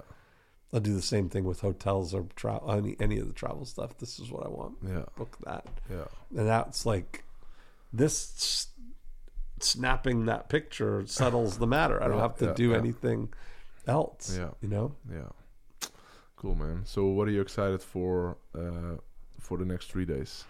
I'll 0.72 0.80
do 0.80 0.94
the 0.94 1.02
same 1.02 1.28
thing 1.28 1.44
with 1.44 1.60
hotels 1.60 2.14
or 2.14 2.26
travel, 2.36 2.70
any 2.72 2.96
any 3.00 3.18
of 3.18 3.26
the 3.26 3.32
travel 3.32 3.64
stuff. 3.64 3.98
This 3.98 4.18
is 4.18 4.30
what 4.30 4.44
I 4.46 4.48
want. 4.48 4.76
yeah, 4.86 5.04
Book 5.16 5.36
that, 5.44 5.66
yeah, 5.90 6.04
and 6.36 6.46
that's 6.48 6.86
like 6.86 7.24
this 7.92 8.68
snapping 9.60 10.26
that 10.26 10.48
picture 10.48 11.06
settles 11.06 11.58
the 11.58 11.66
matter. 11.66 12.02
I 12.02 12.08
don't 12.08 12.16
Yeah, 12.16 12.22
have 12.22 12.36
to 12.38 12.44
yeah, 12.46 12.52
do 12.54 12.70
yeah. 12.70 12.76
anything 12.76 13.32
else. 13.86 14.36
Yeah. 14.36 14.50
you 14.60 14.68
know. 14.68 14.94
yeah. 15.10 15.88
Cool, 16.36 16.54
man. 16.54 16.82
So, 16.84 17.06
what 17.06 17.26
are 17.28 17.30
you 17.30 17.40
excited 17.40 17.80
for 17.82 18.36
uh, 18.54 18.96
for 19.40 19.56
the 19.56 19.64
next 19.64 19.90
three 19.90 20.04
days? 20.04 20.44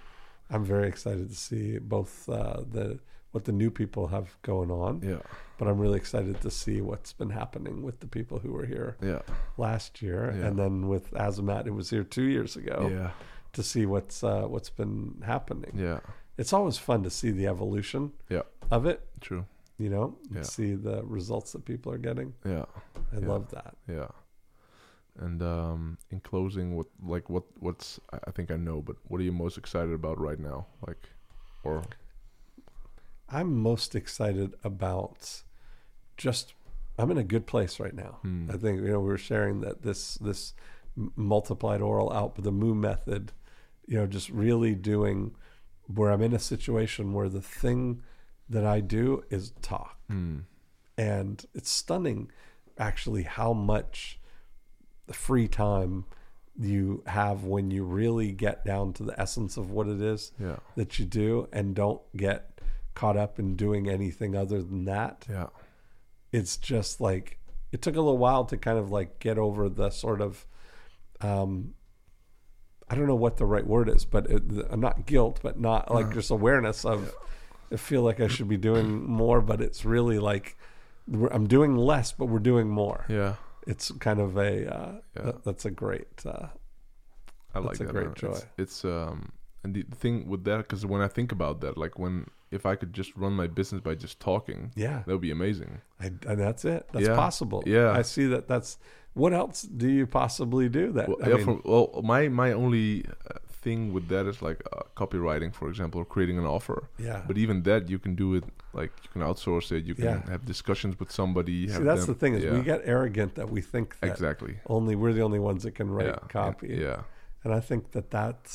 I'm 0.51 0.65
very 0.65 0.89
excited 0.89 1.29
to 1.29 1.35
see 1.35 1.79
both 1.79 2.29
uh, 2.29 2.63
the 2.71 2.99
what 3.33 3.45
the 3.45 3.53
new 3.53 3.71
people 3.71 4.07
have 4.09 4.37
going 4.43 4.71
on, 4.71 5.03
Yeah, 5.03 5.21
but 5.59 5.69
I'm 5.69 5.79
really 5.79 5.99
excited 5.99 6.41
to 6.41 6.51
see 6.51 6.81
what's 6.81 7.13
been 7.13 7.31
happening 7.31 7.83
with 7.83 8.01
the 8.01 8.07
people 8.07 8.39
who 8.39 8.53
were 8.53 8.67
here 8.67 8.97
yeah, 9.03 9.23
last 9.59 10.01
year, 10.03 10.35
Yeah. 10.37 10.47
and 10.47 10.59
then 10.59 10.89
with 10.89 11.11
Azamat, 11.13 11.67
who 11.67 11.75
was 11.75 11.91
here 11.91 12.05
two 12.05 12.25
years 12.37 12.57
ago, 12.57 12.89
yeah, 12.91 13.11
to 13.53 13.63
see 13.63 13.85
what's 13.87 14.23
uh, 14.25 14.47
what's 14.49 14.71
been 14.71 15.23
happening. 15.25 15.73
yeah. 15.77 16.01
it's 16.39 16.53
always 16.53 16.79
fun 16.79 17.03
to 17.03 17.11
see 17.11 17.31
the 17.31 17.47
evolution 17.47 18.13
Yeah. 18.29 18.43
of 18.71 18.85
it 18.87 19.01
True. 19.21 19.45
you 19.79 19.89
know 19.91 20.17
Yeah. 20.31 20.43
see 20.43 20.75
the 20.75 21.03
results 21.05 21.53
that 21.53 21.65
people 21.65 21.93
are 21.93 21.99
getting 22.09 22.35
Yeah, 22.45 22.67
i 23.15 23.19
Yeah. 23.21 23.29
love 23.33 23.45
that 23.51 23.75
yeah. 23.89 24.09
And 25.19 25.41
um, 25.43 25.97
in 26.11 26.21
closing, 26.21 26.77
what 26.77 26.87
like 27.15 27.31
what 27.31 27.45
what's 27.59 27.99
I 28.13 28.19
I 28.29 28.31
think 28.33 28.51
I 28.51 28.57
know, 28.57 28.83
but 28.83 28.97
what 29.09 29.19
are 29.21 29.25
you 29.25 29.33
most 29.33 29.57
excited 29.59 29.95
about 29.95 30.21
right 30.21 30.39
now? 30.39 30.67
Like, 30.87 31.03
or 31.65 31.83
i'm 33.31 33.57
most 33.57 33.95
excited 33.95 34.55
about 34.65 35.43
just 36.17 36.55
i'm 36.99 37.11
in 37.11 37.19
a 37.19 37.25
good 37.25 37.47
place 37.47 37.79
right 37.81 37.95
now. 37.95 38.19
Hmm. 38.23 38.51
i 38.53 38.57
think 38.57 38.81
you 38.81 38.89
know 38.89 39.01
we 39.01 39.09
were 39.09 39.19
sharing 39.19 39.61
that 39.61 39.83
this 39.83 40.15
this 40.15 40.55
multiplied 41.15 41.81
oral 41.83 42.13
output 42.13 42.45
the 42.45 42.53
moo 42.53 42.75
method 42.75 43.33
you 43.87 43.97
know 43.97 44.07
just 44.07 44.31
really 44.31 44.75
doing 44.75 45.35
where 45.87 46.11
i'm 46.11 46.23
in 46.23 46.33
a 46.33 46.39
situation 46.39 47.13
where 47.13 47.29
the 47.29 47.43
thing 47.43 48.03
that 48.49 48.65
i 48.65 48.81
do 48.81 49.25
is 49.31 49.53
talk. 49.61 49.99
Hmm, 50.09 50.39
and 50.97 51.45
it's 51.55 51.71
stunning 51.71 52.31
actually 52.79 53.25
how 53.25 53.53
much 53.53 54.19
the 55.07 55.15
free 55.15 55.49
time 55.49 56.05
you 56.59 57.03
have 57.07 57.45
when 57.45 57.71
you 57.71 57.85
really 57.85 58.33
get 58.33 58.65
down 58.65 58.93
to 58.95 59.03
the 59.03 59.21
essence 59.21 59.57
of 59.57 59.71
what 59.71 59.87
it 59.89 60.01
is 60.01 60.33
yeah, 60.41 60.57
that 60.77 60.99
you 60.99 61.05
do 61.05 61.49
and 61.53 61.75
don't 61.75 62.01
get 62.17 62.56
caught 62.97 63.17
up 63.17 63.39
in 63.39 63.55
doing 63.57 63.89
anything 63.89 64.35
other 64.35 64.61
than 64.63 64.85
that 64.87 65.25
yeah, 65.31 65.47
it's 66.33 66.57
just 66.57 67.01
like 67.01 67.39
it 67.73 67.81
took 67.83 67.95
a 67.95 68.01
little 68.01 68.19
while 68.19 68.45
to 68.45 68.57
kind 68.57 68.79
of 68.79 68.91
like 68.91 69.19
get 69.21 69.39
over 69.39 69.69
the 69.69 69.91
sort 69.91 70.21
of 70.21 70.45
um 71.21 71.75
i 72.91 72.95
don't 72.95 73.07
know 73.07 73.15
what 73.27 73.37
the 73.37 73.47
right 73.47 73.67
word 73.67 73.89
is 73.89 74.05
but 74.05 74.27
it, 74.31 74.43
not 74.79 75.07
guilt 75.07 75.39
but 75.43 75.59
not 75.61 75.93
like 75.95 76.13
just 76.13 76.31
awareness 76.31 76.85
of 76.85 77.15
i 77.73 77.77
feel 77.77 78.03
like 78.03 78.19
i 78.21 78.29
should 78.29 78.49
be 78.49 78.57
doing 78.57 79.05
more 79.05 79.41
but 79.41 79.61
it's 79.61 79.85
really 79.85 80.19
like 80.19 80.57
i'm 81.31 81.47
doing 81.47 81.77
less 81.77 82.13
but 82.13 82.27
we're 82.27 82.39
doing 82.53 82.69
more 82.69 83.05
yeah. 83.09 83.35
it's 83.67 83.91
kind 83.93 84.21
of 84.21 84.37
a 84.37 84.53
uh, 84.75 84.93
Yeah. 85.17 85.23
that- 85.23 85.45
that's 85.45 85.65
a 85.65 85.71
great 85.71 86.25
uh, 86.27 86.49
I 87.55 87.61
That's 87.61 87.67
like 87.67 87.81
a 87.81 87.85
that. 87.85 87.93
great 87.93 88.07
man. 88.09 88.15
joy. 88.17 88.29
It's, 88.33 88.47
it's 88.59 88.85
um, 88.85 89.33
and 89.65 89.73
the 89.75 89.83
thing 89.97 90.29
with 90.29 90.45
that, 90.45 90.59
because 90.59 90.85
when 90.85 91.01
I 91.01 91.09
think 91.09 91.33
about 91.33 91.63
that, 91.63 91.79
like 91.79 91.99
when 91.99 92.27
if 92.51 92.65
I 92.67 92.75
could 92.77 92.93
just 92.93 93.17
run 93.17 93.33
my 93.33 93.47
business 93.49 93.81
by 93.83 93.95
just 93.95 94.21
talking, 94.21 94.71
yeah 94.77 95.03
that 95.07 95.13
would 95.13 95.21
be 95.31 95.31
amazing. 95.33 95.81
I, 96.01 96.07
and 96.31 96.39
that's 96.47 96.65
it 96.65 96.87
that's 96.93 97.07
Yeah. 97.09 97.17
possible 97.17 97.63
Yeah. 97.67 97.91
i 98.01 98.03
see 98.03 98.27
that 98.35 98.47
that's 98.49 98.79
what 99.15 99.33
else 99.33 99.63
do 99.63 99.89
you 99.89 100.07
possibly 100.07 100.69
do 100.69 100.93
that 100.93 101.09
Well, 101.09 101.19
I 101.23 101.29
mean, 101.45 101.61
well, 101.65 102.01
my 102.05 102.29
my 102.29 102.53
only 102.53 103.05
uh, 103.07 103.39
thing 103.65 103.93
with 103.95 104.07
that 104.09 104.27
is 104.27 104.43
like 104.49 104.61
uh, 104.73 104.83
copywriting, 105.01 105.53
for 105.61 105.67
example, 105.73 106.01
or 106.03 106.05
creating 106.15 106.39
an 106.39 106.47
offer. 106.57 106.79
yeah 107.09 107.23
But 107.29 107.37
even 107.45 107.63
that, 107.63 107.89
you 107.93 107.99
can 107.99 108.15
do 108.15 108.29
it 108.39 108.45
like 108.81 108.93
you 109.05 109.09
can 109.15 109.23
outsource 109.29 109.69
it. 109.77 109.83
You 109.91 109.95
can 109.95 110.05
Yeah. 110.05 110.31
have 110.35 110.45
discussions 110.45 110.95
with 111.01 111.11
somebody. 111.11 111.59
See, 111.69 111.83
that's 111.83 112.05
them- 112.05 112.15
the 112.15 112.21
thing 112.23 112.33
is 112.37 112.45
yeah, 112.45 112.53
we 112.59 112.63
get 112.73 112.81
arrogant 112.85 113.35
that 113.39 113.49
we 113.51 113.61
think 113.73 113.87
that 114.01 114.11
exactly. 114.11 114.55
only 114.77 114.95
we're 115.01 115.15
the 115.19 115.23
only 115.29 115.41
ones 115.51 115.61
that 115.65 115.75
can 115.81 115.89
write 115.97 116.15
yeah, 116.15 116.29
copy. 116.43 116.69
Yeah, 116.87 117.01
And 117.43 117.51
I 117.59 117.61
think 117.69 117.83
that 117.97 118.07
that's, 118.19 118.55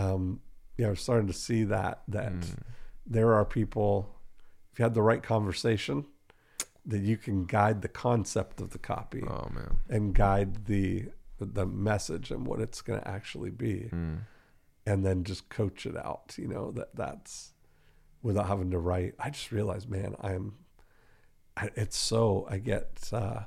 um, 0.00 0.40
yeah, 0.76 0.88
we're 0.88 0.94
starting 0.96 1.26
to 1.28 1.32
see 1.32 1.64
that 1.64 2.02
that 2.08 2.32
Mm. 2.32 2.58
there 3.06 3.34
are 3.34 3.44
people. 3.44 4.14
If 4.72 4.78
you 4.78 4.82
had 4.84 4.94
the 4.94 5.02
right 5.02 5.22
conversation, 5.22 6.06
that 6.84 6.98
you 7.00 7.16
can 7.16 7.46
guide 7.46 7.82
the 7.82 7.88
concept 7.88 8.60
of 8.60 8.70
the 8.70 8.78
copy 8.78 9.22
Oh 9.26 9.48
man. 9.52 9.78
and 9.88 10.14
guide 10.14 10.66
the 10.66 11.10
the 11.38 11.66
message 11.66 12.30
and 12.30 12.46
what 12.46 12.60
it's 12.60 12.80
going 12.82 13.00
to 13.00 13.08
actually 13.08 13.50
be 13.50 13.88
Mm. 13.92 14.20
and 14.86 15.04
then 15.04 15.24
just 15.24 15.48
coach 15.50 15.84
it 15.86 15.96
out 15.96 16.34
you 16.38 16.48
know 16.48 16.70
that 16.72 16.94
that's 16.94 17.52
without 18.22 18.46
having 18.46 18.70
to 18.70 18.78
write 18.78 19.14
i 19.18 19.28
just 19.30 19.52
realized 19.52 19.90
man 19.90 20.14
i'm 20.22 20.54
I, 21.56 21.70
it's 21.76 21.98
so 21.98 22.46
i 22.50 22.56
get 22.58 23.10
uh 23.12 23.40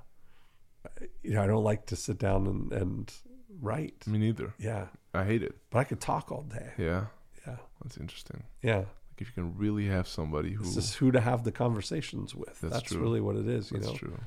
you 1.23 1.33
know 1.33 1.41
i 1.43 1.47
don't 1.47 1.63
like 1.63 1.85
to 1.87 1.95
sit 1.95 2.17
down 2.19 2.45
and 2.47 2.71
and 2.73 3.13
write 3.61 4.05
Me 4.07 4.19
neither. 4.19 4.53
yeah 4.59 4.87
I 5.13 5.23
hate 5.23 5.41
it. 5.43 5.55
but 5.71 5.79
i 5.79 5.83
could 5.83 5.99
talk 5.99 6.31
all 6.31 6.43
day 6.43 6.71
Yeah. 6.77 7.05
Yeah 7.47 7.57
That's 7.83 7.97
interesting. 7.97 8.43
yeah 8.61 8.77
Like 8.77 8.87
if 9.19 9.27
you 9.27 9.33
can 9.33 9.57
really 9.57 9.87
have 9.87 10.07
somebody 10.07 10.53
who 10.53 10.63
it's 10.63 10.75
just 10.75 10.95
who 10.95 11.11
to 11.11 11.19
have 11.21 11.43
the 11.43 11.51
conversations 11.51 12.33
with 12.35 12.59
That's 12.61 12.73
that's, 12.73 12.91
really 12.93 13.21
what 13.21 13.35
it 13.35 13.47
is 13.47 13.71
you 13.71 13.77
that's 13.79 13.91
know 13.91 13.97
true. 13.97 14.19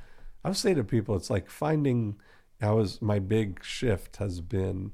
I 0.45 0.49
would 0.49 0.57
say 0.57 0.73
to 0.73 0.83
people, 0.83 1.15
it's 1.15 1.29
like 1.29 1.49
finding. 1.49 2.17
I 2.61 2.71
was 2.71 3.01
my 3.01 3.19
big 3.19 3.63
shift 3.63 4.17
has 4.17 4.41
been. 4.41 4.91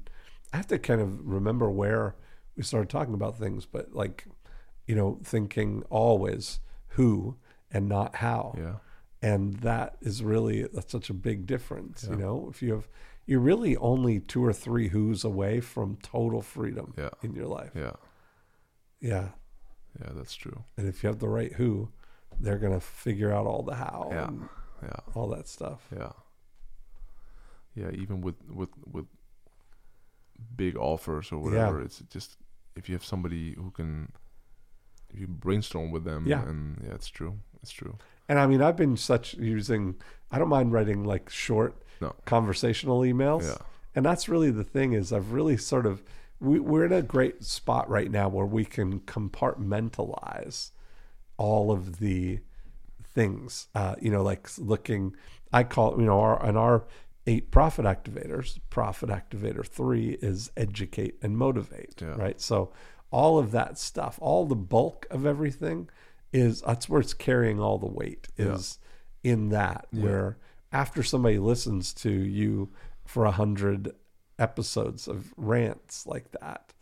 I 0.52 0.58
have 0.58 0.68
to 0.68 0.78
kind 0.78 1.00
of 1.00 1.26
remember 1.26 1.68
where 1.68 2.14
we 2.56 2.62
started 2.62 2.88
talking 2.88 3.14
about 3.14 3.36
things, 3.36 3.66
but 3.66 3.92
like, 3.92 4.26
you 4.86 4.94
know, 4.94 5.18
thinking 5.24 5.82
always 5.90 6.60
who 6.94 7.36
and 7.72 7.88
not 7.88 8.16
how, 8.16 8.54
Yeah. 8.56 8.76
and 9.22 9.54
that 9.62 9.96
is 10.00 10.22
really 10.22 10.68
that's 10.72 10.92
such 10.92 11.10
a 11.10 11.14
big 11.14 11.46
difference. 11.46 12.06
You 12.08 12.14
know, 12.16 12.48
if 12.48 12.62
you 12.62 12.72
have, 12.74 12.86
you're 13.26 13.40
really 13.40 13.76
only 13.76 14.20
two 14.20 14.44
or 14.44 14.52
three 14.52 14.88
who's 14.88 15.24
away 15.24 15.60
from 15.60 15.96
total 16.02 16.42
freedom 16.42 16.94
Yeah. 16.96 17.10
in 17.22 17.34
your 17.34 17.46
life. 17.46 17.72
Yeah. 17.74 17.94
Yeah, 19.00 19.28
Yeah, 20.00 20.10
that's 20.14 20.34
true. 20.34 20.64
and 20.76 20.86
if 20.88 21.02
you 21.02 21.08
have 21.08 21.18
the 21.18 21.28
right 21.28 21.52
who, 21.54 21.88
they're 22.38 22.58
gonna 22.58 22.80
figure 22.80 23.32
out 23.32 23.46
all 23.46 23.62
the 23.62 23.74
how 23.74 24.08
Yeah. 24.12 24.28
and 24.28 24.48
Yeah. 24.82 25.00
all 25.14 25.28
that 25.28 25.48
stuff. 25.48 25.88
Yeah. 25.94 26.12
Yeah, 27.74 27.90
even 27.92 28.20
with 28.20 28.36
with 28.48 28.70
with 28.90 29.06
big 30.56 30.76
offers 30.76 31.32
or 31.32 31.38
whatever, 31.38 31.80
it's 31.82 32.00
just 32.10 32.36
if 32.76 32.88
you 32.88 32.94
have 32.94 33.04
somebody 33.04 33.54
who 33.54 33.70
can 33.70 34.12
if 35.12 35.18
you 35.20 35.26
brainstorm 35.26 35.90
with 35.90 36.04
them 36.04 36.26
Yeah. 36.26 36.46
and 36.48 36.80
yeah, 36.84 36.94
it's 36.94 37.08
true. 37.08 37.38
It's 37.62 37.72
true. 37.72 37.98
And 38.28 38.38
I 38.38 38.46
mean, 38.46 38.62
I've 38.62 38.76
been 38.76 38.96
such 38.96 39.34
using. 39.34 39.96
I 40.30 40.38
don't 40.38 40.48
mind 40.48 40.72
writing 40.72 41.04
like 41.04 41.28
short 41.30 41.82
No. 42.00 42.14
conversational 42.24 43.00
emails. 43.00 43.42
Yeah. 43.42 43.58
And 43.94 44.06
that's 44.06 44.28
really 44.28 44.50
the 44.52 44.62
thing 44.64 44.92
is 44.92 45.12
I've 45.12 45.32
really 45.32 45.56
sort 45.56 45.84
of 45.84 46.02
we, 46.40 46.58
we're 46.58 46.86
in 46.86 46.92
a 46.92 47.02
great 47.02 47.44
spot 47.44 47.88
right 47.88 48.10
now 48.10 48.28
where 48.28 48.46
we 48.46 48.64
can 48.64 49.00
compartmentalize 49.00 50.70
all 51.36 51.70
of 51.70 51.98
the 51.98 52.40
things. 53.14 53.68
Uh, 53.74 53.94
you 54.00 54.10
know, 54.10 54.22
like 54.22 54.48
looking. 54.58 55.14
I 55.52 55.64
call 55.64 55.98
you 55.98 56.06
know 56.06 56.20
our 56.20 56.40
on 56.42 56.56
our 56.56 56.84
eight 57.26 57.50
profit 57.50 57.84
activators. 57.84 58.58
Profit 58.70 59.08
activator 59.10 59.66
three 59.66 60.10
is 60.20 60.50
educate 60.56 61.16
and 61.22 61.36
motivate. 61.36 62.00
Yeah. 62.00 62.14
Right. 62.16 62.40
So 62.40 62.72
all 63.10 63.38
of 63.38 63.50
that 63.52 63.78
stuff, 63.78 64.18
all 64.20 64.46
the 64.46 64.54
bulk 64.56 65.06
of 65.10 65.26
everything 65.26 65.88
is 66.32 66.60
that's 66.62 66.88
where 66.88 67.00
it's 67.00 67.12
carrying 67.14 67.58
all 67.60 67.78
the 67.78 67.86
weight 67.86 68.28
Yeah. 68.36 68.54
is 68.54 68.78
in 69.24 69.48
that 69.48 69.86
where 69.90 70.38
after 70.72 71.02
somebody 71.02 71.38
listens 71.38 71.92
to 71.92 72.10
you 72.10 72.70
for 73.04 73.24
a 73.26 73.32
hundred 73.32 73.92
episodes 74.40 75.06
of 75.06 75.32
rants 75.36 76.06
like 76.06 76.30
that 76.40 76.72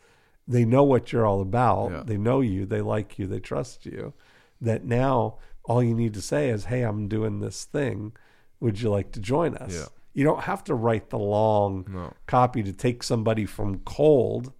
they 0.46 0.64
know 0.64 0.82
what 0.84 1.12
you're 1.12 1.26
all 1.26 1.40
about 1.42 1.90
Yeah. 1.90 2.02
they 2.06 2.16
know 2.16 2.40
you 2.40 2.64
they 2.64 2.80
like 2.80 3.18
you 3.18 3.26
they 3.26 3.40
trust 3.40 3.84
you 3.84 4.14
that 4.60 4.84
now 4.84 5.36
all 5.64 5.82
you 5.82 5.94
need 5.94 6.14
to 6.14 6.22
say 6.22 6.48
is 6.48 6.66
hey 6.66 6.82
i'm 6.82 7.08
doing 7.08 7.40
this 7.40 7.64
thing 7.64 8.12
would 8.60 8.80
you 8.80 8.88
like 8.90 9.12
to 9.12 9.20
join 9.20 9.56
us 9.56 9.74
Yeah. 9.74 9.86
you 10.14 10.24
don't 10.24 10.44
have 10.44 10.62
to 10.64 10.74
write 10.74 11.10
the 11.10 11.18
long 11.18 11.84
No. 11.88 12.12
copy 12.26 12.62
to 12.62 12.72
take 12.72 13.02
somebody 13.02 13.44
from 13.44 13.80
cold 13.80 14.52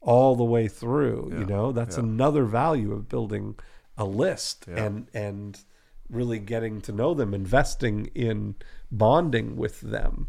all 0.00 0.34
the 0.36 0.44
way 0.44 0.66
through 0.68 1.30
you 1.38 1.44
know 1.44 1.72
that's 1.72 1.96
Yeah. 1.96 2.04
another 2.04 2.44
value 2.44 2.92
of 2.92 3.08
building 3.08 3.56
a 3.98 4.04
list 4.04 4.64
Yeah. 4.68 4.84
and 4.84 5.06
and 5.12 5.58
really 6.08 6.38
getting 6.38 6.80
to 6.82 6.92
know 6.92 7.12
them 7.14 7.34
investing 7.34 8.06
in 8.14 8.54
bonding 8.90 9.56
with 9.56 9.80
them 9.82 10.28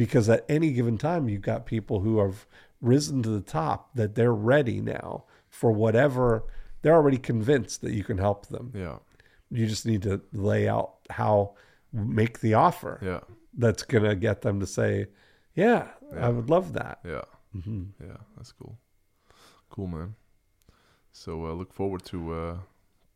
because 0.00 0.30
at 0.30 0.46
any 0.48 0.72
given 0.72 0.96
time 0.96 1.28
you've 1.28 1.42
got 1.52 1.66
people 1.66 2.00
who 2.00 2.18
have 2.20 2.46
risen 2.80 3.22
to 3.22 3.28
the 3.28 3.42
top 3.60 3.94
that 3.94 4.14
they're 4.14 4.32
ready 4.54 4.80
now 4.80 5.24
for 5.50 5.70
whatever 5.70 6.44
they're 6.80 6.94
already 6.94 7.18
convinced 7.18 7.82
that 7.82 7.92
you 7.92 8.02
can 8.02 8.16
help 8.18 8.46
them 8.46 8.72
Yeah. 8.74 8.96
you 9.50 9.66
just 9.66 9.84
need 9.84 10.02
to 10.02 10.22
lay 10.32 10.66
out 10.66 10.94
how 11.10 11.54
make 11.92 12.40
the 12.40 12.54
offer 12.54 12.98
Yeah. 13.02 13.20
that's 13.64 13.82
going 13.82 14.04
to 14.04 14.14
get 14.16 14.40
them 14.40 14.58
to 14.60 14.66
say 14.66 15.06
yeah, 15.54 15.88
Yeah. 16.14 16.26
i 16.26 16.28
would 16.30 16.48
love 16.48 16.72
that 16.72 17.00
Yeah. 17.04 17.26
hmm 17.52 17.82
Yeah. 18.00 18.16
That's 18.36 18.52
cool. 18.52 18.78
Cool, 19.68 19.86
man. 19.96 20.14
So 21.12 21.30
uh, 21.46 21.52
look 21.52 21.72
forward 21.74 22.02
to 22.06 22.18
uh 22.32 22.56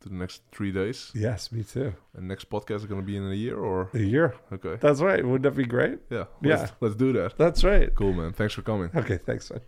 to 0.05 0.09
the 0.11 0.15
next 0.25 0.43
three 0.53 0.71
days. 0.71 1.11
yes 1.15 1.51
me 1.51 1.63
too 1.65 1.93
And 2.17 2.29
next 2.29 2.49
podcast 2.49 2.77
is 2.77 2.87
gonna 2.87 3.03
be 3.03 3.17
in 3.17 3.25
a 3.31 3.35
year 3.35 3.57
or 3.59 3.91
a 3.95 3.99
year 3.99 4.35
okay. 4.53 4.77
that's 4.81 5.01
right 5.01 5.23
wouldn't 5.25 5.43
that 5.43 5.57
be 5.57 5.65
great 5.67 5.99
Yeah. 6.11 6.25
Yeah. 6.43 6.57
Let's, 6.61 6.73
let's 6.81 6.95
do 6.95 7.13
that. 7.15 7.37
that's 7.37 7.65
right 7.65 7.93
Cool, 7.95 8.13
man. 8.13 8.33
Thanks 8.33 8.55
for 8.55 8.63
coming. 8.63 8.91
okay 8.95 9.19
thanks 9.19 9.51
man 9.51 9.61